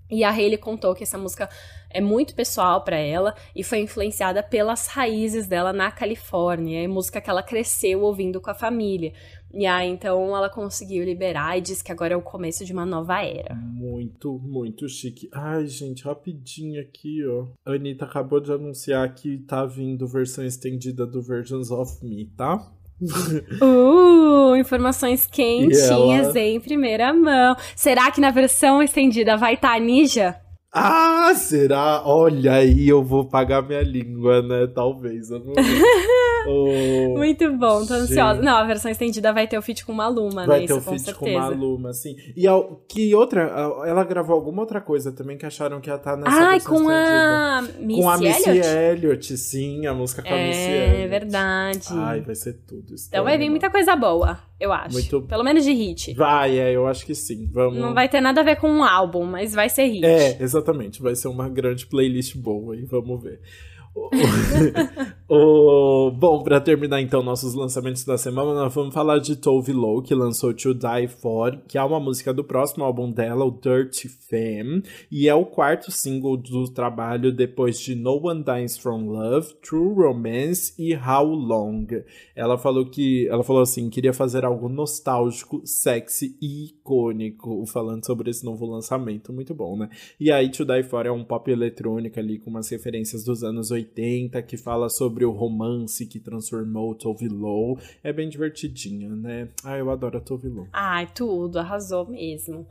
E 0.09 0.23
a 0.23 0.29
Hayley 0.29 0.57
contou 0.57 0.93
que 0.93 1.03
essa 1.03 1.17
música 1.17 1.49
é 1.89 2.01
muito 2.01 2.35
pessoal 2.35 2.83
para 2.83 2.97
ela 2.97 3.33
e 3.55 3.63
foi 3.63 3.79
influenciada 3.79 4.43
pelas 4.43 4.87
raízes 4.87 5.47
dela 5.47 5.71
na 5.71 5.89
Califórnia, 5.91 6.83
é 6.83 6.87
música 6.87 7.21
que 7.21 7.29
ela 7.29 7.41
cresceu 7.41 8.01
ouvindo 8.01 8.41
com 8.41 8.49
a 8.49 8.53
família. 8.53 9.13
E 9.53 9.65
aí, 9.65 9.87
então, 9.89 10.35
ela 10.35 10.49
conseguiu 10.49 11.05
liberar 11.05 11.57
e 11.57 11.61
diz 11.61 11.81
que 11.81 11.89
agora 11.89 12.13
é 12.13 12.17
o 12.17 12.21
começo 12.21 12.65
de 12.65 12.73
uma 12.73 12.85
nova 12.85 13.23
era. 13.23 13.55
Muito, 13.55 14.37
muito 14.39 14.89
chique. 14.89 15.29
Ai, 15.33 15.65
gente, 15.65 16.03
rapidinho 16.03 16.81
aqui, 16.81 17.25
ó. 17.25 17.47
A 17.65 17.73
Anitta 17.73 18.03
acabou 18.03 18.41
de 18.41 18.51
anunciar 18.51 19.15
que 19.15 19.37
tá 19.37 19.65
vindo 19.65 20.05
versão 20.05 20.45
estendida 20.45 21.07
do 21.07 21.21
Versions 21.21 21.71
of 21.71 22.05
Me, 22.05 22.25
tá? 22.35 22.69
Uh, 23.61 24.55
informações 24.55 25.27
quentinhas 25.27 26.35
ela... 26.35 26.39
em 26.39 26.59
primeira 26.59 27.13
mão. 27.13 27.55
Será 27.75 28.11
que 28.11 28.21
na 28.21 28.31
versão 28.31 28.81
estendida 28.81 29.35
vai 29.37 29.55
estar 29.55 29.69
tá 29.69 29.75
a 29.75 29.79
Ninja? 29.79 30.44
Ah, 30.77 31.33
será? 31.35 32.01
Olha 32.05 32.55
aí, 32.55 32.89
eu 32.89 33.01
vou 33.01 33.23
pagar 33.23 33.61
minha 33.61 33.81
língua, 33.81 34.41
né? 34.41 34.67
Talvez. 34.67 35.31
Eu 35.31 35.39
não... 35.39 35.53
oh, 36.47 37.17
Muito 37.17 37.49
bom, 37.53 37.85
tô 37.85 37.93
ansiosa. 37.93 38.41
Não, 38.41 38.57
a 38.57 38.65
versão 38.65 38.91
estendida 38.91 39.31
vai 39.31 39.47
ter 39.47 39.57
o 39.57 39.61
feat 39.61 39.85
com 39.85 39.93
Maluma, 39.93 40.45
vai 40.45 40.59
né? 40.59 40.67
Vai 40.67 40.67
ter 40.67 40.73
o 40.73 40.81
feat 40.81 41.13
com 41.13 41.31
Maluma, 41.31 41.93
sim. 41.93 42.17
E 42.35 42.45
ao, 42.45 42.83
que 42.89 43.15
outra? 43.15 43.43
Ela 43.87 44.03
gravou 44.03 44.35
alguma 44.35 44.63
outra 44.63 44.81
coisa 44.81 45.13
também 45.13 45.37
que 45.37 45.45
acharam 45.45 45.79
que 45.79 45.89
ia 45.89 45.95
estar 45.95 46.11
tá 46.11 46.17
nessa 46.17 46.45
Ai, 46.45 46.59
versão 46.59 46.73
com 46.73 46.91
estendida. 46.91 47.57
a 47.57 47.61
Missy 47.79 48.01
Com 48.01 48.09
a 48.09 48.17
Missy 48.17 48.49
Elliott? 48.49 48.67
Elliott, 48.67 49.37
sim, 49.37 49.85
a 49.85 49.93
música 49.93 50.21
com 50.23 50.27
é, 50.27 50.43
a 50.43 50.47
Missy 50.47 50.59
Elliott. 50.59 51.01
É 51.01 51.07
verdade. 51.07 51.87
Ai, 51.91 52.19
vai 52.19 52.35
ser 52.35 52.53
tudo. 52.67 52.95
Então 53.07 53.23
vai 53.23 53.37
vir 53.37 53.49
muita 53.49 53.69
coisa 53.69 53.95
boa, 53.95 54.37
eu 54.59 54.71
acho. 54.71 54.93
Muito... 54.93 55.21
Pelo 55.23 55.43
menos 55.43 55.63
de 55.63 55.73
hit. 55.73 56.13
Vai, 56.13 56.57
é, 56.57 56.71
eu 56.71 56.87
acho 56.87 57.05
que 57.05 57.13
sim. 57.13 57.47
Vamos... 57.51 57.79
Não 57.79 57.93
vai 57.93 58.07
ter 58.07 58.21
nada 58.21 58.41
a 58.41 58.43
ver 58.43 58.55
com 58.55 58.69
um 58.69 58.83
álbum, 58.83 59.25
mas 59.25 59.53
vai 59.53 59.69
ser 59.69 59.85
hit. 59.87 60.05
É, 60.05 60.41
exatamente. 60.41 61.01
Vai 61.01 61.15
ser 61.15 61.27
uma 61.27 61.49
grande 61.49 61.85
playlist 61.85 62.35
boa 62.37 62.75
e 62.75 62.83
vamos 62.83 63.21
ver. 63.21 63.41
o, 65.29 66.11
bom, 66.11 66.43
para 66.43 66.59
terminar 66.59 67.01
então 67.01 67.23
nossos 67.23 67.53
lançamentos 67.53 68.03
da 68.03 68.17
semana, 68.17 68.53
nós 68.53 68.73
vamos 68.73 68.93
falar 68.93 69.19
de 69.19 69.35
Tove 69.35 69.71
Lo, 69.71 70.01
que 70.01 70.13
lançou 70.13 70.53
To 70.53 70.73
Die 70.73 71.07
For, 71.07 71.57
que 71.67 71.77
é 71.77 71.83
uma 71.83 71.99
música 71.99 72.33
do 72.33 72.43
próximo 72.43 72.83
álbum 72.83 73.09
dela, 73.09 73.45
o 73.45 73.51
Dirty 73.51 74.09
Femme, 74.09 74.83
e 75.09 75.29
é 75.29 75.33
o 75.33 75.45
quarto 75.45 75.91
single 75.91 76.35
do 76.35 76.69
trabalho 76.69 77.31
depois 77.31 77.79
de 77.79 77.95
No 77.95 78.27
One 78.27 78.43
Dies 78.43 78.77
From 78.77 79.07
Love, 79.07 79.53
True 79.61 79.93
Romance 79.95 80.73
e 80.77 80.93
How 80.93 81.25
Long. 81.25 81.87
Ela 82.35 82.57
falou 82.57 82.85
que, 82.85 83.27
ela 83.29 83.43
falou 83.43 83.61
assim, 83.61 83.89
queria 83.89 84.13
fazer 84.13 84.43
algo 84.43 84.67
nostálgico, 84.67 85.61
sexy 85.63 86.37
e 86.41 86.74
icônico, 86.85 87.65
falando 87.65 88.05
sobre 88.05 88.29
esse 88.29 88.45
novo 88.45 88.65
lançamento, 88.65 89.33
muito 89.33 89.53
bom, 89.53 89.75
né? 89.77 89.89
E 90.19 90.31
aí 90.31 90.49
To 90.51 90.65
Die 90.65 90.83
For 90.83 91.05
é 91.05 91.11
um 91.11 91.23
pop 91.23 91.49
eletrônico 91.49 92.19
ali 92.19 92.37
com 92.37 92.49
umas 92.49 92.69
referências 92.69 93.23
dos 93.23 93.43
anos 93.43 93.71
80 93.71 93.85
80, 93.95 94.41
que 94.43 94.57
fala 94.57 94.89
sobre 94.89 95.25
o 95.25 95.31
romance 95.31 96.05
que 96.05 96.19
transformou 96.19 96.95
Tove 96.95 97.27
Lo. 97.27 97.77
É 98.03 98.11
bem 98.11 98.29
divertidinha, 98.29 99.09
né? 99.09 99.49
Ah, 99.63 99.77
eu 99.77 99.89
adoro 99.89 100.17
a 100.17 100.21
Tove 100.21 100.49
Lo. 100.49 100.67
Ai, 100.73 101.09
tudo, 101.13 101.59
arrasou 101.59 102.07
mesmo. 102.07 102.67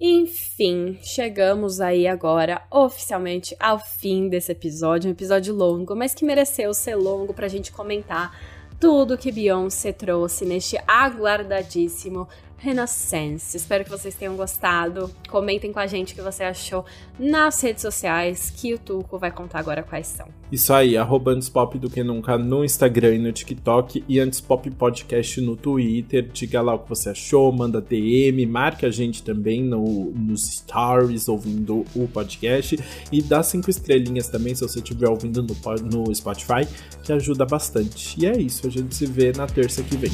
Enfim, 0.00 0.98
chegamos 1.02 1.80
aí 1.80 2.06
agora 2.06 2.66
oficialmente 2.70 3.54
ao 3.60 3.78
fim 3.78 4.28
desse 4.28 4.50
episódio, 4.50 5.08
um 5.08 5.12
episódio 5.12 5.54
longo, 5.54 5.94
mas 5.94 6.14
que 6.14 6.24
mereceu 6.24 6.74
ser 6.74 6.96
longo 6.96 7.32
pra 7.32 7.46
gente 7.46 7.70
comentar 7.70 8.36
tudo 8.80 9.16
que 9.16 9.30
Beyoncé 9.30 9.92
trouxe 9.92 10.44
neste 10.44 10.76
aguardadíssimo 10.88 12.26
Renaissance. 12.62 13.56
Espero 13.56 13.82
que 13.82 13.90
vocês 13.90 14.14
tenham 14.14 14.36
gostado. 14.36 15.10
Comentem 15.28 15.72
com 15.72 15.80
a 15.80 15.86
gente 15.88 16.12
o 16.12 16.16
que 16.16 16.22
você 16.22 16.44
achou 16.44 16.84
nas 17.18 17.60
redes 17.60 17.82
sociais, 17.82 18.50
que 18.50 18.72
o 18.72 18.78
Tuco 18.78 19.18
vai 19.18 19.32
contar 19.32 19.58
agora 19.58 19.82
quais 19.82 20.06
são. 20.06 20.28
Isso 20.50 20.72
aí, 20.72 20.96
arroba 20.96 21.32
Antspop 21.32 21.76
do 21.76 21.90
que 21.90 22.04
nunca 22.04 22.38
no 22.38 22.64
Instagram 22.64 23.16
e 23.16 23.18
no 23.18 23.32
TikTok 23.32 24.04
e 24.08 24.20
Antspop 24.20 24.70
Podcast 24.70 25.40
no 25.40 25.56
Twitter. 25.56 26.28
Diga 26.32 26.62
lá 26.62 26.74
o 26.74 26.78
que 26.78 26.88
você 26.88 27.10
achou, 27.10 27.50
manda 27.50 27.80
DM, 27.80 28.46
marque 28.46 28.86
a 28.86 28.90
gente 28.90 29.24
também 29.24 29.64
no, 29.64 30.12
nos 30.12 30.42
stories 30.42 31.26
ouvindo 31.26 31.84
o 31.96 32.06
podcast 32.06 32.78
e 33.10 33.20
dá 33.20 33.42
cinco 33.42 33.70
estrelinhas 33.70 34.28
também 34.28 34.54
se 34.54 34.60
você 34.60 34.78
estiver 34.78 35.08
ouvindo 35.08 35.42
no, 35.42 35.56
no 35.90 36.14
Spotify, 36.14 36.68
que 37.02 37.12
ajuda 37.12 37.44
bastante. 37.44 38.20
E 38.22 38.26
é 38.26 38.38
isso, 38.38 38.68
a 38.68 38.70
gente 38.70 38.94
se 38.94 39.06
vê 39.06 39.32
na 39.32 39.48
terça 39.48 39.82
que 39.82 39.96
vem. 39.96 40.12